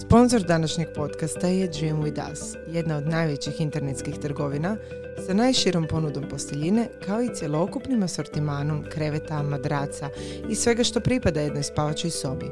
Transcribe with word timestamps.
Sponzor 0.00 0.42
današnjeg 0.42 0.88
podcasta 0.94 1.46
je 1.46 1.68
Dream 1.68 2.02
With 2.02 2.32
Us, 2.32 2.56
jedna 2.68 2.96
od 2.96 3.06
najvećih 3.06 3.60
internetskih 3.60 4.14
trgovina 4.18 4.76
sa 5.26 5.34
najširom 5.34 5.86
ponudom 5.88 6.24
posteljine 6.30 6.88
kao 7.06 7.22
i 7.22 7.34
cjelokupnim 7.34 8.02
asortimanom 8.02 8.84
kreveta, 8.90 9.42
madraca 9.42 10.08
i 10.48 10.54
svega 10.54 10.84
što 10.84 11.00
pripada 11.00 11.40
jednoj 11.40 11.62
spavačoj 11.62 12.10
sobi. 12.10 12.46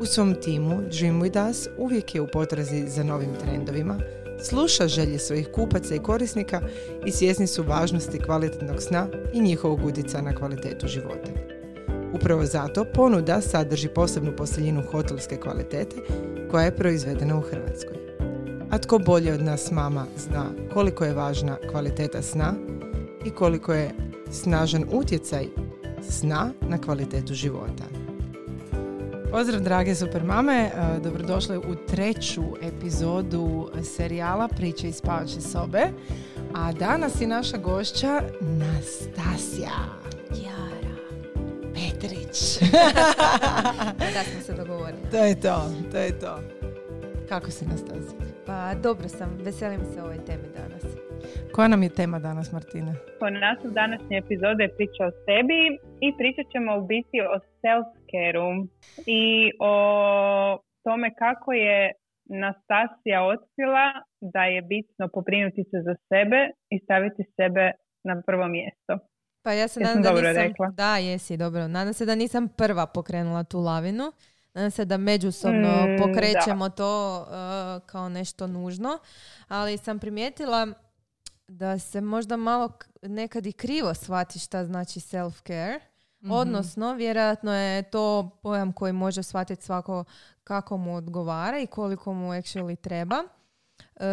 U 0.00 0.06
svom 0.06 0.34
timu 0.34 0.82
Dream 0.98 1.20
With 1.20 1.50
Us 1.50 1.68
uvijek 1.78 2.14
je 2.14 2.20
u 2.20 2.26
potrazi 2.26 2.88
za 2.88 3.04
novim 3.04 3.34
trendovima, 3.44 3.98
sluša 4.42 4.88
želje 4.88 5.18
svojih 5.18 5.48
kupaca 5.54 5.94
i 5.94 6.02
korisnika 6.02 6.60
i 7.06 7.10
svjesni 7.10 7.46
su 7.46 7.62
važnosti 7.62 8.18
kvalitetnog 8.18 8.82
sna 8.82 9.08
i 9.32 9.40
njihovog 9.40 9.84
utjecaja 9.84 10.22
na 10.22 10.34
kvalitetu 10.34 10.86
života. 10.86 11.30
Upravo 12.14 12.44
zato 12.44 12.84
ponuda 12.94 13.40
sadrži 13.40 13.88
posebnu 13.88 14.36
posteljinu 14.36 14.82
hotelske 14.90 15.36
kvalitete 15.36 15.96
koja 16.52 16.64
je 16.64 16.76
proizvedena 16.76 17.38
u 17.38 17.40
Hrvatskoj. 17.40 17.96
A 18.70 18.78
tko 18.78 18.98
bolje 18.98 19.32
od 19.32 19.42
nas 19.42 19.70
mama 19.70 20.06
zna 20.16 20.44
koliko 20.72 21.04
je 21.04 21.14
važna 21.14 21.56
kvaliteta 21.70 22.22
sna 22.22 22.54
i 23.24 23.30
koliko 23.30 23.72
je 23.72 23.90
snažan 24.30 24.84
utjecaj 24.92 25.46
sna 26.10 26.52
na 26.60 26.78
kvalitetu 26.78 27.34
života. 27.34 27.84
Pozdrav 29.30 29.60
drage 29.60 29.94
super 29.94 30.24
mame, 30.24 30.54
e, 30.54 30.70
dobrodošle 31.00 31.58
u 31.58 31.74
treću 31.88 32.42
epizodu 32.62 33.68
serijala 33.96 34.48
Priče 34.48 34.88
iz 34.88 34.96
spavače 34.96 35.40
sobe. 35.40 35.82
A 36.54 36.72
danas 36.72 37.20
je 37.20 37.26
naša 37.26 37.56
gošća 37.56 38.22
Nastasija. 38.40 40.01
Petrić. 41.82 42.36
da 44.14 44.22
smo 44.28 44.40
se 44.40 44.52
dogovorili. 44.52 45.02
to 45.10 45.16
je 45.16 45.40
to, 45.40 45.56
to 45.92 45.98
je 45.98 46.18
to. 46.18 46.38
Kako 47.28 47.50
si 47.50 47.66
Nastasija? 47.66 48.20
Pa 48.46 48.74
dobro 48.82 49.08
sam, 49.08 49.38
veselim 49.44 49.84
se 49.84 50.02
ovoj 50.02 50.24
temi 50.24 50.48
danas. 50.56 50.82
Koja 51.54 51.68
nam 51.68 51.82
je 51.82 51.88
tema 51.88 52.18
danas, 52.18 52.52
Martina? 52.52 52.94
Po 53.20 53.30
naslov 53.30 53.72
današnje 53.72 54.16
epizode 54.18 54.62
je 54.64 54.74
priča 54.76 55.02
o 55.06 55.10
sebi 55.24 55.60
i 56.00 56.16
pričat 56.18 56.46
ćemo 56.52 56.78
u 56.78 56.86
biti 56.86 57.16
o 57.34 57.38
self 57.60 57.88
care 58.10 58.38
i 59.06 59.50
o 59.60 59.74
tome 60.84 61.14
kako 61.14 61.52
je 61.52 61.92
Nastasija 62.24 63.18
otkrila 63.34 63.86
da 64.20 64.44
je 64.44 64.62
bitno 64.62 65.08
pobrinuti 65.14 65.64
se 65.70 65.78
za 65.86 65.94
sebe 66.08 66.50
i 66.70 66.78
staviti 66.84 67.22
sebe 67.36 67.72
na 68.04 68.22
prvo 68.26 68.48
mjesto. 68.48 69.11
Pa 69.42 69.52
ja 69.52 69.68
se 69.68 69.80
Jesam 69.80 69.90
nadam 69.90 70.02
da 70.02 70.08
dobro 70.08 70.28
nisam... 70.28 70.42
rekla? 70.42 70.70
Da, 70.70 70.96
jesi, 70.96 71.36
dobro. 71.36 71.68
Nadam 71.68 71.94
se 71.94 72.06
da 72.06 72.14
nisam 72.14 72.48
prva 72.48 72.86
pokrenula 72.86 73.44
tu 73.44 73.60
lavinu. 73.60 74.12
Nadam 74.54 74.70
se 74.70 74.84
da 74.84 74.96
međusobno 74.96 75.86
Mm, 75.86 75.98
pokrećemo 75.98 76.68
to 76.68 77.20
uh, 77.20 77.86
kao 77.86 78.08
nešto 78.08 78.46
nužno. 78.46 78.98
Ali 79.48 79.78
sam 79.78 79.98
primijetila 79.98 80.66
da 81.48 81.78
se 81.78 82.00
možda 82.00 82.36
malo 82.36 82.72
nekad 83.02 83.46
i 83.46 83.52
krivo 83.52 83.94
shvati 83.94 84.38
šta 84.38 84.64
znači 84.64 85.00
self-care. 85.00 85.80
Mhm. 86.22 86.32
Odnosno, 86.32 86.94
vjerojatno 86.94 87.54
je 87.54 87.82
to 87.82 88.30
pojam 88.42 88.72
koji 88.72 88.92
može 88.92 89.22
shvatiti 89.22 89.64
svako 89.64 90.04
kako 90.44 90.76
mu 90.76 90.96
odgovara 90.96 91.58
i 91.60 91.66
koliko 91.66 92.12
mu 92.12 92.32
actually 92.32 92.76
treba. 92.76 93.24
E, 94.02 94.04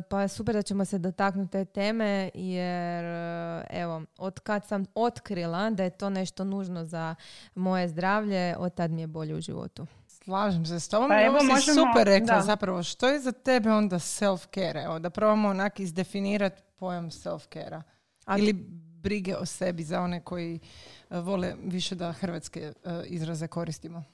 pa 0.00 0.22
je 0.22 0.28
super 0.28 0.54
da 0.54 0.62
ćemo 0.62 0.84
se 0.84 0.98
dotaknuti 0.98 1.52
te 1.52 1.64
teme 1.64 2.30
jer 2.34 3.04
e, 3.04 3.64
evo, 3.70 4.02
od 4.18 4.40
kad 4.40 4.66
sam 4.66 4.84
otkrila 4.94 5.70
da 5.70 5.84
je 5.84 5.90
to 5.90 6.10
nešto 6.10 6.44
nužno 6.44 6.84
za 6.84 7.14
moje 7.54 7.88
zdravlje, 7.88 8.54
od 8.58 8.74
tad 8.74 8.90
mi 8.90 9.00
je 9.00 9.06
bolje 9.06 9.34
u 9.34 9.40
životu. 9.40 9.86
Slažem 10.06 10.66
se 10.66 10.80
s 10.80 10.88
tobom. 10.88 11.08
Pa 11.08 11.22
evo 11.22 11.38
možemo- 11.44 11.86
super 11.86 12.06
rekla 12.06 12.34
da. 12.34 12.42
zapravo. 12.42 12.82
Što 12.82 13.08
je 13.08 13.20
za 13.20 13.32
tebe 13.32 13.72
onda 13.72 13.96
self-care? 13.96 14.84
Evo, 14.84 14.98
da 14.98 15.10
probamo 15.10 15.48
onak 15.48 15.80
izdefinirati 15.80 16.62
pojam 16.76 17.10
self-care 17.10 17.82
A- 18.24 18.38
Ili 18.38 18.52
brige 19.02 19.36
o 19.36 19.46
sebi 19.46 19.82
za 19.82 20.00
one 20.00 20.20
koji 20.20 20.60
e, 21.10 21.18
vole 21.18 21.54
više 21.64 21.94
da 21.94 22.12
hrvatske 22.12 22.72
izraze 23.06 23.46
koristimo. 23.46 24.04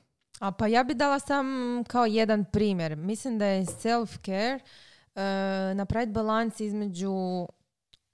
A 0.41 0.51
pa 0.53 0.66
ja 0.66 0.84
bi 0.84 0.95
dala 0.95 1.19
sam 1.19 1.47
kao 1.89 2.06
jedan 2.06 2.45
primjer. 2.45 2.97
Mislim 2.97 3.39
da 3.39 3.47
je 3.47 3.65
self-care 3.65 4.59
napraviti 5.75 6.13
balans 6.13 6.61
između 6.61 7.15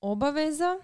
obaveza 0.01 0.79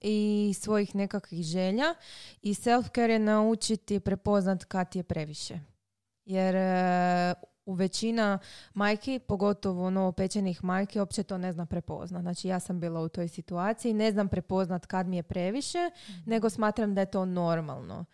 i 0.00 0.54
svojih 0.60 0.94
nekakvih 0.94 1.42
želja 1.42 1.94
i 2.42 2.54
self-care 2.54 3.10
je 3.10 3.18
naučiti 3.18 4.00
prepoznat 4.00 4.64
kad 4.64 4.96
je 4.96 5.02
previše. 5.02 5.60
Jer 6.24 6.56
e, 6.56 7.34
u 7.66 7.74
većina 7.74 8.38
majki, 8.74 9.18
pogotovo 9.18 9.90
novopečenih 9.90 10.64
majki, 10.64 10.98
uopće 10.98 11.22
to 11.22 11.38
ne 11.38 11.52
zna 11.52 11.66
prepoznat. 11.66 12.22
Znači 12.22 12.48
ja 12.48 12.60
sam 12.60 12.80
bila 12.80 13.00
u 13.00 13.08
toj 13.08 13.28
situaciji, 13.28 13.94
ne 13.94 14.12
znam 14.12 14.28
prepoznat 14.28 14.86
kad 14.86 15.06
mi 15.06 15.16
je 15.16 15.22
previše, 15.22 15.90
nego 16.24 16.50
smatram 16.50 16.94
da 16.94 17.00
je 17.00 17.10
to 17.10 17.24
normalno. 17.24 18.04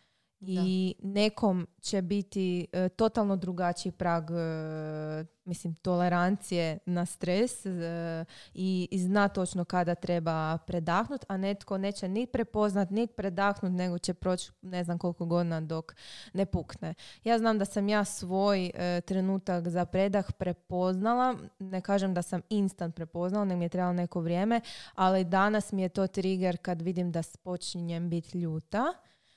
I 0.40 0.94
nekom 1.02 1.66
će 1.80 2.02
biti 2.02 2.66
e, 2.72 2.88
totalno 2.88 3.36
drugačiji 3.36 3.92
prag 3.92 4.30
e, 4.30 5.24
mislim 5.44 5.74
tolerancije 5.74 6.78
na 6.86 7.06
stres 7.06 7.66
e, 7.66 8.24
i, 8.54 8.88
i 8.90 8.98
zna 8.98 9.28
točno 9.28 9.64
kada 9.64 9.94
treba 9.94 10.58
predahnut, 10.58 11.24
a 11.28 11.36
netko 11.36 11.78
neće 11.78 12.08
ni 12.08 12.26
prepoznat, 12.26 12.90
ni 12.90 13.06
predahnut, 13.06 13.72
nego 13.72 13.98
će 13.98 14.14
proći 14.14 14.50
ne 14.62 14.84
znam 14.84 14.98
koliko 14.98 15.26
godina 15.26 15.60
dok 15.60 15.94
ne 16.32 16.46
pukne. 16.46 16.94
Ja 17.24 17.38
znam 17.38 17.58
da 17.58 17.64
sam 17.64 17.88
ja 17.88 18.04
svoj 18.04 18.70
e, 18.74 19.00
trenutak 19.00 19.68
za 19.68 19.84
predah 19.84 20.32
prepoznala, 20.32 21.36
ne 21.58 21.80
kažem 21.80 22.14
da 22.14 22.22
sam 22.22 22.40
instant 22.48 22.94
prepoznala, 22.94 23.44
nego 23.44 23.58
mi 23.58 23.64
je 23.64 23.68
trebalo 23.68 23.92
neko 23.92 24.20
vrijeme, 24.20 24.60
ali 24.94 25.24
danas 25.24 25.72
mi 25.72 25.82
je 25.82 25.88
to 25.88 26.06
trigger 26.06 26.56
kad 26.56 26.82
vidim 26.82 27.12
da 27.12 27.22
počinjem 27.42 28.10
biti 28.10 28.38
ljuta 28.38 28.92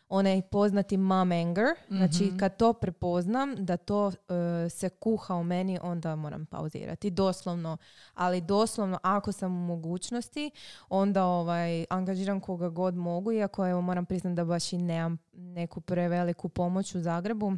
onaj 0.10 0.42
poznati 0.42 0.98
mom 0.98 1.32
anger. 1.32 1.66
Znači 1.88 2.32
kad 2.40 2.58
to 2.58 2.74
prepoznam 2.74 3.56
da 3.58 3.78
to 3.78 4.12
e, 4.12 4.70
se 4.70 4.90
kuha 4.90 5.36
u 5.36 5.44
meni, 5.44 5.80
onda 5.82 6.16
moram 6.16 6.46
pauzirati. 6.46 7.10
Doslovno. 7.10 7.78
Ali 8.14 8.42
doslovno 8.42 9.00
ako 9.04 9.32
sam 9.32 9.56
u 9.56 9.66
mogućnosti, 9.66 10.52
onda 10.90 11.26
ovaj, 11.26 11.86
angažiram 11.90 12.40
koga 12.40 12.70
god 12.70 12.96
mogu, 12.96 13.32
iako 13.32 13.68
evo 13.68 13.82
moram 13.82 14.06
priznati 14.06 14.36
da 14.36 14.46
baš 14.46 14.74
i 14.74 14.78
nemam 14.78 15.18
neku 15.34 15.82
preveliku 15.82 16.50
pomoć 16.50 16.96
u 16.96 17.00
Zagrebu. 17.00 17.54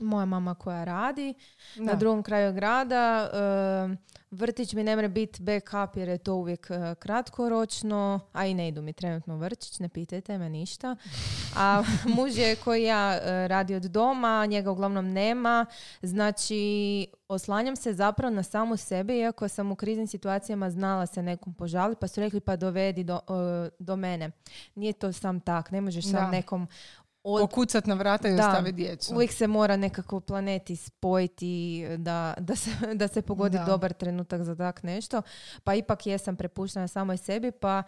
Moja 0.00 0.24
mama 0.24 0.54
koja 0.54 0.84
radi 0.84 1.34
na 1.76 1.92
Da. 1.92 1.98
drugom 1.98 2.22
kraju 2.22 2.52
grada. 2.52 3.30
vrtić 4.30 4.72
mi 4.72 4.84
ne 4.84 4.96
mre 4.96 5.08
biti 5.08 5.42
backup 5.42 5.96
jer 5.96 6.08
je 6.08 6.18
to 6.18 6.34
uvijek 6.34 6.70
e, 6.70 6.94
kratkoročno, 6.94 8.20
a 8.32 8.46
i 8.46 8.54
ne 8.54 8.68
idu 8.68 8.82
mi 8.82 8.92
trenutno 8.92 9.36
vrtić, 9.36 9.78
ne 9.78 9.88
pitajte 9.88 10.38
me 10.38 10.48
ništa. 10.50 10.96
A 11.56 11.82
muž 12.06 12.38
je 12.38 12.56
koji 12.56 12.82
ja 12.82 13.14
e, 13.14 13.48
radi 13.48 13.74
od 13.74 13.82
doma, 13.82 14.46
njega 14.46 14.70
uglavnom 14.70 15.12
nema, 15.12 15.66
znači 16.02 16.56
oslanjam 17.28 17.76
se 17.76 17.92
zapravo 17.92 18.34
na 18.34 18.42
samu 18.42 18.76
sebe, 18.76 19.16
iako 19.16 19.48
sam 19.48 19.72
u 19.72 19.76
kriznim 19.76 20.06
situacijama 20.06 20.70
znala 20.70 21.06
se 21.06 21.22
nekom 21.22 21.54
požaliti, 21.54 22.00
pa 22.00 22.08
su 22.08 22.20
rekli 22.20 22.40
pa 22.40 22.56
dovedi 22.56 23.04
do, 23.04 23.20
e, 23.66 23.70
do 23.78 23.96
mene. 23.96 24.30
Nije 24.74 24.92
to 24.92 25.12
sam 25.12 25.40
tak, 25.40 25.70
ne 25.70 25.80
možeš 25.80 26.04
sam 26.04 26.12
Da. 26.14 26.30
nekom 26.30 26.66
od, 27.24 27.40
Pokucat 27.40 27.86
na 27.86 27.94
vrata 27.94 28.28
i 28.28 28.32
Da. 28.32 28.48
ostavi 28.48 28.72
djecu. 28.72 29.14
Uvijek 29.14 29.32
se 29.32 29.46
mora 29.46 29.76
nekako 29.76 30.20
planeti 30.20 30.76
spojiti 30.76 31.54
da, 31.98 32.34
da, 32.38 32.56
se, 32.56 32.70
da 32.94 33.08
se 33.08 33.22
pogodi 33.22 33.58
Da. 33.58 33.64
dobar 33.64 33.92
trenutak 33.92 34.42
za 34.42 34.54
tak 34.54 34.82
nešto. 34.82 35.22
Pa 35.64 35.74
ipak 35.74 36.06
jesam 36.06 36.36
prepuštena 36.36 36.88
samoj 36.88 37.16
sebi, 37.16 37.50
pa 37.50 37.82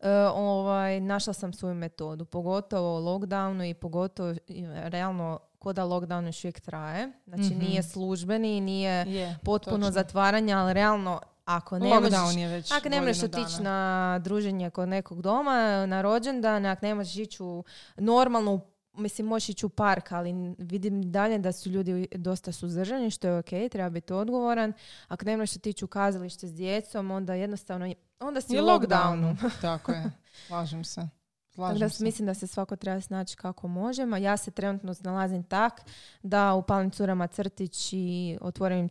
e, 0.00 0.10
ovaj, 0.26 1.00
našla 1.00 1.32
sam 1.32 1.52
svoju 1.52 1.74
metodu. 1.74 2.24
Pogotovo 2.24 2.96
u 2.96 3.02
lockdownu 3.02 3.64
i 3.64 3.74
pogotovo 3.74 4.34
i, 4.46 4.66
realno 4.66 5.38
ko 5.58 5.72
da 5.72 5.84
lockdown 5.84 6.26
još 6.26 6.44
uvijek 6.44 6.60
traje. 6.60 7.12
Znači 7.26 7.42
Mhm. 7.44 7.58
nije 7.60 7.82
službeni, 7.82 8.60
nije 8.60 8.92
Je, 9.08 9.38
potpuno 9.44 9.76
točno. 9.78 9.90
zatvaranje, 9.92 10.52
ali 10.52 10.72
realno 10.72 11.20
ako 11.44 11.78
ne 11.78 12.00
možeš, 12.00 12.70
ako 12.70 12.88
ne 12.88 13.00
možeš 13.00 13.22
otići 13.22 13.62
na 13.62 14.18
druženje 14.18 14.70
kod 14.70 14.88
nekog 14.88 15.22
doma, 15.22 15.52
na 15.86 16.02
rođendan, 16.02 16.66
ako 16.66 16.86
ne 16.86 16.94
možeš 16.94 17.16
ići 17.16 17.42
u 17.42 17.64
normalnu 17.96 18.60
mislim, 18.92 19.26
možeš 19.26 19.48
ići 19.48 19.66
u 19.66 19.68
park, 19.68 20.12
ali 20.12 20.54
vidim 20.58 21.12
dalje 21.12 21.38
da 21.38 21.52
su 21.52 21.70
ljudi 21.70 22.08
dosta 22.12 22.52
suzdržani, 22.52 23.10
što 23.10 23.28
je 23.28 23.38
ok, 23.38 23.70
treba 23.70 23.90
biti 23.90 24.12
odgovoran. 24.12 24.72
Ako 25.08 25.24
ne 25.24 25.36
možeš 25.36 25.56
otići 25.56 25.84
u 25.84 25.88
kazalište 25.88 26.46
s 26.46 26.54
djecom, 26.54 27.10
onda 27.10 27.34
jednostavno, 27.34 27.94
onda 28.20 28.40
si 28.40 28.54
Je 28.54 28.62
u 28.62 28.64
lockdownu. 28.66 29.36
lockdownu. 29.36 29.60
Tako 29.60 29.92
je. 29.92 30.10
Slažem 30.46 30.84
se. 30.84 31.19
Tako 31.56 31.78
da 31.78 31.88
mislim 32.00 32.26
da 32.26 32.34
se 32.34 32.46
svako 32.46 32.76
treba 32.76 33.00
snaći 33.00 33.36
kako 33.36 33.68
možemo. 33.68 34.16
Ja 34.16 34.36
se 34.36 34.50
trenutno 34.50 34.94
nalazim 35.00 35.42
tak 35.42 35.80
da 36.22 36.54
upalim 36.54 36.90
curama 36.90 37.26
crtić 37.26 37.92
i 37.92 38.38
otvorim 38.40 38.88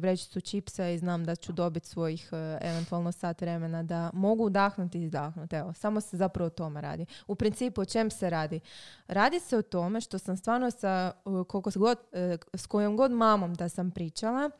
vrećicu 0.00 0.40
čipsa 0.40 0.88
i 0.88 0.98
znam 0.98 1.24
da 1.24 1.36
ću 1.36 1.52
dobiti 1.52 1.88
svojih 1.88 2.28
e, 2.32 2.58
eventualno 2.60 3.12
sat 3.12 3.40
vremena 3.40 3.82
da 3.82 4.10
mogu 4.12 4.44
udahnuti 4.44 4.98
i 4.98 5.02
izdahnuti. 5.02 5.56
Evo, 5.56 5.72
samo 5.72 6.00
se 6.00 6.16
zapravo 6.16 6.46
o 6.46 6.50
tome 6.50 6.80
radi. 6.80 7.06
U 7.26 7.34
principu 7.34 7.80
o 7.80 7.84
čem 7.84 8.10
se 8.10 8.30
radi? 8.30 8.60
Radi 9.06 9.40
se 9.40 9.56
o 9.56 9.62
tome 9.62 10.00
što 10.00 10.18
sam 10.18 10.36
stvarno 10.36 10.70
sa 10.70 11.12
koliko 11.24 11.70
god, 11.74 11.98
e, 12.12 12.36
s 12.54 12.66
kojom 12.66 12.96
god 12.96 13.10
mamom 13.10 13.54
da 13.54 13.68
sam 13.68 13.90
pričala, 13.90 14.50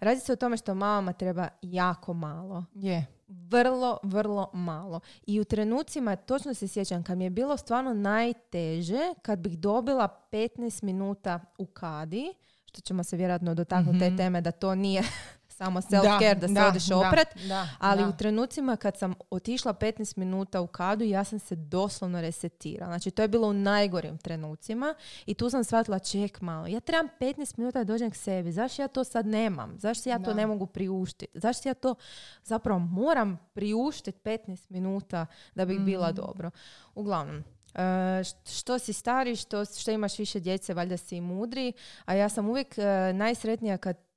radi 0.00 0.20
se 0.20 0.32
o 0.32 0.36
tome 0.36 0.56
što 0.56 0.74
mamama 0.74 1.12
treba 1.12 1.48
jako 1.62 2.12
malo. 2.12 2.64
Je 2.74 3.06
vrlo, 3.28 3.98
vrlo 4.02 4.50
malo. 4.52 5.00
I 5.26 5.40
u 5.40 5.44
trenucima, 5.44 6.16
točno 6.16 6.54
se 6.54 6.68
sjećam, 6.68 7.02
kad 7.02 7.18
mi 7.18 7.24
je 7.24 7.30
bilo 7.30 7.56
stvarno 7.56 7.94
najteže, 7.94 9.14
kad 9.22 9.38
bih 9.38 9.58
dobila 9.58 10.22
15 10.32 10.84
minuta 10.84 11.40
u 11.58 11.66
kadi, 11.66 12.34
što 12.64 12.80
ćemo 12.80 13.04
se 13.04 13.16
vjerojatno 13.16 13.54
dotaknuti 13.54 13.98
te 13.98 14.08
mhm. 14.08 14.16
teme 14.16 14.40
da 14.40 14.50
to 14.50 14.74
nije 14.74 15.02
samo 15.58 15.80
self-care, 15.80 16.34
da, 16.34 16.40
da 16.40 16.48
se 16.48 16.54
da, 16.54 16.68
odeš 16.68 16.90
oprat. 16.90 17.28
ali 17.78 18.04
u 18.04 18.12
trenucima 18.12 18.76
kad 18.76 18.98
sam 18.98 19.14
otišla 19.30 19.74
15 19.74 20.18
minuta 20.18 20.60
u 20.60 20.66
kadu, 20.66 21.04
ja 21.04 21.24
sam 21.24 21.38
se 21.38 21.56
doslovno 21.56 22.20
resetirala. 22.20 22.92
Znači, 22.92 23.10
to 23.10 23.22
je 23.22 23.28
bilo 23.28 23.48
u 23.48 23.52
najgorim 23.52 24.18
trenucima 24.18 24.94
i 25.26 25.34
tu 25.34 25.50
sam 25.50 25.64
shvatila, 25.64 25.98
ček 25.98 26.40
malo, 26.40 26.66
ja 26.66 26.80
trebam 26.80 27.08
15 27.20 27.58
minuta 27.58 27.78
da 27.78 27.84
dođem 27.84 28.10
k 28.10 28.16
sebi. 28.16 28.52
Zašto 28.52 28.82
ja 28.82 28.88
to 28.88 29.04
sad 29.04 29.26
nemam? 29.26 29.78
Zašto 29.78 30.08
ja 30.08 30.18
to 30.18 30.34
ne 30.34 30.46
mogu 30.46 30.66
priuštiti? 30.66 31.38
Zašto 31.38 31.68
ja 31.68 31.74
to 31.74 31.94
zapravo 32.44 32.78
moram 32.78 33.38
priuštiti 33.54 34.18
15 34.24 34.66
minuta 34.68 35.26
da 35.54 35.64
bih 35.64 35.80
bila 35.80 36.06
mhm. 36.06 36.16
dobro? 36.16 36.50
Uglavnom, 36.94 37.44
Uh, 37.68 37.82
što 38.58 38.78
si 38.78 38.92
stari, 38.92 39.36
što, 39.36 39.64
što 39.64 39.90
imaš 39.90 40.18
više 40.18 40.40
djece, 40.40 40.74
valjda 40.74 40.96
si 40.96 41.16
i 41.16 41.20
mudri, 41.20 41.72
a 42.04 42.14
ja 42.14 42.28
sam 42.28 42.48
uvijek 42.48 42.74
uh, 42.78 43.16
najsretnija 43.16 43.76
kad 43.76 44.07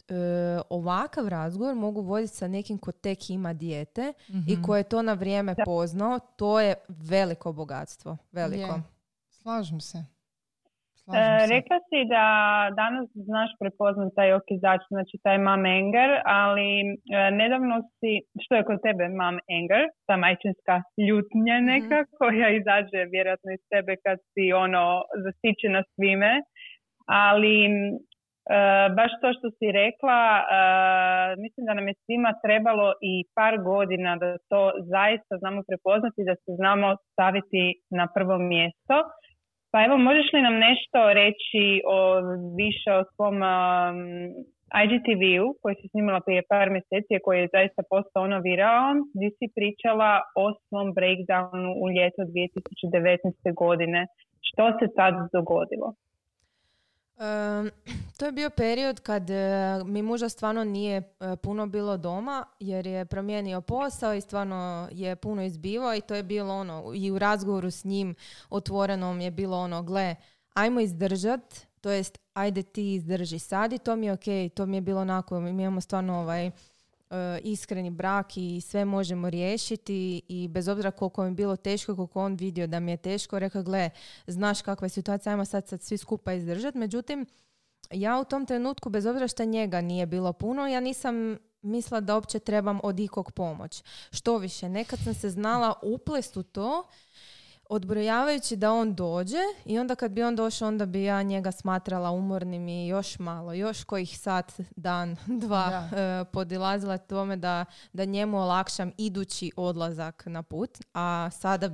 ovakav 0.70 1.28
razgovor 1.28 1.76
mogu 1.76 2.02
voditi 2.02 2.34
sa 2.34 2.48
nekim 2.48 2.78
ko 2.78 2.92
tek 2.92 3.30
ima 3.30 3.54
dijete 3.54 4.14
i 4.48 4.54
mhm. 4.54 4.64
ko 4.64 4.78
je 4.78 4.84
to 4.84 5.02
na 5.02 5.14
vrijeme 5.14 5.56
poznao, 5.66 6.20
to 6.20 6.60
je 6.60 6.76
veliko 7.10 7.54
bogatstvo. 7.54 8.18
Veliko. 8.32 8.80
Slažem 9.30 9.80
se. 9.80 9.98
E, 11.14 11.48
rekla 11.56 11.78
si 11.88 12.00
da 12.14 12.26
danas 12.82 13.08
znaš 13.30 13.50
prepoznat 13.60 14.12
taj 14.16 14.34
okizač, 14.40 14.82
znači 14.94 15.16
taj 15.24 15.38
mam 15.38 15.64
anger, 15.80 16.10
ali 16.26 16.70
e, 16.82 17.32
nedavno 17.42 17.76
si, 17.98 18.12
što 18.44 18.56
je 18.56 18.68
kod 18.70 18.80
tebe 18.88 19.06
mam 19.22 19.36
anger, 19.58 19.84
ta 20.08 20.16
majčinska 20.24 20.76
ljutnja 21.08 21.56
mhm. 21.58 21.66
neka 21.72 22.00
koja 22.18 22.48
izađe 22.60 23.00
vjerojatno 23.14 23.50
iz 23.54 23.64
tebe 23.74 23.94
kad 24.06 24.18
si 24.32 24.44
ono 24.64 24.86
zasićena 25.24 25.82
svime, 25.94 26.34
ali 27.06 27.56
E, 27.66 28.11
baš 29.00 29.12
to 29.22 29.28
što 29.38 29.48
si 29.58 29.68
rekla, 29.82 30.20
e, 30.40 30.44
mislim 31.44 31.64
da 31.66 31.74
nam 31.74 31.88
je 31.88 32.02
svima 32.06 32.32
trebalo 32.46 32.88
i 33.12 33.14
par 33.38 33.56
godina 33.72 34.12
da 34.22 34.38
to 34.52 34.62
zaista 34.96 35.34
znamo 35.42 35.60
prepoznati, 35.70 36.28
da 36.30 36.36
se 36.36 36.52
znamo 36.60 36.88
staviti 37.12 37.64
na 38.00 38.06
prvo 38.16 38.36
mjesto. 38.38 38.96
Pa 39.72 39.78
evo, 39.86 39.96
možeš 39.98 40.28
li 40.34 40.42
nam 40.48 40.56
nešto 40.70 41.00
reći 41.22 41.66
o, 41.96 42.00
više 42.62 42.90
o 43.00 43.04
svom 43.16 43.36
um, 43.36 44.00
IGTV-u 44.84 45.48
koji 45.62 45.76
si 45.76 45.88
snimala 45.92 46.20
prije 46.28 46.42
par 46.50 46.68
mjeseci 46.76 47.24
koji 47.26 47.38
je 47.40 47.54
zaista 47.58 47.82
postao 47.90 48.24
ono 48.24 48.40
virao, 48.40 48.86
gdje 49.16 49.30
si 49.38 49.46
pričala 49.58 50.12
o 50.44 50.46
svom 50.66 50.88
breakdownu 50.98 51.70
u 51.84 51.86
ljeto 51.96 52.22
2019. 52.22 53.54
godine. 53.64 54.02
Što 54.48 54.66
se 54.80 54.86
tad 54.98 55.14
dogodilo? 55.38 55.88
to 58.18 58.26
je 58.26 58.32
bio 58.32 58.50
period 58.50 59.00
kad 59.00 59.30
e, 59.30 59.84
mi 59.86 60.02
muža 60.02 60.30
stvarno 60.30 60.64
nije 60.64 60.98
e, 60.98 61.36
puno 61.36 61.68
bilo 61.68 61.98
doma 61.98 62.46
jer 62.60 62.88
je 62.88 63.06
promijenio 63.06 63.62
posao 63.62 64.14
i 64.14 64.22
stvarno 64.22 64.90
je 64.92 65.16
puno 65.16 65.44
izbivao 65.44 65.96
i 65.96 66.02
to 66.02 66.16
je 66.16 66.24
bilo 66.24 66.54
ono 66.54 66.92
i 66.96 67.12
u 67.12 67.20
razgovoru 67.20 67.72
s 67.72 67.84
njim 67.84 68.16
otvorenom 68.50 69.22
je 69.22 69.32
bilo 69.32 69.58
ono 69.58 69.84
gle 69.84 70.16
ajmo 70.54 70.80
izdržat 70.80 71.72
to 71.82 71.90
jest 71.90 72.18
ajde 72.34 72.64
ti 72.64 72.94
izdrži 72.94 73.40
sad 73.40 73.74
i 73.74 73.78
to 73.78 73.96
mi 73.96 74.06
je 74.06 74.14
ok, 74.14 74.54
to 74.56 74.66
mi 74.66 74.78
je 74.78 74.82
bilo 74.82 75.02
onako 75.02 75.40
mi 75.40 75.50
imamo 75.50 75.82
stvarno 75.82 76.20
ovaj 76.20 76.52
iskreni 77.44 77.90
brak 77.90 78.38
i 78.38 78.62
sve 78.62 78.86
možemo 78.86 79.30
riješiti 79.30 80.22
i 80.28 80.48
bez 80.48 80.68
obzira 80.68 80.92
koliko 80.92 81.24
mi 81.24 81.30
je 81.30 81.34
bilo 81.34 81.56
teško, 81.56 81.96
koliko 81.96 82.22
on 82.22 82.36
vidio 82.36 82.68
da 82.68 82.80
mi 82.80 82.92
je 82.92 82.98
teško, 82.98 83.40
rekao, 83.40 83.64
gle, 83.64 83.90
znaš 84.28 84.62
kakva 84.62 84.86
je 84.86 84.90
situacija, 84.90 85.32
ajmo 85.32 85.46
sad, 85.46 85.68
sad 85.68 85.82
svi 85.82 85.98
skupa 85.98 86.34
izdržati. 86.34 86.78
Međutim, 86.78 87.26
ja 87.92 88.20
u 88.20 88.24
tom 88.24 88.46
trenutku, 88.46 88.90
bez 88.90 89.06
obzira 89.06 89.28
što 89.28 89.46
njega 89.46 89.82
nije 89.82 90.06
bilo 90.06 90.34
puno, 90.34 90.68
ja 90.68 90.80
nisam 90.80 91.38
mislila 91.62 92.02
da 92.02 92.16
uopće 92.16 92.40
trebam 92.40 92.80
od 92.84 93.00
ikog 93.00 93.32
pomoć. 93.32 93.84
Što 94.12 94.38
više, 94.38 94.70
nekad 94.70 95.00
sam 95.00 95.14
se 95.14 95.30
znala 95.30 95.74
uplest 95.82 96.38
u 96.38 96.44
to 96.44 96.88
odbrojavajući 97.72 98.56
da 98.56 98.74
on 98.74 98.96
dođe 98.96 99.38
i 99.66 99.80
onda 99.80 99.96
kad 99.96 100.12
bi 100.12 100.24
on 100.24 100.36
došao 100.36 100.68
onda 100.68 100.86
bi 100.86 101.04
ja 101.04 101.22
njega 101.22 101.52
smatrala 101.52 102.12
umornim 102.12 102.68
i 102.68 102.88
još 102.88 103.20
malo, 103.20 103.54
još 103.54 103.84
kojih 103.84 104.20
sat, 104.20 104.52
dan, 104.76 105.16
dva 105.44 105.84
uh, 105.86 106.28
podilazila 106.34 106.98
tome 106.98 107.36
da, 107.36 107.66
da 107.94 108.06
njemu 108.06 108.42
olakšam 108.42 108.92
idući 108.98 109.52
odlazak 109.56 110.24
na 110.26 110.44
put, 110.44 110.78
a 110.94 111.30
sada 111.32 111.70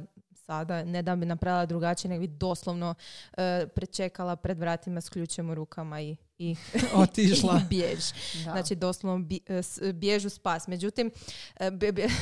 sada, 0.47 0.83
ne 0.83 1.01
da 1.01 1.15
bi 1.15 1.25
napravila 1.25 1.65
drugačije, 1.65 2.09
nego 2.09 2.21
bi 2.21 2.27
doslovno 2.27 2.89
uh, 2.89 3.43
prečekala 3.75 4.35
pred 4.35 4.59
vratima 4.59 5.01
s 5.01 5.09
ključem 5.09 5.49
u 5.49 5.55
rukama 5.55 6.01
i 6.01 6.15
i 6.39 6.55
otišla. 7.03 7.59
I 7.61 7.67
bjež. 7.69 8.03
Znači 8.43 8.75
doslovno 8.75 9.27
e, 9.47 9.93
bježu 9.93 10.29
spas. 10.29 10.67
Međutim, 10.67 11.11
e, 11.59 11.71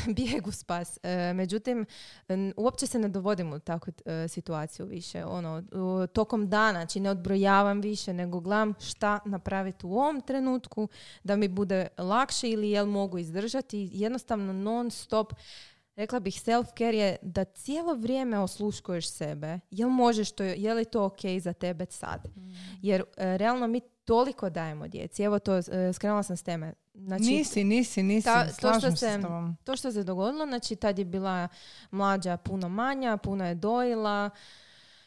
bijegu 0.08 0.52
spas. 0.62 1.00
Međutim, 1.36 1.86
uopće 2.58 2.88
se 2.88 3.00
ne 3.00 3.10
dovodim 3.10 3.54
u 3.54 3.60
takvu 3.60 3.94
situaciju 4.28 4.86
više. 4.86 5.26
Ono, 5.26 5.64
tokom 6.14 6.50
dana, 6.50 6.80
znači 6.80 7.00
ne 7.00 7.10
odbrojavam 7.10 7.82
više, 7.82 8.14
nego 8.14 8.40
gledam 8.40 8.74
šta 8.80 9.20
napraviti 9.26 9.86
u 9.86 9.94
ovom 9.94 10.22
trenutku 10.22 10.88
da 11.24 11.36
mi 11.36 11.48
bude 11.48 11.88
lakše 11.98 12.50
ili 12.50 12.70
jel 12.70 12.86
mogu 12.86 13.18
izdržati. 13.18 13.90
Jednostavno 13.92 14.54
non 14.54 14.92
stop 14.92 15.34
rekla 15.96 16.20
bih 16.20 16.34
self-care 16.34 16.96
je 16.96 17.18
da 17.22 17.44
cijelo 17.44 17.94
vrijeme 17.94 18.40
osluškuješ 18.40 19.10
sebe. 19.10 19.60
Jel 19.72 19.90
možeš 19.90 20.32
to, 20.32 20.44
je 20.44 20.74
li 20.74 20.86
to 20.86 21.06
ok 21.06 21.20
za 21.40 21.54
tebe 21.54 21.86
sad? 21.90 22.28
Mm. 22.36 22.52
Jer 22.82 23.04
realno 23.18 23.68
mi 23.68 23.82
toliko 24.06 24.50
dajemo 24.50 24.88
djeci. 24.88 25.24
Evo 25.24 25.40
to, 25.40 25.58
e, 25.58 25.94
skrenula 25.94 26.24
sam 26.24 26.38
s 26.38 26.44
teme. 26.44 26.74
Znači, 26.94 27.24
nisi, 27.24 27.64
nisi, 27.64 28.04
nisi. 28.04 28.26
Ta, 28.26 28.48
to, 28.62 28.80
što 28.80 28.96
se, 28.96 29.20
to 29.64 29.76
što 29.76 29.92
se 29.92 30.04
dogodilo, 30.04 30.46
znači 30.46 30.76
tad 30.76 31.00
je 31.00 31.06
bila 31.06 31.48
mlađa 31.92 32.38
puno 32.38 32.70
manja, 32.70 33.18
puno 33.18 33.48
je 33.48 33.56
dojila, 33.56 34.30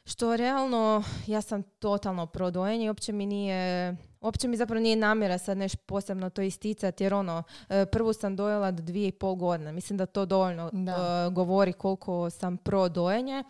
što 0.05 0.37
realno, 0.37 1.03
ja 1.27 1.41
sam 1.41 1.62
totalno 1.62 2.27
pro 2.27 2.51
dojenje 2.51 2.85
i 2.85 2.89
uopće 2.89 3.12
mi 3.12 3.27
nije, 3.27 3.97
uopće 4.21 4.49
mi 4.49 4.57
zapravo 4.57 4.81
nije 4.81 4.97
namjera 4.97 5.39
sad 5.39 5.59
nešto 5.59 5.79
posebno 5.87 6.31
to 6.31 6.43
isticati, 6.43 7.05
jer 7.05 7.15
ono, 7.15 7.43
e, 7.69 7.87
prvu 7.87 8.13
sam 8.13 8.37
dojela 8.37 8.71
do 8.71 8.83
dvije 8.83 9.09
i 9.09 9.13
pol 9.13 9.35
godine. 9.35 9.73
Mislim 9.73 9.97
da 9.97 10.07
to 10.07 10.27
dovoljno 10.27 10.71
da. 10.73 11.27
E, 11.27 11.31
govori 11.31 11.73
koliko 11.73 12.31
sam 12.31 12.57
pro 12.57 12.89
dojenje, 12.89 13.45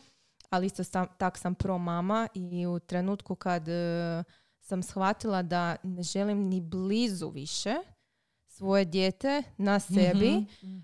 ali 0.51 0.67
isto 0.67 0.85
sam, 0.85 1.07
tak 1.19 1.39
sam 1.39 1.55
pro 1.55 1.79
mama 1.79 2.29
i 2.35 2.67
u 2.67 2.79
trenutku 2.79 3.35
kad 3.35 3.65
sam 4.61 4.83
shvatila 4.83 5.43
da 5.43 5.77
ne 5.83 6.03
želim 6.03 6.39
ni 6.39 6.61
blizu 6.61 7.29
više 7.29 7.75
svoje 8.59 8.85
dijete 8.85 9.43
na 9.57 9.81
sebi. 9.81 10.31
mm 10.62 10.79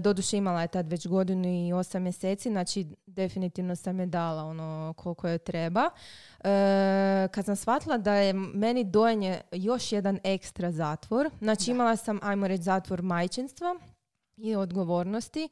doduše 0.00 0.36
imala 0.36 0.62
je 0.62 0.68
tad 0.68 0.88
već 0.90 1.06
godinu 1.06 1.68
i 1.68 1.72
osam 1.72 2.02
mjeseci, 2.02 2.50
znači 2.50 2.86
definitivno 3.06 3.76
sam 3.76 4.00
je 4.00 4.06
dala 4.06 4.44
ono 4.44 4.94
koliko 4.96 5.28
je 5.28 5.38
treba. 5.38 5.90
E, 6.44 7.28
kad 7.30 7.44
sam 7.44 7.56
shvatila 7.56 7.98
da 7.98 8.14
je 8.14 8.32
meni 8.32 8.84
dojenje 8.84 9.40
još 9.52 9.92
jedan 9.92 10.18
ekstra 10.24 10.72
zatvor, 10.72 11.30
znači 11.40 11.70
imala 11.70 11.96
sam, 11.96 12.18
ajmo 12.22 12.48
reći, 12.48 12.62
zatvor 12.62 13.02
majčinstva 13.02 13.76
i 14.36 14.56
odgovornosti 14.56 15.48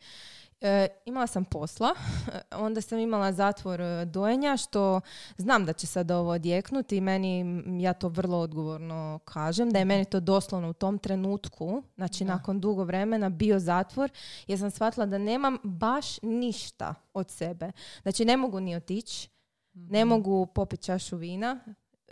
E, 0.60 0.88
imala 1.04 1.26
sam 1.26 1.44
posla, 1.44 1.94
onda 2.66 2.80
sam 2.80 2.98
imala 2.98 3.32
zatvor 3.32 3.80
e, 3.80 4.04
dojenja 4.04 4.56
što 4.56 5.00
znam 5.36 5.64
da 5.64 5.72
će 5.72 5.86
sad 5.86 6.10
ovo 6.10 6.30
odjeknuti 6.30 6.96
i 6.96 7.00
meni, 7.00 7.62
ja 7.82 7.92
to 7.92 8.08
vrlo 8.08 8.38
odgovorno 8.38 9.20
kažem, 9.24 9.70
da 9.70 9.78
je 9.78 9.84
meni 9.84 10.04
to 10.04 10.20
doslovno 10.20 10.70
u 10.70 10.72
tom 10.72 10.98
trenutku, 10.98 11.82
znači 11.96 12.24
nakon 12.24 12.60
dugo 12.60 12.84
vremena 12.84 13.28
bio 13.28 13.58
zatvor 13.58 14.10
jer 14.46 14.58
sam 14.58 14.70
shvatila 14.70 15.06
da 15.06 15.18
nemam 15.18 15.58
baš 15.62 16.22
ništa 16.22 16.94
od 17.14 17.30
sebe. 17.30 17.72
Znači 18.02 18.24
ne 18.24 18.36
mogu 18.36 18.60
ni 18.60 18.76
otići, 18.76 19.28
ne 19.72 20.04
mhm. 20.04 20.08
mogu 20.08 20.46
popiti 20.46 20.82
čašu 20.82 21.16
vina, 21.16 21.60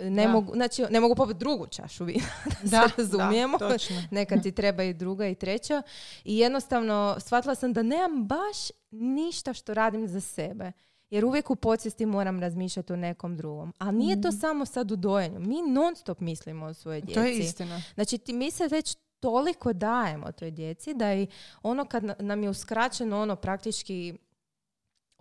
ne 0.01 0.29
mogu, 0.29 0.53
znači, 0.55 0.83
ne 0.91 1.01
mogu 1.01 1.15
popiti 1.15 1.39
drugu 1.39 1.67
čašu 1.67 2.05
vina, 2.05 2.27
da, 2.63 2.89
se 2.89 2.95
razumijemo. 2.99 3.59
Da, 3.59 3.67
Nekad 4.11 4.43
ti 4.43 4.53
treba 4.53 4.83
i 4.83 4.95
druga 4.95 5.29
i 5.29 5.35
treća. 5.35 5.83
I 6.25 6.39
jednostavno 6.39 7.17
shvatila 7.21 7.55
sam 7.55 7.73
da 7.73 7.83
nemam 7.83 8.27
baš 8.27 8.57
ništa 8.91 9.53
što 9.53 9.75
radim 9.75 10.09
za 10.09 10.21
sebe. 10.21 10.73
Jer 11.11 11.25
uvijek 11.25 11.51
u 11.51 11.57
podsvijesti 11.57 12.07
moram 12.07 12.41
razmišljati 12.41 12.93
o 12.93 12.97
nekom 12.97 13.37
drugom. 13.37 13.73
A 13.79 13.91
nije 13.91 14.21
to 14.21 14.33
samo 14.33 14.67
sad 14.67 14.91
u 14.91 14.97
dojenju. 14.97 15.41
Mi 15.41 15.63
non 15.63 15.97
stop 15.97 16.21
mislimo 16.21 16.67
o 16.67 16.75
svojoj 16.75 17.01
djeci. 17.01 17.15
To 17.15 17.27
je 17.27 17.39
istina. 17.39 17.83
Znači 17.95 18.19
ti, 18.19 18.33
mi 18.33 18.51
se 18.51 18.69
već 18.69 18.97
toliko 19.21 19.73
dajemo 19.73 20.33
toj 20.33 20.51
djeci 20.51 20.95
da 20.95 21.15
i 21.15 21.27
ono 21.63 21.85
kad 21.85 22.05
na- 22.05 22.17
nam 22.19 22.43
je 22.43 22.51
uskraćeno 22.51 23.23
ono 23.23 23.37
praktički 23.37 24.19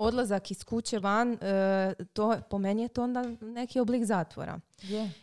odlazak 0.01 0.51
iz 0.51 0.63
kuće 0.63 0.99
van, 0.99 1.37
e, 1.41 1.93
to, 2.13 2.35
po 2.49 2.57
meni 2.57 2.81
je 2.81 2.87
to 2.87 3.03
onda 3.03 3.23
neki 3.41 3.79
oblik 3.79 4.05
zatvora. 4.05 4.59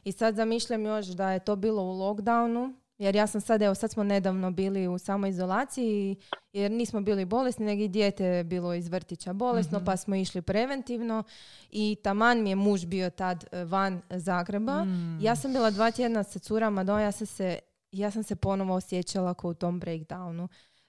I 0.05 0.13
sad 0.13 0.35
zamišljam 0.35 0.87
još 0.87 1.07
da 1.07 1.33
je 1.33 1.39
to 1.39 1.57
bilo 1.57 1.83
u 1.83 1.95
lockdownu, 1.95 2.75
jer 2.99 3.17
ja 3.17 3.27
sam 3.27 3.41
sad, 3.41 3.63
evo 3.63 3.75
sad 3.75 3.91
smo 3.91 4.05
nedavno 4.05 4.51
bili 4.51 4.89
u 4.89 4.99
samoizolaciji 4.99 6.17
jer 6.53 6.71
nismo 6.71 7.01
bili 7.01 7.25
bolesni, 7.25 7.67
nego 7.67 7.83
i 7.83 7.89
dijete 7.89 8.25
je 8.25 8.45
bilo 8.45 8.75
iz 8.75 8.89
vrtića 8.89 9.33
bolesno, 9.33 9.85
pa 9.85 9.97
smo 9.97 10.15
išli 10.17 10.43
preventivno 10.43 11.23
i 11.71 11.97
taman 12.05 12.43
mi 12.43 12.51
je 12.51 12.57
muž 12.57 12.85
bio 12.85 13.11
tad 13.11 13.45
e, 13.53 13.65
van 13.65 14.03
Zagreba. 14.11 14.87
Ja 15.21 15.37
sam 15.37 15.53
bila 15.53 15.71
dva 15.71 15.91
tjedna 15.91 16.23
sa 16.23 16.39
curama 16.39 16.85
doma, 16.85 17.01
ja 17.01 17.13
sam 17.13 17.27
se, 17.27 17.59
ja 17.93 18.11
sam 18.11 18.23
se 18.23 18.37
ponovo 18.37 18.75
osjećala 18.75 19.35
kao 19.35 19.51
u 19.51 19.55
tom 19.55 19.81
breakdownu. 19.81 20.49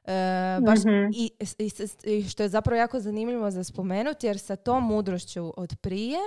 E, 0.09 0.59
baš 0.61 0.79
Mhm. 0.79 1.09
i, 1.13 1.31
i, 1.59 1.71
i 2.17 2.29
što 2.29 2.43
je 2.43 2.49
zapravo 2.49 2.79
jako 2.79 2.99
zanimljivo 2.99 3.51
za 3.51 3.63
spomenuti, 3.63 4.27
jer 4.27 4.39
sa 4.39 4.55
tom 4.55 4.83
mudrošću 4.83 5.53
od 5.57 5.75
prije 5.81 6.17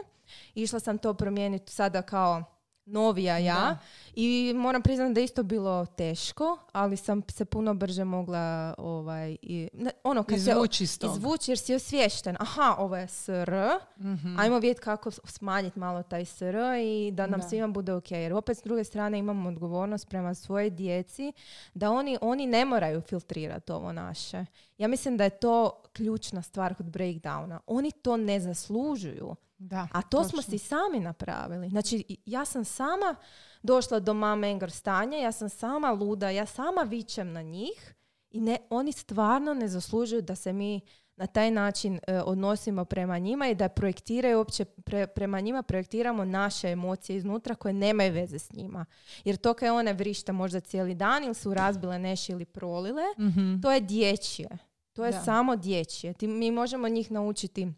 išla 0.54 0.80
sam 0.80 0.98
to 0.98 1.14
promijeniti 1.14 1.72
sada 1.72 2.02
kao 2.02 2.44
novija 2.86 3.38
ja 3.38 3.54
Da. 3.54 3.78
i 4.14 4.52
moram 4.56 4.82
priznati 4.82 5.14
da 5.14 5.20
je 5.20 5.24
isto 5.24 5.42
bilo 5.42 5.86
teško, 5.88 6.58
ali 6.72 6.96
sam 6.96 7.22
se 7.28 7.44
puno 7.44 7.74
brže 7.74 8.04
mogla 8.04 8.32
ovaj, 8.78 9.36
i, 9.42 9.68
ne, 9.74 9.90
ono 10.04 10.22
kad 10.22 10.38
se 10.38 10.50
Izvući 10.50 10.84
iz 10.84 10.98
toga. 10.98 11.12
izvući 11.12 11.50
jer 11.50 11.58
si 11.58 11.74
osviješten. 11.74 12.36
Aha, 12.40 12.74
ovo 12.78 12.96
je 12.96 13.08
SR, 13.08 13.50
Mhm. 13.98 14.38
ajmo 14.38 14.58
vidjeti 14.58 14.80
kako 14.80 15.10
smanjiti 15.10 15.78
malo 15.78 16.02
taj 16.02 16.24
SR 16.24 16.54
i 16.78 17.10
da 17.12 17.26
nam 17.26 17.40
Da. 17.40 17.48
svima 17.48 17.68
bude 17.68 17.92
ok. 17.92 18.10
Jer 18.12 18.32
opet 18.34 18.58
s 18.58 18.62
druge 18.62 18.84
strane 18.84 19.18
imamo 19.18 19.48
odgovornost 19.48 20.08
prema 20.08 20.34
svojoj 20.34 20.70
djeci 20.70 21.32
da 21.74 21.90
oni, 21.90 22.18
oni 22.20 22.46
ne 22.46 22.64
moraju 22.64 23.00
filtrirati 23.00 23.72
ovo 23.72 23.92
naše. 23.92 24.44
Ja 24.78 24.88
mislim 24.88 25.16
da 25.16 25.24
je 25.24 25.30
to 25.30 25.70
ključna 25.92 26.42
stvar 26.42 26.74
kod 26.74 26.86
breakdowna. 26.86 27.58
Oni 27.66 27.90
to 27.92 28.16
ne 28.16 28.40
zaslužuju. 28.40 29.34
Da, 29.62 29.88
A 29.92 30.02
to 30.02 30.24
smo 30.24 30.36
točno. 30.36 30.42
si 30.42 30.58
sami 30.58 31.00
napravili. 31.00 31.68
Znači, 31.68 32.16
ja 32.26 32.44
sam 32.44 32.64
sama 32.64 33.14
došla 33.62 34.00
do 34.00 34.14
mama 34.14 34.46
anger 34.46 34.70
stanja, 34.70 35.18
ja 35.18 35.32
sam 35.32 35.48
sama 35.48 35.90
luda, 35.90 36.30
ja 36.30 36.46
sama 36.46 36.80
vičem 36.82 37.32
na 37.32 37.42
njih 37.42 37.94
i 38.30 38.40
ne, 38.40 38.58
oni 38.70 38.92
stvarno 38.92 39.54
ne 39.54 39.68
zaslužuju 39.68 40.22
da 40.22 40.34
se 40.34 40.52
mi 40.52 40.80
na 41.16 41.26
taj 41.26 41.50
način 41.50 42.00
e, 42.06 42.20
odnosimo 42.20 42.84
prema 42.84 43.18
njima 43.18 43.48
i 43.48 43.54
da 43.54 43.68
projektiraju 43.68 44.38
uopće 44.38 44.64
pre- 44.64 45.06
prema 45.06 45.40
njima 45.40 45.62
projektiramo 45.62 46.24
naše 46.24 46.68
emocije 46.68 47.16
iznutra 47.16 47.54
koje 47.54 47.74
nemaju 47.74 48.12
veze 48.12 48.38
s 48.38 48.52
njima. 48.52 48.84
Jer 49.24 49.36
to 49.36 49.54
kad 49.54 49.70
one 49.70 49.92
vrište 49.92 50.32
možda 50.32 50.60
cijeli 50.60 50.94
dan 50.94 51.24
ili 51.24 51.34
su 51.34 51.54
razbile 51.54 51.98
nešto 51.98 52.32
ili 52.32 52.44
prolile, 52.44 53.02
Mhm. 53.18 53.60
to 53.60 53.72
je 53.72 53.80
dječje. 53.80 54.48
To 54.92 55.04
je 55.04 55.12
Da. 55.12 55.20
samo 55.20 55.56
dječje. 55.56 56.12
Ti, 56.12 56.26
mi 56.26 56.50
možemo 56.50 56.88
njih 56.88 57.10
naučiti 57.10 57.68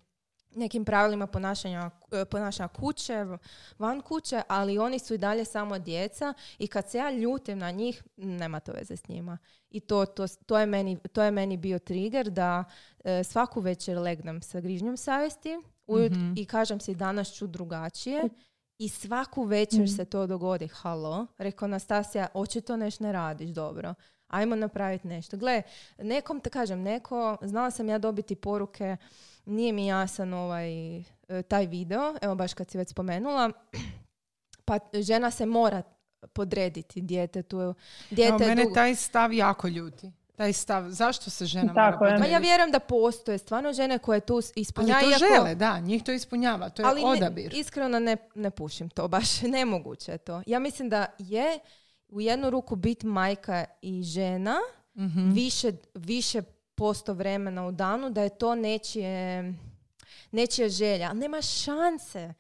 nekim 0.54 0.84
pravilima 0.84 1.26
ponašanja, 1.26 1.90
e, 2.12 2.24
ponašanja 2.24 2.68
kuće, 2.68 3.24
van 3.78 4.00
kuće, 4.00 4.42
ali 4.48 4.78
oni 4.78 4.98
su 4.98 5.14
i 5.14 5.18
dalje 5.18 5.44
samo 5.44 5.78
djeca 5.78 6.34
i 6.58 6.66
kad 6.66 6.90
se 6.90 6.98
ja 6.98 7.10
ljutim 7.10 7.58
na 7.58 7.70
njih, 7.70 8.02
nema 8.16 8.60
to 8.60 8.72
veze 8.72 8.96
s 8.96 9.08
njima. 9.08 9.38
I 9.70 9.80
to, 9.80 10.06
to, 10.06 10.26
to, 10.46 10.58
je, 10.58 10.66
meni, 10.66 10.98
to 11.12 11.22
je 11.22 11.30
meni 11.30 11.56
bio 11.56 11.78
trigger 11.78 12.30
da 12.30 12.64
e, 13.04 13.24
svaku 13.24 13.60
večer 13.60 13.98
legnem 13.98 14.42
sa 14.42 14.60
grižnjom 14.60 14.96
savjesti 14.96 15.56
ujut, 15.86 16.12
Mhm. 16.12 16.32
i 16.36 16.44
kažem 16.44 16.80
si 16.80 16.94
danas 16.94 17.32
ću 17.32 17.46
drugačije 17.46 18.22
i 18.78 18.88
svaku 18.88 19.42
večer 19.42 19.78
Mhm. 19.80 19.86
se 19.86 20.04
to 20.04 20.26
dogodi. 20.26 20.68
Halo, 20.68 21.26
rekao 21.38 21.68
Nastasija, 21.68 22.26
očito 22.34 22.76
nešto 22.76 23.04
ne 23.04 23.12
radiš 23.12 23.50
dobro. 23.50 23.94
Ajmo 24.28 24.56
napraviti 24.56 25.08
nešto. 25.08 25.36
Gle, 25.36 25.62
nekom, 25.98 26.40
te 26.40 26.50
kažem, 26.50 26.82
neko, 26.82 27.36
znala 27.42 27.70
sam 27.70 27.88
ja 27.88 27.98
dobiti 27.98 28.34
poruke, 28.34 28.96
nije 29.46 29.72
mi 29.72 29.86
jasan 29.86 30.34
ovaj, 30.34 30.98
e, 30.98 31.02
taj 31.42 31.66
video, 31.66 32.14
evo 32.22 32.34
baš 32.34 32.54
kad 32.54 32.70
si 32.70 32.78
već 32.78 32.88
spomenula, 32.88 33.50
pa 34.64 34.78
žena 34.94 35.30
se 35.30 35.46
mora 35.46 35.82
podrediti 36.24 37.00
djetetu. 37.00 37.56
Evo, 37.56 37.74
Dijete 38.10 38.44
je 38.44 38.48
mene 38.48 38.66
taj 38.66 38.94
stav 38.94 39.32
jako 39.32 39.68
ljuti. 39.68 40.12
Taj 40.32 40.52
stav, 40.52 40.84
zašto 40.84 41.30
se 41.30 41.46
žena 41.46 41.74
Tako 41.74 41.80
mora. 41.98 42.10
Ma 42.10 42.16
ja 42.16 42.20
podrediti? 42.20 42.42
vjerujem 42.42 42.70
da 42.70 42.78
postoje 42.78 43.38
stvarno 43.38 43.72
žene 43.72 43.98
koje 43.98 44.20
tu 44.20 44.34
Ali 44.34 44.42
ispunjaju. 44.56 45.10
to 45.10 45.18
žele, 45.20 45.54
da, 45.54 45.78
njih 45.78 46.02
to 46.02 46.12
ispunjava, 46.12 46.68
to 46.68 46.82
je 46.82 46.86
ali 46.86 47.00
ne- 47.00 47.06
odabir. 47.06 47.54
iskreno 47.54 47.98
ne, 47.98 48.16
ne 48.34 48.50
pušim 48.50 48.88
to 48.88 49.08
baš, 49.08 49.26
nemoguće 49.58 50.12
je 50.12 50.18
to. 50.18 50.42
Ja 50.46 50.58
mislim 50.58 50.88
da 50.88 51.06
je 51.18 51.58
u 52.08 52.20
jednu 52.20 52.50
ruku 52.50 52.76
bit 52.76 53.02
majka 53.02 53.64
i 53.82 54.02
žena 54.02 54.56
Mhm. 54.96 55.30
više, 55.30 55.72
više 55.94 56.42
posto 56.74 57.14
vremena 57.14 57.66
u 57.66 57.72
danu, 57.72 58.10
da 58.10 58.22
je 58.22 58.38
to 58.38 58.54
nečije, 58.54 59.54
nečija 60.30 60.68
želja. 60.68 61.12
Nema 61.12 61.42
šanse 61.42 62.34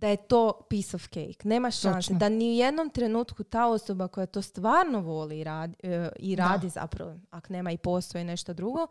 da 0.00 0.08
je 0.08 0.16
to 0.18 0.52
piece 0.62 0.96
of 0.96 1.02
cake. 1.04 1.38
Nema 1.44 1.70
šanse. 1.70 1.96
Točno. 1.98 2.18
Da 2.18 2.28
ni 2.28 2.44
u 2.44 2.54
jednom 2.54 2.90
trenutku 2.90 3.44
ta 3.44 3.66
osoba 3.66 4.08
koja 4.08 4.26
to 4.26 4.42
stvarno 4.42 5.00
voli 5.00 5.40
i 5.40 5.44
radi, 5.44 5.74
e, 5.82 6.08
i 6.18 6.36
Da. 6.36 6.44
radi 6.44 6.68
zapravo, 6.68 7.14
ako 7.30 7.52
nema 7.52 7.72
i 7.72 7.78
postoji 7.78 8.24
nešto 8.24 8.52
drugo, 8.52 8.86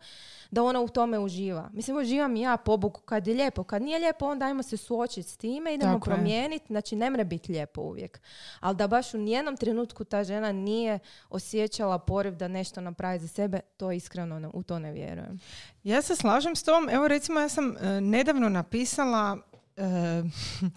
da 0.50 0.62
ona 0.62 0.80
u 0.80 0.88
tome 0.88 1.18
uživa. 1.18 1.70
Mislim, 1.72 1.96
uživam 1.96 2.36
i 2.36 2.40
ja 2.40 2.56
po 2.56 2.76
Bogu 2.76 3.00
kad 3.00 3.26
je 3.26 3.34
lijepo. 3.34 3.62
Kad 3.64 3.82
nije 3.82 3.98
lijepo, 3.98 4.26
onda 4.26 4.46
ajmo 4.46 4.62
se 4.62 4.76
suočiti 4.76 5.22
s 5.22 5.36
time, 5.36 5.74
idemo 5.74 5.92
Tako 5.92 6.10
je. 6.10 6.14
promijeniti. 6.14 6.64
Znači, 6.66 6.96
ne 6.96 7.10
mre 7.10 7.24
biti 7.24 7.52
lijepo 7.52 7.80
uvijek. 7.80 8.20
Ali 8.60 8.76
da 8.76 8.86
baš 8.86 9.14
u 9.14 9.18
nijednom 9.18 9.56
trenutku 9.56 10.04
ta 10.04 10.24
žena 10.24 10.52
nije 10.52 10.98
osjećala 11.30 11.98
poriv 11.98 12.34
da 12.34 12.48
nešto 12.48 12.80
napravi 12.80 13.18
za 13.18 13.28
sebe, 13.28 13.60
to 13.76 13.92
iskreno 13.92 14.38
ne- 14.38 14.48
u 14.48 14.62
to 14.62 14.78
ne 14.78 14.92
vjerujem. 14.92 15.38
Ja 15.84 16.02
se 16.02 16.16
slažem 16.16 16.56
s 16.56 16.62
tom. 16.62 16.88
Evo 16.88 17.08
recimo 17.08 17.40
ja 17.40 17.48
sam 17.48 17.76
e, 17.76 18.00
nedavno 18.00 18.48
napisala 18.48 19.38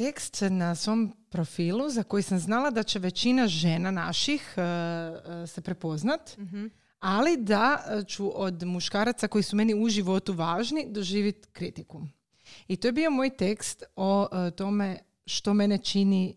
tekst 0.00 0.42
na 0.50 0.74
svom 0.74 1.16
profilu 1.30 1.90
za 1.90 2.02
koji 2.02 2.22
sam 2.22 2.38
znala 2.38 2.70
da 2.70 2.82
će 2.82 2.98
većina 2.98 3.48
žena 3.48 3.90
naših 3.90 4.54
e, 4.56 4.60
e, 4.62 5.46
se 5.46 5.60
prepoznat, 5.60 6.38
ali 6.98 7.36
da 7.36 7.82
ću 8.08 8.42
od 8.42 8.62
muškaraca 8.62 9.28
koji 9.28 9.42
su 9.42 9.56
meni 9.56 9.74
u 9.74 9.88
životu 9.88 10.32
važni 10.32 10.86
doživjeti 10.88 11.48
kritiku. 11.52 12.02
I 12.68 12.76
to 12.76 12.88
je 12.88 12.92
bio 12.92 13.10
moj 13.10 13.30
tekst 13.36 13.82
o 13.96 14.28
e, 14.32 14.50
tome 14.50 14.98
što 15.26 15.54
mene 15.54 15.78
čini 15.78 16.36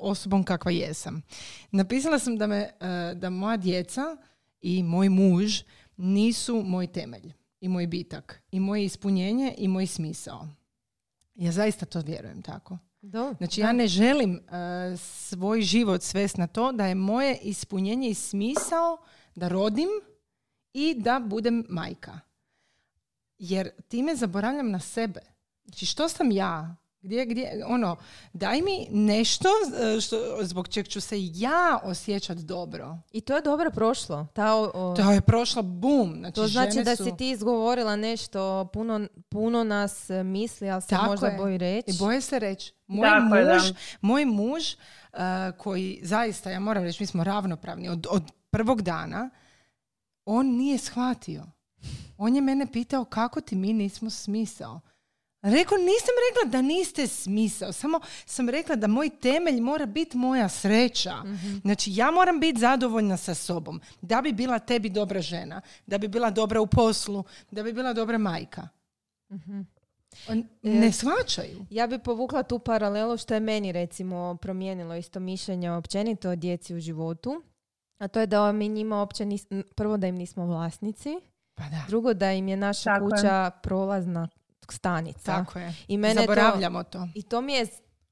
osobom 0.00 0.44
kakva 0.44 0.70
jesam. 0.70 1.22
Napisala 1.70 2.18
sam 2.18 2.36
da, 2.36 2.46
me, 2.46 2.70
da 3.14 3.30
moja 3.30 3.56
djeca 3.56 4.16
i 4.60 4.82
moj 4.82 5.08
muž 5.08 5.62
nisu 5.96 6.62
moj 6.62 6.86
temelj 6.86 7.32
i 7.64 7.68
moj 7.68 7.86
bitak 7.86 8.42
i 8.50 8.60
moje 8.60 8.84
ispunjenje 8.84 9.54
i 9.58 9.68
moj 9.68 9.86
smisao. 9.86 10.48
Ja 11.34 11.52
zaista 11.52 11.86
to 11.86 12.00
vjerujem 12.00 12.42
tako. 12.42 12.78
Do, 13.00 13.34
Znači 13.38 13.60
ja 13.60 13.72
ne 13.72 13.88
želim 13.88 14.36
e, 14.36 14.96
svoj 14.96 15.62
život 15.62 16.02
svest 16.02 16.36
na 16.36 16.46
to 16.46 16.72
da 16.72 16.86
je 16.86 16.94
moje 16.94 17.38
ispunjenje 17.42 18.08
i 18.08 18.14
smisao 18.14 18.98
da 19.34 19.48
rodim 19.48 19.88
i 20.72 20.94
da 20.98 21.20
budem 21.26 21.64
majka. 21.68 22.20
Jer 23.38 23.70
time 23.88 24.16
zaboravljam 24.16 24.70
na 24.70 24.80
sebe. 24.80 25.20
Znači 25.64 25.86
što 25.86 26.08
sam 26.08 26.30
ja? 26.30 26.76
Gdje, 27.04 27.26
gdje, 27.26 27.64
ono, 27.66 27.96
daj 28.32 28.56
mi 28.56 28.86
nešto 28.90 29.48
e, 29.96 30.00
što, 30.00 30.16
zbog 30.40 30.68
čeg 30.68 30.88
ću 30.88 31.00
se 31.00 31.16
ja 31.24 31.78
osjećat 31.82 32.38
dobro. 32.38 32.98
I 33.12 33.20
to 33.20 33.36
je 33.36 33.42
dobro 33.42 33.70
prošlo. 33.70 34.26
Ta, 34.32 34.54
o- 34.54 34.94
To 34.96 35.10
je 35.10 35.20
prošla 35.20 35.62
bum. 35.62 36.14
Znači, 36.18 36.34
to 36.34 36.46
znači 36.46 36.70
žene 36.70 36.84
da 36.84 36.96
su- 36.96 37.04
si 37.04 37.16
ti 37.16 37.30
izgovorila 37.30 37.96
nešto, 37.96 38.64
puno, 38.64 39.00
puno 39.28 39.64
nas 39.64 40.10
e, 40.10 40.22
misli, 40.24 40.70
ali 40.70 40.82
se 40.82 40.88
Tako 40.88 41.06
možda 41.06 41.26
je. 41.26 41.36
boji 41.38 41.58
reći. 41.58 41.90
I 41.90 41.98
boje 41.98 42.20
se 42.20 42.38
reći. 42.38 42.72
Moj 42.86 43.08
Tako 43.08 43.36
je, 43.36 43.44
da. 43.44 43.54
muž, 43.54 43.62
moj 44.00 44.24
muž 44.24 44.62
uh, 45.12 45.18
koji 45.58 46.00
zaista, 46.02 46.50
ja 46.50 46.60
moram 46.60 46.82
reći, 46.84 47.02
mi 47.02 47.06
smo 47.06 47.24
ravnopravni 47.24 47.88
od, 47.88 48.06
od 48.10 48.22
prvog 48.50 48.82
dana, 48.82 49.30
on 50.24 50.46
nije 50.48 50.78
shvatio. 50.78 51.44
On 52.18 52.34
je 52.34 52.42
mene 52.42 52.66
pitao 52.66 53.04
kako 53.04 53.40
ti 53.40 53.56
mi 53.56 53.72
nismo 53.72 54.10
smisao. 54.10 54.80
Rekao, 55.44 55.78
nisam 55.78 56.14
rekla 56.24 56.50
da 56.50 56.62
niste 56.62 57.06
smisao, 57.06 57.72
samo 57.72 58.00
sam 58.26 58.48
rekla 58.48 58.76
da 58.76 58.86
moj 58.86 59.10
temelj 59.12 59.60
mora 59.60 59.86
biti 59.86 60.16
moja 60.16 60.48
sreća. 60.48 61.14
Znači, 61.62 61.90
ja 61.92 62.10
moram 62.10 62.40
biti 62.40 62.60
zadovoljna 62.60 63.16
sa 63.16 63.34
sobom, 63.34 63.80
da 64.00 64.20
bi 64.22 64.32
bila 64.32 64.58
tebi 64.58 64.88
dobra 64.90 65.20
žena, 65.20 65.60
da 65.86 65.98
bi 65.98 66.08
bila 66.08 66.30
dobra 66.30 66.60
u 66.60 66.66
poslu, 66.66 67.24
da 67.50 67.62
bi 67.62 67.72
bila 67.72 67.92
dobra 67.92 68.18
majka. 68.18 68.68
On- 70.28 70.48
Ne 70.62 70.92
shvaćaju. 70.92 71.66
Ja 71.70 71.86
bi 71.86 71.98
povukla 71.98 72.42
tu 72.42 72.58
paralelu 72.58 73.16
što 73.16 73.34
je 73.34 73.40
meni 73.40 73.72
recimo 73.72 74.36
promijenilo 74.36 74.94
isto 74.96 75.20
mišljenje 75.20 75.70
općenito 75.70 76.30
o 76.30 76.36
djeci 76.36 76.74
u 76.74 76.80
životu. 76.80 77.42
A 77.98 78.08
to 78.08 78.20
je 78.20 78.26
da 78.26 78.52
mi 78.52 78.68
njima 78.68 78.98
uopće 78.98 79.24
prvo 79.76 79.96
da 79.96 80.06
im 80.06 80.14
nismo 80.14 80.46
vlasnici 80.46 81.16
Pa 81.54 81.64
da. 81.64 81.84
Drugo 81.88 82.14
da 82.14 82.32
im 82.32 82.48
je 82.48 82.56
naša 82.56 82.84
Tako 82.84 83.04
je. 83.06 83.10
kuća 83.10 83.50
prolazna 83.62 84.28
stanica. 84.70 85.24
Tako 85.36 85.58
je. 85.58 85.74
I 85.88 85.96
mene 85.96 86.14
to- 86.16 86.20
Zaboravljamo 86.22 86.82
to. 86.82 87.08
I 87.14 87.22
to 87.22 87.40
mi 87.40 87.52
je 87.52 87.66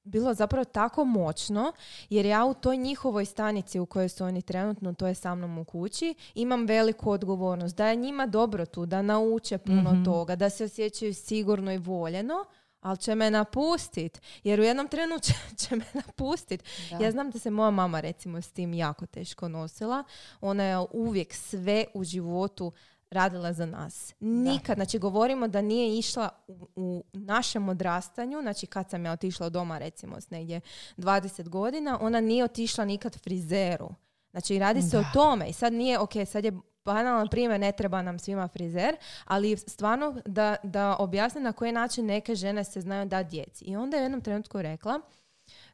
bilo 0.05 0.35
zapravo 0.35 0.65
tako 0.65 1.05
moćno, 1.05 1.73
jer 2.11 2.27
ja 2.27 2.45
u 2.45 2.55
toj 2.55 2.77
njihovoj 2.77 3.25
stanici 3.25 3.79
u 3.79 3.87
kojoj 3.87 4.09
su 4.09 4.25
oni 4.25 4.43
trenutno, 4.43 4.93
to 4.93 5.07
je 5.07 5.15
sa 5.15 5.35
mnom 5.35 5.59
u 5.59 5.65
kući, 5.65 6.15
imam 6.35 6.67
veliku 6.67 7.11
odgovornost. 7.11 7.77
Da 7.77 7.87
je 7.87 7.97
njima 7.97 8.27
dobro 8.27 8.67
tu, 8.67 8.87
da 8.87 9.03
nauče 9.03 9.59
puno 9.59 9.93
Mhm. 9.93 10.05
toga, 10.05 10.37
da 10.37 10.51
se 10.51 10.65
osjećaju 10.65 11.15
sigurno 11.15 11.73
i 11.73 11.79
voljeno, 11.79 12.35
ali 12.81 12.99
će 12.99 13.15
me 13.15 13.31
napustit. 13.31 14.21
Jer 14.45 14.61
u 14.61 14.65
jednom 14.65 14.89
trenu 14.89 15.19
će, 15.19 15.33
će 15.59 15.77
me 15.77 15.85
napustit. 15.95 16.65
Da. 16.91 16.97
Ja 16.97 17.11
znam 17.11 17.31
da 17.31 17.39
se 17.39 17.51
moja 17.51 17.71
mama 17.71 18.01
recimo 18.01 18.41
s 18.41 18.51
tim 18.51 18.75
jako 18.75 19.07
teško 19.07 19.49
nosila. 19.49 20.05
Ona 20.41 20.65
je 20.65 20.87
uvijek 20.93 21.35
sve 21.35 21.85
u 21.95 22.05
životu 22.05 22.73
radila 23.13 23.53
za 23.53 23.67
nas. 23.67 24.15
Nikad, 24.21 24.77
znači 24.77 24.99
govorimo 24.99 25.49
da 25.49 25.63
nije 25.63 25.99
išla 25.99 26.29
u, 26.49 26.69
u 26.77 27.05
našem 27.13 27.69
odrastanju, 27.69 28.41
znači 28.43 28.67
kad 28.67 28.91
sam 28.91 29.05
ja 29.05 29.13
otišla 29.13 29.47
od 29.47 29.53
doma 29.53 29.79
recimo 29.79 30.21
s 30.21 30.31
negdje 30.31 30.61
20 30.97 31.49
godina, 31.49 31.99
ona 32.01 32.21
nije 32.21 32.45
otišla 32.45 32.85
nikad 32.85 33.23
frizeru. 33.23 33.89
Znači 34.31 34.59
radi 34.59 34.83
se 34.83 34.99
o 34.99 35.05
tome 35.13 35.49
i 35.49 35.53
sad 35.53 35.73
nije, 35.73 35.99
ok, 35.99 36.13
sad 36.27 36.45
je 36.45 36.53
banalan 36.85 37.29
primjer, 37.29 37.61
ne 37.61 37.73
treba 37.73 38.03
nam 38.03 38.19
svima 38.19 38.49
frizer, 38.49 38.97
ali 39.25 39.57
stvarno 39.57 40.21
da, 40.27 40.57
da 40.63 40.97
objasne 40.99 41.41
na 41.41 41.53
koji 41.53 41.73
način 41.73 42.07
neke 42.07 42.35
žene 42.35 42.65
se 42.65 42.81
znaju 42.81 43.07
da 43.07 43.23
djeci. 43.23 43.65
I 43.65 43.77
onda 43.77 43.97
je 43.97 44.01
u 44.01 44.05
jednom 44.05 44.21
trenutku 44.21 44.63
rekla, 44.63 45.01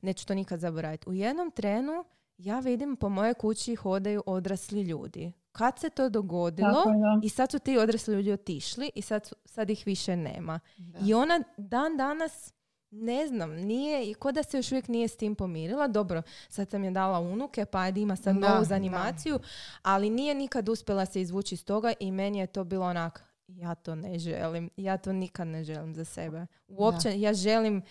neću 0.02 0.26
to 0.26 0.35
nikad 0.35 0.61
zaboraviti, 0.61 1.11
u 1.11 1.12
jednom 1.12 1.50
trenu 1.50 2.04
ja 2.38 2.61
vidim 2.61 2.97
po 2.97 3.09
mojoj 3.09 3.35
kući 3.35 3.75
hodaju 3.75 4.23
odrasli 4.26 4.83
ljudi. 4.83 5.33
Kad 5.52 5.78
se 5.78 5.90
to 5.90 6.09
dogodilo 6.09 6.73
Tako 6.75 6.90
da. 6.90 7.21
i 7.23 7.28
sad 7.28 7.50
su 7.50 7.59
ti 7.59 7.78
odrasli 7.78 8.14
ljudi 8.14 8.33
otišli 8.33 8.90
i 8.95 9.02
sad, 9.02 9.26
su- 9.26 9.37
sad 9.45 9.71
ih 9.71 9.83
više 9.87 10.17
nema. 10.17 10.61
Da. 10.76 10.99
I 11.02 11.14
ona 11.14 11.40
dan 11.57 11.97
danas 11.97 12.52
ne 12.90 13.26
znam, 13.26 13.50
nije, 13.50 14.14
ko 14.14 14.33
da 14.33 14.43
se 14.43 14.57
još 14.57 14.73
uvijek 14.73 14.88
nije 14.88 15.09
s 15.09 15.17
tim 15.17 15.35
pomirila. 15.35 15.88
Dobro, 15.88 16.23
sad 16.49 16.71
sam 16.71 16.85
je 16.85 16.90
dala 16.90 17.21
unuke, 17.21 17.64
pa 17.64 17.78
ajde 17.81 18.00
ima 18.00 18.17
sad 18.17 18.37
Da, 18.37 18.49
novu 18.49 18.59
da. 18.59 18.64
zanimaciju, 18.64 19.38
ali 19.83 20.11
nije 20.11 20.35
nikad 20.35 20.69
uspjela 20.69 21.07
se 21.07 21.21
izvući 21.21 21.55
iz 21.55 21.64
toga 21.64 21.93
i 22.00 22.11
meni 22.11 22.38
je 22.38 22.47
to 22.47 22.64
bilo 22.64 22.87
onak, 22.87 23.25
ja 23.49 23.75
to 23.75 23.95
ne 23.95 24.19
želim, 24.19 24.71
ja 24.76 24.97
to 24.97 25.12
nikad 25.12 25.47
ne 25.47 25.64
želim 25.64 25.95
za 25.95 26.05
sebe. 26.05 26.47
Uopće, 26.69 27.21
ja 27.21 27.35
želim, 27.35 27.83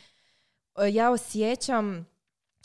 ja 0.91 1.11
osjećam, 1.11 2.07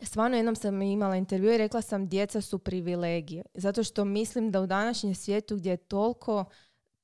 stvarno 0.02 0.36
jednom 0.36 0.56
sam 0.56 0.82
imala 0.82 1.16
intervju 1.16 1.52
i 1.52 1.58
rekla 1.58 1.82
sam 1.82 2.08
djeca 2.08 2.40
su 2.40 2.58
privilegije. 2.58 3.42
Zato 3.54 3.82
što 3.84 4.04
mislim 4.04 4.50
da 4.50 4.60
u 4.60 4.66
današnjem 4.66 5.14
svijetu 5.14 5.56
gdje 5.56 5.70
je 5.70 5.76
toliko 5.76 6.44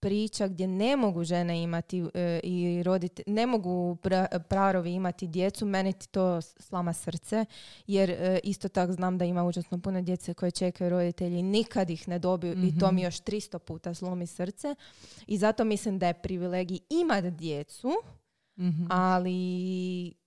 priča 0.01 0.49
gdje 0.49 0.67
ne 0.67 0.97
mogu 0.97 1.25
žene 1.25 1.63
imati 1.63 2.05
e, 2.15 2.41
i 2.43 2.83
roditi, 2.83 3.23
ne 3.27 3.47
mogu 3.47 3.71
pra- 3.95 4.39
parovi 4.41 4.93
imati 4.93 5.27
djecu, 5.27 5.67
meni 5.67 5.93
ti 5.93 6.09
to 6.09 6.41
slama 6.41 6.93
srce, 6.93 7.45
jer 7.87 8.11
e, 8.11 8.41
isto 8.45 8.69
tako 8.69 8.93
znam 8.93 9.19
da 9.19 9.25
ima 9.25 9.45
užasno 9.45 9.79
puno 9.79 10.03
djece 10.03 10.35
koje 10.35 10.51
čekaju 10.51 10.91
roditelji 10.91 11.39
i 11.39 11.43
nikad 11.43 11.91
ih 11.91 12.09
ne 12.09 12.19
dobiju 12.19 12.53
i 12.59 12.79
to 12.79 12.87
Mhm. 12.87 12.95
mi 12.95 13.03
još 13.03 13.17
300 13.17 13.59
puta 13.59 13.95
slomi 13.95 14.27
srce 14.27 14.75
i 15.27 15.39
zato 15.39 15.65
mislim 15.65 15.99
da 15.99 16.07
je 16.07 16.15
privilegij 16.15 16.79
imati 16.91 17.31
djecu, 17.31 17.93
Mhm. 18.59 18.87
ali 18.91 19.39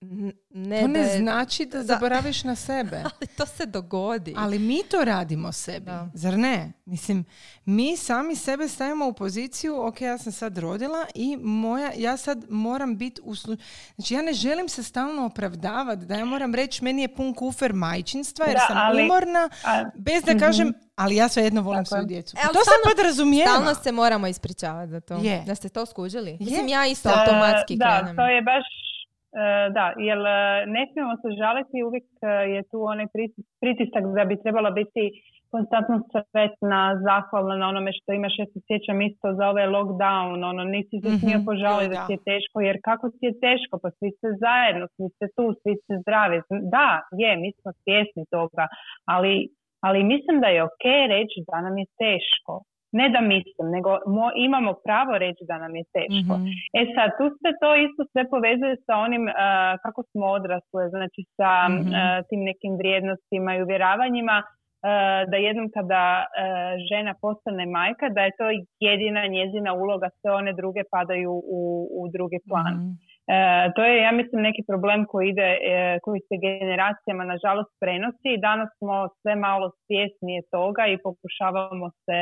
n- 0.00 0.32
ne 0.50 0.76
To 0.76 0.82
da 0.82 0.88
ne 0.88 0.98
je- 1.00 1.18
znači 1.18 1.66
da 1.66 1.82
zaboraviš 1.84 2.44
na 2.44 2.54
sebe. 2.56 2.96
ali 3.10 3.26
to 3.28 3.46
se 3.46 3.66
dogodi. 3.66 4.34
Ali 4.36 4.58
mi 4.58 4.80
to 4.84 4.96
radimo 5.00 5.52
sebi, 5.52 5.86
Da. 5.86 6.10
zar 6.14 6.34
ne? 6.34 6.72
Mislim, 6.84 7.24
mi 7.64 7.96
sami 7.96 8.36
sebe 8.36 8.68
stavimo 8.68 9.06
u 9.06 9.12
poziciju, 9.12 9.76
ok, 9.78 10.00
ja 10.02 10.18
sam 10.18 10.32
sad 10.32 10.58
rodila 10.58 11.06
i 11.14 11.36
moja, 11.36 11.90
ja 11.96 12.16
sad 12.16 12.44
moram 12.50 12.96
biti 12.96 13.20
u 13.24 13.34
slu... 13.34 13.56
Znači, 13.94 14.14
ja 14.14 14.22
ne 14.22 14.32
želim 14.32 14.68
se 14.68 14.82
stalno 14.82 15.24
opravdavati 15.24 16.06
da 16.06 16.14
ja 16.14 16.24
moram 16.24 16.54
reći 16.54 16.84
meni 16.84 17.02
je 17.02 17.08
pun 17.10 17.34
kufer 17.34 17.72
majčinstva 17.72 18.46
jer 18.46 18.54
Da, 18.54 18.60
sam 18.60 18.76
ali- 18.78 19.02
umorna, 19.02 19.48
A, 19.64 19.84
bez 19.96 20.22
da 20.24 20.38
kažem, 20.38 20.72
ali 21.02 21.16
ja 21.16 21.28
svejedno 21.28 21.60
volim 21.62 21.78
Tako 21.80 21.88
svoju 21.88 22.02
je. 22.02 22.06
djecu. 22.06 22.32
E, 22.36 22.42
to 22.48 22.60
se 22.60 22.70
stalno- 22.70 22.86
podrazumijeva. 22.88 23.50
Stalno 23.50 23.74
se 23.76 23.92
moramo 23.92 24.26
ispričavati 24.26 24.90
za 24.90 25.00
to. 25.00 25.14
Je. 25.22 25.36
Da 25.46 25.54
ste 25.54 25.68
to 25.68 25.86
skužili? 25.86 26.30
Je. 26.32 26.36
Mislim, 26.40 26.66
ja 26.68 26.82
isto 26.86 27.08
E, 27.08 27.12
automatski 27.14 27.74
da, 27.76 27.90
krenem. 27.90 28.16
to 28.16 28.24
je 28.26 28.40
baš, 28.42 28.66
e, 29.34 29.44
da, 29.70 29.84
jer 30.00 30.18
e, 30.28 30.36
ne 30.66 30.82
smijemo 30.88 31.14
se 31.16 31.28
žaliti, 31.40 31.76
uvijek 31.82 32.06
e, 32.22 32.26
je 32.54 32.60
tu 32.70 32.78
onaj 32.84 33.06
priti- 33.06 33.44
pritisak 33.60 34.04
da 34.16 34.24
bi 34.24 34.42
trebala 34.42 34.70
biti 34.72 35.04
konstantno 35.50 35.96
sretna, 36.12 36.80
zahvalna 37.00 37.54
na 37.56 37.66
onome 37.68 37.90
što 37.92 38.12
imaš. 38.12 38.34
Ja 38.38 38.46
se 38.46 38.58
sjećam 38.66 38.98
isto 39.02 39.26
za 39.38 39.44
ovaj 39.48 39.66
lockdown, 39.68 40.38
ono, 40.50 40.62
nisi 40.76 40.96
se 41.02 41.10
smio 41.20 41.40
požaliti 41.48 41.84
joj, 41.84 41.94
da 41.94 42.00
da. 42.00 42.06
ti 42.06 42.12
je 42.16 42.24
teško, 42.30 42.56
jer 42.60 42.76
kako 42.88 43.04
ti 43.10 43.22
je 43.28 43.34
teško, 43.46 43.74
pa 43.82 43.88
svi 43.90 44.08
ste 44.16 44.28
zajedno, 44.44 44.84
svi 44.94 45.06
ste 45.14 45.24
tu, 45.36 45.44
svi 45.60 45.72
ste 45.80 45.92
zdravi. 46.02 46.36
Da, 46.76 46.88
je, 47.22 47.30
mi 47.36 47.50
smo 47.58 47.68
svjesni 47.82 48.24
toga, 48.30 48.64
ali, 49.14 49.32
ali 49.86 50.04
mislim 50.04 50.36
da 50.40 50.48
je 50.48 50.62
ok 50.68 50.84
reći 51.08 51.38
da 51.50 51.60
nam 51.60 51.74
je 51.78 51.86
teško. 52.04 52.54
Ne 53.00 53.06
da 53.14 53.20
mislim, 53.34 53.66
nego 53.76 53.90
mo- 54.16 54.34
imamo 54.48 54.70
pravo 54.86 55.12
reći 55.18 55.42
da 55.50 55.56
nam 55.58 55.72
je 55.76 55.84
teško. 55.96 56.34
Mhm. 56.38 56.46
E 56.78 56.82
sad, 56.94 57.08
tu 57.18 57.24
se 57.42 57.50
to 57.60 57.70
isto 57.86 58.02
sve 58.12 58.22
povezuje 58.34 58.74
sa 58.86 58.94
onim 59.06 59.24
uh, 59.28 59.34
kako 59.84 60.00
smo 60.10 60.24
odrasle, 60.38 60.82
znači 60.94 61.20
sa 61.36 61.50
Mhm. 61.68 61.88
uh, 61.88 61.94
tim 62.28 62.40
nekim 62.50 62.72
vrijednostima 62.80 63.50
i 63.54 63.62
uvjeravanjima 63.62 64.36
uh, 64.46 64.50
da 65.30 65.36
jednom 65.36 65.68
kada 65.76 66.04
uh, 66.20 66.28
žena 66.90 67.12
postane 67.24 67.64
majka, 67.76 68.06
da 68.16 68.20
je 68.26 68.36
to 68.40 68.46
jedina 68.88 69.22
njezina 69.36 69.70
uloga, 69.82 70.08
sve 70.18 70.30
one 70.40 70.52
druge 70.60 70.82
padaju 70.94 71.32
u, 71.58 71.60
u 72.00 72.02
drugi 72.14 72.38
plan. 72.48 72.74
Mhm. 72.74 72.90
E, 73.26 73.34
to 73.76 73.84
je, 73.84 74.02
ja 74.02 74.12
mislim, 74.12 74.42
neki 74.42 74.62
problem 74.68 75.04
koji 75.10 75.28
ide, 75.28 75.48
e, 75.72 75.98
koji 76.02 76.20
se 76.20 76.34
generacijama 76.46 77.24
nažalost 77.24 77.70
prenosi 77.80 78.28
i 78.34 78.40
danas 78.40 78.68
smo 78.78 78.94
sve 79.22 79.34
malo 79.36 79.70
svjesnije 79.86 80.42
toga 80.50 80.82
i 80.86 80.98
pokušavamo 81.02 81.90
se, 82.04 82.18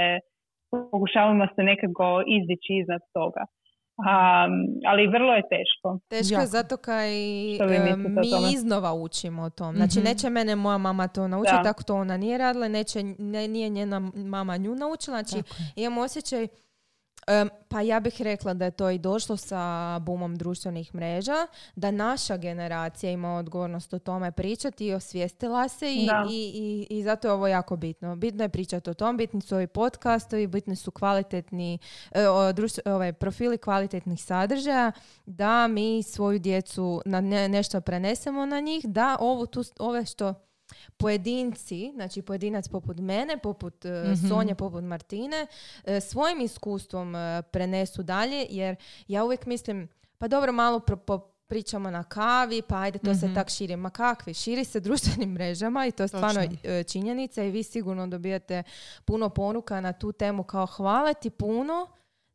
pokušavamo 0.71 1.47
se 1.55 1.63
nekako 1.63 2.07
izdići 2.39 2.73
iznad 2.83 3.01
toga. 3.13 3.45
Um, 4.01 4.53
ali 4.87 5.07
vrlo 5.07 5.33
je 5.35 5.43
teško. 5.49 5.99
Teško 6.09 6.35
Jako. 6.35 6.43
je 6.43 6.47
zato 6.47 6.77
kaj 6.77 7.09
e, 7.09 7.85
mi 7.85 7.99
tome? 8.15 8.23
iznova 8.55 8.93
učimo 8.95 9.43
o 9.43 9.51
tom. 9.51 9.77
Znači, 9.77 9.99
Mhm. 9.99 10.09
neće 10.09 10.31
mene 10.31 10.57
moja 10.57 10.79
mama 10.79 11.09
to 11.09 11.29
naučiti, 11.29 11.57
tako 11.65 11.83
to 11.83 11.95
ona 11.95 12.17
nije 12.17 12.39
radila, 12.39 12.69
neće, 12.69 12.99
ne, 13.19 13.49
nije 13.49 13.69
njena 13.69 14.01
mama 14.15 14.57
nju 14.57 14.75
naučila. 14.75 15.23
Znači, 15.23 15.43
Tako 15.43 15.63
imam 15.77 15.99
osjećaj 15.99 16.47
Pa 17.69 17.81
ja 17.81 18.01
bih 18.01 18.23
rekla 18.23 18.55
da 18.55 18.65
je 18.65 18.71
to 18.71 18.91
i 18.91 18.99
došlo 18.99 19.37
sa 19.37 19.61
bumom 19.99 20.37
društvenih 20.37 20.95
mreža, 20.95 21.47
da 21.77 21.91
naša 21.91 22.37
generacija 22.37 23.13
ima 23.13 23.37
odgovornost 23.37 23.95
o 23.95 23.99
tome 23.99 24.33
pričati 24.33 24.87
i 24.87 24.95
osvijestila 24.95 25.69
se 25.69 25.93
i, 25.93 26.07
i, 26.31 26.53
i, 26.91 26.99
i 26.99 27.03
zato 27.03 27.29
je 27.29 27.33
ovo 27.33 27.47
jako 27.47 27.77
bitno. 27.77 28.17
Bitno 28.17 28.45
je 28.45 28.49
pričati 28.49 28.91
o 28.91 28.95
tom, 28.95 29.17
bitni 29.17 29.41
su 29.41 29.55
ovi 29.55 29.67
podcastovi, 29.67 30.47
bitni 30.47 30.77
su 30.77 30.91
kvalitetni 30.91 31.79
e, 32.13 32.29
o, 32.29 32.53
društv- 32.53 32.95
ovaj, 32.95 33.13
profili 33.13 33.59
kvalitetnih 33.59 34.25
sadržaja, 34.25 34.93
da 35.27 35.67
mi 35.69 36.03
svoju 36.03 36.39
djecu 36.39 37.03
na 37.07 37.21
ne- 37.21 37.49
nešto 37.49 37.81
prenesemo 37.81 38.47
na 38.47 38.61
njih, 38.61 38.87
da 38.87 39.17
ovu 39.21 39.47
tu, 39.47 39.63
ove 39.79 40.07
što 40.07 40.35
pojedinci, 40.97 41.93
znači 41.95 42.23
pojedinac 42.23 42.69
poput 42.69 42.99
mene, 42.99 43.39
poput 43.39 43.85
e, 43.85 44.03
Mhm. 44.05 44.29
Sonje, 44.29 44.55
poput 44.55 44.85
Martine, 44.85 45.47
e, 45.85 46.01
svojim 46.01 46.41
iskustvom 46.41 47.17
e, 47.17 47.43
prenesu 47.43 48.03
dalje, 48.03 48.47
jer 48.51 48.77
ja 49.09 49.25
uvijek 49.25 49.47
mislim, 49.47 49.89
pa 50.19 50.29
dobro, 50.29 50.53
malo 50.53 50.81
pro, 50.81 50.97
po- 50.97 51.19
pričamo 51.47 51.91
na 51.91 52.05
kavi, 52.05 52.63
pa 52.63 52.77
ajde, 52.77 52.99
to 52.99 53.15
se 53.15 53.27
Mhm. 53.27 53.35
tak 53.35 53.49
širi. 53.51 53.77
Ma 53.77 53.91
kakvi? 53.91 54.35
Širi 54.35 54.65
se 54.65 54.81
društvenim 54.81 55.31
mrežama 55.31 55.87
i 55.87 55.93
to 55.93 56.03
je 56.03 56.09
stvarno 56.09 56.43
Točno. 56.43 56.59
e, 56.65 56.83
činjenica 56.85 57.43
i 57.43 57.51
vi 57.51 57.63
sigurno 57.63 58.07
dobijate 58.07 58.63
puno 59.05 59.29
poruka 59.31 59.81
na 59.81 59.93
tu 59.93 60.13
temu 60.13 60.43
kao 60.43 60.67
hvala 60.67 61.15
ti 61.15 61.31
puno, 61.31 61.87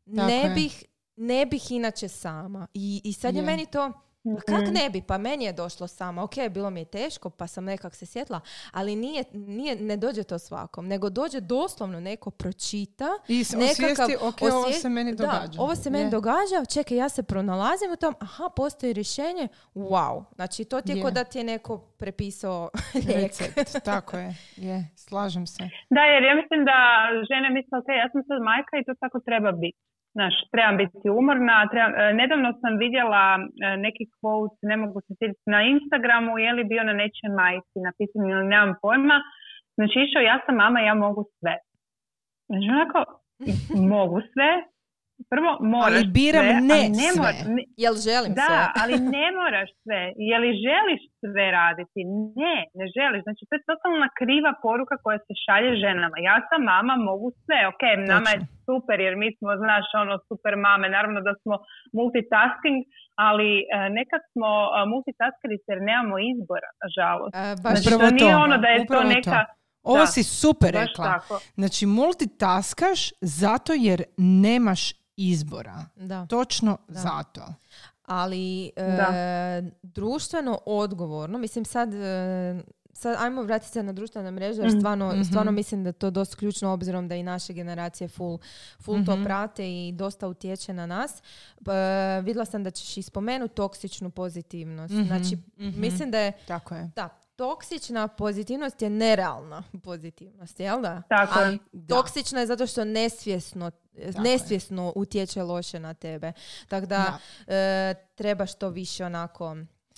Tako 0.06 0.26
ne 0.26 0.36
je. 0.38 0.50
bih, 0.50 0.84
ne 1.16 1.46
bih 1.46 1.70
inače 1.70 2.08
sama. 2.08 2.66
I, 2.74 3.00
i 3.04 3.12
sad 3.12 3.34
je 3.34 3.40
Je. 3.40 3.46
meni 3.46 3.66
to 3.66 3.92
pa 4.26 4.40
kak 4.42 4.62
Mhm. 4.62 4.72
ne 4.74 4.90
bi? 4.90 5.02
Pa 5.02 5.18
meni 5.18 5.44
je 5.44 5.52
došlo 5.54 5.86
sama. 5.88 6.22
Ok, 6.22 6.48
bilo 6.50 6.70
mi 6.70 6.80
je 6.80 6.84
teško, 6.86 7.30
pa 7.30 7.46
sam 7.46 7.64
nekak 7.64 7.94
se 7.94 8.06
sjetla, 8.06 8.40
ali 8.72 8.96
nije, 8.96 9.24
nije, 9.32 9.76
ne 9.76 9.96
dođe 9.96 10.22
to 10.24 10.38
svakom, 10.38 10.86
nego 10.86 11.10
dođe 11.10 11.40
doslovno 11.42 12.00
neko 12.00 12.30
pročita, 12.32 13.08
I 13.28 13.44
s- 13.44 13.52
nekakav 13.52 13.90
osvijesti, 14.04 14.16
ok, 14.18 14.42
ovo 14.44 14.72
se 14.72 14.88
meni 14.88 15.12
da, 15.12 15.24
događa. 15.24 15.60
ovo 15.60 15.74
se 15.74 15.90
meni 15.90 16.04
Je. 16.04 16.10
događa, 16.10 16.36
čekaj, 16.70 16.96
ja 16.96 17.08
se 17.08 17.22
pronalazim 17.22 17.92
u 17.92 17.96
tom, 17.96 18.14
aha, 18.20 18.44
postoji 18.50 18.92
rješenje, 18.92 19.48
wow. 19.74 20.24
Znači, 20.34 20.64
to 20.64 20.80
ti 20.80 20.92
je 20.92 20.96
Je. 20.96 21.02
ko 21.02 21.10
da 21.10 21.24
ti 21.24 21.38
je 21.38 21.44
neko 21.44 21.78
prepisao. 21.78 22.70
Recept, 23.14 23.84
tako 23.84 24.16
je. 24.16 24.34
Je, 24.58 24.76
slažem 24.96 25.46
se. 25.46 25.62
Da, 25.90 26.00
jer 26.02 26.22
ja 26.22 26.34
mislim 26.34 26.60
da 26.64 26.76
žene 27.30 27.48
misle, 27.50 27.78
ok, 27.78 27.88
ja 27.94 28.08
sam 28.12 28.22
sad 28.22 28.38
majka 28.42 28.74
i 28.76 28.84
to 28.84 28.92
tako 29.00 29.20
treba 29.20 29.52
biti. 29.54 29.78
Znaš, 30.16 30.34
trebam 30.52 30.76
biti 30.82 31.06
umorna. 31.20 31.56
Trebam, 31.72 31.92
e, 32.00 32.02
nedavno 32.20 32.48
sam 32.60 32.72
vidjela 32.84 33.24
e, 33.38 33.42
neki 33.84 34.04
quote, 34.18 34.58
ne 34.70 34.76
mogu 34.82 34.98
se 35.00 35.12
sjetiti, 35.18 35.50
na 35.54 35.60
Instagramu, 35.74 36.38
je 36.44 36.50
li 36.56 36.64
bio 36.72 36.82
na 36.90 36.94
nečoj 37.02 37.30
majci, 37.40 37.84
napisan 37.86 38.22
ili 38.30 38.44
nemam 38.52 38.72
pojma. 38.82 39.16
Znači, 39.76 39.96
išao, 40.04 40.22
ja 40.30 40.36
sam 40.44 40.54
mama, 40.64 40.80
ja 40.80 40.94
mogu 40.94 41.22
sve. 41.38 41.54
Znači, 42.48 42.66
onako, 42.76 42.98
mogu 43.94 44.18
sve, 44.32 44.50
prvo 45.32 45.50
moraš 45.74 45.98
Ali 45.98 46.12
biram 46.18 46.46
sve, 46.46 46.60
ne 46.70 46.78
ali 46.78 46.88
ne 47.00 47.08
sve. 47.08 47.20
mora- 47.20 47.46
ne- 47.56 47.68
Jel 47.84 47.94
želim 48.06 48.32
da, 48.40 48.46
sve? 48.48 48.60
ali 48.80 48.92
ne 49.16 49.26
moraš 49.38 49.70
sve. 49.82 50.00
Je 50.30 50.36
li 50.42 50.50
želiš 50.66 51.02
sve 51.20 51.44
raditi? 51.60 52.00
Ne, 52.42 52.56
ne 52.78 52.84
želiš. 52.96 53.20
Znači, 53.26 53.42
to 53.48 53.52
je 53.56 53.68
totalna 53.70 54.08
kriva 54.20 54.52
poruka 54.64 54.94
koja 55.04 55.18
se 55.26 55.32
šalje 55.44 55.72
ženama. 55.84 56.16
Ja 56.28 56.36
sam 56.48 56.60
mama, 56.72 56.94
mogu 57.10 57.28
sve. 57.44 57.58
Ok, 57.72 57.82
nama 58.14 58.28
je 58.34 58.38
super 58.66 58.96
jer 59.06 59.14
mi 59.22 59.28
smo, 59.36 59.48
znaš, 59.64 59.86
ono, 60.02 60.14
super 60.28 60.52
mame. 60.66 60.86
Naravno 60.96 61.20
da 61.28 61.32
smo 61.42 61.54
multitasking, 61.98 62.78
ali 63.26 63.48
e, 63.58 63.64
nekad 63.98 64.22
smo 64.32 64.48
e, 64.66 64.78
multitaskerice 64.92 65.68
jer 65.68 65.80
nemamo 65.82 66.14
izbora, 66.32 66.70
nažalost. 66.84 67.32
E, 67.36 67.44
baš 67.64 67.72
Znači, 67.74 67.88
to 67.92 68.10
nije 68.18 68.32
to, 68.32 68.44
ono 68.46 68.56
da 68.64 68.68
je 68.68 68.78
to 68.78 68.84
upravo 68.84 69.04
to. 69.04 69.14
neka... 69.16 69.38
Ovo 69.84 69.98
Da, 69.98 70.06
si 70.06 70.22
super 70.42 70.70
rekla. 70.74 71.04
tako. 71.06 71.34
Znači, 71.54 71.82
multitaskaš 71.98 73.00
zato 73.40 73.72
jer 73.78 74.02
nemaš 74.42 74.80
izbora. 75.16 75.84
Da. 75.96 76.26
Točno 76.26 76.78
Da. 76.88 77.00
zato. 77.00 77.54
Ali 78.02 78.66
e, 78.66 78.82
Da. 78.86 79.12
društveno 79.84 80.58
odgovorno, 80.66 81.38
mislim 81.38 81.64
sad, 81.64 81.94
e, 81.94 82.62
sad 82.92 83.16
ajmo 83.18 83.42
vratiti 83.42 83.72
se 83.72 83.82
na 83.82 83.92
društvene 83.92 84.30
mreže 84.30 84.60
jer 84.60 84.68
Mhm, 84.68 84.78
stvarno, 84.78 85.08
mhm. 85.08 85.22
stvarno 85.22 85.52
mislim 85.52 85.82
da 85.82 85.88
je 85.88 85.92
to 85.92 86.10
dosta 86.10 86.36
ključno 86.36 86.70
obzirom 86.70 87.08
da 87.08 87.14
i 87.14 87.22
naše 87.22 87.52
generacije 87.52 88.08
full, 88.08 88.38
full 88.80 89.04
to 89.04 89.14
Mhm. 89.14 89.24
prate 89.24 89.68
i 89.68 89.92
dosta 89.92 90.28
utječe 90.28 90.72
na 90.72 90.86
nas. 90.86 91.12
E, 91.12 91.20
vidjela 92.20 92.44
sam 92.44 92.64
da 92.64 92.70
ćeš 92.70 92.96
i 92.96 93.02
spomenuti 93.02 93.54
toksičnu 93.54 94.10
pozitivnost. 94.10 94.94
Mhm, 94.94 95.02
Znači, 95.04 95.36
mhm. 95.58 95.80
mislim 95.80 96.10
da 96.10 96.18
je 96.18 96.32
Tako 96.46 96.74
je. 96.74 96.90
da, 96.96 97.08
toksična 97.36 98.08
pozitivnost 98.08 98.82
je 98.82 98.90
nerealna 98.90 99.62
pozitivnost, 99.84 100.60
jel 100.60 100.80
da? 100.80 101.02
Tako 101.08 101.40
je. 101.40 101.46
Ali 101.46 101.58
Da. 101.72 101.96
toksična 101.96 102.40
je 102.40 102.46
zato 102.46 102.66
što 102.66 102.84
nesvjesno, 102.84 103.70
nesvjesno 104.18 104.92
utječe 104.96 105.42
loše 105.42 105.80
na 105.80 105.94
tebe. 105.94 106.32
Tako 106.68 106.86
da, 106.86 107.18
e, 107.46 107.94
treba 108.14 108.46
što 108.46 108.68
više 108.68 109.04
onako 109.04 109.56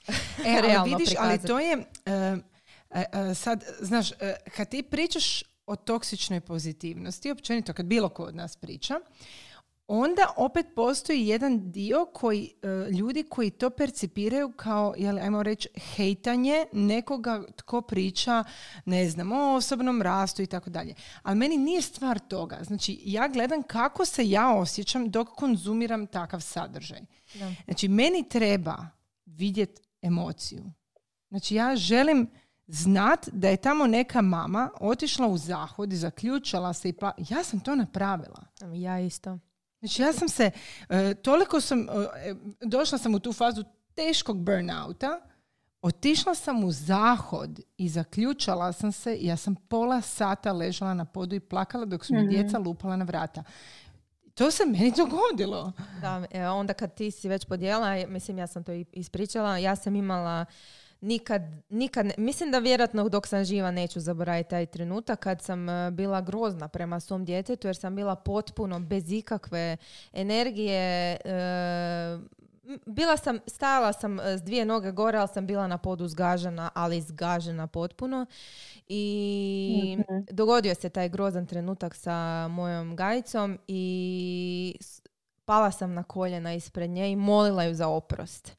E, 0.47 0.57
ali 0.59 0.69
realno 0.69 0.97
vidiš, 0.97 1.15
ali 1.19 1.39
prikazati. 1.39 1.47
to 1.47 1.59
je, 1.59 1.73
e, 2.07 2.37
e, 2.91 3.05
e, 3.31 3.35
sad, 3.35 3.65
znaš, 3.81 4.13
e, 4.13 4.37
kad 4.57 4.69
ti 4.69 4.83
pričaš 4.83 5.43
o 5.67 5.77
toksičnoj 5.77 6.41
pozitivnosti, 6.41 7.31
općenito 7.31 7.73
kad 7.73 7.87
bilo 7.87 8.09
ko 8.09 8.23
od 8.23 8.35
nas 8.35 8.57
priča, 8.57 8.95
onda 9.89 10.23
opet 10.37 10.67
postoji 10.75 11.27
jedan 11.27 11.71
dio 11.71 12.07
koji, 12.13 12.55
e, 12.63 12.91
ljudi 12.91 13.23
koji 13.23 13.51
to 13.51 13.71
percipiraju 13.71 14.53
kao, 14.53 14.95
jel, 14.99 15.19
ajmo 15.19 15.43
reći, 15.43 15.69
hejtanje 15.95 16.67
nekoga 16.73 17.43
tko 17.57 17.81
priča, 17.81 18.45
ne 18.85 19.11
znam, 19.11 19.33
o 19.33 19.55
osobnom 19.55 20.03
rastu 20.03 20.43
i 20.43 20.47
tako 20.47 20.71
dalje. 20.71 20.95
Ali 21.23 21.37
meni 21.37 21.57
nije 21.57 21.83
stvar 21.83 22.19
toga. 22.19 22.59
Znači, 22.63 23.01
ja 23.05 23.29
gledam 23.29 23.63
kako 23.63 24.05
se 24.05 24.29
ja 24.29 24.55
osjećam 24.55 25.11
dok 25.11 25.29
konzumiram 25.29 26.07
takav 26.07 26.41
sadržaj. 26.41 27.01
Da. 27.35 27.53
Znači, 27.65 27.89
meni 27.89 28.29
treba 28.29 28.87
vidjeti 29.27 29.83
emociju. 30.03 30.65
Znači, 31.29 31.55
ja 31.55 31.77
želim 31.77 32.31
znat 32.67 33.29
da 33.33 33.49
je 33.49 33.57
tamo 33.57 33.87
neka 33.87 34.23
mama 34.23 34.71
otišla 34.81 35.27
u 35.27 35.39
zahod 35.39 35.93
i 35.93 35.97
zaključala 35.97 36.73
se 36.73 36.89
i 36.89 36.93
pla... 36.93 37.13
Ja 37.29 37.45
sam 37.45 37.61
to 37.61 37.75
napravila. 37.75 38.43
Ja 38.75 39.01
isto. 39.01 39.39
Znači, 39.81 40.03
ja 40.03 40.13
sam 40.13 40.29
se, 40.29 40.51
e, 40.89 41.15
toliko 41.15 41.61
sam, 41.61 41.81
e, 41.81 42.35
došla 42.61 42.99
sam 42.99 43.15
u 43.15 43.19
tu 43.19 43.33
fazu 43.33 43.65
teškog 43.95 44.43
burnouta, 44.43 45.21
otišla 45.83 46.35
sam 46.35 46.65
u 46.65 46.73
zahod 46.73 47.61
i 47.77 47.89
zaključala 47.89 48.73
sam 48.73 48.93
se 48.93 49.15
i 49.15 49.27
ja 49.27 49.37
sam 49.37 49.55
pola 49.55 50.01
sata 50.01 50.53
ležala 50.53 50.95
na 50.95 51.05
podu 51.05 51.37
i 51.37 51.41
plakala 51.41 51.85
dok 51.85 52.05
su 52.05 52.15
mi 52.15 52.29
djeca 52.29 52.59
lupala 52.59 52.97
na 52.97 53.05
vrata. 53.05 53.45
To 54.35 54.51
se 54.51 54.67
meni 54.67 54.93
dogodilo. 54.97 55.73
Da, 56.01 56.27
e, 56.31 56.49
onda 56.49 56.73
kad 56.73 56.95
ti 56.95 57.11
si 57.11 57.29
već 57.29 57.45
podijela, 57.45 58.07
mislim 58.09 58.39
ja 58.39 58.47
sam 58.47 58.65
to 58.65 58.73
ispričala, 58.93 59.59
ja 59.59 59.77
sam 59.77 59.97
imala 59.97 60.45
nikad, 61.01 61.43
nikad, 61.69 62.07
ne- 62.07 62.15
mislim 62.19 62.51
da 62.51 62.59
vjerojatno 62.59 63.09
dok 63.09 63.27
sam 63.27 63.45
živa 63.45 63.71
neću 63.71 64.01
zaboraviti 64.01 64.51
taj 64.51 64.67
trenutak 64.67 65.19
kad 65.21 65.43
sam 65.43 65.69
e, 65.69 65.91
bila 65.91 66.21
grozna 66.21 66.69
prema 66.69 67.01
svom 67.01 67.25
djetetu 67.25 67.67
jer 67.69 67.77
sam 67.77 67.97
bila 67.97 68.17
potpuno 68.17 68.81
bez 68.81 69.13
ikakve 69.13 69.77
energije, 70.13 70.81
e, 71.15 72.19
bila 72.87 73.17
sam, 73.17 73.39
stajala 73.47 73.93
sam 73.93 74.21
e, 74.21 74.39
s 74.39 74.43
dvije 74.43 74.65
noge 74.65 74.93
gore, 74.93 75.19
ali 75.19 75.29
sam 75.29 75.47
bila 75.47 75.67
na 75.67 75.79
podu 75.79 76.09
zgažena, 76.09 76.71
ali 76.75 77.01
zgažena 77.01 77.67
potpuno. 77.67 78.27
I 78.89 79.97
Mhm. 80.01 80.19
dogodio 80.31 80.75
se 80.75 80.89
taj 80.89 81.09
grozan 81.09 81.47
trenutak 81.47 81.95
sa 81.95 82.15
mojom 82.49 82.97
gajicom 82.97 83.59
i 83.69 84.75
pala 85.45 85.71
sam 85.71 85.95
na 85.95 86.03
koljena 86.03 86.55
ispred 86.55 86.91
nje 86.91 87.11
i 87.11 87.17
molila 87.17 87.65
ju 87.65 87.75
za 87.75 87.89
oprost. 87.89 88.57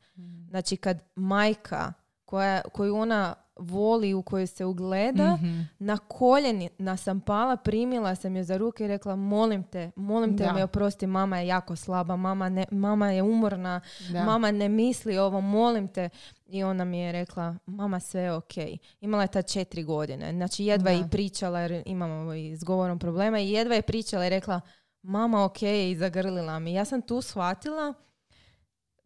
Znači 0.49 0.77
kad 0.77 1.03
majka 1.15 1.93
koja, 2.29 2.61
koju 2.63 2.95
ona 2.95 3.35
voli, 3.57 4.13
u 4.13 4.21
kojoj 4.21 4.47
se 4.47 4.65
ugleda, 4.65 5.33
Mhm. 5.33 5.59
na 5.79 5.97
koljenima 5.97 6.97
sam 6.97 7.19
pala, 7.21 7.57
primila 7.57 8.15
sam 8.15 8.35
je 8.35 8.43
za 8.43 8.57
ruke 8.57 8.85
i 8.85 8.87
rekla 8.87 9.15
molim 9.15 9.63
te, 9.63 9.91
molim 9.95 10.37
te 10.37 10.43
Da. 10.43 10.53
me 10.53 10.63
oprosti, 10.63 11.07
mama 11.07 11.39
je 11.39 11.47
jako 11.47 11.75
slaba, 11.75 12.15
mama, 12.15 12.49
ne, 12.49 12.65
mama 12.71 13.11
je 13.11 13.23
umorna, 13.23 13.81
Da. 14.09 14.23
mama 14.23 14.51
ne 14.51 14.69
misli 14.69 15.17
ovo, 15.17 15.41
molim 15.41 15.87
te. 15.87 16.09
I 16.45 16.63
ona 16.63 16.85
mi 16.85 16.99
je 16.99 17.11
rekla, 17.11 17.55
mama 17.65 17.99
sve 17.99 18.21
je 18.21 18.33
ok. 18.33 18.53
Imala 19.01 19.23
je 19.23 19.27
ta 19.27 19.41
četiri 19.41 19.83
godine, 19.83 20.31
znači 20.31 20.65
jedva 20.65 20.91
je 20.91 20.99
i 20.99 21.09
pričala 21.09 21.59
jer 21.59 21.83
imamo 21.85 22.33
i 22.33 22.57
s 22.57 22.63
govorom 22.63 22.99
problema 22.99 23.39
i 23.39 23.49
jedva 23.49 23.75
je 23.75 23.81
pričala 23.81 24.25
i 24.25 24.29
rekla, 24.29 24.61
mama 25.01 25.45
ok 25.45 25.61
i 25.61 25.95
zagrlila 25.95 26.59
mi. 26.59 26.73
Ja 26.73 26.85
sam 26.85 27.01
tu 27.01 27.21
shvatila, 27.21 27.93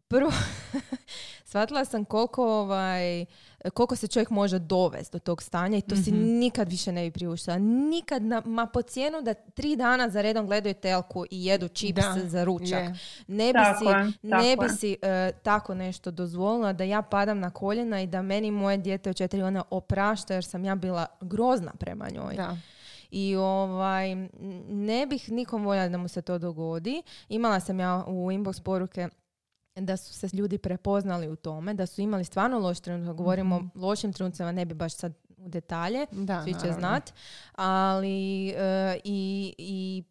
prvo, 0.08 0.30
shvatila 1.54 1.84
sam 1.84 2.04
koliko 2.04 2.44
ovaj, 2.52 3.24
koliko 3.70 3.96
se 3.96 4.06
čovjek 4.06 4.30
može 4.30 4.58
dovesti 4.58 5.12
do 5.12 5.18
tog 5.20 5.42
stanja 5.42 5.78
i 5.78 5.82
to 5.82 5.96
si 5.96 6.12
Mhm. 6.12 6.22
nikad 6.22 6.68
više 6.68 6.92
ne 6.92 7.02
bi 7.02 7.10
priuštila. 7.10 7.58
Nikad, 7.58 8.22
na, 8.22 8.42
ma 8.44 8.66
po 8.66 8.82
cijenu 8.82 9.22
da 9.22 9.34
tri 9.34 9.76
dana 9.76 10.08
za 10.08 10.22
redom 10.22 10.46
gledaju 10.46 10.74
telku 10.74 11.24
i 11.24 11.44
jedu 11.44 11.68
čips 11.68 11.94
Da, 11.94 12.18
za 12.20 12.44
ručak. 12.44 12.72
je. 12.80 12.94
Ne 13.28 13.46
bi 13.46 13.52
Tako 13.54 13.78
si, 13.78 13.84
je, 13.84 14.04
ne 14.22 14.30
tako 14.54 14.60
bi 14.60 14.66
je. 14.66 14.68
si 14.70 14.96
e, 15.02 15.32
tako 15.34 15.74
nešto 15.76 16.10
dozvolila 16.12 16.72
da 16.72 16.84
ja 16.84 17.02
padam 17.02 17.40
na 17.40 17.50
koljena 17.50 18.00
i 18.00 18.06
da 18.06 18.22
meni 18.22 18.50
moje 18.50 18.76
dijete 18.76 19.10
od 19.10 19.16
četiri 19.16 19.42
ona 19.42 19.64
oprašta 19.70 20.34
jer 20.34 20.44
sam 20.44 20.64
ja 20.64 20.74
bila 20.74 21.06
grozna 21.20 21.72
prema 21.72 22.08
njoj. 22.10 22.34
Da. 22.34 22.56
I 23.10 23.36
ovaj, 23.36 24.14
ne 24.66 25.06
bih 25.06 25.30
nikom 25.30 25.64
voljela 25.64 25.88
da 25.88 25.98
mu 25.98 26.08
se 26.08 26.22
to 26.22 26.38
dogodi. 26.38 27.02
Imala 27.28 27.60
sam 27.60 27.80
ja 27.80 28.04
u 28.06 28.26
inbox 28.26 28.62
poruke 28.62 29.08
da 29.76 29.96
su 29.96 30.14
se 30.14 30.28
ljudi 30.32 30.58
prepoznali 30.58 31.28
u 31.28 31.36
tome, 31.36 31.74
da 31.74 31.86
su 31.86 32.00
imali 32.00 32.24
stvarno 32.24 32.58
loš 32.58 32.80
trenutak. 32.80 33.16
Govorimo 33.16 33.56
o 33.74 33.78
lošim 33.78 34.12
trenucima, 34.12 34.52
ne 34.52 34.64
bi 34.64 34.74
baš 34.74 34.94
sad 34.94 35.12
u 35.36 35.48
detalje, 35.48 36.06
Da, 36.12 36.42
svi 36.42 36.52
će 36.52 36.58
naravno. 36.58 36.78
znat. 36.78 37.12
Ali 37.54 38.48
e, 38.48 38.54
i, 39.04 39.54
i 39.58 40.02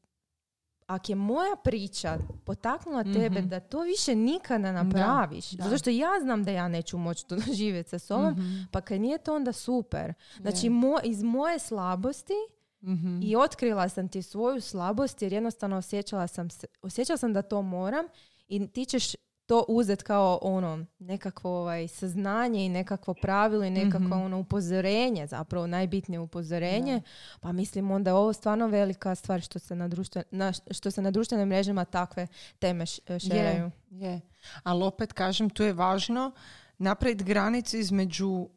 ako 0.87 1.11
je 1.11 1.15
moja 1.15 1.55
priča 1.55 2.15
potaknula 2.45 3.03
tebe 3.03 3.39
Mhm. 3.39 3.47
da 3.47 3.59
to 3.59 3.81
više 3.81 4.15
nikada 4.15 4.71
napraviš, 4.73 5.51
da. 5.51 5.63
zato 5.63 5.77
što 5.77 5.89
ja 5.89 6.19
znam 6.21 6.43
da 6.43 6.51
ja 6.51 6.67
neću 6.67 6.97
moći 6.97 7.27
to 7.27 7.35
doživjeti 7.47 7.89
sa 7.89 7.99
sobom, 7.99 8.31
Mhm. 8.31 8.61
pa 8.71 8.81
kad 8.81 9.01
nije 9.01 9.17
to 9.17 9.35
onda 9.35 9.51
super. 9.53 10.13
Znači 10.37 10.69
mo- 10.69 10.99
iz 11.03 11.23
moje 11.23 11.59
slabosti 11.59 12.33
Mhm. 12.81 13.19
i 13.21 13.35
otkrila 13.35 13.89
sam 13.89 14.07
ti 14.07 14.21
svoju 14.21 14.61
slabost 14.61 15.21
jer 15.21 15.33
jednostavno 15.33 15.77
osjećala 15.77 16.27
sam, 16.27 16.49
se, 16.49 16.67
osjećala 16.81 17.17
sam 17.17 17.33
da 17.33 17.41
to 17.41 17.61
moram 17.61 18.05
i 18.47 18.67
ti 18.67 18.85
ćeš 18.85 19.13
to 19.45 19.65
uzet 19.67 20.03
kao 20.03 20.39
ono 20.41 20.85
nekakvo 20.99 21.59
ovaj, 21.61 21.87
saznanje 21.87 22.65
i 22.65 22.69
nekakvo 22.69 23.13
pravilo 23.13 23.63
i 23.63 23.69
nekakvo 23.69 24.07
Mhm. 24.07 24.21
ono 24.21 24.39
upozorenje, 24.39 25.27
zapravo 25.27 25.67
najbitnije 25.67 26.19
upozorenje. 26.19 27.01
Pa 27.39 27.51
mislim 27.51 27.91
onda 27.91 28.09
je 28.09 28.13
ovo 28.13 28.33
stvarno 28.33 28.67
velika 28.67 29.15
stvar 29.15 29.41
što 29.41 29.59
se 29.59 29.75
na, 29.75 29.87
društven, 29.87 30.23
na, 30.31 30.51
što 30.71 30.91
se 30.91 31.01
na 31.01 31.11
društvenim 31.11 31.47
mrežama 31.47 31.85
takve 31.85 32.27
teme 32.59 32.85
š, 32.85 33.01
šeraju. 33.19 33.71
Je, 33.89 34.09
je. 34.09 34.21
Ali 34.63 34.83
opet 34.83 35.13
kažem, 35.13 35.49
tu 35.49 35.63
je 35.63 35.73
važno 35.73 36.31
napraviti 36.77 37.23
granicu 37.23 37.77
između 37.77 38.47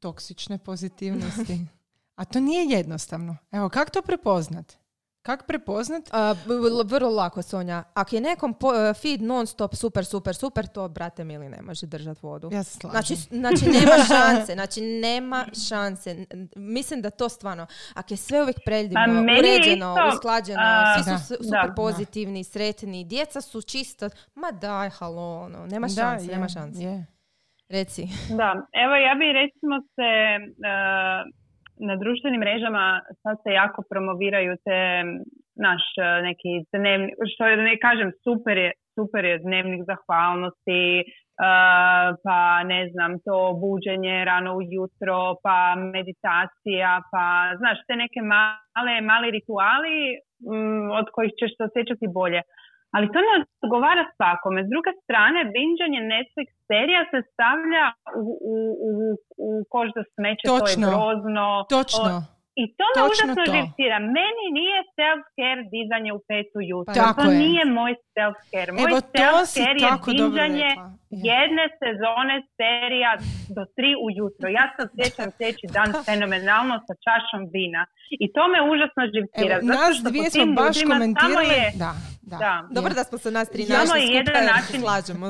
toksične 0.00 0.58
pozitivnosti. 0.58 1.60
A 2.20 2.24
to 2.24 2.40
nije 2.40 2.76
jednostavno. 2.76 3.36
Evo, 3.52 3.68
kako 3.68 3.90
to 3.90 4.02
prepoznat? 4.02 4.79
Kako 5.22 5.44
prepoznat? 5.44 6.02
A, 6.12 6.34
vrlo 6.84 7.10
lako, 7.10 7.42
Sonja. 7.42 7.82
Ako 7.94 8.14
je 8.14 8.20
nekom 8.22 8.54
po, 8.54 8.74
e, 8.74 8.94
feed 8.94 9.22
non 9.22 9.46
stop 9.46 9.74
super, 9.74 10.04
super, 10.04 10.34
super, 10.34 10.66
to, 10.66 10.88
brate 10.88 11.24
mili, 11.24 11.48
ne 11.48 11.62
može 11.62 11.86
držati 11.86 12.20
vodu. 12.22 12.48
Ja 12.52 12.62
se 12.62 12.70
slažem. 12.70 12.92
Znači, 12.92 13.14
znači 13.30 13.64
nema 13.66 13.96
šanse, 14.08 14.52
znači 14.54 14.80
nema 14.82 15.46
šanse. 15.68 16.26
Mislim 16.56 17.02
da 17.02 17.10
to 17.10 17.28
stvarno, 17.28 17.66
ako 17.94 18.12
je 18.12 18.18
sve 18.18 18.42
uvijek 18.42 18.56
predivno, 18.64 19.04
Pa 19.06 19.32
uređeno, 19.32 19.94
isto, 19.98 20.08
usklađeno, 20.10 20.60
svi 20.94 21.04
su 21.04 21.10
Da, 21.10 21.18
s- 21.18 21.28
da, 21.30 21.36
super 21.36 21.68
da. 21.68 21.74
pozitivni, 21.74 22.44
sretni, 22.44 23.04
djeca 23.04 23.40
su 23.40 23.62
čisto, 23.62 24.06
ma 24.34 24.50
daj, 24.52 24.90
halo, 24.90 25.40
ono, 25.40 25.66
nema 25.66 25.86
Da, 25.86 25.94
šanse, 25.94 26.26
je, 26.26 26.32
nema 26.32 26.48
šanse. 26.48 26.82
je. 26.82 27.06
Reci. 27.68 28.08
Da, 28.30 28.52
evo 28.74 28.94
ja 28.96 29.14
bi 29.14 29.24
recimo 29.32 29.80
se 29.86 30.10
e, 30.66 31.39
na 31.88 31.96
društvenim 31.96 32.40
mrežama 32.40 33.00
sad 33.22 33.36
se 33.42 33.50
jako 33.52 33.82
promoviraju 33.90 34.56
te 34.64 34.80
naš 35.66 35.84
e, 35.98 36.22
neki 36.28 36.52
dnevnik, 36.72 37.14
što 37.34 37.46
je, 37.46 37.56
ne 37.56 37.76
kažem, 37.84 38.10
super 38.24 38.56
je, 38.64 38.70
super 38.94 39.24
je 39.24 39.38
dnevnik 39.38 39.82
zahvalnosti, 39.90 40.84
e, 41.00 41.04
pa 42.24 42.40
ne 42.72 42.82
znam, 42.92 43.12
to 43.26 43.36
buđenje 43.62 44.24
rano 44.24 44.50
ujutro, 44.60 45.18
pa 45.44 45.56
meditacija, 45.96 46.90
pa 47.12 47.24
znaš, 47.60 47.78
te 47.86 47.94
neke 48.02 48.20
male, 48.34 48.94
mali 49.10 49.28
rituali 49.36 49.96
mm, 50.50 50.90
od 51.00 51.06
kojih 51.14 51.32
ćeš 51.38 51.50
se 51.56 51.62
osjećati 51.68 52.14
bolje. 52.20 52.42
Ali 52.94 53.06
to 53.12 53.18
ne 53.28 53.34
odgovara 53.64 54.04
svakome. 54.16 54.58
S 54.66 54.68
druge 54.74 54.90
strane, 55.04 55.38
binđanje 55.54 56.00
Netflix 56.14 56.48
serija 56.68 57.02
se 57.12 57.18
stavlja 57.32 57.84
u, 58.24 58.28
u, 58.54 58.54
u, 58.88 58.92
u 59.46 59.48
kož 59.72 59.88
za 59.98 60.04
smeće, 60.14 60.44
to 60.50 60.56
je 60.70 60.76
grozno. 60.86 61.46
Točno. 61.76 62.12
I 62.62 62.64
to 62.78 62.86
me 62.94 63.00
užasno 63.10 63.42
živcira. 63.54 63.98
Meni 64.18 64.44
nije 64.58 64.78
self-care 64.98 65.62
dizanje 65.76 66.10
u 66.18 66.20
petu 66.28 66.58
jutro. 66.70 66.94
Tako 66.94 67.22
to 67.22 67.30
je. 67.30 67.38
nije 67.44 67.62
moj 67.64 67.92
self-care. 68.16 68.70
Moj 68.78 68.92
self-care 69.16 69.78
je 69.86 69.92
dizanje 70.22 70.70
jedne 71.30 71.64
sezone 71.80 72.36
serija 72.58 73.12
do 73.56 73.62
tri 73.76 73.90
ujutro. 74.06 74.46
Ja 74.58 74.64
se 74.72 74.78
osjećam 74.86 75.28
sljedeći 75.36 75.66
dan 75.76 75.88
fenomenalno 76.06 76.74
sa 76.86 76.94
čašom 77.06 77.40
vina. 77.54 77.82
I 78.24 78.26
to 78.34 78.42
me 78.52 78.58
užasno 78.72 79.02
živcira. 79.14 79.54
Evo, 79.56 79.66
nas 79.74 79.94
dvije 80.08 80.28
smo 80.30 80.46
baš 80.60 80.76
komentirali. 80.92 81.46
Je, 81.58 81.66
da, 81.82 81.92
da. 82.30 82.36
da. 82.44 82.54
Dobro 82.76 82.92
da 82.98 83.02
smo 83.08 83.16
se 83.22 83.30
nas 83.38 83.46
tri 83.54 83.62
samo 83.62 83.78
našli 83.78 84.00
jedan 84.18 84.34
skupaj, 84.34 84.46
način, 84.54 84.78
slažemo. 84.84 85.26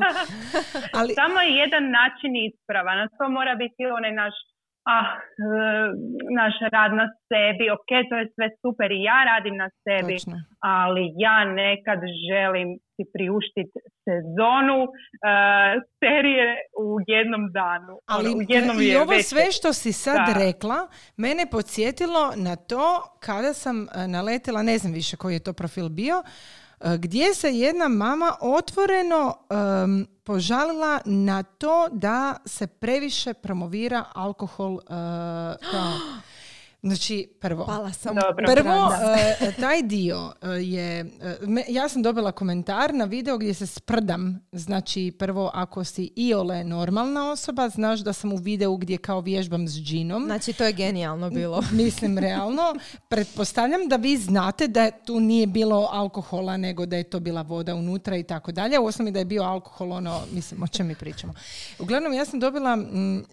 Ali, 0.99 1.11
samo 1.23 1.39
je 1.45 1.51
jedan 1.65 1.85
način 2.01 2.33
isprava. 2.49 2.93
Na 3.01 3.07
to 3.17 3.25
mora 3.37 3.55
biti 3.63 3.83
onaj 3.99 4.13
naš 4.23 4.35
ah, 4.85 5.09
naš 6.39 6.55
rad 6.73 6.93
na 7.01 7.07
sebi, 7.29 7.71
ok, 7.77 7.91
to 8.09 8.15
je 8.21 8.27
sve 8.35 8.47
super 8.63 8.89
i 8.93 9.03
ja 9.03 9.19
radim 9.31 9.57
na 9.57 9.69
sebi, 9.85 10.15
Točno. 10.17 10.37
ali 10.61 11.03
ja 11.17 11.45
nekad 11.45 12.01
želim 12.31 12.69
si 12.95 13.03
priuštiti 13.15 13.79
sezonu 14.07 14.79
uh, 14.83 14.91
serije 16.01 16.49
u 16.85 16.89
jednom 17.07 17.53
danu. 17.53 17.95
Ali 18.07 18.29
ono, 18.29 18.39
u 18.39 18.43
jednom 18.49 18.77
i 18.81 18.97
ovo 18.97 19.11
večer. 19.11 19.25
sve 19.25 19.53
što 19.53 19.73
si 19.73 19.93
sad 19.93 20.17
Da. 20.27 20.35
rekla, 20.47 20.89
mene 21.17 21.47
podsjetilo 21.51 22.33
na 22.37 22.57
to 22.57 22.85
kada 23.21 23.53
sam 23.53 23.77
e, 23.83 24.09
naletila, 24.09 24.63
ne 24.63 24.79
znam 24.79 24.93
više 24.93 25.17
koji 25.17 25.35
je 25.35 25.43
to 25.43 25.53
profil 25.53 25.89
bio, 25.89 26.23
gdje 26.99 27.35
se 27.35 27.51
jedna 27.51 27.89
mama 27.89 28.37
otvoreno 28.41 29.35
em, 29.51 30.07
požalila 30.25 31.01
na 31.05 31.43
to 31.43 31.89
da 31.93 32.37
se 32.47 32.67
previše 32.67 33.35
promovira 33.35 34.05
alkohol 34.15 34.79
e, 34.79 34.85
kao... 35.71 35.93
Znači, 36.83 37.29
prvo, 37.41 37.67
Pala 37.67 37.93
sam. 37.93 38.15
Dobro. 38.15 38.47
Prvo, 38.47 38.89
Da. 38.89 39.17
e, 39.41 39.53
taj 39.61 39.83
dio 39.83 40.33
e, 40.43 40.49
je, 40.49 41.01
e, 41.01 41.07
me- 41.41 41.65
ja 41.69 41.89
sam 41.89 42.03
dobila 42.03 42.33
komentar 42.33 42.95
na 42.95 43.05
video 43.05 43.39
gdje 43.39 43.55
se 43.55 43.67
sprdam, 43.67 44.47
znači 44.53 45.13
prvo 45.19 45.51
ako 45.55 45.85
si 45.85 46.13
iole 46.17 46.65
normalna 46.65 47.31
osoba, 47.31 47.69
znaš 47.69 48.01
da 48.01 48.13
sam 48.13 48.33
u 48.33 48.37
videu 48.37 48.77
gdje 48.77 48.99
kao 48.99 49.21
vježbam 49.21 49.69
s 49.69 49.73
džinom, 49.73 50.25
Znači, 50.25 50.53
to 50.53 50.65
je 50.65 50.73
genijalno 50.73 51.31
bilo. 51.31 51.63
mislim 51.73 52.19
realno, 52.19 52.75
pretpostavljam 53.09 53.89
da 53.89 53.97
vi 53.97 54.17
znate 54.17 54.69
da 54.69 54.91
tu 54.91 55.21
nije 55.21 55.47
bilo 55.47 55.89
alkohola, 55.93 56.57
nego 56.57 56.87
da 56.87 56.97
je 56.97 57.03
to 57.05 57.21
bila 57.21 57.43
voda 57.43 57.75
unutra 57.75 58.17
i 58.17 58.23
tako 58.23 58.53
dalje, 58.53 58.79
uostalom 58.79 59.09
i 59.09 59.13
da 59.13 59.19
je 59.19 59.25
bio 59.25 59.43
alkohol, 59.43 59.93
ono, 59.93 60.21
mislim, 60.33 60.63
o 60.63 60.67
čem 60.67 60.87
mi 60.87 60.95
pričamo. 60.95 61.33
Uglavnom, 61.79 62.13
ja 62.13 62.25
sam 62.25 62.41
dobila, 62.41 62.77
mm, 62.77 63.25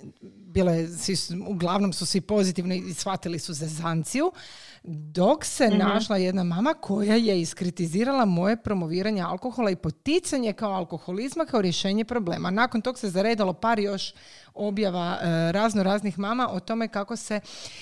bilo 0.47 0.71
je, 0.71 0.87
svi 0.87 1.15
su- 1.15 1.45
uglavnom 1.47 1.93
su 1.93 2.05
svi 2.05 2.21
pozitivni 2.21 2.77
i 2.77 2.93
shvatili 2.93 3.39
su 3.39 3.53
zezanciju, 3.53 4.31
dok 4.83 5.45
se 5.45 5.69
našla 5.69 6.17
jedna 6.17 6.43
mama 6.43 6.73
koja 6.73 7.15
je 7.15 7.41
iskritizirala 7.41 8.25
moje 8.25 8.63
promoviranje 8.63 9.21
alkohola 9.21 9.71
i 9.71 9.75
poticanje 9.75 10.53
kao 10.53 10.71
alkoholizma 10.71 11.45
kao 11.45 11.61
rješenje 11.61 12.05
problema. 12.05 12.51
Nakon 12.51 12.81
tog 12.81 12.99
se 12.99 13.09
zaredalo 13.09 13.53
par 13.53 13.79
još 13.79 14.13
objava 14.57 15.17
e, 15.21 15.51
razno 15.51 15.83
raznih 15.83 16.19
mama 16.19 16.49
o 16.51 16.59
tome 16.59 16.87
kako 16.87 17.15
se 17.15 17.39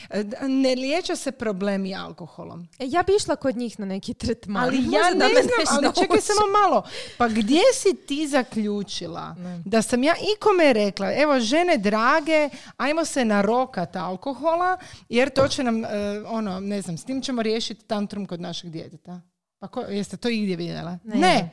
e, 0.09 0.23
ne 0.41 0.75
liječe 0.75 1.15
se 1.15 1.31
problemi 1.31 1.95
alkoholom. 1.95 2.67
E, 2.79 2.85
ja 2.87 3.03
bi 3.03 3.15
išla 3.15 3.35
kod 3.35 3.57
njih 3.57 3.79
na 3.79 3.85
neki 3.85 4.13
tretman. 4.13 4.63
Ali 4.63 4.77
Možda 4.81 4.97
ja 4.97 5.09
ne 5.09 5.41
znam, 5.41 5.77
ali 5.85 5.95
čekaj 5.95 6.21
samo 6.21 6.51
malo. 6.61 6.83
Pa 7.17 7.27
gdje 7.27 7.61
si 7.73 7.95
ti 8.07 8.27
zaključila 8.27 9.35
da 9.65 9.81
sam 9.81 10.03
ja 10.03 10.13
ikome 10.35 10.73
rekla, 10.73 11.13
evo 11.13 11.39
žene 11.39 11.77
drage, 11.77 12.49
ajmo 12.77 13.05
se 13.05 13.25
narokat 13.25 13.95
alkohola, 13.95 14.77
jer 15.09 15.29
to 15.29 15.47
će 15.47 15.63
nam, 15.63 15.85
e, 15.85 15.87
ono, 16.27 16.59
ne 16.59 16.81
znam, 16.81 16.97
s 16.97 17.05
tim 17.05 17.21
ćemo 17.21 17.41
riješiti 17.41 17.85
tantrum 17.85 18.25
kod 18.25 18.41
našeg 18.41 18.71
djeteta. 18.71 19.21
Pa 19.59 19.67
ko, 19.67 19.81
jeste 19.81 20.17
to 20.17 20.29
igdje 20.29 20.55
vidjela? 20.55 20.97
Ne. 21.03 21.49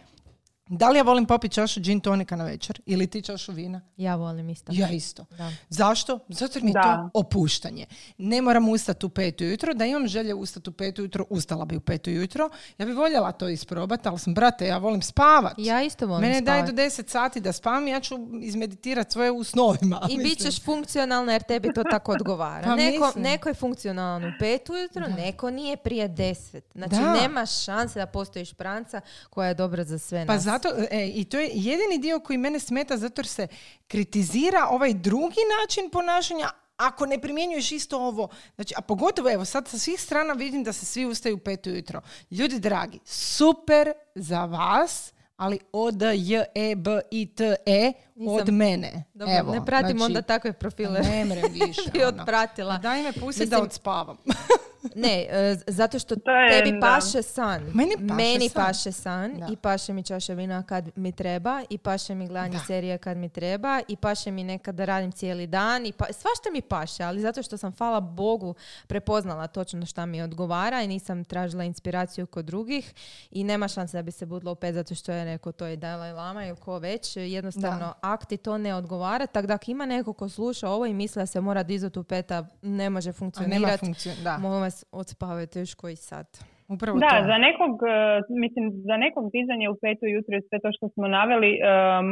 Da 0.73 0.89
li 0.89 0.99
ja 0.99 1.03
volim 1.03 1.27
popiti 1.27 1.55
čašu 1.55 1.81
gin 1.81 2.01
tonika 2.01 2.37
na 2.37 2.45
večer 2.45 2.81
ili 2.87 3.07
ti 3.07 3.23
čašu 3.23 3.53
vina? 3.53 3.81
Ja 3.97 4.15
volim 4.17 4.49
isto. 4.49 4.73
Ja 4.75 4.91
isto. 4.91 5.25
Da. 5.31 5.53
Zašto? 5.69 6.19
Zato 6.29 6.59
jer 6.59 6.65
mi 6.65 6.71
je 6.71 6.73
Da. 6.73 6.83
to 7.13 7.21
opuštanje. 7.21 7.87
Ne 8.19 8.43
moram 8.43 8.69
ustati 8.69 9.07
u 9.07 9.09
pet 9.09 9.41
ujutro. 9.41 9.75
Da 9.75 9.85
imam 9.87 10.07
želje 10.07 10.35
ustati 10.35 10.71
u 10.71 10.73
pet 10.73 10.99
ujutro, 10.99 11.25
ustala 11.31 11.65
bi 11.65 11.77
u 11.77 11.81
pet 11.81 12.07
ujutro. 12.07 12.49
Ja 12.79 12.87
bi 12.87 12.93
voljela 12.93 13.33
to 13.33 13.49
isprobati, 13.49 14.09
ali 14.09 14.19
sam, 14.19 14.35
brate, 14.35 14.67
ja 14.67 14.79
volim 14.79 15.03
spavat. 15.03 15.53
Ja 15.57 15.83
isto 15.83 16.07
volim 16.07 16.23
Mene 16.23 16.41
daj 16.41 16.59
spavat. 16.59 16.71
do 16.71 16.83
10 16.83 17.09
sati 17.09 17.41
da 17.41 17.53
spavam, 17.53 17.89
ja 17.89 18.01
ću 18.01 18.15
izmeditirati 18.43 19.13
svoje 19.13 19.31
u 19.31 19.45
snovima. 19.45 20.01
I 20.03 20.17
mislim. 20.17 20.25
bit 20.25 20.39
ćeš 20.41 20.63
funkcionalna 20.63 21.33
jer 21.33 21.43
tebi 21.43 21.69
to 21.75 21.85
tako 21.85 22.13
odgovara. 22.13 22.65
Pa 22.67 22.77
neko, 22.77 23.13
neko 23.17 23.49
je 23.49 23.55
funkcionalan 23.55 24.25
u 24.25 24.33
pet 24.39 24.69
ujutro, 24.71 25.07
neko 25.09 25.51
nije 25.51 25.77
prije 25.77 26.09
deset. 26.09 26.65
Znači 26.75 26.95
Da. 26.95 27.13
nema 27.13 27.47
šanse 27.47 27.99
da 27.99 28.07
postoji 28.07 28.45
špranca 28.45 29.01
koja 29.31 29.49
je 29.49 29.55
dobra 29.55 29.85
za 29.85 29.99
sve 29.99 30.27
Pa 30.27 30.35
nas. 30.35 30.45
Zato, 30.63 30.83
e, 30.91 31.09
i 31.15 31.25
to 31.25 31.39
je 31.39 31.51
jedini 31.53 31.99
dio 31.99 32.21
koji 32.21 32.39
mene 32.39 32.61
smeta 32.61 32.97
zato 32.97 33.21
jer 33.21 33.27
se 33.27 33.47
kritizira 33.89 34.69
ovaj 34.71 34.95
drugi 34.95 35.41
način 35.61 35.91
ponašanja 35.91 36.51
ako 36.77 37.07
ne 37.07 37.21
primjenjuješ 37.21 37.73
isto 37.73 37.99
ovo. 37.99 38.29
Znači, 38.55 38.75
a 38.77 38.81
pogotovo, 38.81 39.31
evo, 39.31 39.45
sad 39.45 39.69
sa 39.69 39.79
svih 39.79 40.01
strana 40.01 40.33
vidim 40.33 40.65
da 40.65 40.73
se 40.73 40.87
svi 40.87 41.07
ustaju 41.07 41.37
u 41.37 41.39
pet 41.39 41.67
ujutro. 41.67 42.01
Ljudi 42.31 42.59
dragi, 42.59 42.99
super 43.05 43.93
za 44.15 44.45
vas, 44.45 45.13
ali 45.37 45.59
O, 45.73 45.91
D, 45.91 46.17
J, 46.17 46.45
E, 46.55 46.75
B, 46.75 47.01
I, 47.11 47.27
T, 47.27 47.57
E 47.67 47.93
od 48.29 48.53
mene. 48.53 49.05
Dobro, 49.15 49.35
evo, 49.39 49.53
ne 49.53 49.65
pratim 49.67 49.99
znači, 49.99 50.11
onda 50.11 50.23
takve 50.23 50.53
profile. 50.53 51.01
Ne 51.01 51.25
mrem 51.25 51.53
više. 51.53 51.83
bi 51.93 52.05
ono. 52.05 52.23
otpratila. 52.23 52.79
Daj 52.79 53.03
me 53.03 53.13
pusti 53.13 53.47
da 53.47 53.63
odspavam. 53.63 54.17
Ne, 54.95 55.27
e, 55.31 55.57
zato 55.67 55.99
što 55.99 56.15
je, 56.15 56.51
tebi 56.51 56.73
da. 56.73 56.81
paše 56.81 57.23
san. 57.23 57.63
Meni 57.75 58.49
paše 58.49 58.49
san. 58.49 58.65
paše 58.65 58.93
san 58.93 59.35
Da. 59.39 59.47
i 59.51 59.57
paše 59.57 59.93
mi 59.93 60.03
čaša 60.03 60.35
vina 60.35 60.63
kad 60.63 60.91
mi 60.97 61.13
treba 61.13 61.63
i 61.71 61.79
paše 61.79 62.15
mi 62.15 62.27
gledanje 62.29 62.59
Da. 62.59 62.65
serije 62.65 62.99
kad 62.99 63.17
mi 63.17 63.29
treba 63.29 63.81
i 63.89 63.97
paše 63.97 64.31
mi 64.31 64.45
nekad 64.45 64.75
da 64.75 64.85
radim 64.85 65.13
cijeli 65.13 65.47
dan 65.47 65.87
i 65.87 65.93
pa, 65.93 66.05
svašta 66.05 66.51
mi 66.53 66.63
paše, 66.63 67.03
ali 67.03 67.21
zato 67.21 67.43
što 67.43 67.57
sam, 67.57 67.73
hvala 67.79 68.01
Bogu, 68.01 68.55
prepoznala 68.87 69.47
točno 69.47 69.87
šta 69.87 70.07
mi 70.07 70.23
odgovara 70.23 70.83
i 70.83 70.89
nisam 70.89 71.25
tražila 71.25 71.65
inspiraciju 71.65 72.27
kod 72.27 72.45
drugih 72.45 72.95
i 73.31 73.45
nema 73.45 73.69
šanse 73.69 73.97
da 73.97 74.03
bi 74.03 74.11
se 74.13 74.27
budila 74.27 74.53
u 74.53 74.55
pet 74.55 74.75
zato 74.75 74.95
što 74.95 75.13
je 75.13 75.25
neko 75.25 75.53
to 75.53 75.67
i 75.67 75.77
Dalai 75.77 76.13
Lama 76.13 76.47
ili 76.47 76.57
ko 76.57 76.79
već, 76.79 77.17
jednostavno 77.17 77.95
akti 78.01 78.37
to 78.37 78.59
ne 78.59 78.75
odgovara, 78.75 79.27
tako 79.27 79.47
da 79.47 79.55
ako 79.55 79.71
ima 79.71 79.87
neko 79.87 80.13
ko 80.13 80.29
sluša 80.29 80.69
ovo 80.69 80.87
i 80.87 80.95
misli 80.95 81.21
da 81.23 81.27
se 81.27 81.41
mora 81.41 81.63
dizati 81.63 81.99
u 81.99 82.05
peta, 82.05 82.47
ne 82.63 82.91
može 82.91 83.13
funkcionirati. 83.13 83.79
funkciju. 83.79 84.13
Da, 84.25 84.39
vas, 84.73 84.85
odspavajte 85.03 85.57
još 85.61 85.75
koji 85.75 85.97
sat. 85.97 86.29
upravo 86.75 86.97
Da, 87.07 87.15
to. 87.19 87.25
za 87.31 87.37
nekog, 87.49 87.73
e, 87.95 87.97
mislim, 88.45 88.65
za 88.89 88.97
nekog 89.05 89.25
dizanje 89.37 89.67
u 89.69 89.77
petu 89.83 90.05
jutro 90.15 90.33
i 90.37 90.47
sve 90.49 90.59
to 90.63 90.69
što 90.77 90.87
smo 90.95 91.05
naveli 91.19 91.51
e, 91.55 91.61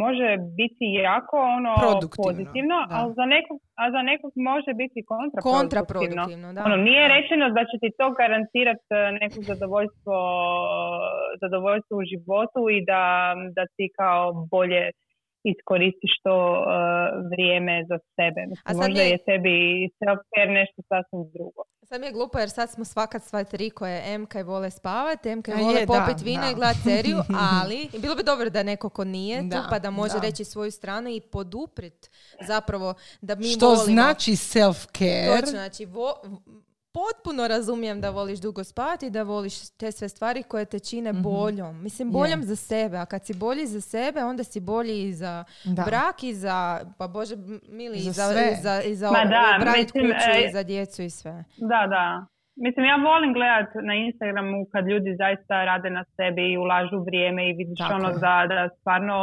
može 0.04 0.30
biti 0.60 0.86
jako 1.10 1.36
ono 1.58 1.72
pozitivno, 2.24 2.76
da. 2.88 2.94
ali 2.98 3.10
za 3.20 3.26
nekog, 3.34 3.58
a 3.82 3.84
za 3.94 4.02
nekog 4.10 4.32
može 4.50 4.72
biti 4.82 4.98
kontraproduktivno. 5.12 5.60
Kontraproduktivno, 5.60 6.48
da. 6.56 6.60
Ono, 6.68 6.76
nije 6.88 7.04
Da. 7.08 7.12
rečeno 7.16 7.44
da 7.56 7.62
će 7.68 7.76
ti 7.82 7.88
to 7.98 8.06
garantirati 8.20 8.86
neko 9.20 9.38
zadovoljstvo, 9.50 10.16
zadovoljstvo 11.42 11.92
u 11.98 12.08
životu 12.12 12.60
i 12.76 12.78
da, 12.90 13.04
da 13.56 13.64
ti 13.76 13.86
kao 14.00 14.24
bolje 14.54 14.82
iskoristiš 15.44 16.10
to 16.22 16.36
e, 16.56 16.62
vrijeme 17.26 17.84
za 17.88 17.98
sebe. 18.08 18.40
Mislim, 18.42 18.64
A 18.64 18.70
sad 18.70 18.76
možda 18.78 18.94
ne- 18.94 19.08
je 19.08 19.18
tebi 19.20 19.54
self-care 19.98 20.52
nešto 20.52 20.82
sasvim 20.82 21.30
drugo. 21.34 21.62
Sad 21.82 22.00
mi 22.00 22.06
je 22.06 22.12
glupo 22.12 22.38
jer 22.38 22.50
sad 22.50 22.70
smo 22.70 22.84
svakat 22.84 23.22
sva 23.22 23.44
tri 23.44 23.70
koje 23.70 24.02
M 24.06 24.26
kaj 24.26 24.42
vole 24.42 24.70
spavat, 24.70 25.26
M 25.26 25.42
kaj 25.42 25.54
A 25.54 25.58
vole 25.58 25.80
je, 25.80 25.86
popit 25.86 26.20
vino 26.22 26.42
i 26.44 26.54
gledat 26.54 26.76
seriju, 26.84 27.18
ali 27.54 27.88
bilo 27.94 28.14
bi 28.14 28.22
dobro 28.22 28.50
da 28.50 28.62
neko 28.62 28.88
ko 28.88 29.04
nije 29.06 29.40
tu 29.40 29.46
Da, 29.48 29.66
pa 29.70 29.78
da 29.78 29.90
može 29.92 30.14
da. 30.14 30.20
reći 30.20 30.44
svoju 30.44 30.70
stranu 30.70 31.08
i 31.10 31.20
poduprit 31.22 32.10
zapravo 32.42 32.88
da 33.20 33.34
mi 33.34 33.44
Što 33.46 33.66
volimo. 33.66 33.84
znači 33.84 34.30
self-care? 34.32 35.26
Točno, 35.30 35.50
znači 35.50 35.84
vo- 35.86 36.20
potpuno 36.92 37.48
razumijem 37.48 38.00
da 38.00 38.10
voliš 38.10 38.38
dugo 38.38 38.64
spavati 38.64 39.06
i 39.06 39.10
da 39.10 39.22
voliš 39.22 39.70
te 39.70 39.92
sve 39.92 40.08
stvari 40.08 40.42
koje 40.42 40.64
te 40.64 40.78
čine 40.80 41.12
Mhm. 41.12 41.22
boljom. 41.22 41.82
Mislim, 41.82 42.10
boljom 42.10 42.42
za 42.42 42.56
sebe, 42.56 42.96
a 42.96 43.06
kad 43.06 43.26
si 43.26 43.34
bolji 43.34 43.66
za 43.66 43.80
sebe, 43.82 44.20
onda 44.22 44.44
si 44.44 44.60
bolji 44.60 45.02
i 45.02 45.14
za 45.14 45.44
Da. 45.64 45.82
brak 45.82 46.22
i 46.22 46.34
za, 46.34 46.80
pa 46.98 47.06
Bože 47.08 47.36
mili, 47.68 47.96
i 47.96 48.02
Za 48.02 48.12
za, 48.12 48.32
sve. 48.32 48.52
i 48.52 48.62
za, 48.62 48.82
i 48.82 48.96
za 48.96 49.06
Ma 49.08 49.24
da, 49.24 49.56
obranit 49.56 49.94
mislim, 49.94 50.12
kuću 50.12 50.30
e, 50.32 50.40
i 50.40 50.52
za 50.52 50.62
djecu 50.62 51.02
i 51.02 51.10
sve. 51.10 51.44
Da, 51.58 51.86
da. 51.86 52.26
Mislim, 52.66 52.82
ja 52.92 52.96
volim 53.10 53.32
gledat 53.38 53.70
na 53.88 53.94
Instagramu 54.06 54.58
kad 54.72 54.82
ljudi 54.92 55.10
zaista 55.22 55.54
rade 55.70 55.90
na 55.98 56.04
sebi 56.16 56.44
i 56.52 56.58
ulažu 56.64 56.98
vrijeme 57.08 57.40
i 57.48 57.56
vidiš 57.60 57.80
Tako 57.82 57.94
ono 57.98 58.08
je. 58.08 58.18
da, 58.24 58.36
da 58.52 58.60
stvarno 58.78 59.18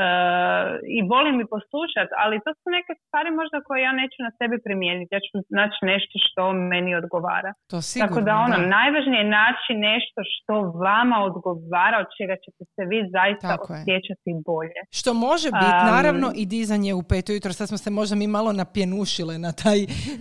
eh, 0.00 0.64
i 0.98 0.98
volim 1.12 1.36
i 1.40 1.50
poslušat, 1.54 2.08
ali 2.22 2.42
to 2.44 2.50
su 2.60 2.66
neke 2.78 2.92
stvari 3.02 3.30
možda 3.40 3.56
koje 3.66 3.80
ja 3.88 3.92
neću 4.02 4.18
na 4.26 4.32
sebi 4.38 4.56
primijeniti. 4.66 5.14
Ja 5.16 5.20
ću 5.26 5.32
naći 5.60 5.80
nešto 5.92 6.14
što 6.26 6.42
meni 6.72 6.90
odgovara. 7.02 7.50
To 7.70 7.78
sigurno, 7.88 8.08
Tako 8.08 8.20
da 8.28 8.34
ono, 8.46 8.56
najvažnije 8.76 9.20
je 9.22 9.34
naći 9.40 9.72
nešto 9.88 10.20
što 10.32 10.54
vama 10.86 11.16
odgovara, 11.28 11.96
od 12.04 12.08
čega 12.18 12.34
ćete 12.44 12.62
se 12.74 12.82
vi 12.90 12.98
zaista 13.16 13.46
Tako 13.54 13.68
je. 13.72 13.80
osjećati 13.80 14.30
bolje. 14.50 14.80
Što 14.98 15.10
može 15.28 15.48
biti, 15.60 15.78
Am. 15.82 15.88
naravno, 15.94 16.28
i 16.40 16.44
dizanje 16.56 16.90
u 17.00 17.02
pet 17.10 17.24
ujutro. 17.28 17.52
Sad 17.58 17.66
smo 17.70 17.78
se 17.84 17.90
možda 18.00 18.14
mi 18.20 18.26
malo 18.38 18.50
napjenušile 18.62 19.34
na, 19.44 19.52
taj, 19.62 19.78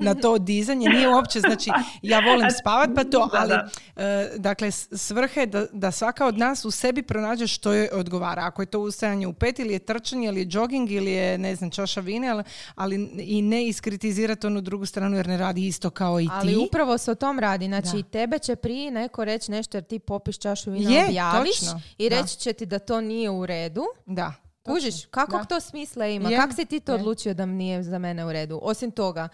na 0.08 0.12
to 0.24 0.32
dizanje. 0.52 0.86
Nije 0.96 1.08
uopće, 1.16 1.38
znači, 1.48 1.70
ja 2.12 2.20
volim 2.30 2.51
spavat 2.52 2.90
pa 2.96 3.04
to, 3.04 3.10
Da, 3.26 3.38
ali, 3.40 3.50
da. 3.50 3.70
e, 3.98 4.30
dakle, 4.38 4.68
s- 4.70 4.88
svrha 4.94 5.40
je 5.40 5.48
da, 5.48 5.66
da 5.74 5.92
svaka 5.92 6.26
od 6.26 6.38
nas 6.38 6.66
u 6.66 6.72
sebi 6.72 7.02
pronađe 7.04 7.48
što 7.48 7.74
joj 7.74 7.90
odgovara. 7.90 8.42
Ako 8.44 8.62
je 8.62 8.66
to 8.66 8.80
ustajanje 8.80 9.28
u 9.28 9.34
pet 9.34 9.60
ili 9.60 9.74
je 9.74 9.80
trčanje 9.80 10.28
ili 10.28 10.40
je 10.40 10.48
jogging 10.50 10.92
ili 10.92 11.12
je, 11.12 11.38
ne 11.38 11.56
znam, 11.56 11.72
čaša 11.72 12.02
vine, 12.02 12.30
ali, 12.30 12.44
ali 12.76 12.96
i 13.18 13.42
ne 13.42 13.66
iskritizirati 13.66 14.48
onu 14.48 14.62
drugu 14.62 14.86
stranu 14.86 15.18
jer 15.18 15.28
ne 15.28 15.38
radi 15.38 15.68
isto 15.68 15.90
kao 15.90 16.20
i 16.20 16.28
Ali 16.32 16.48
ti. 16.50 16.58
upravo 16.60 16.98
se 16.98 17.12
o 17.12 17.16
tom 17.16 17.40
radi. 17.40 17.66
Znači, 17.66 17.88
Da. 17.94 18.04
tebe 18.04 18.40
će 18.40 18.56
prije 18.56 18.92
neko 18.92 19.26
reći 19.26 19.52
nešto 19.52 19.78
jer 19.78 19.84
ti 19.84 20.00
popiš 20.00 20.38
čašu 20.38 20.72
vina, 20.72 20.92
Je, 20.92 21.06
objaviš 21.06 21.60
točno, 21.60 21.82
i 21.98 22.10
da. 22.10 22.16
reći 22.16 22.38
će 22.38 22.54
ti 22.54 22.66
da 22.66 22.80
to 22.80 23.02
nije 23.02 23.30
u 23.30 23.46
redu. 23.46 23.84
Da. 24.06 24.34
Kužiš, 24.64 25.06
kako 25.06 25.38
Da. 25.38 25.44
to 25.44 25.60
smisla 25.60 26.08
ima? 26.08 26.30
Je, 26.30 26.38
Kako 26.38 26.54
si 26.54 26.66
ti 26.66 26.80
to 26.80 26.92
je. 26.92 26.96
odlučio 26.96 27.34
da 27.34 27.46
nije 27.46 27.84
za 27.84 27.98
mene 27.98 28.26
u 28.26 28.32
redu? 28.32 28.60
Osim 28.62 28.92
toga, 28.92 29.30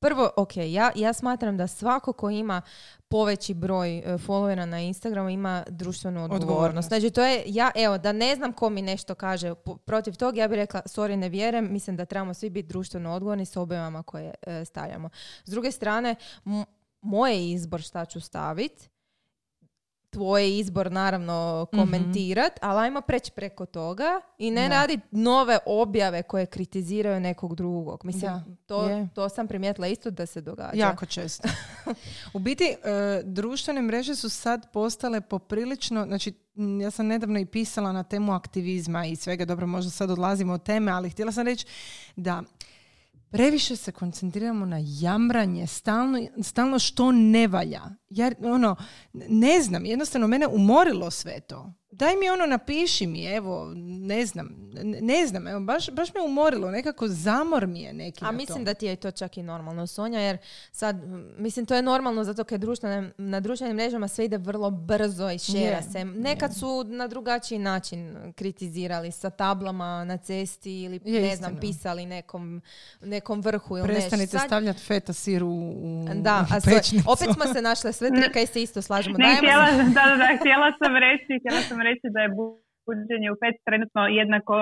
prvo, 0.00 0.30
ok, 0.36 0.56
ja, 0.56 0.90
ja 0.94 1.12
smatram 1.12 1.56
da 1.56 1.66
svako 1.66 2.12
ko 2.12 2.30
ima 2.30 2.62
poveći 3.08 3.54
broj 3.54 3.98
e, 3.98 4.02
followera 4.04 4.64
na 4.64 4.80
Instagramu 4.80 5.28
ima 5.28 5.64
društvenu 5.68 6.24
odgovornost. 6.24 6.42
Odgovornost. 6.44 6.88
Znači, 6.88 7.10
to 7.10 7.22
je, 7.24 7.42
ja, 7.46 7.70
evo, 7.76 7.98
da 7.98 8.12
ne 8.12 8.36
znam 8.36 8.52
ko 8.52 8.70
mi 8.70 8.82
nešto 8.82 9.14
kaže 9.14 9.54
po- 9.54 9.76
protiv 9.76 10.14
tog, 10.14 10.36
ja 10.36 10.48
bih 10.48 10.56
rekla, 10.56 10.80
sorry, 10.80 11.16
ne 11.16 11.28
vjerujem, 11.28 11.72
mislim 11.72 11.96
da 11.96 12.04
trebamo 12.04 12.34
svi 12.34 12.50
biti 12.50 12.68
društveno 12.68 13.12
odgovorni 13.12 13.46
s 13.46 13.56
objavama 13.56 14.02
koje 14.02 14.34
e, 14.42 14.64
stavljamo. 14.64 15.10
S 15.44 15.50
druge 15.50 15.70
strane, 15.72 16.14
m- 16.44 16.64
moj 17.00 17.32
je 17.32 17.50
izbor 17.50 17.80
šta 17.80 18.04
ću 18.04 18.20
staviti, 18.20 18.88
tvoj 20.10 20.58
izbor 20.58 20.92
naravno 20.92 21.66
komentirat, 21.72 22.52
ali 22.62 22.80
ajmo 22.80 23.00
preći 23.00 23.32
preko 23.32 23.66
toga 23.66 24.20
i 24.38 24.50
ne 24.50 24.68
Da. 24.68 24.74
raditi 24.74 25.02
nove 25.10 25.58
objave 25.66 26.22
koje 26.22 26.46
kritiziraju 26.46 27.20
nekog 27.20 27.54
drugog. 27.54 28.04
Mislim, 28.04 28.32
Da, 28.32 28.44
to, 28.66 28.88
je. 28.88 29.08
to 29.14 29.28
sam 29.28 29.48
primijetila 29.48 29.86
isto 29.86 30.10
da 30.10 30.26
se 30.26 30.40
događa. 30.40 30.78
Jako 30.78 31.06
često. 31.16 31.48
U 32.32 32.38
biti, 32.38 32.64
e, 32.64 33.22
društvene 33.24 33.82
mreže 33.82 34.14
su 34.14 34.28
sad 34.28 34.72
postale 34.72 35.20
poprilično, 35.20 36.06
znači 36.06 36.32
ja 36.82 36.90
sam 36.90 37.06
nedavno 37.06 37.38
i 37.38 37.46
pisala 37.46 37.92
na 37.92 38.02
temu 38.02 38.32
aktivizma 38.32 39.06
i 39.06 39.16
svega, 39.16 39.44
dobro, 39.44 39.66
možda 39.66 39.90
sad 39.90 40.10
odlazimo 40.10 40.52
od 40.52 40.62
teme, 40.62 40.92
ali 40.92 41.10
htjela 41.10 41.32
sam 41.32 41.46
reći 41.46 41.66
da 42.16 42.42
previše 43.30 43.76
se 43.76 43.92
koncentriramo 43.92 44.66
na 44.66 44.78
jamranje, 45.00 45.66
stalno, 45.66 46.18
stalno 46.42 46.78
što 46.78 47.12
ne 47.12 47.46
valja. 47.46 47.82
Jer, 48.10 48.34
ono, 48.40 48.76
ne 49.12 49.62
znam, 49.62 49.84
jednostavno 49.84 50.26
mene 50.26 50.46
umorilo 50.46 51.10
sve 51.10 51.40
to. 51.40 51.72
Daj 51.98 52.16
mi 52.16 52.30
ono, 52.30 52.46
napiši 52.46 53.06
mi, 53.06 53.24
evo, 53.26 53.72
ne 53.76 54.26
znam, 54.26 54.48
ne, 55.00 55.26
znam, 55.26 55.48
evo, 55.48 55.60
baš, 55.60 55.90
baš 55.90 56.14
me 56.14 56.20
umorilo, 56.22 56.70
nekako 56.70 57.08
zamor 57.08 57.66
mi 57.66 57.80
je 57.80 57.92
neki 57.94 58.24
A 58.24 58.32
mislim 58.32 58.58
to. 58.58 58.64
da 58.64 58.74
ti 58.74 58.86
je 58.86 58.96
to 58.96 59.10
čak 59.10 59.36
i 59.36 59.42
normalno, 59.42 59.86
Sonja, 59.86 60.20
jer 60.20 60.38
sad, 60.72 60.96
mislim, 61.38 61.66
to 61.66 61.74
je 61.74 61.82
normalno 61.82 62.24
zato 62.24 62.44
kad 62.44 62.60
društvene, 62.60 63.10
na 63.18 63.40
društvenim 63.40 63.76
mrežama 63.76 64.08
sve 64.08 64.24
ide 64.24 64.38
vrlo 64.38 64.70
brzo 64.70 65.30
i 65.30 65.38
šera 65.40 65.58
Je, 65.76 65.82
se. 65.82 66.04
Nekad 66.06 66.54
su 66.54 66.84
na 66.84 67.06
drugačiji 67.06 67.58
način 67.60 68.16
kritizirali 68.32 69.12
sa 69.12 69.30
tablama 69.30 70.04
na 70.04 70.16
cesti 70.16 70.72
ili, 70.74 71.00
Je, 71.04 71.20
ne 71.20 71.36
znam, 71.36 71.52
istina. 71.52 71.60
pisali 71.62 72.06
nekom, 72.06 72.62
nekom 73.02 73.40
vrhu 73.40 73.76
ili 73.76 73.88
nešto. 73.88 74.00
Prestanite 74.00 74.30
Sad- 74.30 74.46
stavljati 74.46 74.80
feta 74.80 75.12
sir 75.12 75.42
u, 75.44 75.48
u 75.48 76.06
Da, 76.14 76.46
a 76.50 76.60
sve- 76.60 76.80
opet 77.06 77.28
smo 77.34 77.54
se 77.54 77.62
našle 77.62 77.92
sve 77.92 78.08
tri 78.10 78.32
kaj 78.32 78.46
se 78.46 78.62
isto 78.62 78.82
slažemo. 78.82 79.18
Ne, 79.18 79.24
Dajemo 79.24 79.38
htjela, 79.38 79.64
da, 79.84 80.10
da, 80.10 80.16
da, 80.16 80.28
htjela 80.40 80.72
sam 80.78 80.92
reći, 80.96 81.40
htjela 81.40 81.62
sam 81.62 81.80
reći 81.80 81.87
da 82.14 82.20
je 82.20 82.34
buđenje 82.86 83.28
u 83.32 83.36
pet 83.40 83.54
trenutno 83.64 84.00
jednako 84.06 84.56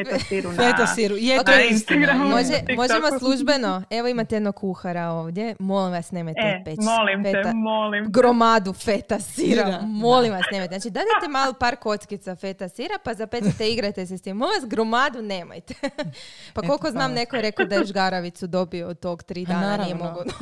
uh, 0.00 0.06
feta 0.12 0.18
siru 0.24 0.52
na... 0.52 0.56
Feta 0.56 0.86
siru. 0.86 1.16
Je, 1.16 1.44
to 1.44 1.52
istina. 1.52 1.64
Instagramu. 1.70 2.28
Može, 2.28 2.52
možemo 2.76 3.18
službeno. 3.18 3.82
Evo 3.90 4.08
imate 4.08 4.36
jednog 4.36 4.54
kuhara 4.56 5.08
ovdje. 5.10 5.54
Molim 5.58 5.92
vas, 5.92 6.10
nemojte 6.10 6.40
E, 6.40 6.62
peći 6.64 6.80
molim 6.80 7.22
feta, 7.24 7.42
te, 7.42 7.52
molim 7.54 8.04
gromadu 8.08 8.72
feta 8.72 9.20
sira. 9.20 9.64
Sira, 9.64 9.80
Molim 9.82 10.32
vas, 10.32 10.42
nemojte. 10.52 10.78
Znači, 10.78 10.90
dadite 10.90 11.28
malo 11.30 11.52
par 11.52 11.76
kockica 11.76 12.36
feta 12.36 12.68
sira, 12.68 12.94
pa 13.04 13.14
zapecite, 13.14 13.68
igrajte 13.68 14.06
se 14.06 14.18
s 14.18 14.22
tim. 14.22 14.36
Molim 14.36 14.60
vas, 14.60 14.68
gromadu 14.70 15.22
nemojte. 15.22 15.74
pa 16.54 16.60
koliko 16.60 16.86
Eto, 16.86 16.90
znam, 16.92 17.12
neko 17.12 17.36
je 17.36 17.42
rekao 17.42 17.66
da 17.66 17.74
je 17.74 17.84
žgaravicu 17.84 18.46
dobio 18.46 18.88
od 18.88 19.00
tog 19.00 19.22
tri 19.22 19.46
dana, 19.46 19.76
nije 19.76 19.94
naravno. 19.94 20.04
mogao 20.04 20.24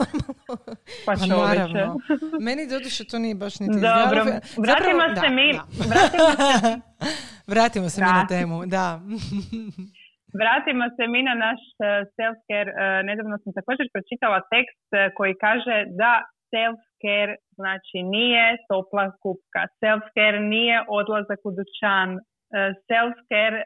Pa 0.47 0.57
Pa 1.07 1.17
čovječe. 1.17 1.37
naravno. 1.37 1.97
Meni 2.47 2.67
doduše 2.67 3.05
to 3.05 3.19
nije 3.19 3.35
baš 3.35 3.61
niti 3.61 3.73
Dobro, 3.73 4.25
vratimo 4.57 5.01
Zapravo, 5.01 5.15
se 5.15 5.21
da, 5.21 5.29
mi, 5.29 5.53
da. 5.53 5.63
vratimo 5.87 6.31
se 6.61 6.81
Vratimo 7.47 7.91
se 7.91 8.01
mi 8.01 8.07
na 8.07 8.27
temu, 8.27 8.67
da. 8.67 9.01
Vratimo 10.41 10.85
se 10.97 11.05
mi 11.13 11.21
na 11.29 11.35
naš 11.47 11.63
eh, 11.71 12.05
self-care. 12.17 12.71
Eh, 12.73 13.03
Nedavno 13.09 13.37
sam 13.43 13.53
također 13.59 13.87
pročitala 13.95 14.41
tekst 14.53 14.89
eh, 14.93 15.11
koji 15.17 15.35
kaže 15.47 15.77
da 16.01 16.13
self-care 16.53 17.35
znači 17.61 17.99
nije 18.17 18.47
topla 18.71 19.07
kupka. 19.23 19.63
Self-care 19.81 20.41
nije 20.55 20.77
odlazak 20.99 21.41
u 21.49 21.51
dućan. 21.59 22.11
Self-care 22.89 23.59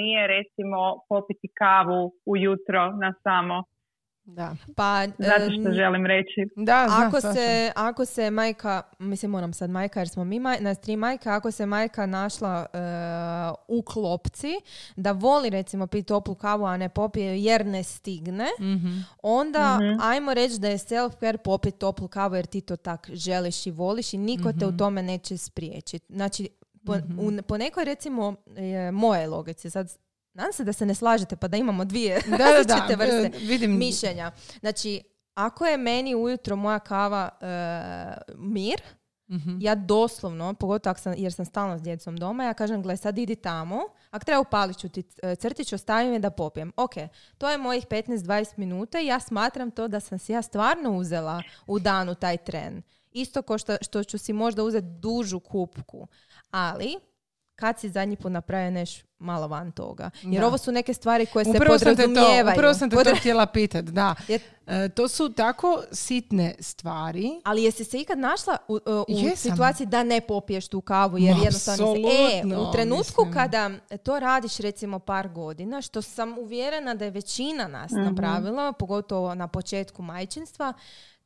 nije 0.00 0.26
recimo 0.26 0.80
popiti 1.08 1.48
kavu 1.62 2.12
ujutro 2.32 2.82
na 3.02 3.10
samo. 3.22 3.56
Da, 4.26 4.56
Pa, 4.76 5.06
Zato 5.18 5.50
što 5.52 5.72
želim 5.72 6.06
reći. 6.06 6.48
da 6.56 6.86
znam, 6.88 7.02
ako 7.02 7.20
se, 7.22 7.72
ako 7.76 8.04
se 8.04 8.30
majka, 8.30 8.82
mislim 8.98 9.30
moram 9.30 9.52
sad 9.52 9.70
majka 9.70 10.00
jer 10.00 10.08
smo 10.08 10.24
mi 10.24 10.40
maj, 10.40 10.60
nas 10.60 10.78
tri 10.78 10.96
majka, 10.96 11.32
ako 11.32 11.50
se 11.50 11.66
majka 11.66 12.06
našla 12.06 12.66
e, 12.66 12.78
u 13.68 13.82
klopci 13.82 14.52
da 14.96 15.12
voli 15.12 15.50
recimo 15.50 15.86
piti 15.86 16.02
toplu 16.04 16.34
kavu, 16.34 16.64
a 16.64 16.76
ne 16.76 16.88
popije 16.88 17.38
jer 17.38 17.66
ne 17.66 17.82
stigne, 17.82 18.46
Mhm. 18.60 18.88
onda 19.20 19.74
Mhm. 19.76 20.00
ajmo 20.02 20.34
reći 20.34 20.58
da 20.58 20.68
je 20.68 20.78
self-care 20.78 21.36
popiti 21.36 21.78
toplu 21.78 22.08
kavu 22.08 22.34
jer 22.34 22.46
ti 22.46 22.60
to 22.60 22.76
tak 22.76 23.10
želiš 23.10 23.66
i 23.66 23.70
voliš 23.70 24.12
i 24.12 24.18
niko 24.18 24.52
te 24.52 24.64
u 24.64 24.68
Mhm. 24.68 24.76
tome 24.76 25.02
neće 25.02 25.36
spriječiti. 25.38 26.06
Znači, 26.08 26.48
po, 26.86 26.92
u- 27.18 27.42
po 27.42 27.58
nekoj 27.58 27.84
recimo 27.84 28.34
e, 28.56 28.90
moje 28.92 29.26
logici, 29.26 29.70
sad 29.70 29.92
nadam 30.36 30.52
se 30.52 30.64
da 30.64 30.72
se 30.72 30.86
ne 30.86 30.94
slažete 30.94 31.36
pa 31.36 31.48
da 31.48 31.56
imamo 31.56 31.84
dvije 31.84 32.20
Da, 32.20 32.36
da, 32.36 32.44
različite 32.46 32.96
da, 32.96 33.04
vrste 33.04 33.36
e, 33.36 33.38
vidim. 33.40 33.78
mišljenja. 33.78 34.32
Znači, 34.60 35.02
ako 35.34 35.66
je 35.66 35.76
meni 35.76 36.14
ujutro 36.14 36.56
moja 36.56 36.78
kava 36.78 37.28
e, 37.32 37.46
mir, 38.36 38.80
Mhm. 39.28 39.58
ja 39.60 39.74
doslovno, 39.74 40.54
pogotovo 40.54 40.90
ako 40.90 41.00
sam, 41.00 41.14
jer 41.16 41.32
sam 41.32 41.44
stalno 41.44 41.78
s 41.78 41.82
djecom 41.82 42.16
doma, 42.16 42.44
ja 42.44 42.54
kažem, 42.54 42.82
gle, 42.82 42.96
sad 42.96 43.18
idi 43.18 43.36
tamo, 43.36 43.80
ako 44.10 44.24
treba 44.24 44.40
upalit 44.40 44.78
ću 44.78 44.88
ti 44.88 45.02
e, 45.22 45.34
crtić, 45.36 45.72
ostavim 45.72 46.12
je 46.12 46.18
da 46.18 46.30
popijem. 46.30 46.72
Ok, 46.76 46.92
to 47.38 47.50
je 47.50 47.58
mojih 47.58 47.86
15-20 47.86 48.52
minuta 48.56 49.00
i 49.00 49.06
ja 49.06 49.20
smatram 49.20 49.70
to 49.70 49.88
da 49.88 50.00
sam 50.00 50.18
si 50.18 50.32
ja 50.32 50.42
stvarno 50.42 50.90
uzela 50.92 51.42
u 51.66 51.78
danu 51.78 52.14
taj 52.14 52.36
tren. 52.36 52.82
Isto 53.12 53.42
ko 53.42 53.58
što, 53.58 53.76
što 53.80 54.04
ću 54.04 54.18
si 54.18 54.32
možda 54.32 54.62
uzeti 54.62 54.86
dužu 54.90 55.40
kupku. 55.40 56.06
Ali, 56.50 56.94
kad 57.56 57.80
si 57.80 57.88
zadnji 57.88 58.16
put 58.16 58.32
napravio 58.32 58.70
neš 58.70 59.02
malo 59.18 59.48
van 59.48 59.72
toga. 59.72 60.10
Jer 60.22 60.40
Da. 60.40 60.46
ovo 60.46 60.58
su 60.58 60.72
neke 60.72 60.94
stvari 60.94 61.26
koje 61.26 61.44
se 61.44 61.50
Upravo 61.50 61.78
sam 61.78 61.86
te 61.86 62.02
to, 62.02 62.08
podrazumijevaju. 62.08 62.54
upravo 62.54 62.74
sam 62.74 62.90
te 62.90 62.96
to 62.96 63.14
htjela 63.16 63.46
pitat, 63.46 63.84
da. 63.84 64.14
Jer- 64.28 64.40
E, 64.68 64.88
to 64.88 65.08
su 65.08 65.28
tako 65.28 65.82
sitne 65.92 66.54
stvari. 66.60 67.30
Ali 67.44 67.62
jesi 67.62 67.84
se 67.84 67.98
ikad 67.98 68.18
našla 68.18 68.56
u, 68.68 68.74
u 68.74 69.04
Jesam. 69.08 69.50
situaciji 69.50 69.86
da 69.86 70.02
ne 70.02 70.20
popiješ 70.20 70.68
tu 70.68 70.80
kavu 70.80 71.18
jer 71.18 71.34
Ma, 71.34 71.40
jednostavno 71.40 71.94
si, 71.94 72.02
e, 72.02 72.56
u 72.58 72.72
trenutku 72.72 73.24
mislim. 73.24 73.32
kada 73.34 73.70
to 73.98 74.18
radiš 74.18 74.56
recimo 74.56 74.98
par 74.98 75.28
godina, 75.28 75.82
što 75.82 76.02
sam 76.02 76.38
uvjerena 76.38 76.94
da 76.94 77.04
je 77.04 77.10
većina 77.10 77.68
nas 77.68 77.90
Mhm. 77.92 78.02
napravila, 78.02 78.72
pogotovo 78.72 79.34
na 79.34 79.48
početku 79.48 80.02
majčinstva, 80.02 80.72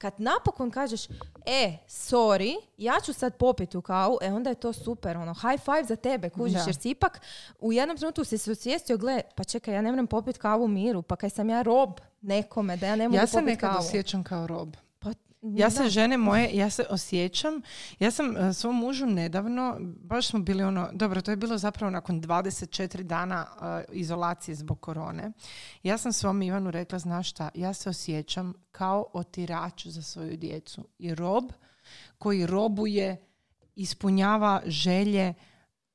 kad 0.01 0.15
napokon 0.19 0.71
kažeš, 0.71 1.07
e, 1.47 1.77
sorry, 1.89 2.53
ja 2.77 2.95
ću 3.05 3.13
sad 3.13 3.37
popiti 3.37 3.73
tu 3.73 3.83
kavu, 3.83 4.19
e 4.23 4.33
onda 4.33 4.51
je 4.51 4.55
to 4.55 4.73
super, 4.73 5.17
ono, 5.17 5.35
high 5.35 5.61
five 5.61 5.85
za 5.85 5.97
tebe, 5.97 6.31
kužiš, 6.31 6.55
Da. 6.55 6.65
jer 6.67 6.77
si 6.77 6.91
ipak 6.91 7.21
u 7.61 7.73
jednom 7.73 7.97
trenutku 7.97 8.25
si 8.25 8.39
se 8.39 8.53
osvijestio, 8.53 8.97
gle, 8.97 9.21
pa 9.35 9.45
čekaj, 9.45 9.75
ja 9.75 9.83
ne 9.83 9.91
moram 9.91 10.07
popiti 10.07 10.39
kavu 10.39 10.65
u 10.65 10.69
miru, 10.69 11.03
pa 11.03 11.17
kaj 11.17 11.31
sam 11.31 11.51
ja 11.51 11.63
rob 11.63 11.91
nekome, 12.21 12.77
da 12.77 12.87
ja 12.87 12.97
ne 12.97 13.09
mogu 13.09 13.17
Ja 13.17 13.27
se 13.27 13.33
popiti 13.33 13.47
nekad 13.47 13.71
kavu. 13.71 13.81
osjećam 13.81 14.25
kao 14.25 14.47
rob. 14.47 14.77
Ja 15.43 15.71
se 15.71 15.89
žene 15.89 16.19
moje, 16.19 16.51
ja 16.53 16.71
se 16.71 16.85
osjećam, 16.91 17.63
ja 17.99 18.11
sam 18.11 18.31
uh, 18.31 18.55
svom 18.55 18.77
mužu 18.77 19.07
nedavno, 19.07 19.77
baš 19.81 20.29
smo 20.29 20.39
bili 20.39 20.63
ono, 20.63 20.89
dobro, 20.93 21.21
to 21.21 21.31
je 21.31 21.37
bilo 21.37 21.59
zapravo 21.59 21.91
nakon 21.91 22.23
24 22.23 23.03
dana 23.03 23.47
uh, 23.51 23.97
izolacije 23.97 24.55
zbog 24.55 24.81
korone. 24.81 25.33
Ja 25.83 25.99
sam 25.99 26.13
svom 26.13 26.43
Ivanu 26.43 26.71
rekla, 26.71 26.99
znaš 26.99 27.31
šta, 27.31 27.49
ja 27.55 27.75
se 27.75 27.91
osjećam 27.91 28.53
kao 28.73 29.07
otirač 29.13 29.87
za 29.87 30.03
svoju 30.03 30.37
djecu. 30.37 30.85
I 30.99 31.15
rob 31.15 31.45
koji 32.19 32.47
robuje, 32.47 33.27
ispunjava 33.77 34.63
želje, 34.67 35.35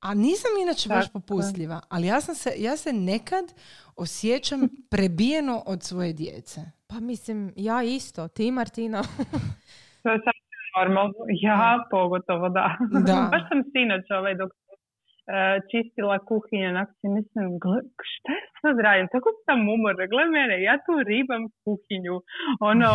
a 0.08 0.14
nisam 0.14 0.52
inače 0.64 0.90
baš 0.90 1.06
popustljiva, 1.14 1.80
ali 1.90 2.08
ja, 2.08 2.22
sam 2.22 2.36
se, 2.36 2.50
ja 2.58 2.76
se 2.78 2.94
nekad 2.94 3.46
osjećam 4.04 4.62
prebijeno 4.94 5.64
od 5.66 5.80
svoje 5.84 6.14
djece. 6.14 6.62
Pa 6.90 6.98
mislim, 7.00 7.54
ja 7.56 7.84
isto. 7.84 8.28
Ti, 8.28 8.52
Martina? 8.52 9.02
to 10.04 10.10
je 10.12 10.20
normalno. 10.78 11.22
Ja 11.42 11.86
pogotovo, 11.92 12.50
da. 12.50 12.78
Da. 13.08 13.18
baš 13.34 13.44
sam 13.50 13.60
sinoć 13.72 14.06
ovaj, 14.20 14.36
dok 14.42 14.52
uh, 14.52 15.56
čistila 15.70 16.18
kuhinju, 16.30 16.68
onak 16.70 16.90
si 16.98 17.08
mislim, 17.18 17.46
gle, 17.64 17.80
šta 18.12 18.32
ja 18.40 18.46
sad 18.62 18.76
radim? 18.86 19.08
Tako 19.14 19.30
sam 19.46 19.60
umorna, 19.76 20.06
gle 20.14 20.26
mene, 20.36 20.56
ja 20.70 20.76
tu 20.86 20.94
ribam 21.12 21.44
kuhinju, 21.64 22.16
ono, 22.72 22.92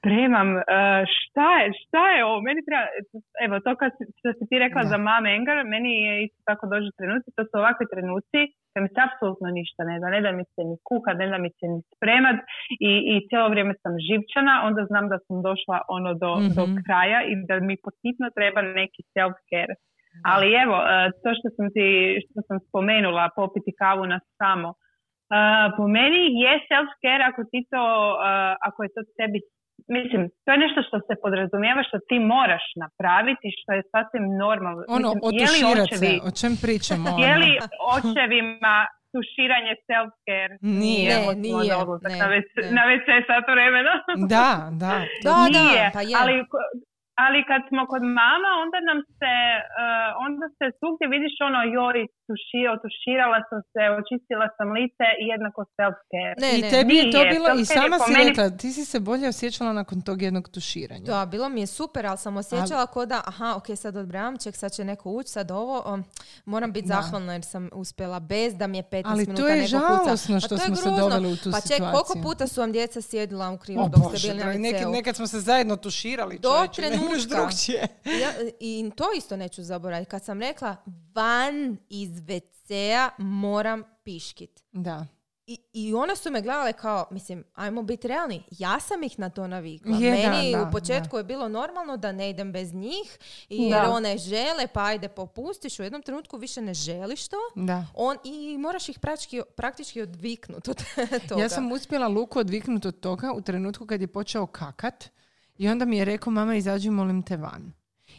spremam, 0.00 0.48
uh, 0.56 0.62
šta 1.14 1.48
je, 1.60 1.66
šta 1.82 2.02
je 2.14 2.24
ovo, 2.24 2.38
meni 2.48 2.60
treba, 2.66 2.86
evo 3.46 3.54
to 3.64 3.72
kad, 3.80 3.90
što 4.18 4.28
si 4.36 4.44
ti 4.48 4.56
rekla 4.64 4.82
za 4.92 4.98
mame 5.08 5.28
Engar, 5.36 5.58
meni 5.74 5.90
je 6.06 6.12
isto 6.26 6.40
tako 6.50 6.64
dođu 6.72 6.90
trenuci, 6.98 7.28
to 7.36 7.42
su 7.44 7.54
ovakvi 7.62 7.86
trenuci 7.92 8.40
da 8.74 8.78
mi 8.80 8.88
se 8.94 9.00
apsolutno 9.08 9.46
ništa 9.58 9.80
ne 9.90 9.96
da, 10.02 10.06
ne 10.14 10.20
da 10.26 10.30
mi 10.38 10.44
se 10.54 10.60
ni 10.70 10.76
kuhat, 10.88 11.16
ne 11.22 11.26
da 11.32 11.38
mi 11.44 11.50
se 11.58 11.66
ni 11.72 11.78
spremat 11.94 12.38
i, 12.90 12.92
i 13.12 13.14
cijelo 13.28 13.48
vrijeme 13.52 13.74
sam 13.82 13.92
živčana, 14.08 14.54
onda 14.68 14.80
znam 14.90 15.06
da 15.12 15.18
sam 15.26 15.36
došla 15.48 15.76
ono 15.96 16.10
do, 16.22 16.30
do 16.56 16.64
Mhm. 16.66 16.76
kraja 16.86 17.18
i 17.30 17.32
da 17.48 17.54
mi 17.68 17.74
potitno 17.86 18.26
treba 18.38 18.60
neki 18.80 19.00
self-care. 19.14 19.74
Ali 20.32 20.46
evo, 20.64 20.76
uh, 20.82 20.86
to 21.22 21.28
što 21.38 21.48
sam 21.56 21.66
ti, 21.74 21.86
što 22.24 22.38
sam 22.48 22.56
spomenula, 22.68 23.24
popiti 23.40 23.72
kavu 23.82 24.04
na 24.14 24.18
samo, 24.40 24.70
Uh, 25.32 25.36
po 25.76 25.84
meni 25.98 26.22
je 26.44 26.52
self-care 26.70 27.22
ako 27.30 27.40
ti 27.50 27.60
to, 27.72 27.84
uh, 28.14 28.54
ako 28.68 28.78
je 28.84 28.90
to 28.96 29.02
tebi, 29.18 29.38
mislim, 29.96 30.20
to 30.44 30.48
je 30.52 30.58
nešto 30.64 30.80
što 30.86 30.96
se 31.06 31.12
podrazumijeva 31.22 31.82
što 31.88 31.98
ti 32.08 32.16
moraš 32.34 32.64
napraviti, 32.84 33.46
što 33.58 33.70
je 33.76 33.82
sasvim 33.92 34.24
normalno. 34.44 34.82
Ono, 34.98 35.08
mislim, 35.14 35.32
je 35.40 35.48
li 35.54 35.60
otuširat 35.60 35.90
se, 36.02 36.10
o 36.28 36.30
čem 36.40 36.52
pričamo? 36.64 37.08
je 37.24 37.30
ono? 37.34 37.40
li 37.42 37.52
očevima 37.96 38.76
tuširanje 39.12 39.74
self-care? 39.88 40.54
Nije. 40.82 41.12
Možda 41.16 41.40
nije, 41.46 41.72
odlazak 41.82 42.12
ne, 42.12 42.18
na, 42.22 42.28
WC, 42.34 42.54
ne. 42.64 42.70
na 42.76 42.82
WC 42.90 43.08
sat 43.28 43.44
vremena. 43.54 43.94
Da, 44.34 44.48
da. 44.82 44.94
Da, 45.26 45.36
Nije, 45.56 45.82
da, 45.86 45.90
pa 45.96 46.02
je. 46.10 46.14
ali, 46.20 46.34
ali 47.24 47.38
kad 47.50 47.60
smo 47.68 47.80
kod 47.92 48.02
mama, 48.22 48.50
onda 48.64 48.78
nam 48.90 48.98
se, 49.18 49.34
uh, 49.80 50.26
onda 50.26 50.46
se 50.58 50.66
svugdje 50.78 51.04
vidiš 51.14 51.34
ono, 51.48 51.60
joj, 51.76 51.98
tuši, 52.26 52.60
otuširala 52.76 53.38
sam 53.48 53.60
se, 53.72 53.82
očistila 54.00 54.46
sam 54.56 54.66
lice 54.72 55.06
i 55.22 55.26
jednako 55.32 55.60
self-care. 55.76 56.34
Ne, 56.38 56.50
I 56.52 56.62
ne. 56.62 56.68
tebi 56.70 56.92
je 56.96 57.04
to 57.10 57.20
bilo, 57.34 57.48
i 57.54 57.64
sama 57.76 57.96
si 57.98 58.10
meni- 58.12 58.28
rekla, 58.28 58.46
ti 58.52 58.68
si 58.70 58.84
se 58.84 58.98
bolje 59.00 59.26
osjećala 59.28 59.72
nakon 59.72 59.98
tog 60.00 60.18
jednog 60.22 60.44
tuširanja. 60.48 61.06
Da, 61.06 61.26
bilo 61.26 61.48
mi 61.48 61.60
je 61.60 61.68
super, 61.78 62.02
ali 62.06 62.18
sam 62.18 62.36
osjećala 62.36 62.84
ko 62.86 63.06
da, 63.06 63.18
aha, 63.26 63.48
ok, 63.56 63.66
sad 63.76 63.96
odbrajam, 63.96 64.34
ček, 64.38 64.54
sad 64.56 64.70
će 64.72 64.82
neko 64.84 65.10
ući, 65.10 65.30
sad 65.30 65.50
ovo, 65.52 65.76
um, 65.86 66.04
moram 66.46 66.70
biti 66.72 66.88
Da. 66.88 66.94
zahvalna 66.94 67.32
jer 67.32 67.44
sam 67.44 67.68
uspjela 67.74 68.20
bez 68.22 68.50
da 68.54 68.66
mi 68.66 68.78
je 68.78 68.82
15 68.84 69.02
Ali 69.06 69.26
to 69.26 69.32
minuta 69.32 69.48
je 69.48 69.56
neko 69.56 69.66
kuca. 69.78 70.04
žalosno 70.04 70.34
Pa 70.36 70.40
što 70.40 70.48
to 70.48 70.54
je 70.56 70.66
smo 70.66 70.76
se 70.76 70.90
doveli 70.92 71.28
u 71.28 71.36
tu 71.36 71.50
Pa 71.50 71.60
ček, 71.62 71.78
koliko 71.78 71.98
situaciju. 72.06 72.22
puta 72.24 72.46
su 72.46 72.60
vam 72.60 72.72
djeca 72.72 73.00
sjedila 73.02 73.50
u 73.50 73.58
krilu 73.58 73.82
O 73.82 73.88
dok 73.88 74.02
ste 74.10 74.28
bili 74.28 74.44
na 74.84 74.90
nekad 74.90 75.16
smo 75.16 75.26
se 75.26 75.40
zajedno 75.40 75.76
tuširali, 75.76 76.38
Do 76.38 76.48
čovječe, 76.50 76.82
ne 76.82 76.88
trenutka. 77.10 77.36
drugčije. 77.36 77.88
Ja, 78.20 78.30
I 78.60 78.90
to 78.96 79.04
isto 79.16 79.36
neću 79.36 79.62
zaboraviti. 79.62 80.10
Kad 80.10 80.24
sam 80.24 80.40
rekla 80.40 80.76
van 81.14 81.76
iz 81.88 82.10
WC-a 82.10 83.10
moram 83.18 83.82
piškit. 84.04 84.62
Da. 84.72 85.06
I, 85.46 85.58
I 85.72 85.94
one 85.94 86.16
su 86.16 86.30
me 86.30 86.42
gledale 86.42 86.72
kao, 86.72 87.06
mislim, 87.10 87.44
ajmo 87.54 87.82
biti 87.82 88.08
realni, 88.08 88.42
ja 88.50 88.80
sam 88.80 89.02
ih 89.02 89.18
na 89.18 89.30
to 89.30 89.46
navikla. 89.46 89.96
Je, 89.96 90.22
da, 90.22 90.30
Meni 90.30 90.52
da, 90.52 90.62
u 90.62 90.70
početku 90.72 91.16
je 91.16 91.24
bilo 91.24 91.48
normalno 91.48 91.96
da 91.96 92.12
ne 92.12 92.30
idem 92.30 92.52
bez 92.52 92.74
njih, 92.74 93.18
jer 93.48 93.82
Da. 93.82 93.90
one 93.90 94.18
žele, 94.18 94.66
pa 94.66 94.84
ajde 94.84 95.08
popustiš, 95.08 95.78
u 95.78 95.82
jednom 95.82 96.02
trenutku 96.02 96.36
više 96.36 96.60
ne 96.60 96.74
želiš 96.74 97.28
to. 97.28 97.36
Da. 97.54 97.86
On, 97.94 98.16
I 98.24 98.58
moraš 98.58 98.88
ih 98.88 98.98
praktički, 98.98 99.40
praktički 99.56 100.02
odviknuti 100.02 100.70
od 100.70 100.82
toga. 101.28 101.42
Ja 101.42 101.48
sam 101.48 101.72
uspjela 101.72 102.08
Luku 102.08 102.38
odviknuti 102.38 102.88
od 102.88 103.00
toga 103.00 103.32
u 103.32 103.40
trenutku 103.40 103.86
kad 103.86 104.00
je 104.00 104.06
počeo 104.06 104.46
kakat 104.46 105.10
i 105.60 105.68
onda 105.68 105.84
mi 105.84 105.96
je 105.96 106.04
rekao, 106.04 106.32
mama 106.32 106.54
izađi 106.54 106.90
molim 106.90 107.22
te 107.22 107.36
van. 107.36 107.72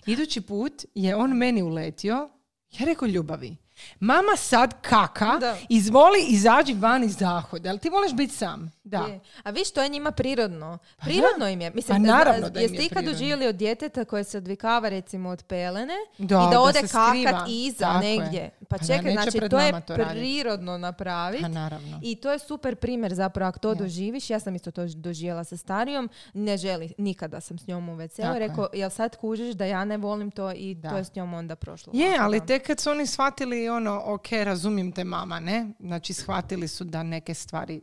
Idući 0.06 0.42
put 0.42 0.86
je 0.96 1.16
on 1.16 1.38
meni 1.38 1.62
uletio, 1.62 2.30
ja 2.72 2.86
rekao 2.86 3.08
ljubavi. 3.08 3.56
Mama 4.00 4.36
sad 4.38 4.74
kaka, 4.82 5.38
Da. 5.40 5.58
izvoli 5.70 6.20
izađi 6.22 6.74
van 6.74 7.04
iz 7.04 7.16
zahoda. 7.16 7.70
Ali 7.70 7.80
ti 7.80 7.90
voliš 7.90 8.14
biti 8.14 8.34
sam? 8.34 8.72
Da. 8.84 8.98
Je. 9.00 9.20
A 9.44 9.50
viš, 9.50 9.72
to 9.72 9.82
je 9.82 9.90
njima 9.90 10.12
prirodno. 10.12 10.78
Pa 10.98 11.06
Prirodno 11.06 11.48
im 11.48 11.62
je. 11.62 11.72
Mislim, 11.72 12.04
Pa 12.04 12.08
naravno 12.08 12.50
da 12.50 12.60
im 12.60 12.64
jeste 12.64 12.78
je 12.78 12.86
ikad 12.86 13.06
doživjeli 13.06 13.48
od 13.48 13.56
djeteta 13.56 14.06
koje 14.06 14.24
se 14.24 14.38
odvikava 14.38 14.90
recimo 14.90 15.30
od 15.30 15.44
pelene 15.44 15.94
Da, 16.18 16.26
i 16.26 16.28
da 16.28 16.48
da 16.48 16.62
ode 16.62 16.82
kakat 16.82 17.48
iza 17.50 17.86
Tako 17.86 18.06
je. 18.06 18.18
negdje. 18.18 18.50
Pa 18.60 18.66
Pa 18.68 18.78
da, 18.78 18.86
čekaj, 18.88 19.12
znači 19.14 19.40
to 19.42 19.60
je 19.60 19.82
to 19.82 19.96
prirodno 20.10 20.78
napraviti. 20.78 21.42
Pa 21.44 21.48
naravno. 21.50 22.00
I 22.04 22.16
to 22.16 22.32
je 22.32 22.40
super 22.40 22.76
primjer 22.76 23.14
zapravo 23.14 23.50
ako 23.50 23.60
to 23.60 23.76
doživiš. 23.76 24.30
Ja 24.30 24.40
sam 24.40 24.56
isto 24.56 24.72
to 24.72 24.86
doživjela 24.88 25.44
sa 25.44 25.58
starijom. 25.58 26.10
Ne 26.34 26.58
želi, 26.58 26.94
nikada 26.98 27.42
sam 27.42 27.60
s 27.60 27.68
njom 27.68 27.90
u 27.90 27.96
WC-u. 27.96 28.40
Rekao, 28.40 28.68
jel 28.74 28.90
sad 28.90 29.16
kužiš 29.16 29.52
da 29.52 29.66
ja 29.66 29.86
ne 29.86 29.98
volim 29.98 30.32
to 30.32 30.52
i 30.52 30.76
Da. 30.76 30.90
to 30.90 30.98
je 30.98 31.04
s 31.04 31.16
njom 31.16 31.34
onda 31.34 31.56
prošlo. 31.56 31.94
Je, 31.96 32.18
ali 32.20 32.40
da. 32.40 32.46
tek 32.46 32.68
kad 32.68 32.80
su 32.80 32.92
oni 32.92 33.08
shvatili 33.08 33.70
ono, 33.72 34.02
ok, 34.06 34.32
razumijem 34.32 34.92
te 34.92 35.04
mama, 35.04 35.40
ne? 35.40 35.74
Znači 35.80 36.14
shvatili 36.14 36.68
su 36.68 36.84
da 36.84 37.04
neke 37.04 37.34
stvari 37.34 37.82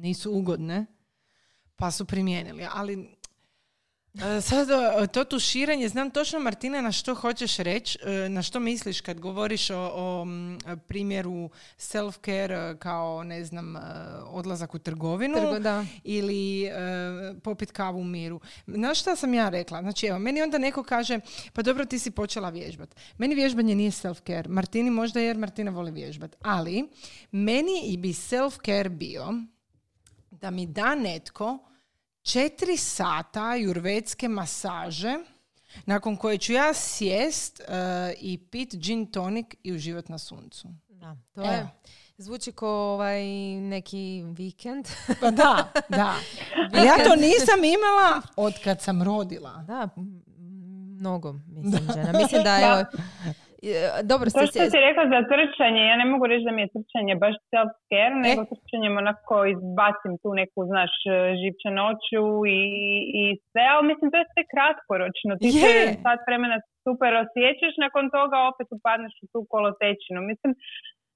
nisu 0.00 0.32
ugodne, 0.32 0.86
pa 1.76 1.90
su 1.90 2.04
primijenili. 2.04 2.66
Ali 2.72 3.16
sad 4.42 4.68
o, 4.70 5.06
to 5.06 5.24
tuširanje, 5.24 5.88
znam 5.88 6.10
točno 6.10 6.38
Martina 6.40 6.80
na 6.80 6.92
što 6.92 7.14
hoćeš 7.14 7.56
reći, 7.56 7.98
e, 8.02 8.28
na 8.28 8.42
što 8.42 8.60
misliš 8.60 9.00
kad 9.00 9.20
govoriš 9.20 9.70
o, 9.70 9.92
o 9.94 10.26
primjeru 10.86 11.50
self-care 11.78 12.72
e, 12.72 12.76
kao, 12.78 13.22
ne 13.24 13.44
znam, 13.44 13.76
e, 13.76 13.80
odlazak 14.26 14.74
u 14.74 14.78
trgovinu 14.78 15.38
Trgo- 15.38 15.58
da. 15.58 15.84
ili 16.04 16.64
e, 16.64 16.72
popit 17.42 17.70
kavu 17.70 18.00
u 18.00 18.04
miru. 18.04 18.40
Znaš 18.66 19.00
šta 19.00 19.16
sam 19.16 19.34
ja 19.34 19.48
rekla? 19.48 19.82
Znači, 19.82 20.06
evo, 20.06 20.18
meni 20.18 20.42
onda 20.42 20.58
neko 20.58 20.82
kaže, 20.82 21.20
pa 21.52 21.62
dobro, 21.62 21.84
ti 21.84 21.98
si 21.98 22.10
počela 22.10 22.50
vježbat. 22.50 22.94
Meni 23.18 23.34
vježbanje 23.34 23.74
nije 23.74 23.90
self-care. 23.90 24.48
Martini 24.48 24.90
možda 24.90 25.20
jer 25.20 25.36
Martina 25.36 25.70
voli 25.70 25.90
vježbat. 25.90 26.36
Ali, 26.40 26.88
meni 27.30 27.80
i 27.84 27.96
bi 27.96 28.08
self-care 28.08 28.88
bio 28.88 29.34
da 30.30 30.50
mi 30.50 30.66
da 30.66 30.94
netko 30.94 31.71
četiri 32.22 32.76
sata 32.76 33.54
jurvetske 33.54 34.28
masaže 34.28 35.18
nakon 35.86 36.16
koje 36.16 36.38
ću 36.38 36.52
ja 36.52 36.74
sjest 36.74 37.60
e, 37.60 37.64
i 38.20 38.38
pit 38.38 38.74
gin 38.74 39.06
tonic 39.06 39.46
i 39.62 39.72
uživat 39.72 40.08
na 40.08 40.18
suncu. 40.18 40.68
Da, 40.88 41.16
to 41.34 41.40
Evo. 41.40 41.52
je... 41.52 41.68
Zvuči 42.16 42.52
kao 42.52 42.92
ovaj 42.92 43.24
neki 43.60 44.24
vikend. 44.36 44.86
Pa 45.20 45.30
da, 45.30 45.72
da. 45.88 46.14
Ja 46.84 47.04
to 47.04 47.16
nisam 47.16 47.64
imala 47.64 48.22
od 48.36 48.54
kad 48.64 48.80
sam 48.80 49.02
rodila. 49.02 49.64
Da, 49.66 49.88
mnogo, 50.98 51.32
mislim, 51.32 51.88
žena. 51.94 52.18
Mislim 52.18 52.42
da 52.42 52.56
je... 52.56 52.86
e, 53.70 54.02
Dobro 54.10 54.26
To 54.26 54.32
ste 54.32 54.46
što 54.46 54.58
se... 54.64 54.70
si 54.72 54.78
rekla 54.88 55.04
za 55.14 55.20
trčanje, 55.32 55.82
ja 55.90 55.96
ne 56.02 56.06
mogu 56.12 56.24
reći 56.30 56.44
da 56.48 56.52
mi 56.56 56.62
je 56.64 56.72
trčanje 56.76 57.14
baš 57.24 57.34
self-care, 57.50 58.16
E. 58.18 58.22
nego 58.26 58.40
trčanjem 58.52 58.94
onako 59.02 59.34
izbacim 59.54 60.12
tu 60.22 60.30
neku, 60.40 60.60
znaš, 60.72 60.92
živčanoću 61.40 62.24
i, 62.60 62.62
i 63.20 63.24
sve, 63.48 63.64
ali 63.72 63.88
mislim 63.90 64.06
to 64.10 64.16
je 64.20 64.30
sve 64.32 64.42
kratkoročno. 64.52 65.32
Ti 65.42 65.48
se 65.60 65.72
sat 66.04 66.20
vremena 66.28 66.56
super 66.84 67.12
osjećaš, 67.24 67.74
nakon 67.84 68.04
toga 68.16 68.36
opet 68.50 68.68
upadneš 68.76 69.14
u 69.24 69.26
tu 69.32 69.40
kolotečinu. 69.52 70.20
Mislim, 70.30 70.52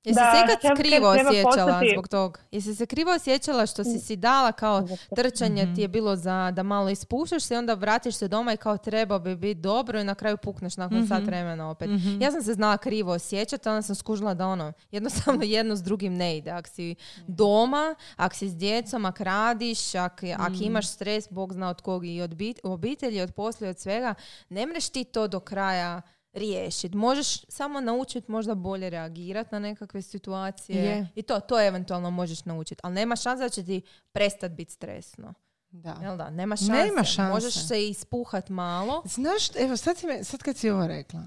Jesi 0.06 0.20
da 0.20 0.32
se 0.32 0.54
ikad 0.58 0.76
krivo 0.76 1.12
treba 1.14 1.30
osjećala 1.30 1.54
postati- 1.66 1.90
zbog 1.92 2.08
toga? 2.08 2.40
Jesi 2.50 2.74
se 2.74 2.86
krivo 2.86 3.12
osjećala 3.12 3.66
što 3.66 3.84
si 3.84 3.98
si 3.98 4.16
dala 4.16 4.52
kao 4.52 4.82
trčanje 5.16 5.72
ti 5.74 5.80
je 5.80 5.88
bilo 5.88 6.16
za 6.16 6.50
da 6.50 6.62
malo 6.62 6.90
ispuštaš 6.90 7.42
se 7.42 7.54
i 7.54 7.58
onda 7.58 7.74
vratiš 7.74 8.14
se 8.14 8.28
doma 8.28 8.52
i 8.52 8.56
kao 8.56 8.76
treba 8.78 9.18
bi 9.18 9.36
biti 9.36 9.60
dobro 9.60 10.00
i 10.00 10.04
na 10.04 10.14
kraju 10.14 10.36
pukneš 10.36 10.76
nakon 10.76 11.08
sat 11.08 11.22
vremena 11.22 11.70
opet. 11.70 11.90
Ja 12.20 12.30
sam 12.32 12.42
se 12.42 12.54
znala 12.54 12.76
krivo 12.78 13.12
osjećati, 13.12 13.68
onda 13.68 13.82
sam 13.82 13.94
skužila 13.94 14.34
da 14.34 14.46
ono, 14.46 14.72
jednostavno 14.90 15.42
jedno 15.56 15.76
s 15.76 15.82
drugim 15.82 16.14
ne 16.14 16.36
ide. 16.36 16.50
Ako 16.50 16.68
si 16.68 16.94
doma, 17.26 17.94
ako 18.16 18.34
si 18.34 18.48
s 18.48 18.56
djecom, 18.56 19.04
ako 19.04 19.24
radiš, 19.24 19.94
ako, 19.94 20.26
ako 20.28 20.54
imaš 20.60 20.88
stres, 20.88 21.28
Bog 21.30 21.52
zna 21.52 21.68
od 21.68 21.80
kog 21.80 22.06
i 22.06 22.22
od 22.22 22.30
bit- 22.30 22.60
obitelji, 22.62 23.20
od 23.20 23.32
poslije, 23.32 23.70
od 23.70 23.78
svega, 23.78 24.14
ne 24.48 24.66
mreš 24.66 24.88
ti 24.88 25.04
to 25.04 25.28
do 25.28 25.40
kraja 25.40 26.02
riješiti. 26.36 26.96
Možeš 26.96 27.44
samo 27.48 27.80
naučiti 27.80 28.30
možda 28.30 28.54
bolje 28.54 28.90
reagirati 28.90 29.48
na 29.52 29.58
nekakve 29.58 30.02
situacije. 30.02 30.84
Je. 30.84 31.08
I 31.14 31.22
to, 31.22 31.40
to 31.40 31.66
eventualno 31.66 32.10
možeš 32.10 32.44
naučiti. 32.44 32.80
Ali 32.84 32.94
nema 32.94 33.16
šanse 33.16 33.42
da 33.42 33.48
će 33.48 33.64
ti 33.64 33.82
prestati 34.12 34.54
biti 34.54 34.72
stresno. 34.72 35.34
Da. 35.70 35.98
Jel 36.02 36.16
da? 36.16 36.30
Nema 36.30 36.56
šanse. 36.56 36.72
Nema 36.72 37.04
šanse. 37.04 37.32
Možeš 37.32 37.68
se 37.68 37.88
ispuhat 37.88 38.48
malo. 38.48 39.02
Znaš, 39.04 39.56
evo 39.56 39.76
sad, 39.76 39.96
si 39.96 40.06
me, 40.06 40.24
sad 40.24 40.42
kad 40.42 40.56
si 40.56 40.70
ovo 40.70 40.86
rekla, 40.86 41.22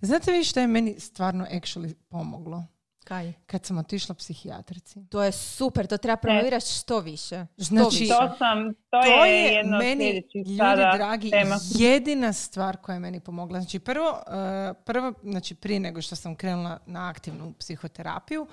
znate 0.00 0.32
vi 0.32 0.44
što 0.44 0.60
je 0.60 0.66
meni 0.66 1.00
stvarno 1.00 1.46
actually 1.52 1.94
pomoglo? 2.08 2.64
Kaj? 3.04 3.32
Kad 3.46 3.64
sam 3.64 3.78
otišla 3.78 4.14
psihijatrici. 4.14 5.06
To 5.10 5.22
je 5.22 5.32
super, 5.32 5.86
to 5.86 5.96
treba 5.96 6.16
promovirati 6.16 6.66
što 6.66 7.00
više. 7.00 7.46
Što 7.54 7.64
Znači, 7.64 7.98
više. 8.00 8.14
To 8.14 8.34
sam, 8.38 8.74
to, 8.74 9.00
To 9.02 9.24
je, 9.24 9.32
je 9.32 9.52
jedno 9.54 9.78
meni, 9.78 10.22
ljudi 10.34 10.56
sada 10.56 10.92
dragi, 10.96 11.30
tema. 11.30 11.56
jedina 11.74 12.32
stvar 12.32 12.76
koja 12.76 12.94
je 12.94 13.00
meni 13.00 13.20
pomogla. 13.20 13.60
Znači 13.60 13.78
prvo, 13.78 14.22
eh, 14.26 14.74
prvo, 14.84 15.12
znači 15.22 15.54
prije 15.54 15.80
nego 15.80 16.02
što 16.02 16.16
sam 16.16 16.34
krenula 16.36 16.78
na 16.86 17.08
aktivnu 17.08 17.54
psihoterapiju, 17.58 18.46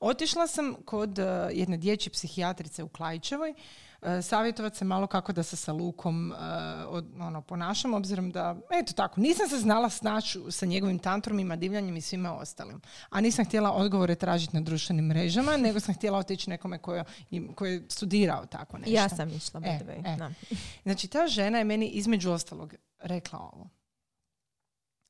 otišla 0.00 0.46
sam 0.46 0.74
kod 0.84 1.18
eh, 1.18 1.48
jedne 1.52 1.76
dječje 1.76 2.12
psihijatrice 2.12 2.82
u 2.82 2.88
Klaićevoj, 2.88 3.50
uh, 3.50 3.56
savjetovati 4.22 4.76
se 4.76 4.84
malo 4.84 5.06
kako 5.06 5.32
da 5.32 5.42
se 5.42 5.56
sa 5.56 5.72
Lukom 5.72 6.32
eh, 6.32 6.36
od, 6.86 7.06
ono, 7.20 7.42
ponašam, 7.42 7.94
obzirom 7.94 8.30
da, 8.30 8.56
eto 8.80 8.92
tako, 8.92 9.20
nisam 9.20 9.48
se 9.48 9.58
znala 9.58 9.90
snaći 9.90 10.40
sa 10.50 10.66
njegovim 10.66 10.98
tantrumima, 10.98 11.56
divljanjem 11.56 11.96
i 11.96 12.00
svima 12.00 12.34
ostalim. 12.34 12.80
A 13.10 13.20
nisam 13.20 13.44
htjela 13.44 13.72
odgovore 13.72 14.14
tražiti 14.14 14.56
na 14.56 14.60
društvenim 14.60 15.04
mrežama, 15.04 15.56
nego 15.66 15.80
sam 15.80 15.94
htjela 15.94 16.18
otići 16.18 16.50
nekome 16.50 16.78
koji 17.54 17.72
je 17.72 17.86
studirao 17.88 18.46
tako 18.46 18.78
nešto. 18.78 18.94
Ja 18.94 19.08
sam 19.08 19.28
išla, 19.28 19.60
E, 19.64 19.80
e. 20.04 20.16
Znači, 20.82 21.08
ta 21.08 21.26
žena 21.26 21.58
je 21.58 21.64
meni 21.64 21.88
između 21.88 22.30
ostalog 22.30 22.74
rekla 23.00 23.38
ovo. 23.38 23.68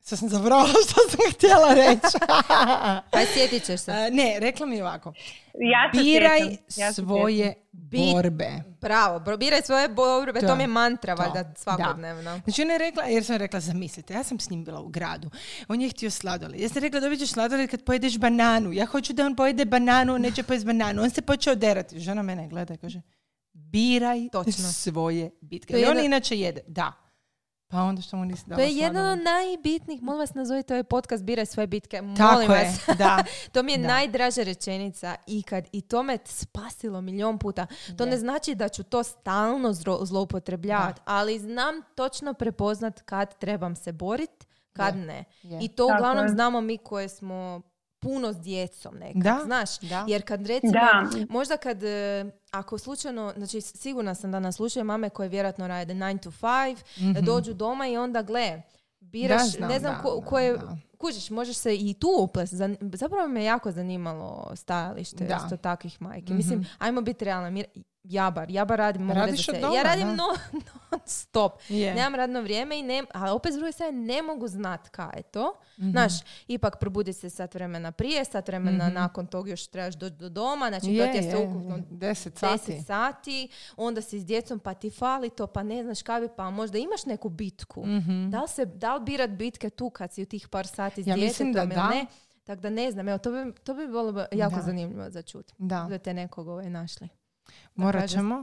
Sad 0.05 0.19
sam 0.19 0.29
zabrala 0.29 0.65
što 0.69 1.01
sam 1.11 1.21
htjela 1.35 1.75
reći. 1.75 2.17
Aj, 3.11 3.27
sjetit 3.35 3.65
ćeš 3.65 3.81
se. 3.81 3.93
A, 3.93 4.11
ne, 4.11 4.37
rekla 4.39 4.67
mi 4.67 4.81
ovako. 4.81 5.13
Ja 5.55 5.91
se 5.95 6.03
Biraj 6.03 6.41
ja 6.77 6.93
se 6.93 7.03
svoje 7.03 7.55
Bit- 7.73 8.13
borbe. 8.13 8.49
Bravo, 8.81 9.37
biraj 9.37 9.63
svoje 9.63 9.89
borbe, 9.89 10.41
to, 10.41 10.47
To, 10.47 10.57
mi 10.57 10.63
je 10.63 10.67
mantra, 10.67 11.17
to, 11.17 11.23
valjda, 11.23 11.55
svakodnevno. 11.57 12.41
Znači 12.41 12.63
ona 12.63 12.73
je 12.73 12.79
rekla, 12.79 13.03
jer 13.05 13.25
sam 13.25 13.37
rekla, 13.37 13.61
zamislite, 13.61 14.15
ja 14.15 14.23
sam 14.23 14.41
s 14.41 14.51
njim 14.51 14.65
bila 14.65 14.81
u 14.81 14.89
gradu. 14.89 15.31
On 15.69 15.81
je 15.81 15.89
htio 15.89 16.11
sladoled. 16.11 16.61
Ja 16.61 16.69
sam 16.69 16.83
rekla, 16.83 17.01
dobit 17.01 17.19
ćeš 17.19 17.31
sladoled 17.31 17.71
kad 17.71 17.83
pojedeš 17.83 18.19
bananu. 18.19 18.73
Ja 18.73 18.87
hoću 18.87 19.13
da 19.13 19.27
on 19.27 19.37
pojede 19.37 19.65
bananu, 19.65 20.15
on 20.15 20.21
neće 20.21 20.43
pojesti 20.43 20.67
bananu. 20.67 21.03
On 21.03 21.11
se 21.11 21.23
počeo 21.23 21.55
derati. 21.55 22.01
Žena 22.01 22.23
mene 22.23 22.49
gleda 22.49 22.75
i 22.75 22.79
kaže, 22.79 23.01
biraj 23.53 24.29
Točno. 24.29 24.53
svoje 24.65 25.31
bitke. 25.41 25.73
To 25.73 25.79
I 25.79 25.83
on 25.83 25.89
jedna- 25.89 26.03
inače 26.03 26.37
jede. 26.37 26.61
Da. 26.67 26.93
Pa 27.75 27.81
onda 27.81 28.03
što 28.03 28.17
mu 28.17 28.25
nisi 28.25 28.45
dala 28.47 28.57
To 28.57 28.63
je 28.63 28.73
jedan 28.73 28.93
sladoled? 28.95 29.19
od 29.19 29.25
najbitnijih, 29.25 30.03
molim 30.03 30.21
vas 30.21 30.35
nazovite 30.35 30.75
ovaj 30.75 30.85
podcast 30.85 31.25
Biraj 31.25 31.47
svoje 31.47 31.67
bitke, 31.67 32.03
molim 32.03 32.17
Tako 32.17 32.41
je, 32.43 32.49
vas. 32.65 32.97
da. 32.99 33.25
to 33.53 33.63
mi 33.63 33.73
je 33.73 33.79
Da. 33.79 33.87
najdraža 33.87 34.43
rečenica 34.43 35.15
ikad 35.27 35.65
i 35.73 35.81
to 35.81 36.03
me 36.03 36.19
spasilo 36.25 37.01
milion 37.01 37.39
puta. 37.39 37.67
To 37.99 38.07
ne 38.07 38.17
znači 38.17 38.55
da 38.55 38.69
ću 38.69 38.83
to 38.83 39.03
stalno 39.03 39.73
zloupotrebljavati, 40.03 41.01
ali 41.05 41.39
znam 41.39 41.75
točno 41.95 42.35
prepoznat 42.35 43.01
kad 43.01 43.39
trebam 43.39 43.77
se 43.77 43.93
borit, 43.93 44.31
kad 44.73 44.95
Je, 44.95 45.01
ne. 45.01 45.25
je. 45.43 45.59
I 45.63 45.69
to 45.69 45.87
Tako 45.87 45.97
uglavnom 45.97 46.25
je. 46.25 46.29
znamo 46.29 46.61
mi 46.61 46.79
koje 46.79 47.09
smo 47.09 47.61
puno 48.05 48.33
s 48.33 48.37
djecom 48.37 48.95
nekad, 48.95 49.23
Da, 49.23 49.41
znaš? 49.45 49.79
da. 49.79 50.05
Jer 50.09 50.23
kad 50.23 50.47
recimo, 50.47 50.73
Da. 50.73 51.07
možda 51.29 51.57
kad, 51.57 51.83
e, 51.83 52.25
ako 52.51 52.79
slučajno, 52.79 53.33
znači 53.37 53.61
sigurna 53.61 54.15
sam 54.15 54.33
da 54.33 54.41
nas 54.41 54.57
slušaju 54.57 54.85
mame 54.85 55.11
koje 55.11 55.29
vjerojatno 55.29 55.67
rade 55.69 55.95
9 55.95 56.19
to 56.19 56.31
5, 56.33 56.77
da 57.13 57.21
dođu 57.23 57.55
doma 57.55 57.87
i 57.87 57.97
onda 57.97 58.23
gle, 58.23 58.63
biraš. 59.01 59.43
Da, 59.43 59.49
znam, 59.49 59.69
ne 59.69 59.79
znam 59.79 59.95
da, 59.95 60.01
ko, 60.01 60.17
da, 60.17 60.27
koje, 60.27 60.53
da. 60.53 60.77
kužiš, 60.99 61.31
možeš 61.31 61.57
se 61.57 61.77
i 61.77 61.95
tu 61.95 62.09
uplesti. 62.19 62.57
Zan- 62.57 62.77
Zapravo 62.93 63.29
me 63.29 63.45
jako 63.45 63.73
zanimalo 63.73 64.53
stajalište 64.57 65.25
Da. 65.25 65.37
isto 65.37 65.57
takvih 65.57 66.03
majki. 66.03 66.33
Mislim, 66.33 66.67
ajmo 66.79 67.01
biti 67.01 67.25
realna. 67.25 67.63
Jabar, 68.05 68.51
jabar 68.51 68.79
radim, 68.79 69.03
mogu 69.03 69.15
reći 69.17 69.27
Radiš 69.27 69.47
za 69.47 69.53
od 69.53 69.55
sebe. 69.55 69.61
doma, 69.61 69.77
Ja 69.77 69.83
radim 69.83 70.07
non, 70.09 70.37
non 70.53 71.01
stop. 71.07 71.53
Je. 71.69 71.95
Nemam 71.95 72.15
radno 72.15 72.41
vrijeme, 72.41 72.79
i 72.79 72.83
ne, 72.83 73.05
ali 73.15 73.31
opet 73.31 73.53
s 73.53 73.57
druge 73.57 73.73
strane 73.73 73.93
ne 73.95 74.23
mogu 74.23 74.49
znat 74.49 74.89
kaj 74.89 75.13
je 75.17 75.23
to. 75.23 75.55
Mhm. 75.79 75.91
Znaš, 75.91 76.13
ipak 76.49 76.77
probudi 76.79 77.13
se 77.13 77.31
sat 77.31 77.55
vremena 77.55 77.93
prije, 77.93 78.25
sat 78.25 78.49
vremena 78.49 78.89
nakon 78.91 79.27
tog 79.27 79.49
još 79.49 79.67
trebaš 79.67 79.95
doći 79.95 80.15
do 80.15 80.29
doma, 80.29 80.69
znači 80.69 80.87
to 80.87 80.91
Je, 80.93 81.13
ti 81.13 81.19
je 81.19 81.23
sve 81.25 81.39
ukupno 81.41 81.77
je. 81.77 81.83
Deset 81.91 82.39
sati. 82.39 82.73
10 82.73 82.85
sati, 82.85 83.49
onda 83.77 84.01
si 84.01 84.21
s 84.21 84.27
djecom 84.27 84.59
pa 84.59 84.75
ti 84.75 84.91
fali 84.91 85.31
to, 85.31 85.47
pa 85.47 85.63
ne 85.63 85.83
znaš 85.83 86.03
kaj 86.03 86.21
bi, 86.21 86.29
pa 86.29 86.51
možda 86.51 86.79
imaš 86.79 87.07
neku 87.07 87.29
bitku. 87.29 87.85
Da 88.29 88.41
li, 88.41 88.49
se, 88.49 88.65
da 88.67 88.95
li 88.95 89.03
birat 89.03 89.31
bitke 89.31 89.71
tu 89.71 89.91
kad 89.91 90.13
si 90.13 90.23
u 90.23 90.27
tih 90.27 90.49
par 90.49 90.67
sati 90.67 91.03
s 91.03 91.07
Ja 91.07 91.15
djetetom 91.17 91.53
da 91.53 91.63
ili 91.63 91.75
da. 91.75 91.89
ne? 91.89 92.07
Tako 92.45 92.61
da 92.61 92.71
ne 92.71 92.91
znam, 92.91 93.09
evo, 93.09 93.19
to 93.19 93.31
bi, 93.33 93.53
to 93.55 93.75
bi 93.75 93.87
bilo 93.87 94.27
jako 94.33 94.57
Da. 94.57 94.63
zanimljivo 94.63 95.11
za 95.11 95.23
čut. 95.23 95.53
Da, 95.59 95.87
Da 95.91 95.99
te 95.99 96.15
nekog 96.15 96.49
ovaj 96.49 96.71
našli. 96.71 97.09
Morat 97.77 98.07
ćemo. 98.09 98.37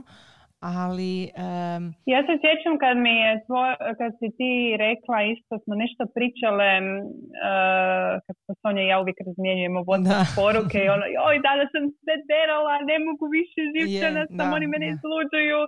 Ali, 0.80 1.14
em, 1.48 1.82
Ja 2.12 2.20
se 2.26 2.34
sjećam 2.42 2.74
kad 2.84 2.94
mi 3.06 3.14
je 3.22 3.30
tvoj, 3.46 3.68
kad 4.00 4.10
si 4.18 4.28
ti 4.38 4.50
rekla 4.78 5.18
isto, 5.34 5.52
smo 5.62 5.72
nešto 5.82 6.02
pričale, 6.16 6.68
uh, 6.80 8.12
kad 8.24 8.34
smo 8.38 8.52
Sonja 8.60 8.82
i 8.84 8.92
ja 8.92 8.98
uvijek 9.02 9.18
razmjenjujemo 9.28 9.80
WhatsApp 9.88 10.18
Da. 10.20 10.32
poruke 10.40 10.78
i 10.80 10.92
ono, 10.96 11.06
joj, 11.18 11.36
danas 11.48 11.68
sam 11.74 11.84
se 12.04 12.14
derala, 12.30 12.74
ne 12.90 12.96
mogu 13.06 13.24
više 13.38 13.60
živčana, 13.74 14.20
Je, 14.20 14.26
samo 14.38 14.50
da, 14.50 14.56
oni 14.58 14.66
mene 14.72 14.86
da. 14.86 14.92
izluđuju. 14.94 15.60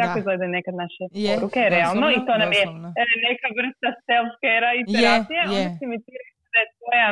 Tako 0.00 0.14
Da. 0.14 0.20
izgledaju 0.20 0.50
nekad 0.58 0.74
naše 0.84 1.02
Je, 1.24 1.30
poruke, 1.30 1.60
realno, 1.76 2.06
i 2.16 2.20
to 2.26 2.34
nam 2.42 2.50
je 2.58 2.62
doslovno. 2.62 2.88
e, 3.00 3.04
neka 3.26 3.48
vrsta 3.58 3.88
self-care 4.06 4.70
i 4.78 4.82
Je, 4.82 4.86
terapije. 4.94 5.40
je. 5.44 5.60
Onda 5.60 5.70
si 5.78 5.84
mi 5.90 5.96
ti 6.04 6.10
rekla 6.18 6.46
da 6.52 6.58
je 6.62 6.68
tvoja 6.78 7.08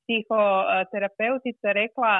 psihoterapeutica 0.00 1.68
rekla 1.72 2.12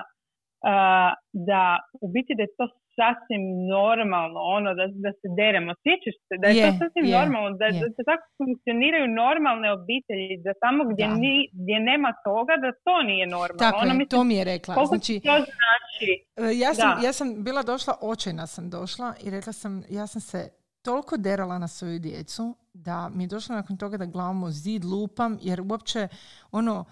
da 1.49 1.63
u 2.05 2.07
biti 2.15 2.33
da 2.39 2.43
je 2.43 2.53
to 2.59 2.67
sasvim 2.99 3.43
normalno, 3.77 4.39
ono 4.59 4.71
da, 4.79 4.85
da 5.05 5.11
se 5.21 5.27
deremo. 5.41 5.71
Sjećaš 5.83 6.17
se 6.29 6.35
da 6.43 6.47
je, 6.49 6.55
Je, 6.57 6.63
to 6.67 6.73
sasvim 6.83 7.05
je, 7.11 7.15
normalno, 7.21 7.51
da, 7.61 7.67
je. 7.67 7.73
da 7.83 7.89
se 7.97 8.03
tako 8.11 8.25
funkcioniraju 8.41 9.07
normalne 9.25 9.69
obitelji, 9.79 10.33
da 10.47 10.53
tamo 10.65 10.81
gdje, 10.91 11.07
Da. 11.09 11.15
ni, 11.25 11.37
gdje 11.61 11.77
nema 11.91 12.11
toga, 12.29 12.55
da 12.65 12.71
to 12.87 12.97
nije 13.11 13.25
normalno. 13.37 13.61
Tako 13.65 13.79
ono, 13.83 13.93
je, 13.93 13.99
mislim, 14.01 14.15
to 14.17 14.25
mi 14.29 14.35
je 14.41 14.45
rekla. 14.53 14.73
Znači, 14.91 15.15
to 15.29 15.37
znači? 15.59 16.09
E, 16.45 16.49
Ja 16.63 16.71
sam, 16.75 16.89
Da. 16.95 17.07
ja 17.07 17.13
sam 17.19 17.29
bila 17.47 17.63
došla, 17.73 17.93
očajna 18.13 18.47
sam 18.55 18.65
došla 18.77 19.09
i 19.25 19.27
rekla 19.37 19.53
sam, 19.63 19.73
ja 19.99 20.07
sam 20.07 20.21
se 20.31 20.41
toliko 20.85 21.17
derala 21.17 21.59
na 21.59 21.69
svoju 21.69 21.99
djecu 21.99 22.45
da 22.75 23.09
mi 23.15 23.25
je 23.25 23.29
došlo 23.29 23.55
nakon 23.57 23.77
toga 23.77 23.97
da 23.97 24.07
glavom 24.07 24.51
zid 24.51 24.85
lupam 24.85 25.39
jer 25.43 25.61
uopće 25.71 26.09
ono, 26.53 26.85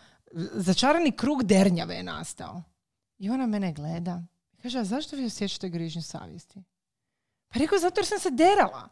začarani 0.66 1.12
krug 1.12 1.42
dernjave 1.42 1.94
je 1.94 2.02
nastao. 2.02 2.62
I 3.24 3.30
ona 3.30 3.46
mene 3.46 3.72
gleda. 3.72 4.22
i 4.52 4.62
Kaže, 4.62 4.78
a 4.78 4.84
zašto 4.84 5.16
vi 5.16 5.26
osjećate 5.26 5.68
grižnju 5.68 6.02
savjesti? 6.02 6.62
Pa 7.48 7.58
rekao, 7.58 7.78
zato 7.78 8.00
jer 8.00 8.06
sam 8.06 8.18
se 8.18 8.30
derala. 8.30 8.88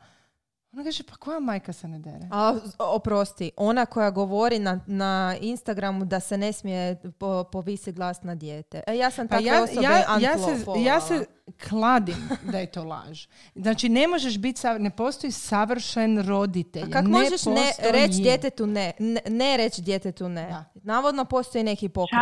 Ona 0.73 0.85
kaže, 0.85 1.03
pa 1.03 1.17
koja 1.17 1.41
majka 1.41 1.73
se 1.73 1.89
ne 1.89 1.99
dere? 1.99 2.29
A, 2.31 2.59
oprosti, 2.79 3.51
ona 3.57 3.87
koja 3.87 4.11
govori 4.11 4.59
na, 4.59 4.81
na 4.87 5.37
Instagramu 5.41 6.05
da 6.05 6.21
se 6.21 6.39
ne 6.39 6.53
smije 6.53 7.01
po, 7.19 7.45
povisi 7.45 7.93
glas 7.93 8.23
na 8.23 8.35
dijete. 8.35 8.83
E, 8.87 8.97
ja 8.97 9.11
sam 9.11 9.29
Pa 9.29 9.37
takve 9.37 9.49
ja, 9.49 9.63
osobe 9.63 9.83
ja, 9.83 10.19
ja, 10.21 10.39
se, 10.39 10.65
ja 10.85 11.01
se 11.01 11.27
kladim 11.69 12.29
da 12.43 12.59
je 12.59 12.67
to 12.67 12.85
laž. 12.85 13.27
Znači, 13.55 13.89
ne 13.89 14.09
možeš 14.09 14.39
biti, 14.39 14.61
sav- 14.61 14.79
ne 14.79 14.91
postoji 14.91 15.31
savršen 15.31 16.27
roditelj. 16.29 16.83
A 16.83 16.91
kako 16.91 17.09
ne 17.09 17.19
možeš 17.19 17.45
ne 17.45 17.91
reći 17.91 18.23
djetetu 18.23 18.67
ne? 18.67 18.93
Ne, 18.99 19.21
ne 19.29 19.57
reći 19.57 19.83
djetetu 19.83 20.29
ne. 20.29 20.47
Da. 20.47 20.65
Navodno 20.75 21.25
postoji 21.25 21.65
neki 21.65 21.89
pokret. 21.89 22.21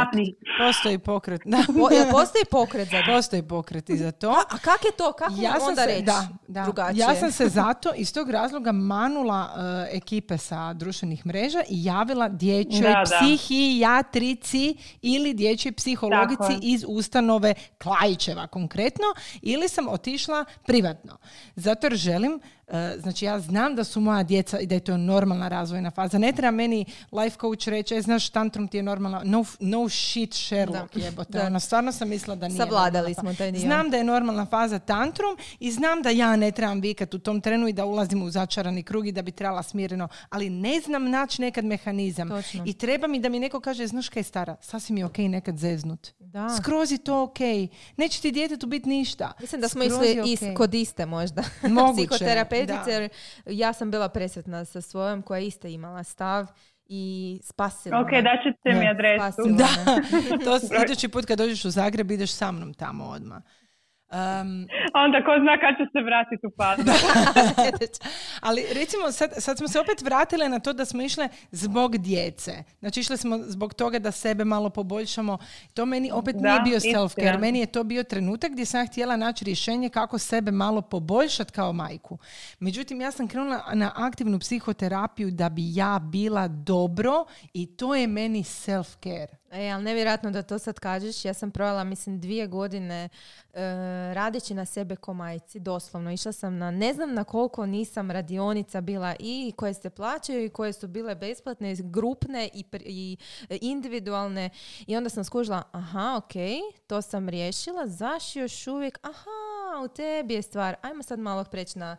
Postoji 0.66 0.98
pokret. 0.98 1.40
Da. 1.44 1.56
Po, 1.78 1.94
jel 1.94 2.10
postoji 2.10 2.44
pokret 2.50 2.88
za 2.90 3.02
to? 3.06 3.12
Postoji 3.16 3.42
pokret 3.42 3.90
i 3.90 3.96
za 3.96 4.12
to. 4.12 4.30
A 4.30 4.58
kak 4.58 4.84
je 4.84 4.92
to? 4.96 5.12
Kako 5.12 5.34
Ja 5.38 5.60
sam, 5.60 5.68
onda 5.68 5.82
se, 5.82 5.86
reći 5.88 6.02
da, 6.02 6.28
da. 6.48 6.62
drugačije? 6.62 7.00
ja 7.00 7.14
sam 7.14 7.32
se 7.32 7.48
zato 7.48 7.92
iz 7.96 8.12
tog 8.12 8.30
razloga 8.30 8.72
manula 8.72 9.50
e, 9.90 9.96
ekipe 9.96 10.38
sa 10.38 10.72
društvenih 10.72 11.26
mreža 11.26 11.62
i 11.68 11.84
javila 11.84 12.28
dječjoj 12.28 12.94
psihijatrici 13.04 14.76
ili 15.02 15.34
dječjoj 15.34 15.72
psihologici 15.72 16.36
Tako 16.38 16.58
iz 16.62 16.84
ustanove 16.88 17.54
Klajićeva 17.82 18.46
konkretno 18.46 19.04
ili 19.42 19.68
sam 19.68 19.88
otišla 19.88 20.44
privatno. 20.66 21.18
Zato 21.56 21.86
jer 21.86 21.94
želim, 21.96 22.40
e, 22.68 22.94
znači 22.98 23.24
ja 23.24 23.40
znam 23.40 23.74
da 23.74 23.84
su 23.84 24.00
moja 24.00 24.22
djeca 24.22 24.58
i 24.58 24.66
da 24.66 24.74
je 24.74 24.80
to 24.80 24.96
normalna 24.96 25.48
razvojna 25.48 25.90
faza. 25.90 26.18
Ne 26.18 26.32
treba 26.32 26.50
meni 26.50 26.84
life 27.12 27.36
coach 27.40 27.68
reći, 27.68 27.94
e, 27.94 28.02
znaš, 28.02 28.30
tantrum 28.30 28.68
ti 28.68 28.76
je 28.76 28.82
normalna. 28.82 29.22
No, 29.24 29.44
no 29.60 29.88
shit, 29.88 30.34
Sherlock 30.34 30.96
Da. 30.96 31.04
jebote. 31.04 31.38
Da. 31.38 31.46
Ono, 31.46 31.60
stvarno 31.60 31.92
sam 31.92 32.08
mislila 32.08 32.36
da 32.36 32.48
nije 32.48 32.58
Savladali 32.58 33.14
smo 33.14 33.34
taj 33.34 33.50
dio. 33.52 33.60
Znam 33.60 33.90
da 33.90 33.96
je 33.96 34.04
normalna 34.04 34.46
faza 34.46 34.78
tantrum 34.78 35.36
i 35.60 35.72
znam 35.72 36.02
da 36.02 36.10
ja 36.10 36.36
ne 36.36 36.50
trebam 36.50 36.80
vikat 36.80 37.14
u 37.14 37.18
tom 37.18 37.40
trenu 37.40 37.68
i 37.68 37.72
da 37.72 37.84
ulazim 37.84 38.22
u 38.22 38.30
začarani 38.30 38.82
krug 38.82 39.06
i 39.06 39.12
da 39.12 39.22
bi 39.22 39.30
trebala 39.30 39.62
smireno, 39.62 40.08
ali 40.30 40.50
ne 40.50 40.80
znam 40.80 41.10
naći 41.10 41.42
nekad 41.42 41.64
mehanizam. 41.64 42.28
Točno. 42.28 42.64
I 42.66 42.72
treba 42.72 43.06
mi 43.06 43.20
da 43.20 43.28
mi 43.28 43.40
neko 43.40 43.60
kaže, 43.60 43.86
znaš 43.86 44.08
kaj 44.08 44.22
stara, 44.22 44.56
sasvim 44.60 44.98
je 44.98 45.04
okej 45.04 45.28
nekad 45.28 45.56
zeznut. 45.56 46.08
Da. 46.32 46.48
Skroz 46.48 46.92
je 46.92 46.98
to 46.98 47.22
okej. 47.22 47.68
Neće 47.96 48.20
ti 48.20 48.32
djetetu 48.32 48.66
biti 48.66 48.88
ništa. 48.88 49.32
Mislim 49.40 49.60
da 49.60 49.68
smo 49.68 49.82
išli 49.82 50.08
je 50.08 50.22
is, 50.26 50.40
kod 50.56 50.74
iste 50.74 51.06
možda 51.06 51.42
Moguće, 51.68 52.06
psihoterapeutice, 52.08 52.90
jer 52.90 53.08
ja 53.46 53.72
sam 53.72 53.90
bila 53.90 54.08
presretna 54.08 54.64
sa 54.64 54.80
svojom 54.80 55.22
koja 55.22 55.38
je 55.38 55.46
isto 55.46 55.68
imala 55.68 56.04
stav 56.04 56.46
i 56.86 57.40
spasila 57.44 58.00
Ok, 58.00 58.10
da 58.10 58.30
ćete 58.42 58.80
mi 58.80 58.88
adresu. 58.88 59.24
spasila 59.24 59.56
Da, 59.56 59.68
to 60.44 60.82
idući 60.84 61.08
put 61.08 61.24
kad 61.26 61.38
dođeš 61.38 61.64
u 61.64 61.70
Zagreb 61.70 62.10
ideš 62.10 62.32
sa 62.32 62.52
mnom 62.52 62.74
tamo 62.74 63.04
odmah. 63.04 63.42
Um, 64.12 64.68
Onda 64.94 65.24
ko 65.24 65.32
zna 65.42 65.58
kad 65.62 65.72
će 65.78 65.84
se 65.92 66.00
vratiti 66.02 66.46
u. 66.46 66.52
Ali 68.48 68.62
recimo 68.74 69.12
sad, 69.12 69.30
sad 69.38 69.58
smo 69.58 69.68
se 69.68 69.80
opet 69.80 70.02
vratile 70.02 70.48
na 70.48 70.58
to 70.58 70.72
da 70.72 70.84
smo 70.84 71.02
išle 71.02 71.28
zbog 71.50 71.98
djece. 71.98 72.52
Znači 72.78 73.00
išle 73.00 73.16
smo 73.16 73.38
zbog 73.38 73.74
toga 73.74 73.98
da 73.98 74.10
sebe 74.10 74.44
malo 74.44 74.70
poboljšamo. 74.70 75.38
To 75.74 75.86
meni 75.86 76.10
opet 76.12 76.36
nije 76.36 76.60
bio 76.64 76.78
self-care. 76.78 77.38
Meni 77.40 77.60
je 77.60 77.66
to 77.66 77.84
bio 77.84 78.02
trenutak 78.02 78.52
gdje 78.52 78.64
sam 78.64 78.86
htjela 78.86 79.16
naći 79.16 79.44
rješenje 79.44 79.88
kako 79.88 80.18
sebe 80.18 80.50
malo 80.50 80.82
poboljšati 80.82 81.52
kao 81.52 81.72
majku. 81.72 82.18
Međutim, 82.58 83.00
ja 83.00 83.10
sam 83.10 83.28
krenula 83.28 83.62
na 83.74 83.92
aktivnu 83.96 84.38
psihoterapiju 84.38 85.30
da 85.30 85.48
bi 85.48 85.62
ja 85.74 85.98
bila 86.02 86.48
dobro 86.48 87.24
i 87.52 87.76
to 87.76 87.94
je 87.94 88.06
meni 88.06 88.42
self-care. 88.42 89.39
E, 89.50 89.70
ali 89.70 89.84
nevjerojatno 89.84 90.30
da 90.30 90.42
to 90.42 90.58
sad 90.58 90.78
kažeš. 90.78 91.24
Ja 91.24 91.34
sam 91.34 91.50
provela, 91.50 91.84
mislim, 91.84 92.20
dvije 92.20 92.46
godine 92.46 93.04
e, 93.04 93.60
radeći 94.14 94.54
na 94.54 94.64
sebe 94.64 94.96
ko 94.96 95.14
majci, 95.14 95.60
doslovno. 95.60 96.12
Išla 96.12 96.32
sam 96.32 96.58
na, 96.58 96.70
ne 96.70 96.92
znam 96.92 97.14
na 97.14 97.24
koliko 97.24 97.66
nisam 97.66 98.10
radionica 98.10 98.80
bila 98.80 99.14
i 99.18 99.52
koje 99.56 99.74
se 99.74 99.90
plaćaju 99.90 100.44
i 100.44 100.48
koje 100.48 100.72
su 100.72 100.88
bile 100.88 101.14
besplatne, 101.14 101.74
grupne 101.78 102.48
i, 102.54 102.64
i 102.80 103.16
individualne. 103.48 104.50
I 104.86 104.96
onda 104.96 105.10
sam 105.10 105.24
skužila, 105.24 105.62
aha, 105.72 106.16
ok, 106.16 106.32
to 106.86 107.02
sam 107.02 107.28
riješila, 107.28 107.86
zaš 107.86 108.36
još 108.36 108.66
uvijek, 108.66 108.98
aha, 109.02 109.84
u 109.84 109.88
tebi 109.88 110.34
je 110.34 110.42
stvar. 110.42 110.76
Ajmo 110.82 111.02
sad 111.02 111.18
malo 111.18 111.44
preći 111.44 111.78
na 111.78 111.96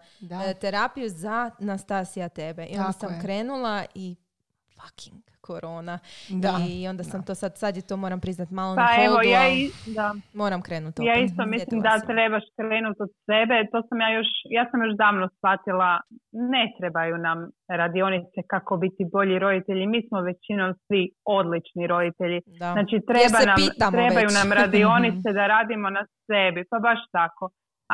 e, 0.47 0.54
terapiju 0.54 1.10
za 1.10 1.52
Nastasija 1.60 2.30
tebe. 2.30 2.66
I 2.66 2.78
onda 2.78 2.91
sam 2.91 3.22
krenula 3.22 3.86
i 3.95 4.16
fucking 4.82 5.22
korona. 5.42 6.00
Da. 6.30 6.54
I 6.70 6.88
onda 6.88 7.04
sam 7.04 7.26
to 7.26 7.36
sad, 7.36 7.58
sad 7.58 7.76
je 7.76 7.88
to 7.90 7.98
moram 7.98 8.20
priznat 8.20 8.50
malo 8.50 8.76
pa, 8.76 8.82
na 8.82 9.04
evo, 9.06 9.18
ja 9.36 9.44
i, 9.50 9.70
da. 9.98 10.16
moram 10.34 10.62
krenuti. 10.62 11.06
Ja 11.06 11.16
isto 11.28 11.46
mislim 11.46 11.82
da 11.82 12.02
trebaš 12.12 12.44
krenuti 12.60 13.00
od 13.06 13.12
sebe. 13.30 13.56
To 13.72 13.80
sam 13.88 13.98
ja 14.04 14.10
još, 14.18 14.30
ja 14.58 14.64
sam 14.72 14.84
još 14.86 14.96
davno 15.04 15.26
shvatila, 15.36 15.90
ne 16.32 16.64
trebaju 16.78 17.18
nam 17.18 17.38
radionice 17.80 18.40
kako 18.54 18.78
biti 18.78 19.04
bolji 19.16 19.40
roditelji. 19.40 19.88
Mi 19.94 20.00
smo 20.08 20.18
većinom 20.22 20.70
svi 20.86 21.02
odlični 21.40 21.88
roditelji. 21.94 22.40
Da. 22.62 22.70
Znači 22.76 22.96
treba 23.12 23.40
nam, 23.52 23.60
trebaju 23.98 24.30
nam 24.40 24.50
radionice 24.62 25.28
da 25.38 25.44
radimo 25.56 25.88
na 25.98 26.04
sebi. 26.28 26.62
Pa 26.70 26.78
baš 26.88 27.00
tako 27.18 27.44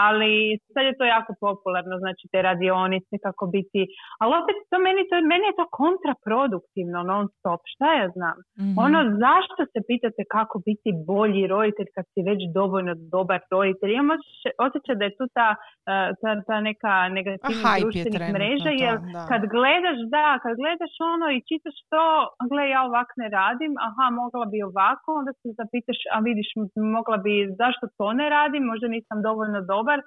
ali 0.05 0.31
sad 0.73 0.83
je 0.89 0.97
to 0.99 1.05
jako 1.15 1.31
popularno, 1.45 1.95
znači 2.03 2.23
te 2.31 2.39
radionice 2.49 3.15
kako 3.25 3.43
biti, 3.55 3.81
ali 4.21 4.31
opet 4.41 4.57
to 4.71 4.77
meni, 4.87 5.01
to, 5.09 5.15
meni 5.33 5.45
je 5.49 5.57
to 5.59 5.65
kontraproduktivno 5.81 6.99
non 7.11 7.25
stop, 7.35 7.61
šta 7.73 7.87
ja 7.99 8.07
znam. 8.15 8.37
mm 8.61 8.75
Ono 8.85 8.99
zašto 9.23 9.61
se 9.71 9.79
pitate 9.89 10.21
kako 10.35 10.55
biti 10.67 10.89
bolji 11.11 11.43
roditelj 11.55 11.89
kad 11.95 12.05
si 12.11 12.19
već 12.29 12.39
dovoljno 12.59 12.93
dobar 13.15 13.39
roditelj, 13.53 13.91
imam 13.91 14.19
osjećaj 14.67 14.95
da 14.99 15.03
je 15.07 15.17
tu 15.19 15.25
ta, 15.37 15.49
e, 15.91 15.95
ta, 16.21 16.29
ta 16.47 16.55
neka 16.69 16.93
negativna 17.17 17.71
društvenih 17.81 18.23
mreža, 18.37 18.71
jer 18.85 18.95
kad 19.29 19.41
gledaš, 19.55 19.99
da, 20.15 20.25
kad 20.43 20.51
gledaš 20.61 20.93
ono 21.13 21.27
i 21.35 21.43
čitaš 21.49 21.77
to, 21.93 22.05
gle 22.49 22.63
ja 22.75 22.81
ovak 22.89 23.09
ne 23.21 23.27
radim, 23.39 23.71
aha 23.87 24.05
mogla 24.21 24.45
bi 24.51 24.57
ovako, 24.69 25.07
onda 25.19 25.31
se 25.39 25.47
zapitaš, 25.59 25.99
a 26.13 26.17
vidiš 26.27 26.49
mogla 26.95 27.17
bi, 27.25 27.33
zašto 27.61 27.83
to 27.97 28.07
ne 28.19 28.27
radim, 28.35 28.63
možda 28.71 28.87
nisam 28.97 29.17
dovoljno 29.27 29.59
dobar 29.73 29.86
dobar 29.87 29.99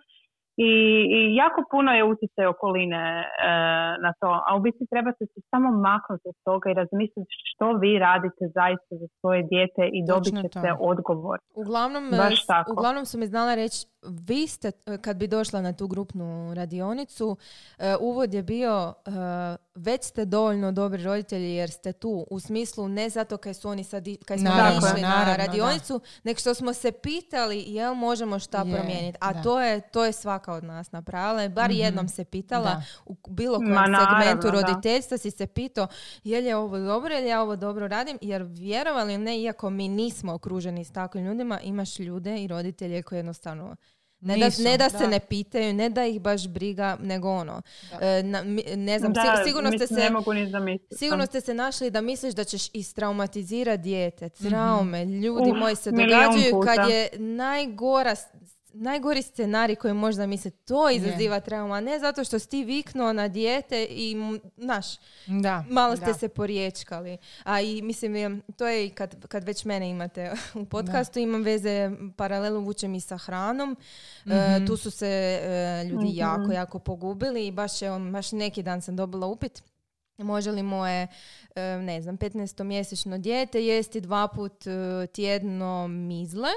i, 0.57 0.73
i 1.17 1.19
jako 1.43 1.61
puno 1.71 1.91
je 1.93 2.05
utjecaj 2.13 2.47
okoline 2.47 3.05
e, 3.21 3.25
na 4.05 4.13
to, 4.21 4.31
a 4.47 4.57
u 4.57 4.61
biti 4.61 4.83
trebate 4.93 5.23
se 5.33 5.41
samo 5.51 5.69
maknuti 5.89 6.27
od 6.33 6.39
toga 6.45 6.71
i 6.71 6.75
razmisliti 6.75 7.33
što 7.51 7.67
vi 7.83 7.99
radite 7.99 8.45
zaista 8.59 8.93
za 9.01 9.09
svoje 9.21 9.43
dijete 9.43 9.83
i 9.97 10.01
dobit 10.11 10.35
ćete 10.43 10.69
odgovor. 10.93 11.39
Uglavnom, 11.63 12.05
Baš 12.23 12.47
tako. 12.47 12.73
uglavnom 12.73 13.05
su 13.11 13.19
mi 13.19 13.27
znala 13.27 13.55
reći 13.55 13.79
vi 14.03 14.47
ste, 14.47 14.73
kad 15.01 15.17
bi 15.17 15.27
došla 15.27 15.61
na 15.61 15.73
tu 15.73 15.89
grupnu 15.89 16.55
radionicu, 16.55 17.37
e, 17.79 17.97
uvod 18.01 18.35
je 18.35 18.43
bio 18.43 18.95
e, 19.07 19.11
već 19.75 20.05
ste 20.05 20.25
dovoljno 20.25 20.73
dobri 20.73 21.03
roditelji 21.03 21.55
jer 21.55 21.71
ste 21.71 21.93
tu 21.93 22.27
u 22.31 22.41
smislu 22.41 22.89
ne 22.89 23.09
zato 23.09 23.37
kaj 23.37 23.55
su 23.55 23.69
oni 23.69 23.85
sad 23.85 24.05
kaj 24.25 24.39
smo 24.39 24.51
išli 24.79 25.03
na 25.03 25.37
radionicu, 25.37 26.01
nego 26.23 26.41
što 26.41 26.55
smo 26.55 26.73
se 26.73 26.93
pitali 26.93 27.65
jel 27.67 27.95
možemo 27.95 28.39
šta 28.39 28.65
promijeniti. 28.65 29.19
A 29.21 29.43
to 29.43 29.61
je, 29.61 29.81
to 29.81 30.05
je 30.05 30.13
svaka 30.13 30.53
od 30.53 30.65
nas 30.65 30.93
napravila. 30.93 31.49
Bar 31.49 31.71
mhm. 31.71 31.81
jednom 31.81 32.09
se 32.09 32.25
pitala 32.25 32.83
u 33.07 33.17
bilo 33.29 33.59
kojem 33.59 33.77
segmentu 33.77 34.51
roditeljstva 34.51 35.19
si 35.19 35.31
se 35.31 35.47
pitao 35.47 35.87
je 36.25 36.41
li 36.41 36.53
ovo 36.53 36.79
dobro 36.79 37.19
ili 37.19 37.29
ja 37.29 37.43
ovo 37.43 37.57
dobro 37.57 37.89
radim 37.89 38.19
jer 38.21 38.43
vjerovali 38.43 39.19
ne, 39.19 39.41
iako 39.41 39.71
mi 39.71 39.89
nismo 39.89 40.35
okruženi 40.35 40.85
s 40.85 40.93
takvim 40.93 41.25
ljudima, 41.25 41.61
imaš 41.61 41.99
ljude 41.99 42.43
i 42.43 42.47
roditelje 42.47 43.03
koji 43.03 43.19
jednostavno 43.19 43.77
ne 44.21 44.37
da, 44.37 44.51
ne 44.59 44.79
da, 44.79 44.91
se 44.91 45.07
ne 45.09 45.21
pitaju, 45.21 45.75
ne 45.75 45.89
da 45.89 46.07
ih 46.07 46.21
baš 46.21 46.49
briga, 46.49 46.97
nego 47.01 47.31
ono. 47.31 47.63
E, 48.01 48.23
ne 48.77 48.99
znam, 48.99 49.13
sigurno 49.47 49.71
ste 49.73 49.87
se... 49.87 50.11
sigurno 50.97 51.27
ste 51.27 51.41
se 51.41 51.55
našli 51.55 51.91
da 51.91 52.01
misliš 52.01 52.35
da 52.35 52.45
ćeš 52.45 52.69
istraumatizirati 52.73 53.83
dijete. 53.83 54.29
Traume, 54.29 55.05
ljudi 55.05 55.53
moji 55.53 55.77
se 55.77 55.91
događaju 55.91 56.61
kad 56.65 56.91
je 56.91 57.09
najgora 57.19 58.15
najgori 58.73 59.23
scenarij 59.23 59.77
koji 59.77 59.95
možda 59.95 60.27
misle 60.27 60.51
to 60.51 60.91
izaziva 60.91 61.41
trauma, 61.41 61.81
ne 61.81 61.99
zato 61.99 62.25
što 62.25 62.39
si 62.39 62.49
ti 62.49 62.65
viknuo 62.65 63.13
na 63.13 63.29
dijete 63.29 63.87
i, 63.91 64.17
znaš, 64.57 64.87
da, 65.27 65.65
malo 65.69 65.97
ste 65.97 66.15
se 66.15 66.29
poriječkali. 66.29 67.19
A 67.45 67.61
i 67.61 67.83
mislim, 67.83 68.43
to 68.57 68.67
je 68.67 68.87
i 68.87 68.91
kad, 68.91 69.27
kad 69.29 69.45
već 69.45 69.65
mene 69.65 69.91
imate 69.91 70.33
u 70.63 70.65
podcastu, 70.65 71.19
imam 71.19 71.43
veze, 71.43 71.91
paralelu 72.17 72.61
vučem 72.61 72.95
i 72.95 73.01
sa 73.01 73.17
hranom. 73.17 73.77
E, 74.27 74.57
mhm. 74.57 74.67
tu 74.67 74.77
su 74.77 74.91
se 74.91 75.41
e, 75.43 75.85
ljudi 75.85 76.07
mhm. 76.07 76.19
jako, 76.19 76.53
jako 76.53 76.79
pogubili 76.79 77.47
i 77.47 77.53
baš, 77.53 77.83
je, 77.83 77.91
baš 78.13 78.33
neki 78.33 78.63
dan 78.63 78.83
sam 78.83 78.97
dobila 78.97 79.27
upit 79.27 79.63
Može 80.19 80.51
li 80.51 80.63
moje, 80.63 81.07
e, 81.55 81.63
ne 81.63 82.03
znam, 82.03 82.19
15-mjesečno 82.19 83.19
dijete 83.19 83.65
jesti 83.65 84.01
dva 84.01 84.29
put 84.29 84.53
tjedno 85.13 85.89
mizle? 85.89 86.49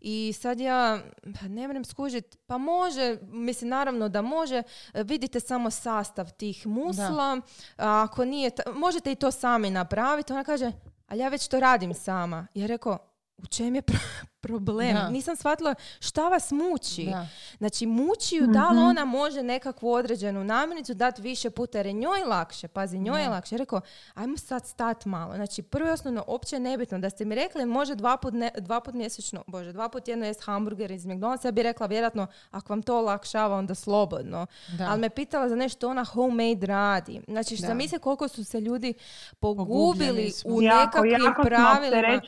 I 0.00 0.32
sad 0.32 0.60
ja 0.60 0.98
pa 1.40 1.48
ne 1.48 1.68
vrem 1.68 1.84
skužiti, 1.84 2.38
pa 2.46 2.58
može, 2.58 3.18
mislim 3.22 3.70
naravno 3.70 4.08
da 4.08 4.22
može, 4.22 4.62
vidite 4.94 5.40
samo 5.40 5.70
sastav 5.70 6.32
tih 6.32 6.66
musla, 6.66 7.40
ako 7.76 8.24
nije, 8.24 8.50
možete 8.74 9.12
i 9.12 9.14
to 9.14 9.30
sami 9.30 9.70
napraviti. 9.70 10.32
Ona 10.32 10.44
kaže, 10.44 10.72
ali 11.08 11.20
ja 11.20 11.28
već 11.28 11.48
to 11.48 11.60
radim 11.60 11.94
sama. 11.94 12.46
Ja 12.54 12.66
rekao, 12.66 13.09
u 13.42 13.46
čem 13.46 13.74
je 13.74 13.82
problem? 14.40 15.12
Nisam 15.12 15.36
shvatila 15.36 15.74
šta 16.00 16.28
vas 16.28 16.50
muči. 16.50 17.04
Da. 17.04 17.26
Znači, 17.58 17.86
muči 17.86 18.36
ju 18.36 18.46
da 18.46 18.68
li 18.68 18.76
mhm. 18.76 18.86
ona 18.86 19.04
može 19.04 19.42
nekakvu 19.42 19.92
određenu 19.92 20.44
namirnicu 20.44 20.94
dati 20.94 21.22
više 21.22 21.50
puta 21.50 21.78
jer 21.78 21.86
je 21.86 21.92
njoj 21.92 22.20
lakše. 22.26 22.68
Pazi, 22.68 22.98
njoj 22.98 23.22
je 23.22 23.28
lakše. 23.28 23.56
Rekao, 23.56 23.80
ajmo 24.14 24.36
sad 24.36 24.66
stat 24.66 25.04
malo. 25.04 25.34
Znači, 25.34 25.62
prvo 25.62 25.88
i 25.88 25.92
osnovno, 25.92 26.24
opće 26.26 26.60
nebitno. 26.60 26.98
Da 26.98 27.10
ste 27.10 27.24
mi 27.24 27.34
rekli, 27.34 27.66
može 27.66 27.94
dva 27.94 28.16
put, 28.16 28.34
ne, 28.34 28.50
dva 28.58 28.80
put 28.80 28.94
mjesečno, 28.94 29.44
bože, 29.46 29.72
dva 29.72 29.88
put 29.88 30.08
jedno 30.08 30.26
jest 30.26 30.42
hamburger 30.42 30.90
iz 30.90 31.04
McDonald'sa, 31.04 31.46
ja 31.46 31.52
bih 31.52 31.62
rekla, 31.62 31.86
vjerojatno, 31.86 32.26
ako 32.50 32.72
vam 32.72 32.82
to 32.82 32.98
olakšava, 32.98 33.56
onda 33.56 33.74
slobodno. 33.74 34.46
Ali 34.88 35.00
me 35.00 35.10
pitala 35.10 35.48
za 35.48 35.56
nešto 35.56 35.88
ona 35.88 36.04
homemade 36.04 36.66
radi. 36.66 37.20
Znači, 37.28 37.56
što 37.56 37.74
misli 37.74 37.98
koliko 37.98 38.28
su 38.28 38.44
se 38.44 38.60
ljudi 38.60 38.94
pogubili 39.40 40.32
u 40.44 40.60
nekakvim 40.60 41.34
pravilima. 41.44 42.20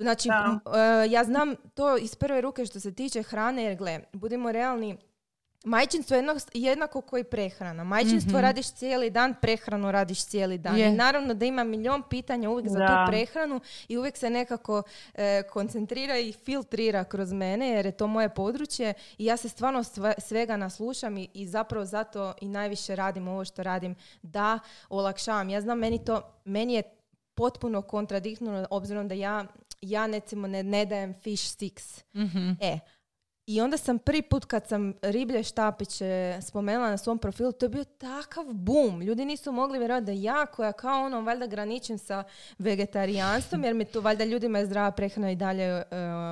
Znači, 0.00 0.28
uh, 0.28 1.12
ja 1.12 1.24
znam 1.24 1.54
to 1.74 1.96
iz 1.96 2.14
prve 2.14 2.40
ruke 2.40 2.66
što 2.66 2.80
se 2.80 2.94
tiče 2.94 3.22
hrane, 3.22 3.64
jer 3.64 3.76
gle, 3.76 4.00
budimo 4.12 4.52
realni, 4.52 4.98
Majčinstvo 5.64 6.16
je 6.16 6.24
jednako 6.54 7.00
koji 7.00 7.24
prehrana. 7.24 7.84
Majčinstvo 7.84 8.38
mm 8.38 8.42
radiš 8.42 8.72
cijeli 8.72 9.10
dan, 9.10 9.34
prehranu 9.40 9.92
radiš 9.92 10.24
cijeli 10.26 10.58
dan. 10.58 10.78
I 10.78 10.92
naravno 10.92 11.34
da 11.34 11.44
ima 11.44 11.64
milion 11.64 12.02
pitanja 12.10 12.50
uvijek 12.50 12.68
za 12.68 12.78
tu 12.78 13.10
prehranu 13.10 13.60
i 13.88 13.98
uvijek 13.98 14.16
se 14.16 14.30
nekako 14.30 14.82
e, 15.14 15.42
koncentrira 15.42 16.18
i 16.18 16.32
filtrira 16.32 17.04
kroz 17.04 17.32
mene 17.32 17.68
jer 17.68 17.86
je 17.86 17.92
to 17.92 18.06
moje 18.06 18.28
područje 18.28 18.94
i 19.18 19.24
ja 19.24 19.36
se 19.36 19.48
stvarno 19.48 19.82
svega 20.18 20.56
naslušam 20.56 21.18
i, 21.18 21.28
i 21.34 21.46
zapravo 21.46 21.84
zato 21.84 22.34
i 22.40 22.48
najviše 22.48 22.96
radim 22.96 23.28
ovo 23.28 23.44
što 23.44 23.62
radim 23.62 23.94
da 24.22 24.58
olakšavam. 24.88 25.48
Ja 25.48 25.60
znam 25.60 25.78
meni 25.78 26.04
to, 26.04 26.22
meni 26.44 26.74
je 26.74 26.82
potpuno 27.34 27.82
kontradiktorno 27.82 28.66
obzirom 28.70 29.08
da 29.08 29.14
ja 29.14 29.44
ja 29.82 30.06
recimo 30.06 30.46
ne, 30.46 30.62
ne 30.62 30.86
dajem 30.86 31.14
fish 31.14 31.44
sticks. 31.44 32.04
mm 32.14 32.50
E, 32.60 32.78
i 33.50 33.60
onda 33.60 33.76
sam 33.76 33.98
prvi 33.98 34.22
put 34.22 34.44
kad 34.44 34.66
sam 34.66 34.94
riblje 35.02 35.42
štapiće 35.42 36.38
spomenula 36.42 36.90
na 36.90 36.96
svom 36.96 37.18
profilu, 37.18 37.52
to 37.52 37.64
je 37.64 37.70
bio 37.70 37.84
takav 37.84 38.44
bum. 38.44 39.02
Ljudi 39.02 39.24
nisu 39.24 39.52
mogli 39.52 39.78
vjerovati 39.78 40.06
da 40.06 40.12
ja 40.12 40.46
koja 40.46 40.72
kao 40.72 41.04
ono 41.04 41.20
valjda 41.20 41.46
graničim 41.46 41.98
sa 41.98 42.24
vegetarijanstvom, 42.58 43.64
jer 43.64 43.74
mi 43.74 43.84
to 43.84 44.00
valjda 44.00 44.24
ljudima 44.24 44.58
je 44.58 44.66
zdrava 44.66 44.90
prehrana 44.90 45.30
i 45.30 45.36
dalje, 45.36 45.74
uh, 45.74 45.82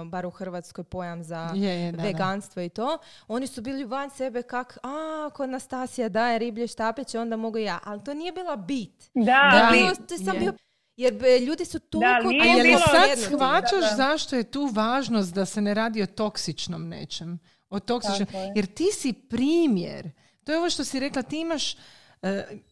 bar 0.09 0.27
u 0.27 0.31
Hrvatskoj 0.31 0.85
pojam 0.85 1.23
za 1.23 1.55
veganstvo 2.03 2.63
i 2.63 2.69
to. 2.69 2.99
Oni 3.29 3.47
su 3.47 3.63
bili 3.63 3.85
van 3.85 4.11
sebe 4.11 4.43
kak, 4.43 4.79
a, 4.83 5.31
kod 5.35 5.51
Nastasija 5.51 6.09
daje 6.09 6.39
riblje 6.39 6.67
štapiće, 6.67 7.21
onda 7.21 7.37
mogu 7.37 7.59
ja. 7.59 7.79
Ali 7.85 8.05
to 8.05 8.15
nije 8.15 8.33
bila 8.33 8.57
bit. 8.57 9.11
Da, 9.15 9.71
to, 10.09 10.17
sam 10.25 10.39
bio 10.39 10.53
Jer 10.99 11.15
be, 11.15 11.39
ljudi 11.41 11.65
su 11.65 11.79
toliko... 11.79 12.29
nije 12.29 12.43
A 12.43 12.45
je 12.45 12.63
li 12.63 12.69
bilo 12.69 12.81
sad 12.81 13.19
shvaćaš 13.19 13.81
da, 13.81 13.91
da. 13.91 13.97
zašto 13.97 14.37
je 14.37 14.45
tu 14.45 14.71
važnost 14.73 15.35
da 15.35 15.47
se 15.47 15.61
ne 15.61 15.75
radi 15.75 16.03
o 16.03 16.07
toksičnom 16.07 16.89
nečem? 16.89 17.39
O 17.71 17.81
toksičnom, 17.81 18.29
jer 18.57 18.67
ti 18.67 18.87
si 18.93 19.13
primjer. 19.13 20.11
To 20.45 20.53
je 20.53 20.59
ovo 20.59 20.71
što 20.71 20.85
si 20.85 21.01
rekla, 21.01 21.23
ti 21.23 21.41
imaš, 21.41 21.75
e, 21.75 21.79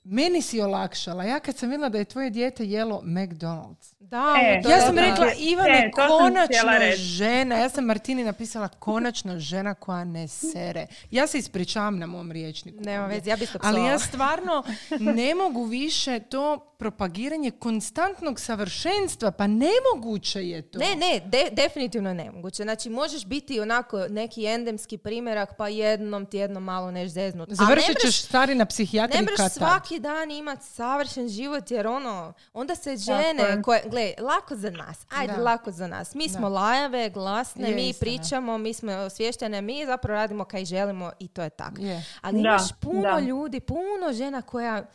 meni 0.05 0.43
si 0.43 0.61
olakšala. 0.61 1.25
Ja 1.25 1.41
kad 1.41 1.57
sam 1.57 1.69
vidjela 1.69 1.89
da 1.89 1.99
je 1.99 2.05
tvoje 2.05 2.31
dijete 2.31 2.65
jelo 2.65 3.03
McDonald's, 3.03 3.97
Da, 4.01 4.35
E, 4.39 4.63
to 4.63 4.71
ja 4.71 4.77
je 4.77 4.83
sam 4.83 4.95
da. 4.95 5.01
rekla, 5.03 5.27
E, 5.27 5.35
Ivane, 5.39 5.91
htjela 5.91 6.09
konačno 6.09 6.97
žena. 6.97 7.57
Ja 7.57 7.69
sam 7.69 7.85
Martini 7.85 8.25
napisala, 8.25 8.69
konačno 8.69 9.39
žena 9.39 9.75
koja 9.75 10.05
ne 10.05 10.29
sere. 10.29 10.87
Ja 11.11 11.27
se 11.27 11.39
ispričavam 11.39 11.99
na 11.99 12.07
mom 12.07 12.33
riječniku. 12.33 12.79
Nema 12.81 13.07
veze, 13.07 13.31
ja 13.31 13.37
bi 13.37 13.47
to 13.47 13.59
Ali 13.63 13.85
ja 13.85 13.99
stvarno 13.99 14.63
ne 15.17 15.35
mogu 15.35 15.65
više 15.65 16.21
to 16.21 16.73
propagiranje 16.79 17.51
konstantnog 17.51 18.41
savršenstva. 18.41 19.31
Pa 19.31 19.47
nemoguće 19.47 20.41
je 20.41 20.63
to. 20.63 20.79
Ne, 20.79 20.97
ne, 20.97 21.21
de- 21.23 21.49
definitivno 21.53 22.15
nemoguće. 22.15 22.63
Znači, 22.63 22.91
možeš 22.91 23.25
biti 23.25 23.61
onako 23.61 23.99
neki 24.01 24.45
endemski 24.45 24.99
primjerak, 24.99 25.57
pa 25.57 25.69
jednom 25.69 26.27
tjedno 26.27 26.61
malo 26.61 26.91
neš 26.91 27.11
zeznut. 27.11 27.49
Završit 27.53 27.97
ćeš 28.01 28.23
stari 28.23 28.55
na 28.55 28.67
psihijatriji 28.67 29.21
Ne 29.21 29.27
možeš 29.39 29.53
kad 29.53 29.59
tad. 29.59 29.69
svaki 29.71 30.01
dan 30.01 30.31
imati 30.31 30.65
savršen 30.65 31.29
život 31.29 31.71
jer 31.71 31.87
ono, 31.87 32.33
onda 32.53 32.75
se 32.75 32.97
žene 32.97 33.43
je. 33.43 33.63
koje, 33.63 33.83
gle, 33.85 34.13
lako 34.21 34.57
za 34.57 34.71
nas, 34.71 35.07
ajde 35.11 35.33
Da. 35.33 35.43
lako 35.43 35.71
za 35.71 35.87
nas. 35.87 36.15
Mi 36.15 36.29
smo 36.29 36.41
Da. 36.41 36.49
lajave, 36.51 37.11
glasne, 37.11 37.69
Je, 37.69 37.75
mi 37.75 37.89
istina. 37.89 38.01
pričamo, 38.03 38.59
mi 38.59 38.75
smo 38.75 38.93
osvještene, 38.95 39.63
mi 39.63 39.87
zapravo 39.87 40.17
radimo 40.17 40.45
kaj 40.45 40.65
želimo 40.65 41.13
i 41.19 41.29
to 41.29 41.43
je 41.43 41.51
tako. 41.51 41.77
Je. 41.79 42.05
Ali 42.21 42.35
Da, 42.35 42.39
imaš 42.41 42.63
puno 42.73 43.03
da. 43.05 43.21
ljudi, 43.21 43.61
puno 43.61 44.13
žena 44.13 44.43
koja 44.43 44.87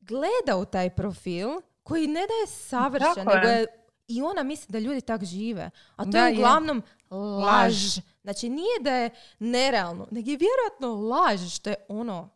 gleda 0.00 0.56
u 0.56 0.64
taj 0.64 0.90
profil, 0.90 1.48
koji 1.82 2.06
ne 2.06 2.20
da 2.20 2.34
je 2.34 2.46
savršen, 2.48 3.26
nego 3.26 3.46
je. 3.46 3.54
je 3.54 3.66
i 4.08 4.22
ona 4.22 4.42
misli 4.42 4.66
da 4.68 4.78
ljudi 4.78 5.00
tak 5.00 5.24
žive. 5.24 5.70
A 5.96 6.04
to 6.04 6.10
Da, 6.10 6.18
je 6.18 6.26
je. 6.26 6.34
uglavnom 6.34 6.82
laž. 7.10 7.42
Laž. 7.44 7.98
Znači 8.22 8.48
nije 8.48 8.80
da 8.80 8.92
je 8.92 9.10
nerealno, 9.40 10.06
nego 10.10 10.30
je 10.30 10.36
vjerojatno 10.36 10.88
laž, 11.08 11.50
što 11.50 11.70
je 11.70 11.76
ono 11.88 12.28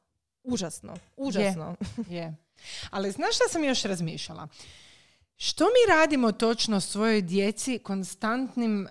užasno. 0.45 0.95
Užasno. 1.17 1.77
Je. 2.09 2.35
Ali 2.91 3.11
znaš 3.11 3.35
šta 3.35 3.45
sam 3.49 3.65
još 3.65 3.83
razmišljala? 3.83 4.49
Što 5.37 5.65
mi 5.65 5.91
radimo 5.91 6.33
točno 6.33 6.81
svojoj 6.81 7.23
djeci 7.23 7.79
konstantnim 7.79 8.87
e, 8.87 8.91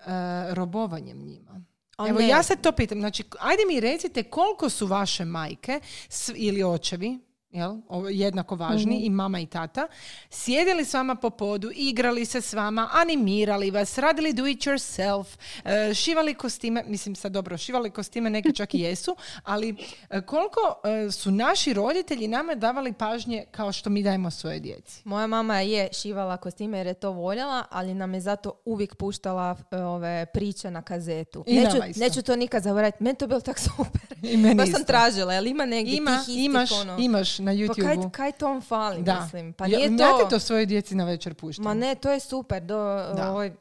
robovanjem 0.50 1.18
njima? 1.20 1.62
Evo 2.00 2.20
ne. 2.20 2.28
ja 2.28 2.44
se 2.44 2.56
to 2.56 2.72
pitam. 2.72 3.00
Znači, 3.00 3.24
ajde 3.40 3.64
mi 3.68 3.80
recite 3.80 4.24
koliko 4.24 4.70
su 4.70 4.88
vaše 4.88 5.26
majke 5.26 5.80
s- 6.10 6.32
ili 6.36 6.64
očevi, 6.64 7.20
jel, 7.52 7.78
jednako 8.12 8.56
važni, 8.56 9.00
i 9.00 9.10
mama 9.10 9.40
i 9.40 9.46
tata, 9.46 9.88
sjedili 10.30 10.86
s 10.86 10.94
vama 10.94 11.16
po 11.16 11.30
podu, 11.30 11.70
igrali 11.76 12.26
se 12.26 12.42
s 12.42 12.54
vama, 12.54 12.90
animirali 12.92 13.72
vas, 13.72 13.98
radili 13.98 14.34
do 14.34 14.48
it 14.48 14.60
yourself, 14.60 15.26
e, 15.66 15.94
šivali 15.94 16.34
kostime, 16.34 16.84
mislim 16.88 17.16
sad 17.16 17.32
dobro, 17.32 17.58
šivali 17.58 17.90
kostime 17.90 18.30
neki 18.30 18.56
čak 18.56 18.74
i 18.74 18.80
jesu, 18.88 19.16
ali 19.44 19.76
e, 20.10 20.22
koliko 20.22 20.60
e, 20.84 21.12
su 21.12 21.32
naši 21.32 21.74
roditelji 21.74 22.28
nama 22.28 22.56
davali 22.56 22.94
pažnje 22.94 23.46
kao 23.52 23.72
što 23.72 23.90
mi 23.90 24.04
dajemo 24.04 24.32
svoje 24.32 24.60
djeci? 24.60 25.02
Moja 25.06 25.28
mama 25.28 25.60
je 25.60 25.90
šivala 26.02 26.38
kostime 26.38 26.78
jer 26.78 26.88
je 26.88 26.94
to 26.94 27.12
voljela, 27.12 27.66
ali 27.70 27.94
nam 27.94 28.14
je 28.14 28.22
zato 28.22 28.54
uvijek 28.66 28.96
puštala 28.96 29.58
ove 29.72 30.26
priče 30.34 30.72
na 30.72 30.82
kazetu. 30.82 31.44
I 31.48 31.56
neću, 31.56 31.78
neću 31.96 32.22
to 32.22 32.36
nikad 32.36 32.64
zaboraviti. 32.64 33.04
Meni 33.04 33.18
to 33.18 33.28
bilo 33.28 33.42
tak 33.42 33.60
super. 33.76 34.12
I 34.22 34.38
meni 34.38 34.56
Baš 34.56 34.72
sam 34.72 34.84
tražila, 34.84 35.34
jel 35.34 35.48
ima 35.48 35.66
negdje 35.66 35.98
Ima, 35.98 36.12
tih 36.12 36.20
istih 36.20 36.46
imaš, 36.46 36.72
ono... 36.72 36.98
imaš 37.00 37.41
na 37.42 37.52
Pa 37.52 37.56
YouTube-u. 37.56 38.02
kaj, 38.02 38.30
kaj 38.30 38.32
tom 38.32 38.62
fali, 38.62 39.04
da. 39.04 39.16
mislim? 39.16 39.54
Pa 39.54 39.68
nije 39.68 39.82
ja 39.82 39.98
to... 40.20 40.28
to 40.30 40.40
svoje 40.40 40.66
djeci 40.66 40.96
na 40.96 41.06
večer 41.06 41.34
puštam. 41.34 41.64
Ma 41.64 41.74
ne, 41.76 41.96
to 41.96 42.12
je 42.12 42.20
super. 42.22 42.62
Do, 42.62 42.78
Da. 43.16 43.32
ovaj, 43.32 43.52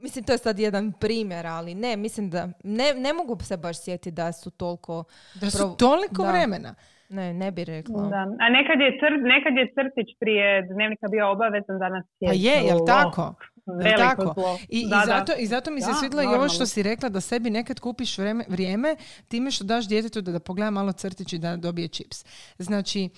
mislim, 0.00 0.24
to 0.24 0.32
je 0.32 0.38
sad 0.38 0.58
jedan 0.58 0.92
primjer, 0.92 1.46
ali 1.46 1.74
ne, 1.74 1.96
mislim 1.96 2.30
da... 2.30 2.48
Ne, 2.64 2.94
ne 2.94 3.12
mogu 3.12 3.38
se 3.40 3.56
baš 3.56 3.80
sjetiti 3.80 4.10
da 4.10 4.32
su 4.32 4.50
toliko... 4.52 5.04
Da 5.34 5.50
su 5.50 5.58
Pro- 5.58 5.74
toliko 5.78 6.22
da. 6.22 6.30
vremena. 6.30 6.74
Ne, 7.08 7.34
ne 7.34 7.50
bi 7.50 7.64
rekla. 7.64 8.02
Da. 8.04 8.16
A 8.16 8.48
nekad 8.50 8.80
je, 8.80 8.90
cr, 8.92 9.12
nekad 9.24 9.52
je 9.52 9.66
crtić 9.68 10.16
prije 10.20 10.62
dnevnika 10.64 11.06
bio 11.08 11.30
obavezan 11.30 11.78
danas 11.78 12.04
je 12.20 12.28
Pa 12.28 12.34
je, 12.34 12.66
jel 12.66 12.78
tako? 12.86 13.34
Veliko 13.74 13.98
tako? 14.00 14.32
zlo. 14.34 14.58
I, 14.68 14.80
Da, 14.80 14.96
i, 14.96 15.00
da. 15.00 15.06
zato, 15.08 15.32
I 15.34 15.46
zato 15.46 15.70
mi 15.70 15.80
se 15.80 15.88
Da, 15.88 15.94
svidjelo 15.94 16.22
i 16.24 16.36
ovo 16.36 16.48
što 16.48 16.66
si 16.66 16.82
rekla 16.82 17.08
da 17.08 17.20
sebi 17.20 17.50
nekad 17.50 17.80
kupiš 17.80 18.18
vreme, 18.18 18.44
vrijeme 18.48 18.96
time 19.28 19.50
što 19.50 19.64
daš 19.64 19.88
djetetu 19.88 20.20
da, 20.20 20.32
da 20.32 20.40
pogleda 20.40 20.70
malo 20.72 20.92
crtić 20.92 21.32
i 21.32 21.38
da 21.38 21.56
dobije 21.58 21.88
čips. 21.88 22.24
Znači, 22.58 23.08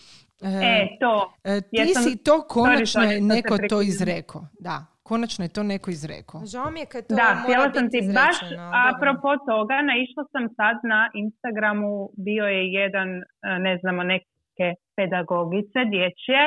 e, 0.43 0.49
E, 0.65 0.89
to. 1.01 1.33
e, 1.45 1.61
ti 1.61 1.69
jesam- 1.73 2.03
si 2.03 2.17
to 2.19 2.43
konačno 2.43 3.03
sorry, 3.03 3.11
je 3.11 3.21
neko 3.23 3.57
to 3.69 3.83
izrekao. 3.83 4.43
Da, 4.61 4.77
konačno 5.03 5.45
je 5.45 5.49
to 5.49 5.63
neko 5.65 5.91
izrekao. 5.91 6.41
Žao 6.47 6.71
mi 6.71 6.81
je 6.81 6.87
kad 6.87 7.07
to 7.07 7.15
Da, 7.15 7.23
mora 7.25 7.41
htjela 7.43 7.67
biti 7.67 7.79
sam 7.79 7.91
ti 7.91 7.99
baš, 8.15 8.37
izrečeno, 8.37 8.63
dobro. 8.65 8.79
apropo 8.89 9.29
toga, 9.47 9.77
naišla 9.83 10.25
sam 10.33 10.45
sad 10.57 10.77
na 10.85 11.01
Instagramu, 11.15 11.93
bio 12.19 12.45
je 12.47 12.73
jedan, 12.73 13.09
e, 13.11 13.23
ne 13.59 13.79
znamo, 13.81 14.03
neke 14.05 14.67
pedagogice 14.97 15.81
dječje, 15.91 16.41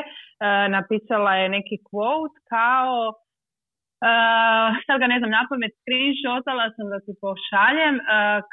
napisala 0.69 1.33
je 1.33 1.49
neki 1.49 1.77
quote 1.83 2.37
kao, 2.49 2.97
e, 4.09 4.13
sad 4.85 4.97
ga 5.01 5.07
ne 5.13 5.17
znam 5.19 5.31
napamet, 5.39 5.73
screenshotala 5.81 6.65
sam 6.75 6.85
da 6.93 6.99
ti 7.05 7.13
pošaljem, 7.23 7.95
e, 7.99 8.03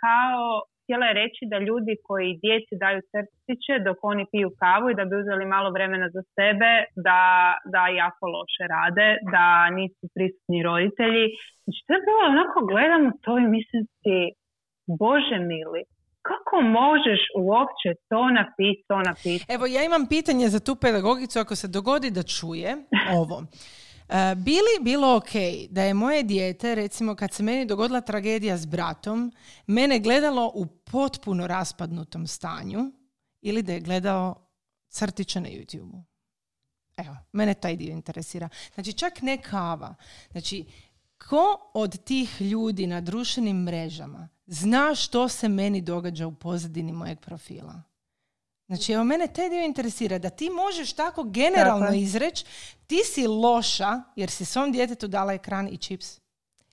kao 0.05 0.43
htjela 0.83 1.07
je 1.07 1.19
reći 1.23 1.43
da 1.53 1.67
ljudi 1.69 1.95
koji 2.07 2.39
djeci 2.45 2.75
daju 2.83 3.01
crtiće 3.11 3.75
dok 3.87 3.99
oni 4.13 4.25
piju 4.33 4.51
kavu 4.63 4.87
i 4.91 4.99
da 4.99 5.05
bi 5.09 5.15
uzeli 5.23 5.45
malo 5.55 5.69
vremena 5.77 6.09
za 6.17 6.23
sebe, 6.37 6.71
da, 7.07 7.21
da 7.75 7.83
jako 8.03 8.25
loše 8.37 8.65
rade, 8.77 9.09
da 9.35 9.47
nisu 9.79 10.05
prisutni 10.15 10.59
roditelji. 10.69 11.25
Znači, 11.65 11.81
to 11.87 11.91
je 11.95 12.07
bilo 12.09 12.23
onako, 12.33 12.59
gledam 12.73 13.03
u 13.11 13.13
to 13.25 13.33
i 13.39 13.53
mislim 13.57 13.83
si, 14.01 14.17
Bože 15.01 15.39
mili, 15.53 15.83
kako 16.29 16.57
možeš 16.81 17.21
uopće 17.49 17.91
to 18.11 18.23
napisati, 18.41 18.85
to 18.89 18.99
napisati? 19.11 19.53
Evo, 19.55 19.65
ja 19.67 19.81
imam 19.85 20.05
pitanje 20.15 20.47
za 20.49 20.61
tu 20.67 20.73
pedagogicu 20.85 21.37
ako 21.39 21.55
se 21.57 21.69
dogodi 21.69 22.11
da 22.11 22.23
čuje 22.23 22.71
ovo. 23.21 23.37
E, 24.09 24.35
bi 24.35 24.51
li 24.53 24.85
bilo 24.85 25.17
ok 25.17 25.31
da 25.71 25.83
je 25.83 25.95
moje 25.95 26.23
dijete, 26.23 26.75
recimo 26.75 27.15
kad 27.15 27.33
se 27.33 27.43
meni 27.43 27.67
dogodila 27.67 28.01
tragedija 28.01 28.57
s 28.57 28.67
bratom, 28.67 29.33
mene 29.67 29.99
gledalo 29.99 30.53
u 30.55 30.67
potpuno 30.67 31.47
raspadnutom 31.47 32.27
stanju 32.27 32.93
ili 33.41 33.63
da 33.63 33.73
je 33.73 33.81
gledao 33.81 34.49
crtiće 34.89 35.41
na 35.41 35.49
YouTube-u? 35.49 36.03
Evo, 36.97 37.17
mene 37.33 37.55
taj 37.55 37.77
dio 37.77 37.93
interesira. 37.93 38.49
Znači, 38.75 38.93
čak 38.93 39.23
ne 39.23 39.43
kava. 39.43 39.95
Znači, 40.31 40.65
ko 41.29 41.71
od 41.75 42.05
tih 42.05 42.41
ljudi 42.41 42.87
na 42.87 43.01
društvenim 43.01 43.57
mrežama 43.57 44.29
zna 44.47 44.95
što 44.95 45.29
se 45.29 45.49
meni 45.49 45.81
događa 45.81 46.27
u 46.27 46.35
pozadini 46.35 46.93
mojeg 46.93 47.21
profila? 47.21 47.83
Znači, 48.73 48.93
evo, 48.93 49.05
mene 49.05 49.27
taj 49.27 49.49
dio 49.49 49.63
interesira, 49.63 50.19
da 50.19 50.31
ti 50.31 50.51
možeš 50.51 50.93
tako 50.93 51.23
generalno 51.25 51.85
Tako 51.85 51.97
izreći, 51.97 52.45
ti 52.87 52.99
si 53.05 53.27
loša 53.27 54.03
jer 54.17 54.31
si 54.31 54.45
svom 54.45 54.73
djetetu 54.73 55.09
dala 55.09 55.33
ekran 55.33 55.69
i 55.69 55.77
čips. 55.77 56.19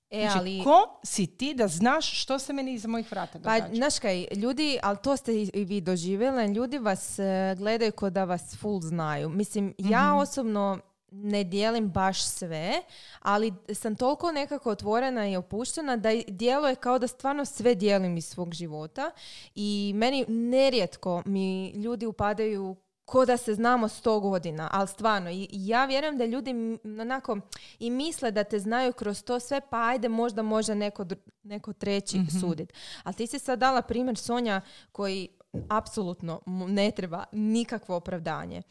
E, 0.09 0.21
Znači, 0.21 0.37
ali... 0.39 0.61
ko 0.63 0.99
si 1.03 1.27
ti 1.27 1.53
da 1.53 1.67
znaš 1.67 2.21
što 2.21 2.39
se 2.39 2.53
meni 2.53 2.73
iza 2.73 2.87
mojih 2.87 3.11
vrata 3.11 3.31
Pa, 3.33 3.39
događa? 3.39 3.75
znaš 3.75 3.99
kaj, 3.99 4.27
ljudi, 4.33 4.79
ali 4.83 4.97
to 5.03 5.17
ste 5.17 5.33
i 5.35 5.65
vi 5.65 5.81
doživjeli, 5.81 6.47
ljudi 6.47 6.77
vas 6.77 7.19
e, 7.19 7.23
gledaju 7.57 7.91
ko 7.91 8.09
da 8.09 8.23
vas 8.23 8.55
full 8.55 8.81
znaju. 8.81 9.29
Mislim, 9.29 9.73
ja 9.77 10.03
Mhm. 10.03 10.17
osobno 10.17 10.79
ne 11.11 11.43
dijelim 11.43 11.89
baš 11.89 12.23
sve, 12.23 12.81
ali 13.19 13.53
sam 13.73 13.95
toliko 13.95 14.31
nekako 14.31 14.71
otvorena 14.71 15.27
i 15.27 15.35
opuštena 15.35 15.97
da 15.97 16.09
djeluje 16.27 16.75
kao 16.75 16.99
da 16.99 17.07
stvarno 17.07 17.45
sve 17.45 17.75
dijelim 17.75 18.17
iz 18.17 18.25
svog 18.25 18.53
života 18.53 19.11
i 19.55 19.91
meni 19.95 20.25
nerijetko 20.27 21.23
mi 21.25 21.69
ljudi 21.69 22.05
upadaju 22.05 22.75
ko 23.09 23.25
da 23.25 23.37
se 23.37 23.53
znamo 23.53 23.87
sto 23.87 24.19
godina, 24.19 24.69
ali 24.71 24.87
stvarno, 24.87 25.29
i 25.29 25.47
ja 25.51 25.85
vjerujem 25.85 26.17
da 26.17 26.25
ljudi 26.25 26.51
onako 26.83 27.37
i 27.79 27.89
misle 27.89 28.31
da 28.31 28.43
te 28.43 28.59
znaju 28.59 28.93
kroz 28.93 29.23
to 29.23 29.39
sve, 29.39 29.61
pa 29.69 29.87
ajde 29.87 30.09
možda 30.09 30.41
može 30.41 30.75
neko, 30.75 31.05
neko 31.43 31.73
treći 31.73 32.19
sudit. 32.41 32.73
Ali 33.03 33.15
ti 33.15 33.27
si 33.27 33.39
sad 33.39 33.59
dala 33.59 33.81
primjer 33.81 34.17
Sonja 34.17 34.61
koji 34.91 35.27
apsolutno 35.69 36.41
ne 36.67 36.91
treba 36.91 37.23
nikakvo 37.31 37.95
opravdanje. 37.95 38.61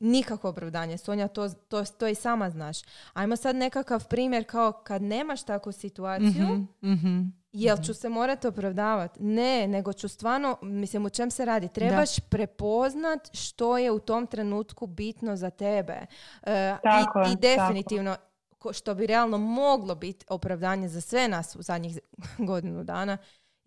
Nikakvo 0.00 0.50
opravdanje. 0.50 0.98
Sonja, 0.98 1.28
to, 1.28 1.48
to, 1.48 1.84
to 1.84 2.06
i 2.08 2.14
sama 2.14 2.50
znaš. 2.50 2.78
Ajmo 3.12 3.36
sad 3.36 3.56
nekakav 3.56 4.06
primjer 4.06 4.44
kao 4.44 4.72
kad 4.74 5.02
nemaš 5.02 5.42
takvu 5.42 5.72
situaciju, 5.72 6.28
Mhm, 6.44 6.64
mhm. 6.84 7.20
Jel 7.52 7.76
ću 7.78 7.94
se 7.94 8.08
morati 8.08 8.46
opravdavati? 8.46 9.22
Ne, 9.22 9.68
nego 9.68 9.92
ću 9.92 10.08
stvarno, 10.08 10.58
mislim, 10.62 11.06
u 11.06 11.10
čem 11.10 11.30
se 11.30 11.44
radi? 11.44 11.68
Trebaš 11.68 12.20
prepoznat 12.20 13.28
što 13.32 13.78
je 13.78 13.90
u 13.90 13.98
tom 13.98 14.26
trenutku 14.26 14.86
bitno 14.86 15.36
za 15.36 15.50
tebe. 15.50 16.06
E, 16.42 16.76
Tako 16.82 17.20
i, 17.20 17.32
I 17.32 17.36
definitivno, 17.36 18.16
ko- 18.58 18.72
što 18.72 18.94
bi 18.94 19.06
realno 19.06 19.38
moglo 19.38 19.94
biti 19.94 20.26
opravdanje 20.28 20.88
za 20.88 21.00
sve 21.00 21.28
nas 21.28 21.56
u 21.56 21.62
zadnjih 21.62 21.98
godinu 22.40 22.84
dana, 22.84 23.18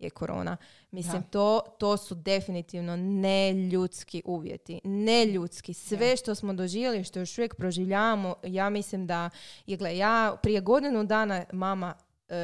je 0.02 0.10
korona. 0.10 0.56
Mislim, 0.90 1.22
to, 1.22 1.60
to 1.78 1.96
su 1.96 2.14
definitivno 2.14 2.96
neljudski 2.96 4.22
uvjeti. 4.24 4.80
Neljudski. 4.84 5.74
Sve 5.74 6.16
što 6.16 6.34
smo 6.34 6.52
doživjeli, 6.52 7.04
što 7.04 7.18
još 7.18 7.38
uvijek 7.38 7.54
proživljavamo, 7.54 8.34
ja 8.42 8.70
mislim 8.70 9.06
da 9.06 9.30
je, 9.66 9.76
gle, 9.76 9.96
ja 9.96 10.36
prije 10.42 10.60
godinu 10.60 11.04
dana 11.04 11.44
mama 11.52 11.94
e, 12.28 12.34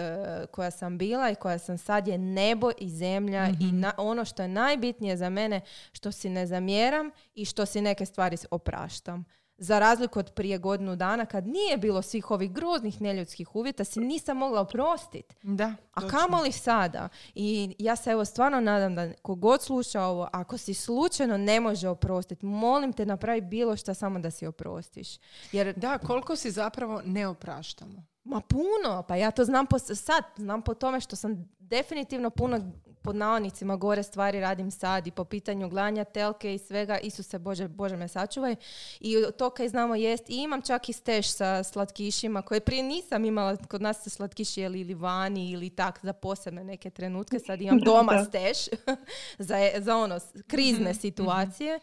koja 0.51 0.71
sam 0.71 0.99
bila 0.99 1.31
i 1.31 1.35
koja 1.35 1.59
sam 1.59 1.79
sad 1.79 2.09
je 2.09 2.19
nebo 2.19 2.71
i 2.79 2.89
zemlja 2.91 3.49
i 3.61 3.65
Mhm. 3.65 3.81
na, 3.81 3.93
ono 3.97 4.25
što 4.25 4.43
je 4.43 4.49
najbitnije 4.49 5.17
za 5.17 5.31
mene 5.31 5.61
što 5.93 6.13
si 6.13 6.29
ne 6.31 6.47
zamjeram 6.47 7.11
i 7.35 7.45
što 7.45 7.67
si 7.67 7.81
neke 7.81 8.07
stvari 8.07 8.37
opraštam. 8.51 9.25
Za 9.61 9.79
razliku 9.79 10.19
od 10.19 10.33
prije 10.33 10.59
godinu 10.59 10.97
dana 10.97 11.27
kad 11.27 11.47
nije 11.47 11.77
bilo 11.77 12.03
svih 12.03 12.31
ovih 12.31 12.53
groznih 12.53 13.01
neljudskih 13.01 13.57
uvjeta 13.57 13.85
si 13.85 14.01
nisam 14.01 14.37
mogla 14.37 14.61
oprostiti. 14.61 15.35
Da, 15.43 15.75
A 15.93 16.01
točno. 16.01 16.19
kamoli 16.19 16.53
sada? 16.53 17.09
I 17.35 17.77
ja 17.79 17.97
se 17.97 18.11
evo 18.11 18.25
stvarno 18.25 18.61
nadam 18.61 18.95
da 18.95 19.13
kogod 19.23 19.63
sluša 19.63 20.03
ovo, 20.03 20.29
ako 20.33 20.59
si 20.59 20.75
slučajno 20.75 21.37
ne 21.39 21.61
može 21.61 21.89
oprostiti, 21.89 22.47
molim 22.47 22.93
te 22.93 23.07
napravi 23.07 23.41
bilo 23.41 23.77
što 23.77 23.95
samo 23.95 24.19
da 24.19 24.31
si 24.31 24.47
oprostiš. 24.47 25.09
Jer 25.53 25.75
Da, 25.77 25.99
koliko 25.99 26.37
si 26.37 26.51
zapravo 26.51 27.03
ne 27.05 27.27
opraštamo. 27.27 28.05
Ma 28.25 28.41
puno, 28.41 29.03
pa 29.09 29.17
ja 29.17 29.31
to 29.31 29.45
znam 29.45 29.67
po, 29.67 29.79
sad, 29.79 30.25
znam 30.37 30.63
po 30.63 30.75
tome 30.75 31.01
što 31.01 31.17
sam 31.17 31.49
definitivno 31.59 32.31
puno 32.31 32.73
pod 33.03 33.17
naonicima 33.17 33.77
gore 33.77 34.03
stvari 34.03 34.41
radim 34.41 34.71
sad 34.71 35.07
i 35.07 35.11
po 35.11 35.25
pitanju 35.25 35.69
glanja, 35.69 36.05
telke 36.05 36.55
i 36.55 36.59
svega, 36.59 36.99
Isuse 36.99 37.39
Bože, 37.39 37.69
Bože 37.69 37.97
me 37.97 38.09
sačuvaj. 38.09 38.57
I 39.01 39.17
to 39.39 39.51
kaj 39.51 39.69
znamo 39.69 39.95
jest, 39.95 40.31
i 40.31 40.37
imam 40.37 40.63
čak 40.63 40.89
i 40.89 40.93
steš 40.93 41.33
sa 41.33 41.63
slatkišima 41.63 42.43
koje 42.43 42.61
prije 42.61 42.83
nisam 42.83 43.25
imala, 43.25 43.57
kod 43.57 43.83
nas 43.83 44.03
se 44.03 44.11
slatkiši 44.11 44.61
jeli 44.61 44.81
ili 44.81 44.95
vani 44.95 45.51
ili 45.51 45.71
tak 45.71 45.99
za 46.03 46.13
posebne 46.13 46.65
neke 46.65 46.91
trenutke, 46.91 47.39
sad 47.39 47.61
imam 47.61 47.79
doma 47.87 48.25
steš 48.25 48.59
za, 49.49 49.57
za 49.79 49.97
ono, 49.97 50.19
krizne 50.47 50.95
situacije. 50.95 51.81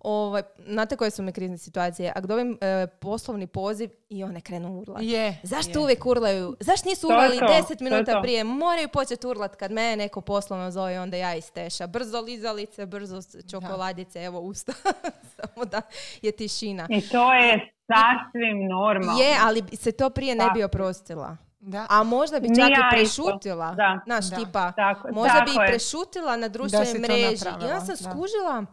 Ovaj, 0.00 0.42
znate 0.60 0.96
koje 0.96 1.10
su 1.10 1.22
mi 1.22 1.32
krizne 1.32 1.58
situacije? 1.58 2.12
Ako 2.12 2.26
dobim 2.26 2.58
e, 2.60 2.86
poslovni 2.88 3.46
poziv 3.46 3.90
i 4.08 4.24
one 4.24 4.40
krenu 4.40 4.78
urlati. 4.78 5.06
Je. 5.06 5.40
Zašto 5.42 5.70
je. 5.70 5.78
uvijek 5.78 6.06
urlaju? 6.06 6.56
Zašto 6.60 6.88
nisu 6.88 7.00
To 7.00 7.06
urlali 7.08 7.38
to, 7.38 7.46
deset 7.48 7.78
to 7.78 7.84
je 7.84 7.90
minuta 7.90 8.12
to. 8.12 8.22
prije? 8.22 8.44
Moraju 8.44 8.88
početi 8.88 9.26
urlat 9.26 9.56
kad 9.56 9.72
mene 9.72 9.96
neko 9.96 10.20
poslovno 10.20 10.70
zove, 10.70 11.00
onda 11.00 11.16
ja 11.16 11.34
isteša. 11.34 11.86
Brzo 11.86 12.20
lizalice, 12.20 12.86
brzo 12.86 13.20
čokoladice, 13.50 14.20
evo 14.20 14.40
usta. 14.40 14.72
Samo 15.36 15.64
da 15.64 15.82
je 16.22 16.32
tišina. 16.32 16.86
I 16.90 17.00
to 17.02 17.34
je 17.34 17.72
sasvim 17.86 18.68
normalno. 18.68 19.20
Je, 19.20 19.36
ali 19.42 19.62
se 19.72 19.92
to 19.92 20.10
prije 20.10 20.34
ne 20.34 20.44
bi 20.44 20.50
Tako. 20.50 20.64
oprostila. 20.66 21.36
Da. 21.60 21.86
A 21.90 22.02
možda 22.04 22.40
bi 22.40 22.48
čak 22.48 22.56
i 22.58 22.60
ja 22.62 22.68
isto. 22.70 23.22
prešutila. 23.22 23.70
Da. 23.70 24.00
Znaš, 24.04 24.24
Da. 24.24 24.36
tipa, 24.36 24.72
Tako- 24.72 25.08
možda 25.12 25.40
bi 25.40 25.50
i 25.50 25.54
tako 25.54 25.62
je. 25.62 25.68
prešutila 25.68 26.36
na 26.36 26.48
društvenoj 26.48 26.94
mreži. 26.94 27.44
I 27.44 27.64
onda 27.64 27.80
sam 27.80 27.96
da. 27.96 28.10
skužila, 28.10 28.64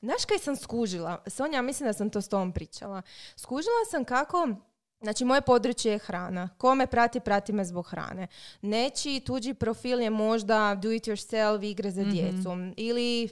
znaš 0.00 0.24
kaj 0.24 0.38
sam 0.38 0.56
skužila? 0.56 1.22
Sonja, 1.26 1.62
mislim 1.62 1.86
da 1.86 1.92
sam 1.92 2.10
to 2.10 2.20
s 2.20 2.28
tobom 2.28 2.52
pričala. 2.52 3.02
Skužila 3.36 3.84
sam 3.90 4.04
kako 4.04 4.48
Znači, 5.00 5.24
moje 5.24 5.40
područje 5.40 5.92
je 5.92 5.98
hrana. 5.98 6.48
Ko 6.58 6.74
me 6.74 6.86
prati, 6.86 7.20
prati 7.20 7.52
me 7.52 7.64
zbog 7.64 7.86
hrane. 7.86 8.26
Nečiji 8.62 9.20
tuđi 9.20 9.54
profil 9.54 10.00
je 10.00 10.10
možda 10.10 10.74
do 10.82 10.92
it 10.92 11.04
yourself, 11.04 11.64
igre 11.64 11.90
za 11.90 12.04
djecu. 12.04 12.50
Ili 12.76 13.28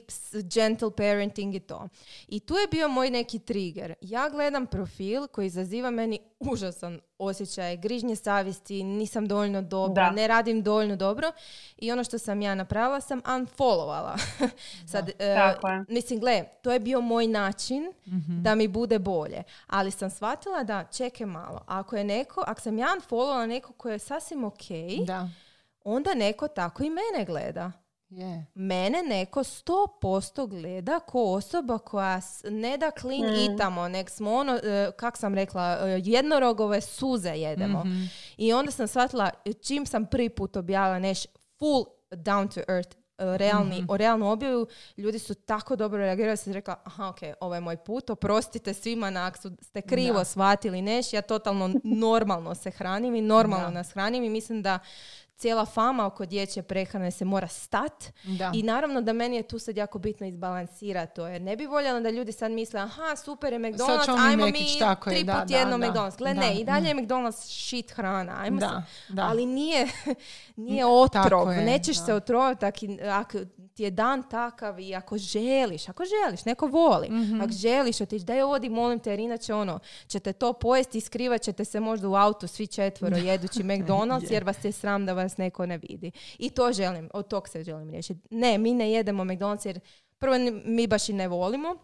gentle 0.53 0.91
parenting 0.91 1.55
i 1.55 1.59
to. 1.59 1.89
I 2.27 2.39
tu 2.39 2.53
je 2.53 2.67
bio 2.67 2.87
moj 2.87 3.09
neki 3.09 3.39
trigger. 3.39 3.93
Ja 4.01 4.29
gledam 4.29 4.67
profil 4.67 5.27
koji 5.27 5.47
izaziva 5.47 5.91
meni 5.91 6.19
užasan 6.41 6.99
osjećaj, 7.17 7.77
grižnje 7.77 8.15
savjesti, 8.15 8.83
nisam 8.83 9.27
dovoljno 9.27 9.61
dobra, 9.61 10.03
Da. 10.03 10.11
ne 10.11 10.27
radim 10.27 10.63
dovoljno 10.63 10.95
dobro. 10.95 11.31
I 11.77 11.91
ono 11.91 12.03
što 12.03 12.17
sam 12.17 12.41
ja 12.41 12.55
napravila 12.55 13.01
sam 13.01 13.21
unfollovala. 13.31 14.15
Sad, 14.85 15.09
Tako 15.35 15.67
je. 15.67 15.85
mislim, 15.89 16.19
gle, 16.19 16.43
to 16.61 16.71
je 16.71 16.79
bio 16.79 17.01
moj 17.01 17.27
način 17.27 17.93
Mhm. 18.07 18.41
da 18.41 18.55
mi 18.55 18.67
bude 18.67 18.99
bolje. 18.99 19.43
Ali 19.67 19.91
sam 19.91 20.09
shvatila 20.09 20.63
da, 20.63 20.83
čekaj 20.85 21.25
malo, 21.27 21.63
ako 21.67 21.95
je 21.95 22.03
neko, 22.03 22.43
ako 22.47 22.61
sam 22.61 22.77
ja 22.77 22.87
unfollowala 22.89 23.45
neko 23.45 23.73
koji 23.73 23.93
je 23.93 23.99
sasvim 23.99 24.43
ok, 24.43 24.61
Da. 25.05 25.29
onda 25.83 26.13
neko 26.13 26.47
tako 26.47 26.83
i 26.83 26.89
mene 26.89 27.25
gleda. 27.25 27.71
Je. 28.09 28.45
Mene 28.55 29.03
neko 29.03 29.39
100% 29.41 30.47
gleda 30.47 30.99
ko 31.01 31.23
osoba 31.23 31.77
koja 31.77 32.17
s- 32.17 32.43
ne 32.45 32.77
da 32.77 32.91
clean 32.91 33.21
Mm. 33.23 33.53
itamo, 33.53 33.87
nek 33.87 34.09
smo 34.09 34.33
ono, 34.33 34.53
e, 34.55 34.91
kak 34.93 35.17
sam 35.17 35.35
rekla, 35.35 35.77
e, 35.81 36.01
jednorogove 36.03 36.81
suze 36.81 37.29
jedemo. 37.29 37.79
Mhm. 37.79 38.03
I 38.37 38.53
onda 38.53 38.71
sam 38.71 38.87
shvatila, 38.87 39.29
čim 39.57 39.85
sam 39.85 40.05
prvi 40.05 40.29
put 40.29 40.55
objavila 40.55 40.99
neš 40.99 41.25
full 41.59 41.85
down 42.11 42.47
to 42.47 42.61
earth, 42.69 42.95
e, 43.17 43.37
realni, 43.37 43.75
Mhm. 43.77 43.85
o 43.89 43.97
realnu 43.97 44.27
objavu, 44.27 44.67
ljudi 44.97 45.19
su 45.19 45.35
tako 45.35 45.75
dobro 45.75 45.97
reagirali, 45.99 46.31
da 46.31 46.37
sam 46.37 46.53
rekla, 46.53 46.75
aha, 46.83 47.07
ok, 47.07 47.17
ovo 47.39 47.55
je 47.55 47.61
moj 47.61 47.77
put, 47.77 48.09
oprostite 48.09 48.73
svima 48.73 49.09
na 49.09 49.25
ak 49.25 49.37
su 49.37 49.51
ste 49.61 49.81
krivo 49.81 50.17
Da. 50.17 50.23
shvatili 50.23 50.81
neš, 50.81 51.13
ja 51.13 51.21
totalno 51.21 51.71
normalno 51.83 52.55
se 52.55 52.71
hranim 52.71 53.15
i 53.15 53.21
normalno 53.21 53.65
Da. 53.65 53.71
nas 53.71 53.91
hranim 53.91 54.23
i 54.23 54.29
mislim 54.29 54.61
da 54.61 54.79
cijela 55.37 55.65
fama 55.65 56.05
oko 56.05 56.25
dječje 56.25 56.63
prehrane 56.63 57.11
se 57.11 57.25
mora 57.25 57.47
stat 57.47 58.03
Da. 58.23 58.51
i 58.55 58.63
naravno 58.63 59.01
da 59.01 59.13
meni 59.13 59.35
je 59.35 59.43
tu 59.43 59.59
sad 59.59 59.77
jako 59.77 59.99
bitno 59.99 60.27
izbalansirati 60.27 61.15
to, 61.15 61.27
jer 61.27 61.41
ne 61.41 61.55
bi 61.55 61.65
voljela 61.65 61.99
da 61.99 62.09
ljudi 62.09 62.31
sad 62.31 62.51
misle, 62.51 62.79
aha, 62.79 63.15
super 63.15 63.53
je 63.53 63.59
McDonald's, 63.59 64.17
mi 64.17 64.29
ajmo 64.29 64.45
Mekić, 64.45 64.73
mi 64.73 64.79
tako 64.79 65.09
tri 65.09 65.25
put 65.25 65.49
jedno 65.51 65.77
da, 65.77 65.87
McDonald's. 65.87 66.17
Gle, 66.17 66.33
ne, 66.33 66.55
i 66.55 66.63
dalje 66.63 66.87
je 66.87 66.93
mm. 66.93 66.97
McDonald's 66.97 67.67
shit 67.67 67.91
hrana, 67.91 68.35
ajmo 68.39 68.59
Da, 68.59 68.83
se. 69.07 69.13
da. 69.13 69.23
Ali 69.23 69.45
nije, 69.45 69.87
nije 70.55 70.85
otrov, 70.85 71.47
nećeš 71.47 71.97
da. 71.97 72.05
se 72.05 72.13
otrovati 72.13 72.65
ako 73.11 73.37
ti 73.77 73.83
je 73.83 73.91
dan 73.91 74.23
takav 74.23 74.79
i 74.79 74.95
ako 74.95 75.17
želiš, 75.17 75.89
ako 75.89 76.03
želiš, 76.05 76.45
neko 76.45 76.67
voli, 76.67 77.07
Mhm. 77.09 77.41
ako 77.41 77.51
želiš 77.51 78.01
otići, 78.01 78.25
daj 78.25 78.41
odi, 78.43 78.69
molim 78.69 78.99
te, 78.99 79.09
jer 79.09 79.19
inače 79.19 79.53
ono, 79.53 79.79
ćete 80.07 80.33
to 80.33 80.53
pojesti 80.53 80.97
i 80.97 81.01
skrivat 81.01 81.41
ćete 81.41 81.65
se 81.65 81.79
možda 81.79 82.09
u 82.09 82.15
autu 82.15 82.47
svi 82.47 82.67
četvoro 82.67 83.17
jedući 83.29 83.59
McDonald's 83.61 84.31
jer 84.31 84.43
vas 84.43 84.65
je 84.65 84.71
sram 84.71 85.05
da 85.05 85.13
vas 85.13 85.37
neko 85.37 85.65
ne 85.65 85.77
vidi. 85.79 86.11
I 86.37 86.49
to 86.49 86.71
želim, 86.73 87.09
od 87.13 87.27
tog 87.27 87.49
se 87.49 87.63
želim 87.63 87.89
riješiti. 87.89 88.19
Ne, 88.29 88.57
mi 88.57 88.73
ne 88.73 88.91
jedemo 88.91 89.23
McDonald's 89.23 89.65
jer 89.65 89.79
prvo 90.17 90.35
mi 90.65 90.87
baš 90.87 91.09
i 91.09 91.13
ne 91.13 91.27
volimo, 91.27 91.75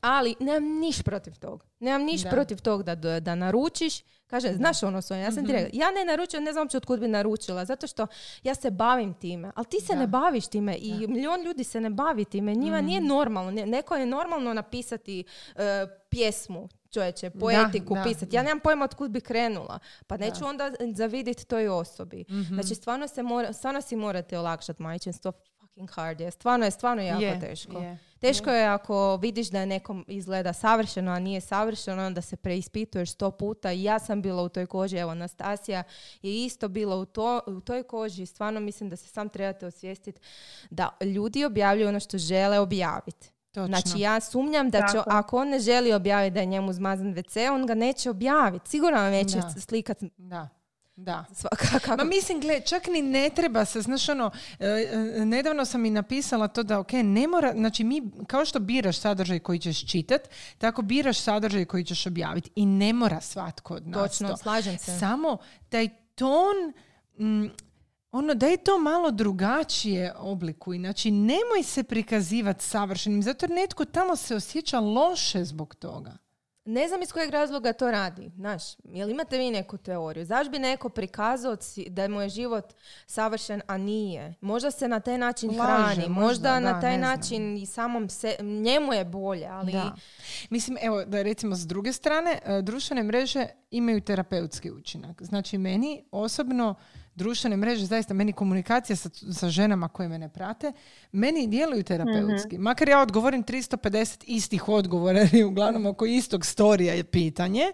ali 0.00 0.34
nemam 0.40 0.64
niš 0.70 1.02
protiv 1.02 1.34
tog. 1.34 1.64
Nemam 1.80 2.02
niš 2.02 2.22
Da. 2.22 2.30
protiv 2.30 2.58
tog 2.58 2.82
da, 2.82 2.94
da, 2.94 3.20
da 3.20 3.34
naručiš. 3.34 3.94
Kaže, 4.26 4.48
znaš 4.48 4.82
ono 4.82 5.02
Sonja, 5.02 5.20
ja 5.20 5.32
sam 5.32 5.46
ti 5.46 5.52
rekla, 5.52 5.68
ja 5.72 5.90
ne 5.90 6.04
naručujem, 6.06 6.44
ne 6.44 6.52
znam 6.52 6.62
uopće 6.62 6.76
otkud 6.76 7.00
bi 7.00 7.08
naručila, 7.08 7.64
zato 7.64 7.86
što 7.86 8.06
ja 8.42 8.54
se 8.54 8.70
bavim 8.70 9.14
time, 9.14 9.50
ali 9.54 9.66
ti 9.66 9.80
se 9.80 9.92
Da. 9.92 9.98
ne 9.98 10.06
baviš 10.06 10.46
time 10.46 10.76
i 10.76 11.06
milion 11.06 11.42
ljudi 11.42 11.64
se 11.64 11.80
ne 11.80 11.90
bavi 11.90 12.24
time, 12.24 12.54
njima 12.54 12.80
nije 12.80 13.00
normalno, 13.00 13.50
Ne- 13.50 13.66
neko 13.66 13.96
je 13.96 14.06
normalno 14.06 14.54
napisati 14.54 15.24
e, 15.56 15.62
pjesmu, 16.08 16.68
čovječe, 16.90 17.30
poetiku 17.30 17.94
da, 17.94 18.02
pisati. 18.02 18.26
da. 18.26 18.36
Ja 18.36 18.42
nemam 18.42 18.60
pojma 18.60 18.84
otkud 18.84 19.10
bi 19.10 19.20
krenula, 19.20 19.78
pa 20.06 20.16
neću 20.16 20.44
onda 20.44 20.70
zaviditi 20.88 21.46
toj 21.46 21.68
osobi. 21.68 22.24
Mhm. 22.30 22.54
Znači, 22.54 22.74
stvarno, 22.74 23.08
se 23.08 23.22
mora, 23.22 23.52
stvarno 23.52 23.80
si 23.80 23.96
morate 23.96 24.38
olakšati 24.38 24.82
majčinstvo, 24.82 25.32
fucking 25.60 25.90
hard 25.90 26.20
je. 26.20 26.30
Stvarno 26.30 26.64
je, 26.64 26.70
stvarno 26.70 27.02
jako 27.02 27.22
Je, 27.22 27.40
teško. 27.40 27.78
je. 27.78 27.98
Teško 28.20 28.50
je 28.50 28.66
ako 28.66 29.16
vidiš 29.16 29.50
da 29.50 29.60
je 29.60 29.66
nekom 29.66 30.04
izgleda 30.08 30.52
savršeno, 30.52 31.12
a 31.12 31.18
nije 31.18 31.40
savršeno, 31.40 32.06
onda 32.06 32.20
se 32.20 32.36
preispituješ 32.36 33.12
sto 33.12 33.30
puta. 33.30 33.72
I 33.72 33.82
ja 33.82 33.98
sam 33.98 34.22
bila 34.22 34.42
u 34.42 34.48
toj 34.48 34.66
koži, 34.66 34.96
evo 34.96 35.14
Nastasija 35.14 35.82
je 36.22 36.44
isto 36.44 36.68
bila 36.68 36.96
u, 36.96 37.04
to, 37.04 37.40
u 37.46 37.60
toj 37.60 37.82
koži. 37.82 38.26
Stvarno 38.26 38.60
mislim 38.60 38.90
da 38.90 38.96
se 38.96 39.08
sam 39.08 39.28
trebate 39.28 39.66
osvijestiti 39.66 40.20
da 40.70 40.96
ljudi 41.00 41.44
objavljuju 41.44 41.88
ono 41.88 42.00
što 42.00 42.18
žele 42.18 42.58
objaviti. 42.58 43.30
Točno. 43.52 43.66
Znači 43.66 44.00
ja 44.00 44.20
sumnjam 44.20 44.70
da 44.70 44.78
će, 44.78 44.96
Tako. 44.96 45.10
ako 45.12 45.38
on 45.38 45.48
ne 45.48 45.58
želi 45.58 45.92
objaviti 45.92 46.34
da 46.34 46.40
je 46.40 46.46
njemu 46.46 46.72
zmazan 46.72 47.14
WC, 47.14 47.50
on 47.54 47.66
ga 47.66 47.74
neće 47.74 48.10
objaviti. 48.10 48.70
Sigurno 48.70 48.98
vam 48.98 49.10
neće 49.10 49.36
Da. 49.36 49.50
slikat 49.60 49.98
Da. 50.16 50.48
Da. 50.98 51.24
svaka 51.32 51.66
kako 51.84 51.96
Ma 51.96 52.04
mislim, 52.04 52.40
gle, 52.40 52.60
čak 52.60 52.86
ni 52.86 53.02
ne 53.02 53.30
treba 53.30 53.64
se, 53.64 53.80
znaš 53.80 54.08
ono, 54.08 54.30
e, 54.58 54.66
e, 54.66 55.24
nedavno 55.24 55.64
sam 55.64 55.84
i 55.84 55.90
napisala 55.90 56.48
to 56.48 56.62
da, 56.62 56.78
ok, 56.78 56.92
ne 56.92 57.28
mora, 57.28 57.52
znači 57.52 57.84
mi, 57.84 58.02
kao 58.26 58.44
što 58.44 58.58
biraš 58.58 58.98
sadržaj 58.98 59.38
koji 59.38 59.58
ćeš 59.58 59.86
čitat, 59.86 60.28
tako 60.58 60.82
biraš 60.82 61.20
sadržaj 61.20 61.64
koji 61.64 61.84
ćeš 61.84 62.06
objaviti 62.06 62.50
i 62.56 62.66
ne 62.66 62.92
mora 62.92 63.20
svatko 63.20 63.74
od 63.74 63.86
nas 63.86 64.10
Točno, 64.10 64.28
to. 64.28 64.36
slažem 64.36 64.78
se. 64.78 64.98
Samo 64.98 65.38
taj 65.68 65.88
ton, 66.14 66.56
mm, 67.18 67.48
ono, 68.12 68.34
da 68.34 68.46
je 68.46 68.56
to 68.56 68.78
malo 68.78 69.10
drugačije 69.10 70.14
oblikuj. 70.16 70.78
Znači, 70.78 71.10
nemoj 71.10 71.62
se 71.62 71.82
prikazivati 71.82 72.64
savršenim, 72.64 73.22
zato 73.22 73.46
jer 73.46 73.50
netko 73.50 73.84
tamo 73.84 74.16
se 74.16 74.34
osjeća 74.36 74.80
loše 74.80 75.44
zbog 75.44 75.74
toga. 75.74 76.16
Ne 76.70 76.88
znam 76.88 77.02
iz 77.02 77.12
kojeg 77.12 77.30
razloga 77.30 77.72
to 77.72 77.90
radi, 77.90 78.30
znaš, 78.36 78.62
jel 78.84 79.10
imate 79.10 79.38
vi 79.38 79.50
neku 79.50 79.76
teoriju? 79.76 80.24
Zašto 80.24 80.50
bi 80.50 80.58
neko 80.58 80.88
prikazao 80.88 81.56
da 81.88 82.08
mu 82.08 82.20
je 82.20 82.28
život 82.28 82.74
savršen, 83.06 83.62
a 83.66 83.78
nije? 83.78 84.34
Možda 84.40 84.70
se 84.70 84.88
na 84.88 85.00
taj 85.00 85.18
način 85.18 85.50
Laže, 85.50 85.62
hrani, 85.62 86.08
možda, 86.08 86.20
možda, 86.20 86.60
na 86.60 86.72
da, 86.72 86.80
taj 86.80 86.98
način 86.98 87.56
i 87.56 87.66
samom 87.66 88.08
se, 88.08 88.36
njemu 88.40 88.92
je 88.92 89.04
bolje, 89.04 89.46
ali 89.46 89.72
Da. 89.72 89.94
Mislim, 90.50 90.78
evo, 90.80 91.04
da 91.04 91.22
recimo 91.22 91.54
s 91.54 91.66
druge 91.66 91.92
strane, 91.92 92.38
e, 92.44 92.62
društvene 92.62 93.02
mreže 93.02 93.46
imaju 93.70 94.00
terapeutski 94.00 94.70
učinak. 94.70 95.22
Znači, 95.22 95.58
meni 95.58 96.04
osobno 96.10 96.74
društvene 97.18 97.56
mreže, 97.56 97.86
zaista 97.86 98.14
meni 98.14 98.32
komunikacija 98.32 98.96
sa, 98.96 99.10
sa 99.32 99.48
ženama 99.48 99.88
koje 99.88 100.08
me 100.08 100.18
ne 100.18 100.28
prate, 100.28 100.72
meni 101.12 101.46
djeluju 101.46 101.82
terapeutski. 101.82 102.54
Mhm. 102.54 102.62
Makar 102.62 102.88
ja 102.88 103.00
odgovorim 103.00 103.44
350 103.44 104.24
istih 104.26 104.68
odgovora, 104.68 105.18
jer 105.24 105.34
je 105.34 105.46
uglavnom 105.46 105.86
oko 105.86 106.06
istog 106.06 106.46
storija 106.46 106.94
je 106.94 107.04
pitanje, 107.04 107.72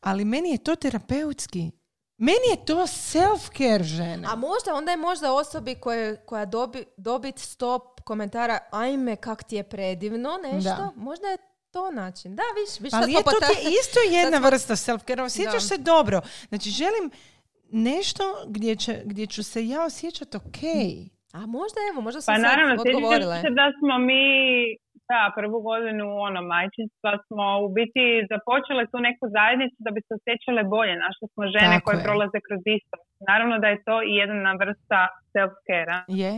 ali 0.00 0.24
meni 0.24 0.50
je 0.50 0.58
to 0.58 0.76
terapeutski. 0.76 1.70
Meni 2.18 2.48
je 2.50 2.64
to 2.64 2.86
self-care 2.86 3.82
žene. 3.82 4.28
A 4.30 4.36
možda, 4.36 4.74
onda 4.74 4.90
je 4.90 4.96
možda 4.96 5.32
osobi 5.32 5.74
koje, 5.74 6.16
koja 6.16 6.44
dobi, 6.44 6.84
dobit 6.96 7.38
stop 7.38 8.00
komentara 8.04 8.58
ajme 8.72 9.16
kak 9.16 9.42
ti 9.42 9.56
je 9.56 9.62
predivno 9.62 10.38
nešto, 10.42 10.70
Da. 10.70 10.90
možda 10.96 11.26
je 11.26 11.36
to 11.70 11.90
način. 11.90 12.36
Da, 12.36 12.42
viš, 12.60 12.80
viš 12.80 12.92
Ali 12.92 13.12
je 13.12 13.22
to 13.22 13.30
ti 13.30 13.68
isto 13.80 14.00
jedna 14.18 14.38
vrsta 14.38 14.76
self-care. 14.76 15.22
Osjećaš 15.22 15.68
se 15.68 15.78
dobro. 15.78 16.20
Znači, 16.48 16.70
želim 16.70 17.10
nešto 17.72 18.22
gdje, 18.48 18.76
će, 18.76 18.92
gdje 19.04 19.26
ću 19.26 19.42
se 19.42 19.66
ja 19.66 19.84
osjećati 19.84 20.36
ok. 20.36 20.60
A 21.38 21.40
možda 21.58 21.78
evo, 21.90 21.98
možda 22.06 22.20
su 22.20 22.26
Pa 22.30 22.34
sad 22.34 22.42
naravno, 22.50 22.72
odgovorile. 22.82 23.36
sjećam 23.36 23.42
se 23.46 23.50
da 23.60 23.66
smo 23.78 23.94
mi 24.08 24.24
da, 25.10 25.22
prvu 25.38 25.58
godinu 25.70 26.06
ono, 26.28 26.40
majčinstva 26.52 27.12
smo 27.26 27.44
u 27.66 27.68
biti 27.78 28.04
započele 28.32 28.82
tu 28.92 28.98
neku 29.08 29.24
zajednicu 29.36 29.78
da 29.86 29.90
bi 29.94 30.00
se 30.06 30.12
osjećale 30.18 30.62
bolje. 30.74 30.94
Našli 31.06 31.26
smo 31.32 31.42
žene 31.56 31.74
Tako 31.76 31.84
koje 31.84 31.96
je. 31.98 32.04
prolaze 32.06 32.38
kroz 32.46 32.62
isto. 32.78 32.96
Naravno 33.30 33.54
da 33.62 33.68
je 33.72 33.78
to 33.88 33.96
i 34.10 34.12
jedna 34.22 34.50
vrsta 34.62 35.00
self-care-a. 35.32 35.98
Je, 36.22 36.32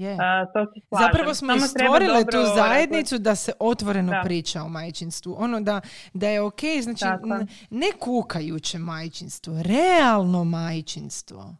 Uh, 0.00 0.18
to 0.54 0.72
se. 0.74 0.80
Zapravo 0.92 1.34
smo 1.34 1.48
Samo 1.50 1.66
stvorile 1.68 2.24
tu 2.24 2.38
zajednicu 2.56 3.18
da 3.18 3.34
se 3.34 3.52
otvoreno 3.60 4.12
Da. 4.12 4.22
priča 4.24 4.62
o 4.62 4.68
majčinstvu. 4.68 5.36
Ono 5.38 5.60
da, 5.60 5.80
da 6.14 6.28
je 6.28 6.40
ok, 6.40 6.60
znači 6.82 7.00
Tako 7.00 7.38
ne 7.70 7.86
kukajuće 7.92 8.78
majčinstvo, 8.78 9.62
realno 9.62 10.44
majčinstvo. 10.44 11.54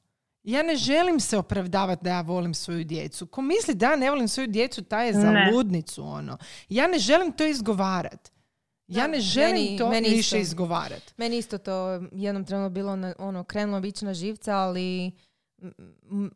Ja 0.45 0.63
ne 0.63 0.77
želim 0.77 1.21
se 1.21 1.39
opravdavati 1.39 2.05
da 2.05 2.11
ja 2.11 2.21
volim 2.21 2.55
svoju 2.55 2.85
djecu. 2.85 3.27
Ko 3.27 3.43
misli 3.43 3.75
da 3.75 3.87
ja 3.87 3.97
ne 3.97 4.11
volim 4.11 4.29
svoju 4.29 4.47
djecu, 4.47 4.83
taj 4.83 5.07
je 5.07 5.13
za 5.13 5.31
Ne. 5.31 5.51
ludnicu. 5.53 6.03
Ono. 6.05 6.39
Ja 6.69 6.87
ne 6.87 6.99
želim 6.99 7.33
to 7.33 7.47
izgovarat. 7.47 8.31
Ja 8.87 9.07
ne 9.07 9.21
želim 9.21 9.53
meni- 9.55 9.79
to 9.79 9.89
meni 9.91 10.09
više 10.09 10.19
isto. 10.19 10.37
izgovarat. 10.37 11.15
Meni 11.17 11.39
isto 11.39 11.59
to 11.59 11.73
jednom 12.13 12.45
trenutno 12.45 12.71
bilo 12.71 12.97
na, 12.97 13.15
ono, 13.19 13.45
krenulo 13.45 13.81
biti 13.81 14.05
na 14.05 14.15
živca, 14.15 14.53
ali 14.55 15.13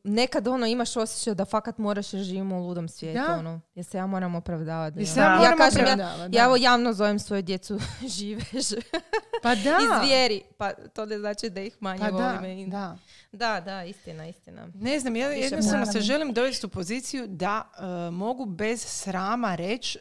nekad 0.05 0.49
ono 0.49 0.67
imaš 0.67 0.97
osjećaj 0.97 1.35
da 1.35 1.45
fakat 1.45 1.79
moraš 1.79 2.13
jer 2.13 2.23
živimo 2.23 2.57
u 2.57 2.67
ludom 2.67 2.89
svijetu, 2.89 3.21
Da. 3.29 3.37
ono, 3.39 3.61
jer 3.75 3.85
se 3.85 3.97
ja 3.99 4.07
moram 4.07 4.35
opravdavati. 4.35 5.01
I 5.01 5.07
se 5.07 5.21
ja 5.21 5.43
ja 5.43 5.57
kažem, 5.57 5.87
ja, 5.99 6.29
ja 6.33 6.45
evo 6.45 6.57
javno 6.57 6.93
zovem 6.93 7.19
svoje 7.19 7.43
djecu 7.43 7.79
živež 8.17 8.73
Pa 9.43 9.55
da. 9.55 9.79
i 9.79 10.05
zvijeri, 10.07 10.43
pa 10.59 10.73
to 10.73 11.07
ne 11.07 11.19
znači 11.19 11.51
da 11.51 11.61
ih 11.61 11.77
manje 11.81 12.01
Pa 12.01 12.11
da, 12.11 12.33
volim. 12.41 12.71
da. 12.71 12.97
da, 13.33 13.61
da, 13.61 13.85
istina, 13.85 14.27
istina. 14.27 14.69
Ne 14.75 15.01
znam, 15.01 15.17
ja 15.17 15.29
jednostavno 15.29 15.87
se 15.87 16.01
želim 16.01 16.33
dovesti 16.33 16.67
u 16.67 16.71
poziciju 16.71 17.27
da 17.27 17.63
e, 17.79 18.11
mogu 18.11 18.45
bez 18.45 18.85
srama 18.87 19.55
reći 19.55 19.99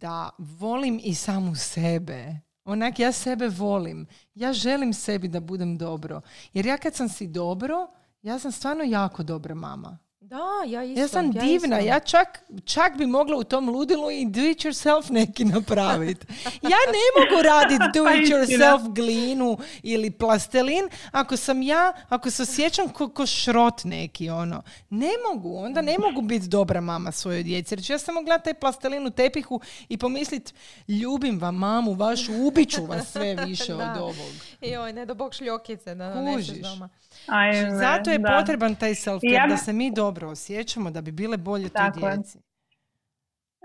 da 0.00 0.30
volim 0.38 1.00
i 1.04 1.14
samu 1.14 1.54
sebe. 1.54 2.36
Onak, 2.64 2.98
ja 2.98 3.12
sebe 3.12 3.48
volim. 3.48 4.06
Ja 4.34 4.52
želim 4.52 4.92
sebi 4.92 5.28
da 5.28 5.40
budem 5.40 5.78
dobro. 5.78 6.20
Jer 6.52 6.66
ja 6.66 6.76
kad 6.76 6.94
sam 6.94 7.08
si 7.08 7.26
dobro, 7.26 7.86
ja 8.22 8.38
sam 8.38 8.52
stvarno 8.52 8.84
jako 8.84 9.22
dobra 9.22 9.54
mama. 9.54 9.98
Da, 10.32 10.62
ja 10.66 10.84
isto. 10.84 11.00
Ja 11.00 11.08
sam 11.08 11.32
divna, 11.32 11.78
ja 11.78 12.00
čak, 12.00 12.44
čak 12.64 12.96
bi 12.96 13.06
mogla 13.06 13.36
u 13.36 13.44
tom 13.44 13.68
ludilu 13.68 14.10
i 14.10 14.26
do 14.26 14.40
it 14.40 14.58
yourself 14.58 15.10
neki 15.10 15.44
napraviti. 15.44 16.26
Ja 16.72 16.78
ne 16.92 17.06
mogu 17.20 17.42
raditi 17.42 17.84
do 17.94 18.04
Pa 18.04 18.14
it 18.14 18.28
yourself 18.28 18.94
glinu 18.94 19.58
ili 19.82 20.10
plastelin 20.10 20.88
ako 21.10 21.36
sam 21.36 21.62
ja, 21.62 21.92
ako 22.08 22.30
se 22.30 22.42
osjećam 22.42 22.88
ko, 22.88 23.08
ko 23.08 23.26
šrot 23.26 23.84
neki, 23.84 24.30
ono. 24.30 24.62
Ne 24.90 25.10
mogu, 25.28 25.56
onda 25.56 25.82
ne 25.82 25.98
mogu 25.98 26.22
biti 26.22 26.48
dobra 26.48 26.80
mama 26.80 27.12
svojoj 27.12 27.42
djeci. 27.42 27.74
Jer 27.74 27.84
ću 27.84 27.92
ja 27.92 27.98
samo 27.98 28.22
gledati 28.22 28.44
taj 28.44 28.54
plastelin 28.54 29.06
u 29.06 29.10
tepihu 29.10 29.60
i 29.88 29.96
pomislit, 29.96 30.54
ljubim 30.88 31.38
vam 31.40 31.54
mamu 31.54 31.92
vašu, 31.92 32.32
ubiću 32.46 32.84
vas 32.84 33.12
sve 33.12 33.36
više 33.46 33.74
od 33.74 33.96
ovog. 33.96 34.14
Joj, 34.60 34.92
ne 34.92 35.06
do 35.06 35.14
bog 35.14 35.34
šljokice 35.34 35.94
da 35.94 36.24
Kužiš. 36.34 36.62
doma. 36.62 36.88
Ajme, 37.26 37.70
Zato 37.76 38.10
je 38.10 38.18
da. 38.18 38.28
potreban 38.30 38.74
taj 38.74 38.90
self-care, 38.96 39.34
Ja- 39.34 39.46
da 39.46 39.56
se 39.56 39.72
mi 39.72 39.92
dobro 39.92 40.28
osjećamo, 40.28 40.90
da 40.90 41.00
bi 41.00 41.12
bile 41.12 41.36
bolje 41.38 41.68
Tako 41.68 42.06
je. 42.06 42.16
djeci. 42.16 42.38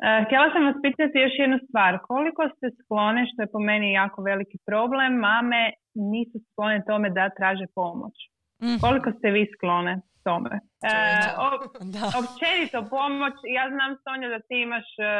E, 0.04 0.24
htjela 0.26 0.48
sam 0.54 0.66
vas 0.66 0.76
pitati 0.82 1.18
još 1.18 1.36
jednu 1.38 1.58
stvar. 1.68 2.00
Koliko 2.02 2.42
ste 2.50 2.66
sklone, 2.80 3.22
što 3.30 3.42
je 3.42 3.52
po 3.52 3.60
meni 3.62 3.94
jako 3.94 4.22
veliki 4.22 4.58
problem, 4.66 5.14
mame 5.20 5.64
nisu 5.96 6.38
sklone 6.48 6.84
tome 6.88 7.10
da 7.10 7.30
traže 7.30 7.66
pomoć? 7.76 8.16
Mhm. 8.64 8.78
Koliko 8.82 9.10
ste 9.12 9.28
vi 9.32 9.44
sklone 9.56 9.94
tome? 10.26 10.54
E, 10.86 10.90
Čovječe. 10.92 11.30
o- 11.46 11.60
Da. 11.96 12.06
općenito 12.22 12.78
pomoć, 12.96 13.36
ja 13.58 13.66
znam 13.74 13.92
Sonja 14.04 14.28
da 14.36 14.40
ti 14.48 14.56
imaš 14.60 14.88
e, 15.00 15.12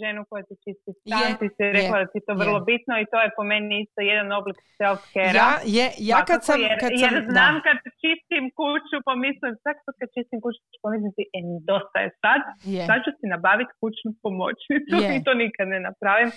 ženu 0.00 0.20
koja 0.28 0.42
ti 0.48 0.54
čisti 0.64 0.90
stan, 1.00 1.20
Je, 1.22 1.38
ti 1.40 1.46
si 1.56 1.62
rekla 1.78 1.96
je, 1.96 2.04
da 2.04 2.10
ti 2.12 2.20
to 2.26 2.32
vrlo 2.42 2.58
je. 2.60 2.66
bitno 2.70 2.94
i 2.98 3.08
to 3.12 3.16
je 3.24 3.28
po 3.36 3.42
meni 3.52 3.74
isto 3.84 4.00
jedan 4.10 4.28
oblik 4.38 4.58
self-care. 4.78 5.34
Ja, 5.40 5.50
je, 5.76 5.86
ja 6.10 6.18
kad 6.30 6.40
sam... 6.48 6.56
jer, 6.64 6.76
Kad 6.82 6.90
jer 7.02 7.10
sam 7.12 7.22
znam 7.32 7.52
da, 7.56 7.62
kad 7.66 7.76
čistim 8.04 8.44
kuću, 8.60 8.96
pomislim, 9.10 9.52
svak 9.62 9.76
put 9.84 9.94
kad 10.00 10.08
čistim 10.16 10.38
kuću, 10.44 10.58
pomislim 10.84 11.10
si, 11.16 11.22
e, 11.38 11.40
dosta 11.70 11.96
je 12.04 12.08
sad, 12.22 12.40
je. 12.74 12.82
sad 12.88 12.98
ću 13.04 13.10
si 13.18 13.26
nabaviti 13.34 13.72
kućnu 13.80 14.10
pomoćnicu 14.24 14.94
i 15.16 15.24
to 15.26 15.32
nikad 15.44 15.64
ne 15.74 15.78
napravim, 15.88 16.30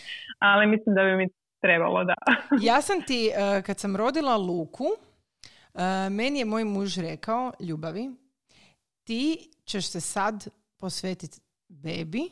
ali 0.49 0.63
mislim 0.73 0.91
da 0.97 1.01
bi 1.07 1.13
mi 1.21 1.25
trebalo, 1.65 1.99
da. 2.11 2.17
Ja 2.69 2.77
sam 2.87 2.97
ti, 3.07 3.19
eh, 3.27 3.61
kad 3.67 3.75
sam 3.83 3.91
rodila 3.95 4.35
Luku, 4.49 4.87
eh, 5.73 6.09
meni 6.09 6.39
je 6.39 6.45
moj 6.45 6.63
muž 6.63 6.97
rekao, 6.97 7.51
ljubavi, 7.59 8.15
ti 9.03 9.51
ćeš 9.65 9.87
se 9.87 10.01
sad 10.01 10.47
posvetiti 10.77 11.39
bebi, 11.67 12.29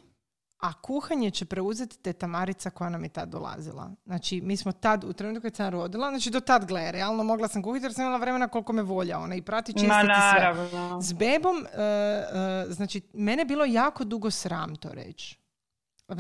a 0.62 0.74
kuhanje 0.74 1.32
će 1.32 1.46
preuzeti 1.46 1.98
teta 1.98 2.28
Marica 2.28 2.70
koja 2.70 2.89
nam 2.89 3.04
je 3.04 3.10
tad 3.10 3.30
dolazila. 3.30 3.92
Znači, 4.06 4.42
mi 4.42 4.58
smo 4.58 4.72
tad, 4.72 5.04
u 5.04 5.14
trenutku 5.14 5.42
kad 5.42 5.56
sam 5.56 5.70
rodila, 5.70 6.10
znači 6.10 6.30
do 6.30 6.39
tad, 6.39 6.66
gle, 6.66 6.92
realno 6.92 7.24
mogla 7.24 7.48
sam 7.48 7.64
kuhati 7.64 7.86
jer 7.86 7.94
sam 7.94 8.04
imala 8.04 8.18
vremena 8.18 8.48
koliko 8.48 8.74
me 8.74 8.82
volja 8.82 9.20
ona 9.20 9.36
i 9.36 9.42
prati 9.42 9.74
čistiti 9.74 9.88
Ma 9.88 10.04
sve. 10.04 11.02
S 11.02 11.14
bebom, 11.14 11.66
e, 11.74 11.82
e, 11.82 12.66
znači, 12.70 13.02
mene 13.14 13.42
je 13.42 13.46
bilo 13.46 13.66
jako 13.66 14.04
dugo 14.04 14.32
sram 14.32 14.76
to 14.76 14.89
reći. 14.89 15.41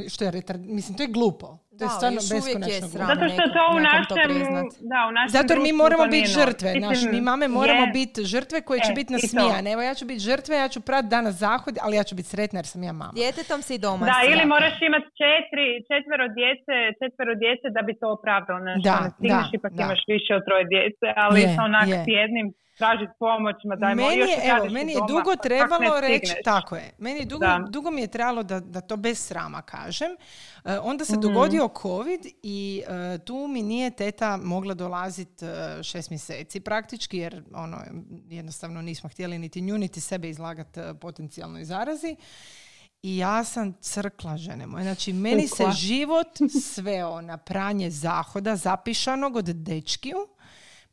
Što 0.09 0.21
je 0.23 0.31
retard, 0.31 0.61
mislim, 0.69 0.97
to 0.97 1.03
je 1.03 1.09
glupo. 1.09 1.47
To 1.69 1.75
je 1.75 1.79
Da, 1.81 1.87
stvarno 1.89 2.17
još 2.17 2.31
uvijek 2.31 2.45
je 2.47 2.55
beskonačno 2.55 2.87
glupo. 2.89 3.05
Zato 3.11 3.25
što 3.29 3.43
to 3.49 3.63
u 3.77 3.79
našem, 3.81 4.17
da, 4.91 4.99
u 5.09 5.11
našem 5.11 5.31
Zato 5.37 5.49
jer 5.49 5.59
mi 5.61 5.73
moramo 5.75 6.05
biti 6.07 6.29
žrtve. 6.31 6.69
Naš, 6.77 6.99
mi 7.13 7.19
mame 7.21 7.47
moramo 7.49 7.83
je, 7.83 7.91
biti 7.91 8.19
žrtve 8.25 8.57
koje 8.61 8.79
će 8.79 8.91
E, 8.91 8.97
biti 8.99 9.09
i 9.09 9.17
to. 9.17 9.19
nasmijane. 9.19 9.67
Evo, 9.73 9.81
ja 9.81 9.93
ću 9.93 10.03
biti 10.05 10.21
žrtve, 10.21 10.53
ja 10.57 10.67
ću 10.73 10.79
prat 10.81 11.05
danas 11.07 11.33
zahod, 11.37 11.75
ali 11.83 11.93
ja 11.95 12.03
ću 12.03 12.13
biti 12.15 12.29
sretna 12.29 12.57
jer 12.61 12.67
sam 12.67 12.81
ja 12.83 12.93
mama. 12.93 13.13
Djetetom 13.15 13.59
si 13.61 13.75
doma. 13.77 14.05
Da, 14.05 14.17
ili 14.33 14.43
moraš 14.45 14.75
imati 14.81 15.09
četiri, 15.21 15.67
četvero 15.89 16.25
djece, 16.39 16.75
četvero 17.01 17.33
djece 17.35 17.65
da 17.75 17.81
bi 17.87 17.93
to 18.01 18.07
opravdalo. 18.17 18.59
Znači, 18.61 18.81
Da, 18.83 18.95
ne 19.03 19.09
stigneš, 19.09 19.47
da, 19.47 19.57
ipak 19.57 19.71
da. 19.73 19.83
imaš 19.83 20.01
više 20.15 20.31
od 20.37 20.43
troje 20.47 20.65
djece, 20.73 21.07
ali 21.23 21.37
Je, 21.41 21.47
sa 21.55 21.61
onak 21.69 21.87
je. 21.91 21.99
s 22.05 22.09
jednim 22.19 22.47
tražiti 22.71 23.11
pomoć, 23.19 23.55
ma 23.63 23.75
daj, 23.75 23.95
meni 23.95 24.15
je, 24.17 24.37
evo, 24.45 24.65
meni 24.65 24.91
je 24.91 24.97
doma, 24.97 25.07
dugo 25.09 25.31
pa 25.31 25.41
trebalo 25.41 25.99
reći, 26.01 26.33
tako 26.43 26.75
je, 26.75 26.91
meni 26.97 27.19
je 27.19 27.25
dugo, 27.25 27.45
Da. 27.45 27.65
dugo 27.69 27.91
mi 27.91 28.01
je 28.01 28.07
trebalo 28.07 28.43
da, 28.43 28.59
da 28.59 28.81
to 28.81 28.97
bez 28.97 29.19
srama 29.19 29.61
kažem. 29.61 30.11
E, 30.65 30.79
onda 30.79 31.05
se 31.05 31.13
Mhm. 31.13 31.21
dogodio 31.21 31.69
covid 31.81 32.19
i 32.43 32.83
e, 32.87 33.17
tu 33.17 33.47
mi 33.47 33.61
nije 33.63 33.89
teta 33.91 34.37
mogla 34.37 34.73
dolaziti 34.73 35.45
šest 35.83 36.09
mjeseci 36.09 36.59
praktički, 36.59 37.17
jer 37.17 37.43
ono, 37.53 37.77
jednostavno 38.27 38.81
nismo 38.81 39.09
htjeli 39.09 39.39
niti 39.39 39.61
nju, 39.61 39.77
niti 39.77 40.01
sebe 40.01 40.29
izlagati 40.29 40.79
e, 40.79 40.93
potencijalnoj 40.93 41.65
zarazi. 41.65 42.15
I 43.03 43.17
ja 43.17 43.43
sam 43.43 43.73
crkla 43.73 44.37
žene 44.37 44.67
moje. 44.67 44.83
Znači, 44.83 45.13
meni 45.13 45.47
se 45.47 45.55
Pukla. 45.57 45.71
život 45.71 46.27
sveo 46.73 47.21
na 47.21 47.37
pranje 47.37 47.89
zahoda 47.89 48.55
zapišanog 48.55 49.35
od 49.35 49.45
dečkiju, 49.45 50.17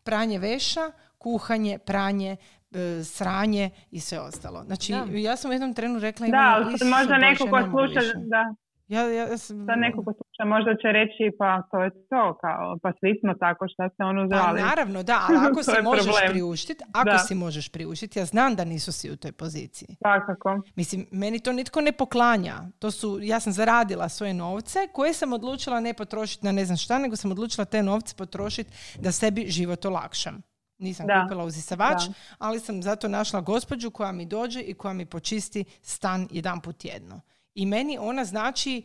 pranje 0.03 0.39
veša, 0.39 0.91
kuhanje, 1.29 1.79
pranje, 1.81 2.37
e, 2.73 3.05
sranje 3.07 3.71
i 3.91 4.01
sve 4.01 4.21
ostalo. 4.21 4.65
Znači, 4.65 4.93
Da. 4.93 5.05
ja 5.21 5.37
sam 5.37 5.51
u 5.51 5.55
jednom 5.55 5.75
trenu 5.75 5.99
rekla 5.99 6.27
Da, 6.29 6.55
ali 6.55 6.65
možda 6.91 7.17
neko 7.19 7.45
ko 7.47 7.59
sluša, 7.65 8.01
da, 8.27 8.55
Ja, 8.89 9.03
ja, 9.03 9.39
sam- 9.39 9.67
da 9.67 9.77
neko 9.77 9.99
ko 9.99 10.13
sluša 10.13 10.45
možda 10.47 10.71
će 10.73 10.89
reći 10.91 11.37
pa 11.39 11.63
to 11.63 11.79
je 11.79 11.91
to, 11.91 12.39
kao, 12.41 12.79
pa 12.83 12.93
svi 12.93 13.21
smo 13.21 13.35
tako, 13.37 13.67
šta 13.69 13.89
se 13.89 14.03
on 14.03 14.17
Pa 14.17 14.23
uzvali. 14.25 14.61
naravno, 14.63 15.03
da, 15.03 15.19
ali 15.23 15.37
ako 15.41 15.63
si 15.65 15.71
je 15.71 15.83
možeš 15.83 16.07
priuštiti, 16.29 16.85
ako 16.93 17.11
Da. 17.11 17.19
si 17.19 17.35
možeš 17.37 17.69
priuštiti, 17.69 18.19
ja 18.19 18.25
znam 18.25 18.55
da 18.55 18.65
nisu 18.65 18.93
svi 18.93 19.11
u 19.11 19.17
toj 19.17 19.33
poziciji. 19.33 19.89
Svakako. 19.99 20.61
Mislim, 20.77 21.07
meni 21.13 21.41
to 21.41 21.53
nitko 21.53 21.81
ne 21.81 21.93
poklanja. 21.93 22.55
To 22.79 22.91
su, 22.91 23.19
ja 23.23 23.41
sam 23.41 23.53
zaradila 23.53 24.09
svoje 24.09 24.35
novce 24.35 24.79
koje 24.89 25.13
sam 25.13 25.33
odlučila 25.33 25.81
ne 25.81 25.95
potrošiti 25.95 26.47
na 26.47 26.53
ne 26.53 26.65
znam 26.65 26.77
šta, 26.77 26.99
nego 26.99 27.17
sam 27.17 27.31
odlučila 27.31 27.65
te 27.65 27.83
novce 27.83 28.15
potrošiti 28.17 28.71
da 28.99 29.13
sebi 29.13 29.47
život 29.49 29.85
olakšam. 29.85 30.43
Nisam 30.79 31.07
Da. 31.07 31.23
kupila 31.23 31.45
uzisavač, 31.45 32.05
Da. 32.07 32.13
ali 32.39 32.61
sam 32.61 32.83
zato 32.83 33.09
našla 33.09 33.41
gospođu 33.41 33.91
koja 33.91 34.13
mi 34.13 34.27
dođe 34.27 34.61
i 34.61 34.75
koja 34.75 34.95
mi 34.95 35.07
počisti 35.07 35.65
stan 35.83 36.29
jedan 36.31 36.61
put 36.61 36.79
tjedno. 36.79 37.21
I 37.55 37.67
meni 37.67 37.99
ona 38.01 38.25
znači 38.25 38.83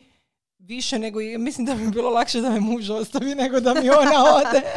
više 0.59 0.99
nego, 0.99 1.19
mislim 1.39 1.65
da 1.65 1.75
bi 1.75 1.87
bilo 1.91 2.09
lakše 2.09 2.41
da 2.41 2.49
me 2.49 2.59
muž 2.59 2.89
ostavi 2.89 3.35
nego 3.35 3.59
da 3.59 3.73
mi 3.73 3.89
ona 3.89 4.23
ode. 4.35 4.61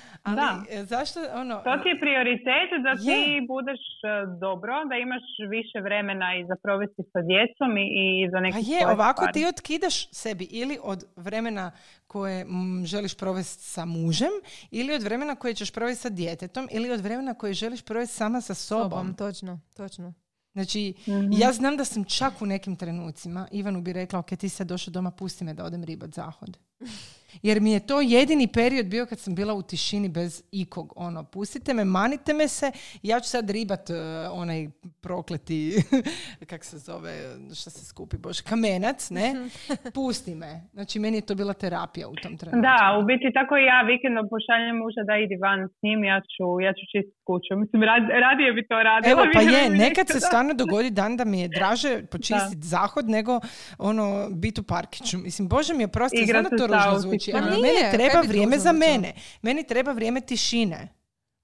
Pa, 0.30 0.42
Ali 0.42 0.60
Da. 0.60 0.64
e, 0.70 0.84
zašto 0.84 1.18
ono... 1.34 1.54
To 1.58 1.76
ti 1.76 1.88
je 1.88 2.00
prioritet 2.00 2.68
da 2.82 2.92
ti 2.96 3.10
Je. 3.10 3.42
budeš 3.46 3.80
e, 4.02 4.08
dobro, 4.40 4.72
da 4.84 4.96
imaš 4.96 5.22
više 5.50 5.78
vremena 5.80 6.36
i 6.36 6.44
za 6.44 6.56
provesti 6.56 7.02
sa 7.04 7.20
djecom 7.22 7.70
i, 7.78 7.86
i 8.16 8.30
za 8.30 8.40
neke 8.40 8.52
Pa 8.54 8.62
je, 8.66 8.86
ovako 8.88 9.22
stvari. 9.22 9.32
ti 9.34 9.46
otkidaš 9.46 9.96
sebi 10.12 10.44
ili 10.52 10.78
od 10.82 11.04
vremena 11.16 11.70
koje 12.06 12.46
želiš 12.84 13.14
provesti 13.14 13.64
sa 13.64 13.84
mužem, 13.86 14.34
ili 14.70 14.94
od 14.94 15.02
vremena 15.02 15.34
koje 15.36 15.54
ćeš 15.54 15.70
provesti 15.70 16.02
sa 16.02 16.08
djetetom, 16.10 16.68
ili 16.70 16.90
od 16.90 17.00
vremena 17.00 17.34
koje 17.34 17.52
želiš 17.54 17.82
provesti 17.82 18.14
sama 18.14 18.40
sa 18.40 18.54
sobom. 18.54 18.90
Sobom, 18.90 19.14
točno, 19.14 19.60
točno. 19.76 20.12
Znači, 20.52 20.94
Mhm. 21.00 21.32
ja 21.32 21.52
znam 21.52 21.76
da 21.76 21.84
sam 21.84 22.04
čak 22.06 22.42
u 22.42 22.46
nekim 22.46 22.76
trenucima 22.76 23.48
Ivanu 23.52 23.80
bi 23.80 23.92
rekla, 23.92 24.18
ok, 24.18 24.26
ti 24.28 24.48
sad 24.48 24.66
došao 24.66 24.92
doma, 24.92 25.10
pusti 25.10 25.44
me 25.44 25.54
da 25.54 25.64
odem 25.64 25.84
ribat 25.84 26.10
zahod. 26.10 26.58
Jer 27.42 27.60
mi 27.60 27.72
je 27.72 27.86
to 27.86 28.00
jedini 28.00 28.46
period 28.46 28.86
bio 28.86 29.06
kad 29.06 29.18
sam 29.18 29.34
bila 29.34 29.54
u 29.54 29.62
tišini 29.62 30.08
bez 30.08 30.42
ikog. 30.52 30.92
Ono, 30.96 31.24
pustite 31.24 31.74
me, 31.74 31.84
manite 31.84 32.32
me 32.34 32.48
se, 32.48 32.72
ja 33.02 33.20
ću 33.20 33.28
sad 33.28 33.50
ribat 33.50 33.90
e, 33.90 33.94
onaj 34.32 34.68
prokleti, 35.02 35.72
kak 36.50 36.64
se 36.64 36.78
zove, 36.78 37.12
šta 37.60 37.70
se 37.70 37.84
skupi, 37.84 38.16
bože, 38.18 38.42
kamenac, 38.48 39.10
ne? 39.10 39.34
Pusti 39.94 40.34
me. 40.34 40.60
Znači, 40.72 40.98
meni 40.98 41.16
je 41.16 41.26
to 41.26 41.34
bila 41.34 41.52
terapija 41.52 42.08
u 42.08 42.14
tom 42.22 42.36
trenutku. 42.36 42.62
Da, 42.62 42.98
u 43.00 43.02
biti 43.04 43.26
tako 43.34 43.56
i 43.56 43.64
ja 43.64 43.82
vikendom 43.82 44.28
pošaljem 44.32 44.76
muža 44.76 45.02
da 45.08 45.14
idi 45.24 45.36
van 45.36 45.68
s 45.68 45.82
njim, 45.82 46.04
ja 46.04 46.20
ću, 46.32 46.46
ja 46.66 46.72
ću 46.72 46.84
čistiti 46.92 47.20
kuću. 47.28 47.52
Mislim, 47.62 47.82
rad, 47.82 48.02
radije 48.26 48.52
bi 48.52 48.62
to 48.70 48.76
radila. 48.82 49.12
Evo, 49.12 49.22
pa 49.34 49.40
je, 49.40 49.70
nekad 49.70 50.06
se 50.08 50.20
stvarno 50.20 50.52
dogodi 50.54 50.90
dan 50.90 51.16
da 51.16 51.24
mi 51.24 51.40
je 51.40 51.48
draže 51.58 51.92
počistiti 52.14 52.66
zahod 52.74 53.06
nego 53.08 53.40
ono 53.78 54.06
biti 54.42 54.60
u 54.60 54.64
parkiću. 54.64 55.16
Mislim, 55.18 55.48
Bože 55.48 55.72
mi 55.74 55.82
je 55.82 55.88
prosto, 55.88 56.18
znam 56.30 56.42
da 56.44 56.50
to 56.60 56.66
ružno 56.72 56.98
zvuči, 57.04 57.19
Pa 57.32 57.38
ali 57.38 57.50
nije, 57.50 57.62
meni 57.62 57.92
treba 57.92 58.20
vrijeme 58.20 58.58
za 58.58 58.72
mene. 58.72 59.12
Meni 59.42 59.66
treba 59.66 59.92
vrijeme 59.92 60.20
tišine. 60.20 60.88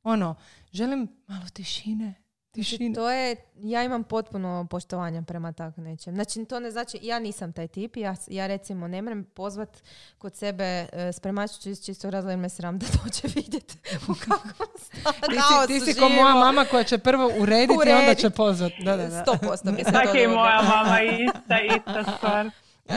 Ono, 0.02 0.34
želim 0.72 1.08
malo 1.26 1.44
tišine. 1.52 2.14
Tišine. 2.52 2.94
To 2.94 3.10
je, 3.10 3.36
ja 3.62 3.82
imam 3.84 4.04
potpuno 4.04 4.66
poštovanje 4.70 5.22
prema 5.22 5.52
tako 5.52 5.80
nečem. 5.80 6.14
Znači, 6.14 6.44
to 6.44 6.60
ne 6.60 6.70
znači, 6.70 6.98
ja 7.02 7.18
nisam 7.18 7.52
taj 7.52 7.68
tip. 7.68 7.96
Ja, 7.96 8.14
ja 8.26 8.46
recimo 8.46 8.88
ne 8.88 9.02
mrem 9.02 9.24
pozvat 9.24 9.82
kod 10.18 10.36
sebe 10.36 10.64
e, 10.64 11.12
spremačicu 11.12 11.68
iz 11.70 11.84
čistog 11.84 12.10
razloga 12.10 12.32
jer 12.32 12.38
me 12.38 12.48
sram 12.48 12.78
da 12.78 12.86
dođe 13.04 13.22
vidjeti 13.40 13.78
u 14.08 14.14
kakvom 14.14 14.68
stanju. 14.78 15.36
Ti 15.66 15.74
si, 15.74 15.84
ti 15.86 15.92
si 15.92 16.00
ko 16.00 16.08
moja 16.08 16.34
mama 16.34 16.64
koja 16.64 16.84
će 16.84 16.98
prvo 16.98 17.30
urediti 17.38 17.88
i 17.88 17.92
onda 17.92 18.14
će 18.14 18.30
pozvat. 18.30 18.72
Da, 18.84 18.96
da, 18.96 19.06
da. 19.06 19.22
Sto 19.22 19.36
posto 19.42 19.72
mi 19.72 19.78
se 19.78 19.84
to 19.84 19.90
Tako 19.92 20.06
događa. 20.06 20.28
moja 20.28 20.62
mama, 20.62 20.98
ista, 21.24 21.76
ista 21.76 22.16
stvar. 22.16 22.50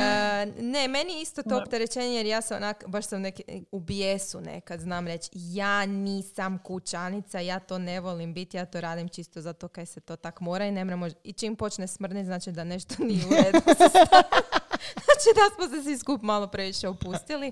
Ne, 0.59 0.87
meni 0.87 1.21
isto 1.21 1.43
to 1.43 1.57
opterećenje 1.57 2.15
jer 2.15 2.25
ja 2.25 2.41
sam 2.41 2.57
onak, 2.57 2.83
baš 2.87 3.07
sam 3.07 3.21
neki, 3.21 3.43
u 3.71 3.79
bijesu 3.79 4.41
nekad, 4.41 4.79
znam 4.79 5.07
reći, 5.07 5.29
ja 5.33 5.85
nisam 5.85 6.59
kućanica, 6.63 7.39
ja 7.39 7.59
to 7.59 7.77
ne 7.77 7.99
volim 7.99 8.33
biti, 8.33 8.57
ja 8.57 8.65
to 8.65 8.81
radim 8.81 9.09
čisto 9.09 9.41
zato 9.41 9.67
kaj 9.67 9.85
se 9.85 9.99
to 9.99 10.15
tak 10.15 10.39
mora 10.39 10.65
i 10.65 10.71
ne 10.71 10.85
mremo, 10.85 11.07
i 11.23 11.33
čim 11.33 11.55
počne 11.55 11.87
smrditi 11.87 12.25
znači 12.25 12.51
da 12.51 12.63
nešto 12.63 12.95
nije 13.07 13.25
u 13.25 13.29
redu. 13.29 13.59
znači 15.05 15.29
da 15.35 15.55
smo 15.55 15.75
se 15.75 15.83
svi 15.83 15.97
skup 15.97 16.21
malo 16.21 16.47
previše 16.47 16.87
opustili. 16.87 17.51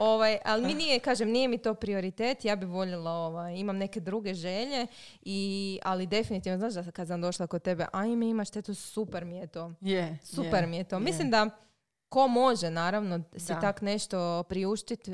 Ovaj, 0.00 0.38
ali 0.44 0.66
mi 0.66 0.74
nije, 0.74 0.98
kažem, 0.98 1.30
nije 1.30 1.48
mi 1.48 1.58
to 1.58 1.74
prioritet, 1.74 2.44
ja 2.44 2.56
bi 2.56 2.66
voljela, 2.66 3.10
ovaj, 3.10 3.56
imam 3.56 3.76
neke 3.76 4.00
druge 4.00 4.34
želje, 4.34 4.86
i, 5.22 5.78
ali 5.82 6.06
definitivno, 6.06 6.58
znaš 6.58 6.74
da 6.74 6.90
kad 6.90 7.08
sam 7.08 7.20
došla 7.20 7.46
kod 7.46 7.62
tebe, 7.62 7.86
ajme 7.92 8.28
imaš 8.28 8.50
te 8.50 8.62
tu, 8.62 8.74
super 8.74 9.24
mi 9.24 9.36
je 9.36 9.46
to. 9.46 9.72
Je, 9.80 10.18
Super 10.22 10.66
mi 10.66 10.76
je 10.76 10.84
to. 10.84 10.98
Mislim 10.98 11.30
da 11.30 11.65
ko 12.08 12.28
može, 12.28 12.70
naravno, 12.70 13.20
si 13.36 13.46
Da. 13.48 13.60
tak 13.60 13.80
nešto 13.80 14.42
priuštiti 14.42 15.10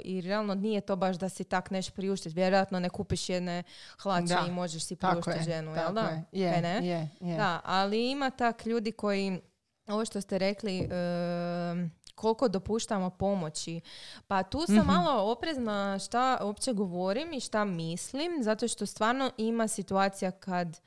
i 0.00 0.20
realno 0.20 0.54
nije 0.54 0.80
to 0.80 0.96
baš 0.96 1.16
da 1.16 1.28
si 1.28 1.44
tak 1.44 1.70
nešto 1.70 1.92
priuštiti. 1.92 2.34
Vjerojatno 2.34 2.80
ne 2.80 2.90
kupiš 2.90 3.28
jedne 3.28 3.62
hlače 3.98 4.26
Da. 4.26 4.44
i 4.48 4.52
možeš 4.52 4.84
si 4.84 4.94
je, 4.94 4.98
priuštiti 4.98 5.44
ženu, 5.44 5.74
tako 5.74 5.86
jel 5.86 5.94
da? 5.94 6.00
je. 6.32 6.60
Ne? 6.62 6.80
je, 6.82 7.08
je. 7.20 7.36
Da, 7.36 7.60
ali 7.64 8.10
ima 8.10 8.30
tak 8.30 8.66
ljudi 8.66 8.92
koji, 8.92 9.40
ovo 9.86 10.04
što 10.04 10.20
ste 10.20 10.38
rekli, 10.38 10.78
em, 10.80 11.90
koliko 12.14 12.48
dopuštamo 12.48 13.10
pomoći. 13.10 13.80
Pa 14.26 14.42
tu 14.42 14.66
sam 14.66 14.76
Mhm. 14.76 14.86
malo 14.86 15.32
oprezna 15.32 15.98
šta 15.98 16.38
uopće 16.42 16.72
govorim 16.72 17.32
i 17.32 17.40
šta 17.40 17.64
mislim, 17.64 18.42
zato 18.42 18.68
što 18.68 18.86
stvarno 18.86 19.30
ima 19.36 19.68
situacija 19.68 20.30
kad 20.30 20.80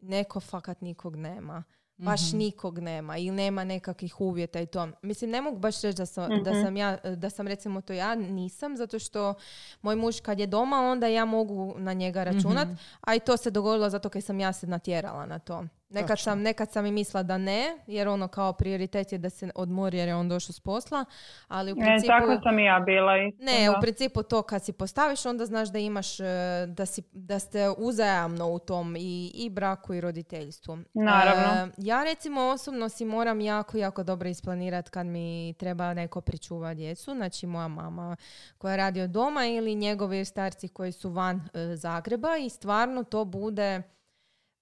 neko 0.00 0.40
fakat 0.40 0.80
nikog 0.80 1.16
nema. 1.16 1.62
Baš 2.00 2.20
Mhm. 2.22 2.38
nikog 2.38 2.78
nema 2.78 3.16
ili 3.16 3.30
nema 3.32 3.64
nekakvih 3.64 4.20
uvjeta 4.20 4.60
i 4.60 4.66
to. 4.66 4.88
Mislim, 5.02 5.30
ne 5.30 5.40
mogu 5.40 5.58
baš 5.58 5.82
reći 5.82 5.96
da 5.96 6.06
sam, 6.06 6.42
da 6.42 6.50
Mhm. 6.50 6.62
sam 6.62 6.76
ja, 6.76 6.96
da 6.96 7.30
sam 7.30 7.46
recimo 7.46 7.80
to 7.80 7.92
ja, 7.92 8.14
nisam, 8.14 8.76
zato 8.76 8.98
što 8.98 9.34
moj 9.82 9.96
muž 9.96 10.20
kad 10.20 10.40
je 10.40 10.46
doma, 10.46 10.80
onda 10.80 11.06
ja 11.06 11.24
mogu 11.24 11.74
na 11.78 11.92
njega 11.92 12.24
računat, 12.24 12.68
Mhm. 12.68 12.76
a 13.00 13.14
i 13.14 13.20
to 13.20 13.36
se 13.36 13.50
dogodilo 13.50 13.90
zato 13.90 14.08
kad 14.08 14.24
sam 14.24 14.40
ja 14.40 14.52
se 14.52 14.66
natjerala 14.66 15.26
na 15.26 15.38
to. 15.38 15.64
Nekad 15.90 16.20
sam, 16.20 16.42
nekad 16.42 16.72
sam 16.72 16.86
i 16.86 16.92
mislila 16.92 17.22
da 17.22 17.38
ne, 17.38 17.78
jer 17.86 18.08
ono 18.08 18.28
kao 18.28 18.52
prioritet 18.52 19.12
je 19.12 19.18
da 19.18 19.30
se 19.30 19.50
odmori 19.54 19.98
jer 19.98 20.08
je 20.08 20.14
on 20.14 20.28
došao 20.28 20.52
s 20.52 20.60
posla, 20.60 21.04
ali 21.48 21.72
u 21.72 21.76
principu... 21.76 22.08
tako 22.08 22.40
sam 22.42 22.58
i 22.58 22.64
ja 22.64 22.80
bila 22.80 23.18
isto. 23.18 23.44
Ne, 23.44 23.64
da. 23.64 23.78
u 23.78 23.80
principu 23.80 24.22
to 24.22 24.42
kad 24.42 24.64
si 24.64 24.72
postaviš, 24.72 25.26
onda 25.26 25.46
znaš 25.46 25.68
da 25.68 25.78
imaš, 25.78 26.20
e, 26.20 26.24
da, 26.66 26.86
si, 26.86 27.02
da 27.12 27.38
ste 27.38 27.68
uzajamno 27.78 28.48
u 28.48 28.58
tom 28.58 28.96
i, 28.96 29.30
i 29.34 29.50
braku 29.50 29.94
i 29.94 30.00
roditeljstvu. 30.00 30.78
Naravno. 30.94 31.64
E, 31.64 31.68
ja 31.76 32.04
recimo 32.04 32.40
osobno 32.40 32.88
si 32.88 33.04
moram 33.04 33.40
jako, 33.40 33.78
jako 33.78 34.02
dobro 34.02 34.28
isplanirati 34.28 34.90
kad 34.90 35.06
mi 35.06 35.54
treba 35.58 35.94
neko 35.94 36.20
pričuva 36.20 36.74
djecu, 36.74 37.14
znači 37.14 37.46
moja 37.46 37.68
mama 37.68 38.16
koja 38.58 38.76
radi 38.76 39.00
od 39.00 39.10
doma 39.10 39.46
ili 39.46 39.74
njegovi 39.74 40.24
starci 40.24 40.68
koji 40.68 40.92
su 40.92 41.10
van 41.10 41.40
e, 41.54 41.76
Zagreba 41.76 42.36
i 42.36 42.48
stvarno 42.48 43.04
to 43.04 43.24
bude 43.24 43.82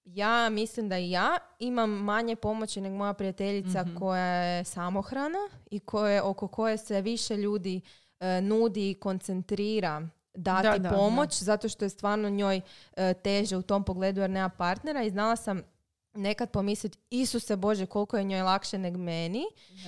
ja 0.05 0.49
mislim 0.49 0.89
da 0.89 0.97
i 0.97 1.11
ja 1.11 1.29
imam 1.59 1.89
manje 1.91 2.35
pomoći 2.35 2.81
nego 2.81 2.95
moja 2.95 3.13
prijateljica 3.13 3.83
Mhm. 3.83 3.95
koja 3.95 4.25
je 4.25 4.63
samohrana 4.65 5.37
i 5.65 5.79
koje, 5.79 6.21
oko 6.21 6.47
koje 6.47 6.77
se 6.77 7.01
više 7.01 7.37
ljudi 7.37 7.81
e, 8.19 8.41
nudi 8.41 8.89
i 8.89 8.95
koncentrira 8.95 10.07
dati 10.33 10.63
Da, 10.69 10.77
da, 10.79 10.89
pomoć 10.89 11.33
zato 11.35 11.69
što 11.69 11.85
je 11.85 11.89
stvarno 11.89 12.29
njoj 12.29 12.61
e, 12.93 13.13
teže 13.13 13.57
u 13.57 13.61
tom 13.61 13.83
pogledu 13.83 14.21
jer 14.21 14.29
nema 14.29 14.49
partnera 14.49 15.03
i 15.03 15.09
znala 15.09 15.35
sam 15.35 15.61
nekad 16.13 16.51
pomisliti 16.51 16.97
Isuse 17.11 17.55
Bože 17.55 17.85
koliko 17.85 18.17
je 18.17 18.23
njoj 18.23 18.41
lakše 18.41 18.77
nego 18.77 18.97
meni 18.97 19.43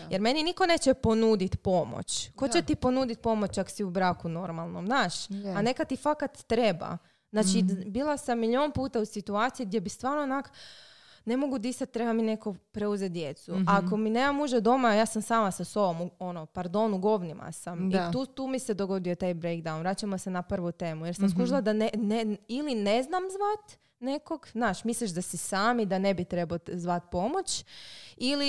jer 0.10 0.22
meni 0.22 0.44
niko 0.44 0.66
neće 0.66 0.94
ponuditi 0.94 1.58
pomoć. 1.58 2.30
Ko 2.32 2.48
će 2.48 2.62
Da. 2.62 2.66
ti 2.68 2.76
ponuditi 2.76 3.22
pomoć 3.22 3.58
ako 3.58 3.70
si 3.70 3.84
u 3.84 3.90
braku 3.90 4.30
normalnom, 4.30 4.86
znaš? 4.86 5.14
A 5.30 5.62
nekad 5.62 5.88
ti 5.88 5.96
fakat 5.98 6.38
treba. 6.38 6.98
Znači, 7.32 7.62
d- 7.64 7.86
bila 7.86 8.18
sam 8.18 8.40
milion 8.40 8.72
puta 8.72 9.00
u 9.00 9.06
situaciji 9.06 9.66
gdje 9.66 9.82
bi 9.82 9.90
stvarno 9.90 10.24
onak, 10.24 10.52
ne 11.26 11.38
mogu 11.38 11.58
disat, 11.60 11.92
treba 11.92 12.14
mi 12.14 12.24
neko 12.24 12.56
preuzeti 12.72 13.10
djecu. 13.12 13.52
Mhm. 13.54 13.64
Ako 13.68 13.98
mi 13.98 14.10
nema 14.10 14.32
muža 14.32 14.60
doma, 14.60 14.94
ja 14.94 15.06
sam 15.06 15.22
sama 15.22 15.52
sa 15.52 15.64
sobom, 15.66 16.12
ono, 16.20 16.46
pardon, 16.46 16.94
u 16.94 16.98
govnima 16.98 17.52
sam. 17.52 17.90
Da. 17.90 17.98
I 18.00 18.14
tu, 18.14 18.26
tu 18.26 18.48
mi 18.48 18.60
se 18.60 18.74
dogodio 18.74 19.16
taj 19.16 19.34
breakdown. 19.34 19.80
Vraćamo 19.80 20.18
se 20.18 20.30
na 20.30 20.42
prvu 20.42 20.72
temu. 20.72 21.06
Jer 21.06 21.16
sam 21.16 21.26
Mhm. 21.26 21.34
skužila 21.34 21.62
da 21.62 21.74
ne, 21.74 21.90
ne, 21.96 22.26
ili 22.48 22.76
ne 22.76 23.04
znam 23.04 23.22
zvat 23.24 23.78
nekog, 24.00 24.48
znaš, 24.48 24.84
misliš 24.84 25.12
da 25.12 25.22
si 25.22 25.38
sam 25.38 25.80
i 25.80 25.86
da 25.86 26.00
ne 26.00 26.14
bi 26.14 26.26
trebao 26.26 26.60
zvat 26.68 27.04
pomoć. 27.12 27.66
Ili, 28.18 28.48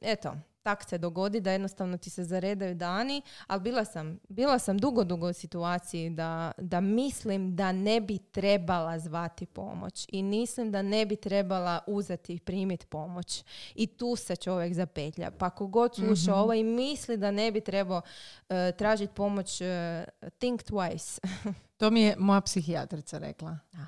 eto, 0.00 0.34
tak 0.68 0.88
se 0.88 0.98
dogodi 0.98 1.40
da 1.40 1.52
jednostavno 1.52 1.96
ti 1.96 2.10
se 2.10 2.24
zaredaju 2.24 2.74
dani, 2.74 3.22
ali 3.46 3.60
bila 3.60 3.84
sam, 3.84 4.18
bila 4.28 4.58
sam 4.58 4.78
dugo, 4.78 5.04
dugo 5.04 5.28
u 5.28 5.32
situaciji 5.32 6.10
da, 6.10 6.52
da 6.58 6.80
mislim 6.80 7.56
da 7.56 7.72
ne 7.72 8.00
bi 8.00 8.18
trebala 8.18 8.98
zvati 8.98 9.46
pomoć 9.46 10.06
i 10.12 10.22
mislim 10.22 10.70
da 10.72 10.82
ne 10.82 11.06
bi 11.06 11.16
trebala 11.16 11.80
uzeti 11.86 12.34
i 12.34 12.38
primiti 12.38 12.86
pomoć. 12.86 13.44
I 13.74 13.86
tu 13.86 14.16
se 14.16 14.36
čovjek 14.36 14.74
zapetlja. 14.74 15.30
Pa 15.30 15.50
kogod 15.50 15.94
sluša 15.94 16.34
ovo 16.34 16.52
i 16.52 16.64
misli 16.64 17.16
da 17.16 17.30
ne 17.30 17.52
bi 17.52 17.60
trebao 17.60 18.02
e, 18.48 18.72
tražiti 18.78 19.14
pomoć, 19.14 19.60
e, 19.60 20.04
think 20.38 20.62
twice. 20.62 21.20
To 21.76 21.90
mi 21.90 22.02
je 22.02 22.16
moja 22.18 22.40
psihijatrica 22.40 23.18
rekla. 23.18 23.58
A. 23.74 23.86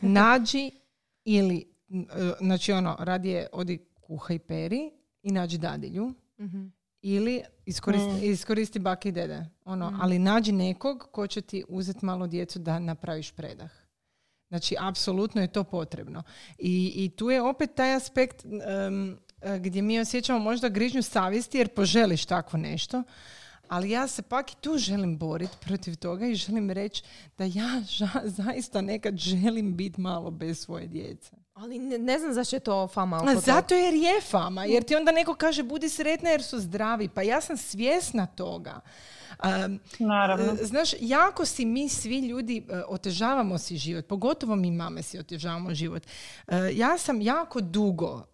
Nađi 0.00 0.70
ili, 1.38 1.74
e, 1.90 2.32
znači 2.40 2.72
ono, 2.72 2.96
radije 2.98 3.46
odi 3.52 3.86
kuhaj 4.00 4.38
peri 4.38 5.01
i 5.22 5.32
nađi 5.32 5.58
dadilju. 5.58 6.14
Mhm. 6.40 6.66
Ili 7.02 7.42
iskoristi, 7.66 8.26
iskoristi 8.26 8.78
bake 8.78 9.08
i 9.08 9.12
dede. 9.12 9.46
Ono, 9.64 9.98
Ali 10.00 10.18
nađi 10.18 10.52
nekog 10.52 11.08
ko 11.12 11.26
će 11.26 11.40
ti 11.40 11.64
uzeti 11.68 12.04
malo 12.06 12.26
djecu 12.26 12.58
da 12.58 12.78
napraviš 12.78 13.32
predah. 13.32 13.70
Znači, 14.48 14.76
apsolutno 14.78 15.40
je 15.40 15.52
to 15.52 15.64
potrebno. 15.64 16.22
I, 16.58 16.92
i 16.96 17.08
tu 17.16 17.30
je 17.30 17.42
opet 17.42 17.74
taj 17.74 17.94
aspekt 17.94 18.44
e, 18.44 19.56
gdje 19.58 19.82
mi 19.82 20.00
osjećamo 20.00 20.38
možda 20.38 20.68
grižnju 20.68 21.02
savjesti 21.02 21.58
jer 21.58 21.68
poželiš 21.68 22.24
takvo 22.24 22.58
nešto. 22.58 23.02
Ali 23.68 23.90
ja 23.90 24.08
se 24.08 24.22
pak 24.22 24.52
i 24.52 24.56
tu 24.60 24.78
želim 24.78 25.18
boriti 25.18 25.56
protiv 25.60 25.96
toga 25.96 26.26
i 26.26 26.34
želim 26.34 26.70
reći 26.70 27.04
da 27.38 27.44
ja 27.44 27.82
ža- 27.82 28.26
zaista 28.26 28.80
nekad 28.80 29.16
želim 29.16 29.76
biti 29.76 30.00
malo 30.00 30.30
bez 30.30 30.58
svoje 30.58 30.86
djece. 30.86 31.36
Ali 31.62 31.78
ne, 31.78 31.98
ne 31.98 32.18
znam 32.18 32.34
zašto 32.34 32.56
je 32.56 32.60
to 32.60 32.88
fama 32.88 33.16
oko 33.16 33.26
toga. 33.26 33.40
zato 33.40 33.74
jer 33.74 33.94
je 33.94 34.20
fama, 34.20 34.64
jer 34.64 34.82
ti 34.82 34.96
onda 34.96 35.12
neko 35.12 35.34
kaže 35.34 35.62
budi 35.62 35.88
sretna 35.88 36.30
jer 36.30 36.42
su 36.42 36.60
zdravi, 36.60 37.08
pa 37.08 37.22
ja 37.22 37.40
sam 37.40 37.56
svjesna 37.56 38.26
toga. 38.26 38.80
Um, 39.66 39.80
Naravno. 39.98 40.52
E, 40.52 40.64
Znaš, 40.64 40.90
jako 41.00 41.44
si 41.44 41.64
mi 41.64 41.88
svi 41.88 42.18
ljudi 42.18 42.66
e, 42.68 42.82
otežavamo 42.88 43.58
si 43.58 43.76
život, 43.76 44.06
pogotovo 44.06 44.56
mi 44.56 44.70
mame 44.70 45.02
si 45.02 45.18
otežavamo 45.18 45.74
život. 45.74 46.02
E, 46.48 46.70
ja 46.74 46.98
sam 46.98 47.20
jako 47.20 47.60
dugo, 47.60 48.26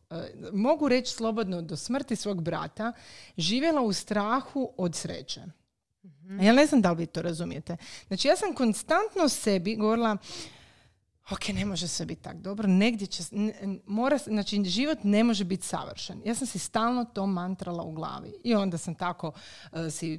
mogu 0.52 0.88
reći 0.88 1.12
slobodno 1.12 1.62
do 1.62 1.76
smrti 1.76 2.16
svog 2.16 2.42
brata, 2.42 2.92
živjela 3.36 3.80
u 3.80 3.92
strahu 3.92 4.72
od 4.76 4.94
sreće. 4.94 5.40
Ja 6.40 6.52
ne 6.52 6.66
znam 6.66 6.80
da 6.82 6.90
li 6.90 6.96
vi 6.96 7.06
to 7.06 7.22
razumijete. 7.22 7.76
Znači 8.06 8.28
ja 8.28 8.36
sam 8.36 8.54
konstantno 8.54 9.28
sebi 9.28 9.76
govorila 9.76 10.16
ok, 11.30 11.48
ne 11.48 11.64
može 11.64 11.88
sve 11.88 12.06
biti 12.06 12.22
tako 12.22 12.38
dobro, 12.38 12.68
negdje 12.68 13.06
će, 13.06 13.22
mora, 13.86 14.18
znači 14.18 14.64
život 14.64 14.98
ne 15.02 15.24
može 15.24 15.44
biti 15.44 15.66
savršen. 15.66 16.22
Ja 16.24 16.34
sam 16.34 16.46
si 16.46 16.58
stalno 16.58 17.04
to 17.04 17.26
mantrala 17.26 17.82
u 17.82 17.92
glavi 17.92 18.32
i 18.44 18.54
onda 18.54 18.78
sam 18.78 18.94
tako 18.94 19.32
e, 19.72 19.90
si 19.90 20.18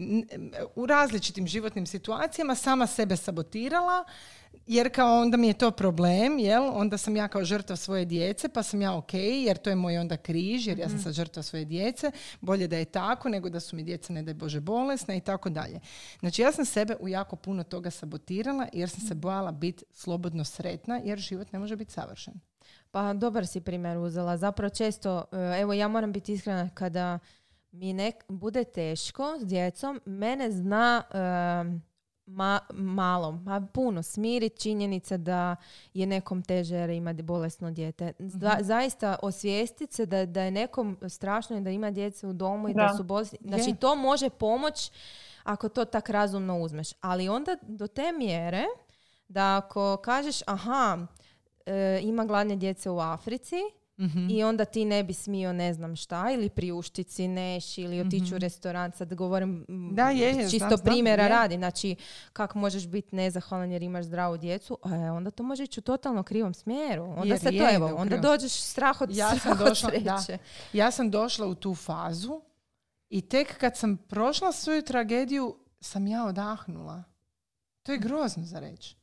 u 0.75 0.85
različitim 0.85 1.47
životnim 1.47 1.85
situacijama 1.85 2.55
sama 2.55 2.87
sebe 2.87 3.15
sabotirala 3.15 4.03
jer 4.69 4.95
kao 4.95 5.21
onda 5.21 5.37
mi 5.37 5.47
je 5.47 5.53
to 5.53 5.71
problem, 5.71 6.39
jel? 6.39 6.63
Onda 6.73 6.97
sam 6.97 7.15
ja 7.15 7.27
kao 7.27 7.43
žrtva 7.43 7.75
svoje 7.75 8.05
djece, 8.05 8.49
pa 8.49 8.63
sam 8.63 8.81
ja 8.81 8.97
ok, 8.97 9.13
jer 9.13 9.57
to 9.57 9.69
je 9.69 9.75
moj 9.75 9.97
onda 9.97 10.17
križ, 10.17 10.67
jer 10.67 10.79
ja 10.79 10.89
sam 10.89 10.99
sad 10.99 11.13
žrtva 11.13 11.43
svoje 11.43 11.65
djece. 11.65 12.11
Bolje 12.41 12.67
da 12.67 12.77
je 12.77 12.85
tako, 12.85 13.29
nego 13.29 13.49
da 13.49 13.59
su 13.59 13.75
mi 13.75 13.83
djeca, 13.83 14.13
ne 14.13 14.23
daj 14.23 14.33
Bože, 14.33 14.59
bolesna 14.59 15.15
i 15.15 15.21
tako 15.21 15.49
dalje. 15.49 15.79
Znači, 16.19 16.41
ja 16.41 16.51
sam 16.51 16.65
sebe 16.65 16.95
u 16.99 17.07
jako 17.07 17.35
puno 17.35 17.63
toga 17.63 17.91
sabotirala, 17.91 18.67
jer 18.73 18.89
sam 18.89 19.01
se 19.01 19.15
bojala 19.15 19.51
biti 19.51 19.83
slobodno 19.91 20.45
sretna, 20.45 21.01
jer 21.03 21.19
život 21.19 21.51
ne 21.51 21.59
može 21.59 21.75
biti 21.75 21.93
savršen. 21.93 22.33
Pa 22.91 23.13
dobar 23.13 23.47
si 23.47 23.61
primjer 23.61 23.97
uzela. 23.97 24.37
Zapravo 24.37 24.69
često, 24.69 25.25
e, 25.31 25.59
evo 25.61 25.73
ja 25.73 25.87
moram 25.87 26.11
biti 26.11 26.33
iskrena 26.33 26.69
kada 26.73 27.19
mi 27.71 27.93
nek 27.93 28.15
bude 28.27 28.63
teško 28.63 29.37
s 29.39 29.45
djecom, 29.45 30.01
mene 30.05 30.51
zna 30.51 31.03
e, 31.13 31.88
ma- 32.29 32.59
malo, 32.71 33.31
ma 33.33 33.61
puno 33.63 34.03
smirit 34.03 34.59
činjenica 34.59 35.17
da 35.17 35.55
je 35.93 36.05
nekom 36.05 36.41
teže 36.41 36.75
jer 36.75 36.89
ima 36.89 37.13
bolesno 37.13 37.71
dijete. 37.71 38.13
Za- 38.19 38.57
zaista 38.61 39.15
osvijestiti 39.21 39.93
se 39.93 40.05
da, 40.05 40.25
da 40.25 40.41
je 40.41 40.51
nekom 40.51 40.97
strašno 41.09 41.57
i 41.57 41.61
da 41.61 41.69
ima 41.69 41.91
djece 41.91 42.27
u 42.27 42.33
domu 42.33 42.69
i 42.69 42.73
da, 42.73 42.81
Da. 42.81 42.97
su 42.97 43.03
bolesni. 43.03 43.37
Znači 43.41 43.75
to 43.75 43.95
može 43.95 44.29
pomoć 44.29 44.91
ako 45.43 45.69
to 45.69 45.85
tak 45.85 46.09
razumno 46.09 46.57
uzmeš. 46.57 46.89
Ali 47.01 47.29
onda 47.29 47.57
do 47.61 47.87
te 47.87 48.11
mjere 48.11 48.63
da 49.27 49.57
ako 49.57 49.97
kažeš 49.97 50.41
aha, 50.41 50.97
e, 51.65 51.99
ima 52.03 52.25
gladne 52.25 52.55
djece 52.55 52.89
u 52.89 52.99
Africi 52.99 53.55
i 54.29 54.43
onda 54.43 54.65
ti 54.65 54.85
ne 54.85 55.03
bi 55.03 55.13
smio 55.13 55.53
ne 55.53 55.73
znam 55.73 55.95
šta 55.95 56.31
ili 56.31 56.49
priuštiti 56.49 57.11
si 57.11 57.27
neš 57.27 57.77
ili 57.77 58.01
otići 58.01 58.35
u 58.35 58.37
restoran, 58.37 58.91
sad 58.91 59.13
govorim 59.13 59.65
m, 59.69 59.95
Da, 59.95 60.09
je, 60.09 60.27
je, 60.27 60.49
čisto 60.49 60.67
znam, 60.67 60.79
primjera 60.79 61.23
je. 61.23 61.29
radi, 61.29 61.55
znači 61.55 61.95
kako 62.33 62.59
možeš 62.59 62.87
biti 62.87 63.15
nezahvalan 63.15 63.71
jer 63.71 63.83
imaš 63.83 64.05
zdravu 64.05 64.37
djecu, 64.37 64.77
a 64.83 64.95
e, 64.95 65.11
onda 65.11 65.31
to 65.31 65.43
može 65.43 65.63
ići 65.63 65.79
u 65.79 65.83
totalno 65.83 66.23
krivom 66.23 66.53
smjeru. 66.53 67.03
Onda 67.03 67.25
Jer 67.33 67.39
se 67.39 67.45
to, 67.45 67.67
je, 67.67 67.75
evo, 67.75 67.95
onda 67.95 68.17
dođeš 68.17 68.51
strah 68.53 69.01
od, 69.01 69.15
Ja 69.15 69.29
sam 69.29 69.39
strah 69.39 69.61
od 69.61 69.67
došla, 69.67 69.91
da. 70.03 70.17
sreće. 70.17 70.37
Ja 70.73 70.91
sam 70.91 71.11
došla 71.11 71.47
u 71.47 71.55
tu 71.55 71.75
fazu 71.75 72.41
i 73.09 73.21
tek 73.21 73.57
kad 73.57 73.77
sam 73.77 73.97
prošla 73.97 74.51
svoju 74.51 74.81
tragediju, 74.81 75.55
sam 75.81 76.07
ja 76.07 76.25
odahnula. 76.25 77.03
To 77.83 77.91
je 77.91 77.97
grozno 77.97 78.43
za 78.45 78.59
reći. 78.59 78.95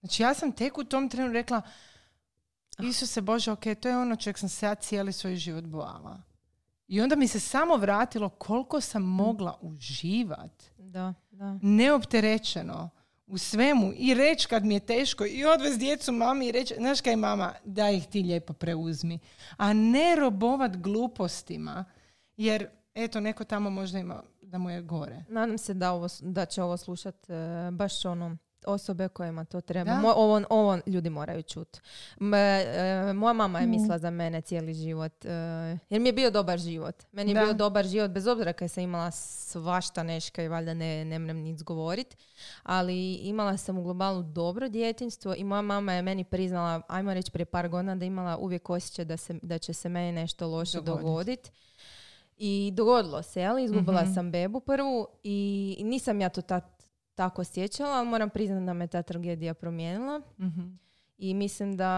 Znači 0.00 0.22
ja 0.22 0.34
sam 0.34 0.52
tek 0.52 0.78
u 0.78 0.84
tom 0.84 1.08
trenu 1.08 1.32
rekla 1.32 1.62
Isuse 2.82 3.20
Bože, 3.20 3.52
ok, 3.52 3.64
to 3.80 3.88
je 3.88 3.98
ono 3.98 4.16
čeg 4.16 4.38
sam 4.38 4.48
se 4.48 4.66
ja 4.66 4.74
cijeli 4.74 5.12
svoj 5.12 5.36
život 5.36 5.64
bojala. 5.64 6.22
I 6.88 7.00
onda 7.00 7.16
mi 7.16 7.28
se 7.28 7.40
samo 7.40 7.76
vratilo 7.76 8.28
koliko 8.28 8.80
sam 8.80 9.02
mogla 9.02 9.58
uživat 9.60 10.62
Da, 10.78 11.14
da. 11.30 11.58
neopterećeno 11.62 12.90
u 13.26 13.38
svemu 13.38 13.92
i 13.96 14.14
reći 14.14 14.48
kad 14.48 14.64
mi 14.64 14.74
je 14.74 14.80
teško 14.80 15.26
i 15.26 15.44
odvez 15.44 15.78
djecu 15.78 16.12
mami 16.12 16.46
i 16.46 16.52
reći, 16.52 16.74
znaš 16.78 17.00
kaj 17.00 17.16
mama, 17.16 17.54
da 17.64 17.90
ih 17.90 18.06
ti 18.06 18.22
lijepo 18.22 18.52
preuzmi. 18.52 19.18
A 19.56 19.72
ne 19.72 20.16
robovat 20.16 20.76
glupostima, 20.76 21.84
jer 22.36 22.68
eto, 22.94 23.20
neko 23.20 23.44
tamo 23.44 23.70
možda 23.70 23.98
ima 23.98 24.22
da 24.42 24.58
mu 24.58 24.70
je 24.70 24.82
gore. 24.82 25.24
Nadam 25.28 25.58
se 25.58 25.74
da, 25.74 25.92
ovo, 25.92 26.08
da 26.20 26.46
će 26.46 26.62
ovo 26.62 26.76
slušat 26.76 27.30
e, 27.30 27.34
baš 27.72 28.04
ono 28.04 28.36
osobe 28.68 29.08
kojima 29.08 29.44
to 29.44 29.60
treba. 29.60 29.90
Da. 29.90 29.96
Mo- 29.98 30.12
ovo, 30.12 30.42
ovo 30.50 30.78
ljudi 30.86 31.10
moraju 31.10 31.42
čut. 31.42 31.78
M, 32.20 32.34
e, 32.34 32.64
moja 33.12 33.32
mama 33.32 33.60
je 33.60 33.66
mislila 33.66 33.98
za 33.98 34.10
mene 34.10 34.40
cijeli 34.40 34.74
život. 34.74 35.24
e, 35.24 35.28
jer 35.90 36.00
mi 36.00 36.08
je 36.08 36.12
bio 36.12 36.30
dobar 36.30 36.58
život. 36.58 36.94
Meni 37.12 37.30
je 37.30 37.34
Da. 37.34 37.40
bio 37.40 37.52
dobar 37.54 37.86
život, 37.86 38.10
bez 38.10 38.26
obzira 38.26 38.52
kad 38.52 38.70
sam 38.70 38.82
imala 38.82 39.10
svašta 39.10 40.02
neška 40.02 40.42
i 40.42 40.48
valjda 40.48 40.74
ne, 40.74 41.04
ne 41.04 41.18
mrem 41.18 41.36
nic 41.38 41.62
govorit. 41.62 42.16
Ali 42.62 43.14
imala 43.14 43.56
sam 43.56 43.78
u 43.78 43.82
globalu 43.82 44.22
dobro 44.24 44.68
djetinstvo 44.68 45.34
i 45.34 45.44
moja 45.44 45.62
mama 45.62 45.92
je 45.92 46.02
meni 46.02 46.24
priznala, 46.24 46.82
ajmo 46.88 47.14
reći 47.14 47.30
prije 47.30 47.46
par 47.46 47.68
godina, 47.68 47.94
da 47.96 48.04
imala 48.04 48.36
uvijek 48.36 48.70
osjećaj 48.70 49.04
da, 49.04 49.16
se, 49.16 49.38
da 49.42 49.58
će 49.58 49.72
se 49.72 49.88
meni 49.88 50.12
nešto 50.12 50.48
loše 50.48 50.76
Dogodit. 50.76 51.02
dogoditi. 51.02 51.50
I 52.38 52.72
dogodilo 52.74 53.22
se, 53.22 53.44
ali 53.44 53.64
izgubila 53.64 54.02
Mhm. 54.02 54.12
sam 54.12 54.30
bebu 54.30 54.60
prvu 54.60 55.06
i 55.24 55.36
nisam 55.80 56.20
ja 56.20 56.28
to 56.28 56.42
tad 56.42 56.77
tako 57.18 57.40
osjećala, 57.40 57.90
ali 57.90 58.08
moram 58.08 58.30
priznati 58.30 58.66
da 58.66 58.72
me 58.72 58.86
ta 58.86 59.02
tragedija 59.02 59.54
promijenila. 59.54 60.20
I 61.18 61.34
mislim 61.34 61.76
da, 61.76 61.92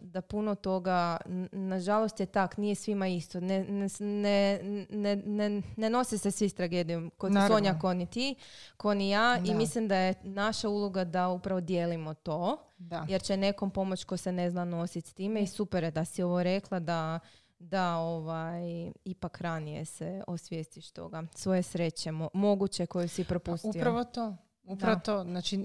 da 0.00 0.20
puno 0.22 0.54
toga, 0.54 1.16
n- 1.26 1.48
nažalost 1.52 2.20
je 2.20 2.26
tak, 2.26 2.56
nije 2.56 2.74
svima 2.74 3.08
isto. 3.08 3.40
Ne, 3.40 3.64
ne, 3.64 3.86
ne, 4.00 4.60
ne, 4.90 5.16
ne, 5.16 5.62
ne 5.76 5.90
nose 5.90 6.18
se 6.18 6.30
svi 6.30 6.48
s 6.48 6.54
tragedijom. 6.54 7.10
Ko 7.10 7.28
Naravno. 7.28 7.56
Sonja, 7.56 7.78
ko 7.78 7.94
ni 7.94 8.06
ti, 8.06 8.34
ko 8.76 8.94
ni 8.94 9.10
ja. 9.10 9.36
Da. 9.36 9.52
I 9.52 9.54
mislim 9.54 9.88
da 9.88 9.96
je 9.96 10.14
naša 10.22 10.68
uloga 10.68 11.04
da 11.04 11.28
upravo 11.28 11.60
dijelimo 11.60 12.14
to. 12.14 12.56
Da. 12.78 13.06
Jer 13.08 13.22
će 13.22 13.36
nekom 13.36 13.70
pomoć 13.70 14.04
ko 14.04 14.16
se 14.16 14.32
ne 14.32 14.50
zna 14.50 14.64
nositi 14.64 15.08
s 15.08 15.14
time. 15.14 15.42
I 15.42 15.46
super 15.46 15.84
je 15.84 15.90
da 15.90 16.04
si 16.04 16.22
ovo 16.22 16.42
rekla 16.42 16.78
da 16.80 17.18
da 17.58 17.96
ovaj, 17.96 18.62
ipak 19.04 19.40
ranije 19.40 19.84
se 19.84 20.22
osvijestiš 20.26 20.90
toga. 20.90 21.22
Svoje 21.34 21.62
sreće, 21.62 22.10
mo- 22.10 22.28
moguće 22.32 22.86
koje 22.86 23.08
si 23.08 23.24
propustio. 23.24 23.70
Upravo 23.70 24.04
to. 24.04 24.36
Upravo 24.64 24.94
Da. 24.94 25.00
to. 25.00 25.22
Znači, 25.24 25.58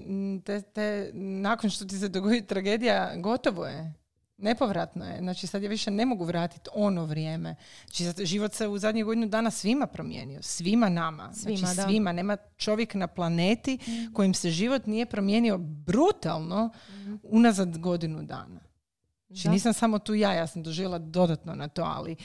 te, 0.44 0.62
te, 0.62 1.10
nakon 1.14 1.70
što 1.70 1.84
ti 1.84 1.98
se 1.98 2.08
dogodi 2.08 2.42
tragedija, 2.42 3.16
gotovo 3.16 3.66
je. 3.66 3.92
Nepovratno 4.38 5.04
je. 5.04 5.18
Znači, 5.18 5.46
sad 5.46 5.62
ja 5.62 5.68
više 5.68 5.90
ne 5.90 6.06
mogu 6.06 6.24
vratiti 6.24 6.70
ono 6.74 7.04
vrijeme. 7.04 7.54
Znači, 7.86 8.26
život 8.26 8.52
se 8.52 8.68
u 8.68 8.78
zadnjih 8.78 9.04
godinu 9.04 9.26
dana 9.26 9.50
svima 9.50 9.86
promijenio. 9.86 10.42
Svima 10.42 10.88
nama. 10.88 11.32
Svima, 11.34 11.56
znači, 11.56 11.76
da. 11.76 11.82
svima. 11.82 12.12
Nema 12.12 12.36
čovjek 12.56 12.94
na 12.94 13.06
planeti 13.06 13.78
kojim 14.12 14.34
se 14.34 14.50
život 14.50 14.86
nije 14.86 15.06
promijenio 15.06 15.58
brutalno 15.58 16.70
unazad 17.22 17.78
godinu 17.78 18.22
dana. 18.22 18.60
Znači, 19.28 19.44
Da. 19.44 19.50
nisam 19.50 19.72
samo 19.72 19.98
tu 19.98 20.14
ja, 20.14 20.32
ja 20.32 20.46
sam 20.46 20.62
doživjela 20.62 20.98
dodatno 20.98 21.54
na 21.54 21.68
to, 21.68 21.82
ali 21.84 22.16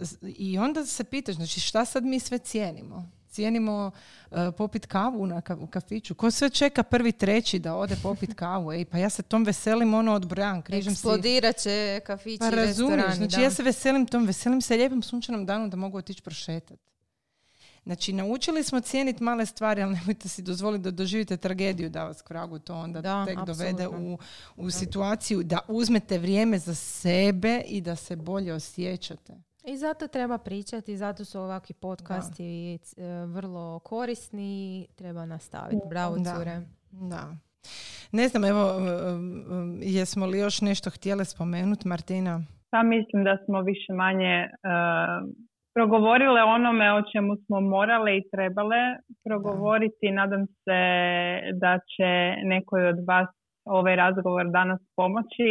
z- 0.00 0.16
i 0.28 0.58
onda 0.58 0.86
se 0.86 1.04
pitaš, 1.04 1.34
znači 1.34 1.60
šta 1.60 1.84
sad 1.84 2.04
mi 2.04 2.20
sve 2.20 2.38
cijenimo? 2.38 3.10
Cijenimo 3.36 3.90
e, 4.30 4.52
popit 4.52 4.86
kavu 4.86 5.26
na 5.26 5.40
ka- 5.40 5.56
u 5.56 5.66
kafiću. 5.66 6.14
Ko 6.14 6.30
sve 6.30 6.50
čeka 6.50 6.82
prvi 6.82 7.12
treći 7.14 7.58
da 7.58 7.74
ode 7.74 7.96
popit 7.96 8.34
kavu? 8.44 8.72
Ej, 8.72 8.84
pa 8.84 8.98
ja 8.98 9.10
se 9.10 9.22
tom 9.22 9.44
veselim 9.44 9.94
ono 9.94 10.14
odbrojam, 10.14 10.62
križem 10.62 10.82
si. 10.86 10.98
Eksplodirat 10.98 11.56
će 11.56 12.00
kafići, 12.00 12.38
Pa 12.38 12.50
razumiješ, 12.50 13.14
znači 13.14 13.36
da. 13.36 13.42
ja 13.42 13.50
se 13.50 13.62
veselim 13.62 14.06
tom, 14.06 14.26
veselim 14.26 14.60
se 14.60 14.76
lijepom 14.76 15.02
sunčanom 15.02 15.46
danu 15.46 15.68
da 15.68 15.76
mogu 15.76 15.98
otići 15.98 16.22
prošetati. 16.22 16.82
Znači, 17.84 18.12
naučili 18.12 18.62
smo 18.62 18.80
cijeniti 18.80 19.22
male 19.22 19.46
stvari, 19.46 19.82
ali 19.82 19.94
nemojte 19.94 20.28
si 20.28 20.42
dozvoliti 20.42 20.82
da 20.82 20.90
doživite 20.92 21.36
tragediju 21.36 21.90
da 21.90 22.04
vas 22.04 22.22
k 22.22 22.30
vragu 22.30 22.58
to 22.58 22.74
onda 22.76 23.00
Da, 23.00 23.24
tek 23.26 23.38
dovede 23.38 23.84
apsolutno. 23.84 24.14
u, 24.14 24.18
u 24.58 24.70
situaciju 24.70 25.42
da 25.42 25.58
uzmete 25.68 26.18
vrijeme 26.18 26.58
za 26.58 26.74
sebe 26.74 27.60
i 27.60 27.80
da 27.80 27.96
se 27.96 28.16
bolje 28.16 28.54
osjećate. 28.54 29.32
I 29.72 29.76
zato 29.76 30.08
treba 30.08 30.38
pričati, 30.38 30.92
i 30.92 30.96
zato 30.96 31.24
su 31.24 31.40
ovakvi 31.40 31.74
podcasti 31.74 32.74
e, 32.74 32.78
vrlo 33.26 33.78
korisni 33.78 34.80
i 34.80 34.86
treba 34.98 35.26
nastaviti. 35.26 35.88
Bravo, 35.88 36.16
Da. 36.16 36.34
cure. 36.34 36.56
Da. 36.90 37.22
Ne 38.12 38.28
znam, 38.28 38.44
evo, 38.44 38.64
um, 38.76 39.78
jesmo 39.82 40.26
li 40.26 40.38
još 40.38 40.60
nešto 40.60 40.90
htjele 40.90 41.24
spomenuti, 41.24 41.88
Martina? 41.88 42.40
Pa 42.70 42.82
mislim 42.82 43.24
da 43.24 43.36
smo 43.44 43.60
više 43.62 43.92
manje 43.92 44.34
e, 44.34 44.48
progovorile 45.74 46.42
o 46.42 46.54
onome 46.58 46.92
o 46.92 47.02
čemu 47.12 47.36
smo 47.36 47.60
morale 47.60 48.16
i 48.16 48.28
trebale 48.32 48.82
progovoriti. 49.24 50.10
Nadam 50.20 50.46
se 50.46 50.80
da 51.62 51.78
će 51.92 52.08
nekoj 52.44 52.88
od 52.88 52.98
vas 53.06 53.28
ovaj 53.64 53.96
razgovor 53.96 54.46
danas 54.50 54.80
pomoći. 54.96 55.50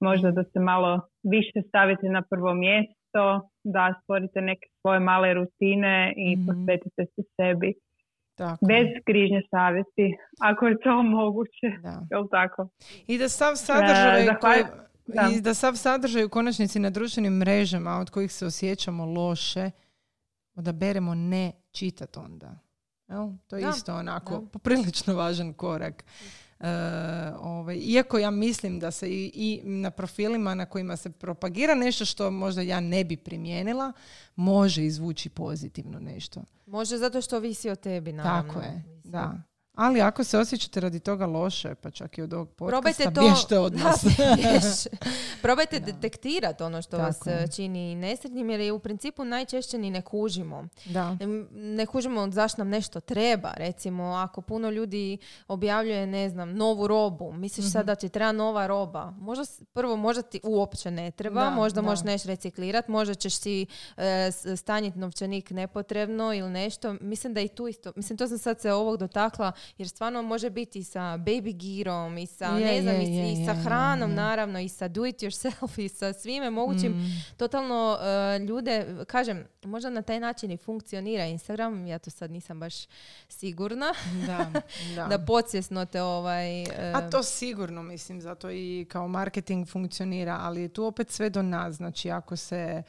Možda 0.00 0.30
da 0.30 0.44
se 0.44 0.58
malo 0.60 1.00
više 1.22 1.58
stavite 1.68 2.06
na 2.08 2.22
prvo 2.30 2.54
mjesto, 2.54 2.97
da 3.64 3.94
stvorite 4.02 4.40
neke 4.40 4.66
svoje 4.80 5.00
male 5.00 5.34
rutine 5.34 6.14
i 6.18 6.36
Mhm. 6.36 6.46
posvetite 6.46 7.04
se 7.06 7.22
sebi. 7.36 7.74
Tako. 8.34 8.66
Bez 8.66 8.86
križnje 9.06 9.42
savjesti, 9.50 10.06
ako 10.40 10.66
je 10.66 10.80
to 10.80 11.02
moguće. 11.02 11.68
Da. 11.82 12.02
Jel 12.10 12.28
tako? 12.30 12.68
I 13.06 13.18
da 13.18 13.28
sav 13.28 13.56
sadržaj 13.56 14.22
E, 14.22 14.34
koji, 14.40 14.62
Da. 15.06 15.28
I 15.30 15.40
da 15.40 15.54
sav 15.54 15.74
sadržaj 15.74 16.24
u 16.24 16.28
konačnici 16.28 16.78
na 16.78 16.90
društvenim 16.90 17.32
mrežama 17.34 17.90
od 17.92 18.10
kojih 18.10 18.32
se 18.32 18.46
osjećamo 18.46 19.04
loše, 19.06 19.70
odaberemo 20.54 21.14
ne 21.14 21.52
čitat 21.70 22.16
onda. 22.16 22.58
Jel? 23.08 23.28
To 23.46 23.56
je 23.56 23.62
Da, 23.62 23.68
isto 23.68 23.94
onako 23.94 24.34
da. 24.34 24.46
poprilično 24.48 25.14
važan 25.14 25.52
korak. 25.54 26.04
E, 26.60 26.66
ovaj, 27.40 27.76
iako 27.76 28.18
ja 28.18 28.30
mislim 28.30 28.78
da 28.78 28.90
se 28.90 29.10
i, 29.10 29.30
i 29.34 29.60
na 29.64 29.90
profilima 29.90 30.54
na 30.54 30.66
kojima 30.66 30.96
se 30.96 31.10
propagira 31.10 31.74
nešto 31.74 32.04
što 32.04 32.30
možda 32.30 32.62
ja 32.62 32.80
ne 32.80 33.04
bi 33.04 33.16
primijenila, 33.16 33.92
može 34.36 34.84
izvući 34.84 35.28
pozitivno 35.28 35.98
nešto. 35.98 36.42
Može 36.66 36.96
zato 36.96 37.20
što 37.20 37.36
ovisi 37.36 37.70
o 37.70 37.76
tebi, 37.76 38.12
naravno. 38.12 38.52
Tako 38.52 38.64
je, 38.64 38.82
da. 39.04 39.42
Ali 39.78 40.00
ako 40.00 40.24
se 40.24 40.38
osjećate 40.38 40.80
radi 40.80 41.00
toga 41.00 41.26
loše, 41.26 41.74
pa 41.74 41.90
čak 41.90 42.18
i 42.18 42.22
od 42.22 42.32
ovog 42.32 42.48
podcasta, 42.48 42.70
Probajte 42.72 43.04
to. 43.04 43.20
bježte 43.22 43.58
od 43.58 43.72
Da, 43.74 43.84
nas. 43.84 44.04
bjež. 44.36 44.98
Probajte 45.42 45.80
detektirati 45.80 46.62
ono 46.62 46.82
što 46.82 46.98
vas 46.98 47.18
Tako 47.18 47.30
je. 47.30 47.36
e, 47.36 47.48
čini 47.48 47.94
nesretnim 47.96 48.50
jer 48.50 48.60
je 48.60 48.72
u 48.72 48.78
principu 48.78 49.24
najčešće 49.24 49.78
ni 49.78 49.90
ne 49.90 50.02
kužimo. 50.02 50.68
da. 50.84 51.16
Ne 51.52 51.86
kužimo 51.86 52.28
zašto 52.28 52.58
nam 52.58 52.68
nešto 52.68 53.00
treba. 53.00 53.50
Recimo, 53.50 54.04
ako 54.04 54.40
puno 54.40 54.70
ljudi 54.70 55.18
objavljuje, 55.48 56.06
ne 56.06 56.28
znam, 56.28 56.50
novu 56.50 56.86
robu, 56.86 57.32
misliš 57.32 57.64
Mhm. 57.64 57.70
sad 57.70 57.86
da 57.86 57.94
ti 57.94 58.08
treba 58.08 58.32
nova 58.32 58.66
roba. 58.66 59.12
Možda, 59.12 59.44
prvo, 59.64 59.96
možda 59.96 60.22
ti 60.22 60.40
uopće 60.44 60.90
ne 60.90 61.10
treba, 61.10 61.40
Da, 61.40 61.50
možda 61.50 61.74
da. 61.74 61.82
možeš 61.82 62.04
nešto 62.04 62.28
reciklirati, 62.28 62.90
možda 62.90 63.14
ćeš 63.14 63.34
si 63.34 63.66
e, 63.96 64.04
s- 64.32 64.56
stanjiti 64.56 64.98
novčanik 64.98 65.50
nepotrebno 65.50 66.34
ili 66.34 66.50
nešto. 66.50 66.94
Mislim 66.94 67.34
da 67.34 67.40
i 67.40 67.48
tu 67.48 67.68
isto, 67.68 67.92
mislim 67.96 68.16
to 68.16 68.28
sam 68.28 68.38
sad 68.38 68.60
se 68.60 68.72
ovog 68.72 68.96
dotakla, 68.96 69.52
jer 69.78 69.88
stvarno 69.88 70.22
može 70.22 70.50
biti 70.50 70.78
i 70.78 70.84
sa 70.84 71.00
baby 71.00 71.56
girom 71.56 72.18
i 72.18 72.26
sa, 72.26 72.46
Je, 72.46 72.64
ne 72.64 72.82
znam, 72.82 72.94
je, 72.94 73.28
i, 73.28 73.32
i 73.32 73.46
sa 73.46 73.54
hranom 73.54 74.14
naravno, 74.14 74.60
i 74.60 74.68
sa 74.68 74.88
do 74.88 75.06
it 75.06 75.16
yourself 75.16 75.80
i 75.84 75.88
sa 75.88 76.12
svime 76.12 76.50
mogućim 76.50 76.88
Mm, 76.88 77.22
totalno 77.36 77.98
e, 78.00 78.38
ljude, 78.38 78.86
kažem, 79.06 79.44
možda 79.64 79.90
na 79.90 80.02
taj 80.02 80.20
način 80.20 80.50
i 80.50 80.56
funkcionira 80.56 81.26
Instagram, 81.26 81.86
ja 81.86 81.98
to 81.98 82.10
sad 82.10 82.30
nisam 82.30 82.60
baš 82.60 82.74
sigurna, 83.28 83.94
da, 84.26 84.50
da. 84.96 85.06
da 85.06 85.24
podsvjesno 85.24 85.84
te 85.84 86.02
ovaj... 86.02 86.62
e, 86.62 86.92
A 86.94 87.10
to 87.10 87.22
sigurno, 87.22 87.82
mislim, 87.82 88.20
zato 88.20 88.50
i 88.50 88.86
kao 88.90 89.08
marketing 89.08 89.68
funkcionira, 89.68 90.38
ali 90.40 90.68
tu 90.68 90.84
opet 90.84 91.10
sve 91.10 91.30
do 91.30 91.42
nas. 91.42 91.76
Znači, 91.76 92.10
ako 92.10 92.36
se... 92.36 92.82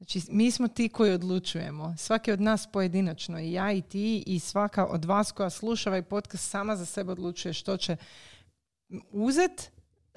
Znači, 0.00 0.20
mi 0.30 0.50
smo 0.50 0.68
ti 0.68 0.88
koji 0.88 1.12
odlučujemo. 1.12 1.94
Svaki 1.98 2.32
od 2.32 2.40
nas 2.40 2.66
pojedinačno, 2.66 3.38
i 3.40 3.52
ja 3.52 3.72
i 3.72 3.82
ti, 3.82 4.22
i 4.26 4.38
svaka 4.38 4.86
od 4.86 5.04
vas 5.04 5.32
koja 5.32 5.50
sluša 5.50 5.90
ovaj 5.90 6.02
podcast 6.02 6.50
sama 6.50 6.76
za 6.76 6.86
sebe 6.86 7.12
odlučuje 7.12 7.52
što 7.52 7.76
će 7.76 7.96
uzet 9.10 9.70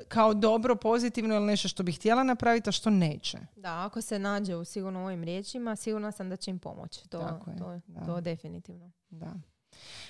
kao 0.07 0.34
dobro, 0.34 0.76
pozitivno 0.76 1.35
ili 1.35 1.45
nešto 1.45 1.68
što 1.68 1.84
bi 1.84 1.91
htjela 1.91 2.23
napraviti, 2.23 2.69
a 2.69 2.72
što 2.72 2.89
neće. 2.89 3.38
Da, 3.55 3.85
ako 3.85 4.01
se 4.01 4.19
nađe 4.19 4.55
u 4.55 4.65
sigurno 4.65 5.03
ovim 5.03 5.23
riječima, 5.23 5.76
sigurna 5.76 6.11
sam 6.11 6.30
da 6.30 6.35
će 6.35 6.51
im 6.51 6.60
pomoći. 6.60 7.10
To, 7.10 7.19
Tako 7.19 7.51
je, 7.51 7.57
to, 7.57 7.80
da. 7.88 8.05
to 8.05 8.22
definitivno. 8.22 8.91
Da. 9.10 9.34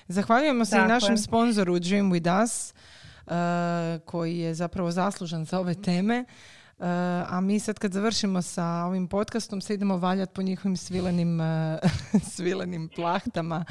Zahvaljujemo 0.07 0.65
se 0.65 0.75
i 0.75 0.87
našem 0.87 1.13
je. 1.13 1.17
sponzoru 1.17 1.79
Dream 1.79 2.11
With 2.11 2.43
Us, 2.43 2.73
uh, 3.25 4.05
koji 4.05 4.37
je 4.37 4.53
zapravo 4.53 4.91
zaslužan 4.91 5.45
za 5.45 5.59
ove 5.59 5.81
teme. 5.81 6.25
Uh, 6.83 6.89
a 7.33 7.41
mi 7.41 7.59
sad 7.59 7.79
kad 7.79 7.91
završimo 7.91 8.41
sa 8.41 8.63
ovim 8.63 9.07
podcastom 9.07 9.61
se 9.61 9.73
idemo 9.73 9.97
valjati 9.97 10.33
po 10.35 10.41
njihovim 10.41 10.77
svilenim, 10.77 11.39
uh, 11.39 11.45
svilenim 12.35 12.89
plahtama 12.95 13.65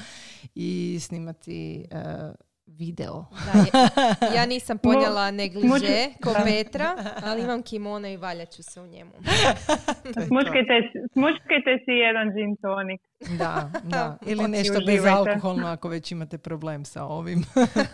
i 0.54 0.98
snimati 1.00 1.84
uh, 1.90 2.34
video. 2.66 3.24
Da, 3.46 4.28
ja, 4.36 4.46
nisam 4.46 4.78
ponijela 4.78 5.30
negliže 5.30 6.08
ko 6.24 6.32
da. 6.32 6.44
Petra, 6.44 6.96
ali 7.24 7.42
imam 7.42 7.62
kimono 7.62 8.08
i 8.08 8.16
valja 8.16 8.46
ću 8.46 8.62
se 8.62 8.80
u 8.80 8.86
njemu. 8.86 9.12
Smučkajte, 10.28 10.74
smučkajte 11.12 11.78
si 11.84 11.90
jedan 11.90 12.30
gin 12.34 12.56
tonik. 12.56 13.00
Da, 13.38 13.70
da. 13.82 14.18
Ili 14.26 14.48
nešto 14.48 14.78
uživajte. 14.78 14.92
bezalkoholno 14.92 15.66
ako 15.66 15.88
već 15.88 16.12
imate 16.12 16.38
problem 16.38 16.84
sa 16.84 17.04
ovim. 17.04 17.44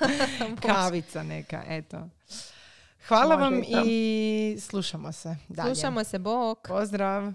Kavica 0.67 1.23
neka, 1.23 1.63
eto. 1.69 2.09
Hvala 3.09 3.37
Može 3.37 3.57
vam 3.57 3.63
i 3.67 4.57
slušamo 4.61 5.13
se 5.13 5.37
dalje. 5.49 5.75
Slušamo 5.75 6.05
se, 6.05 6.19
bok. 6.19 6.69
Pozdrav! 6.69 7.33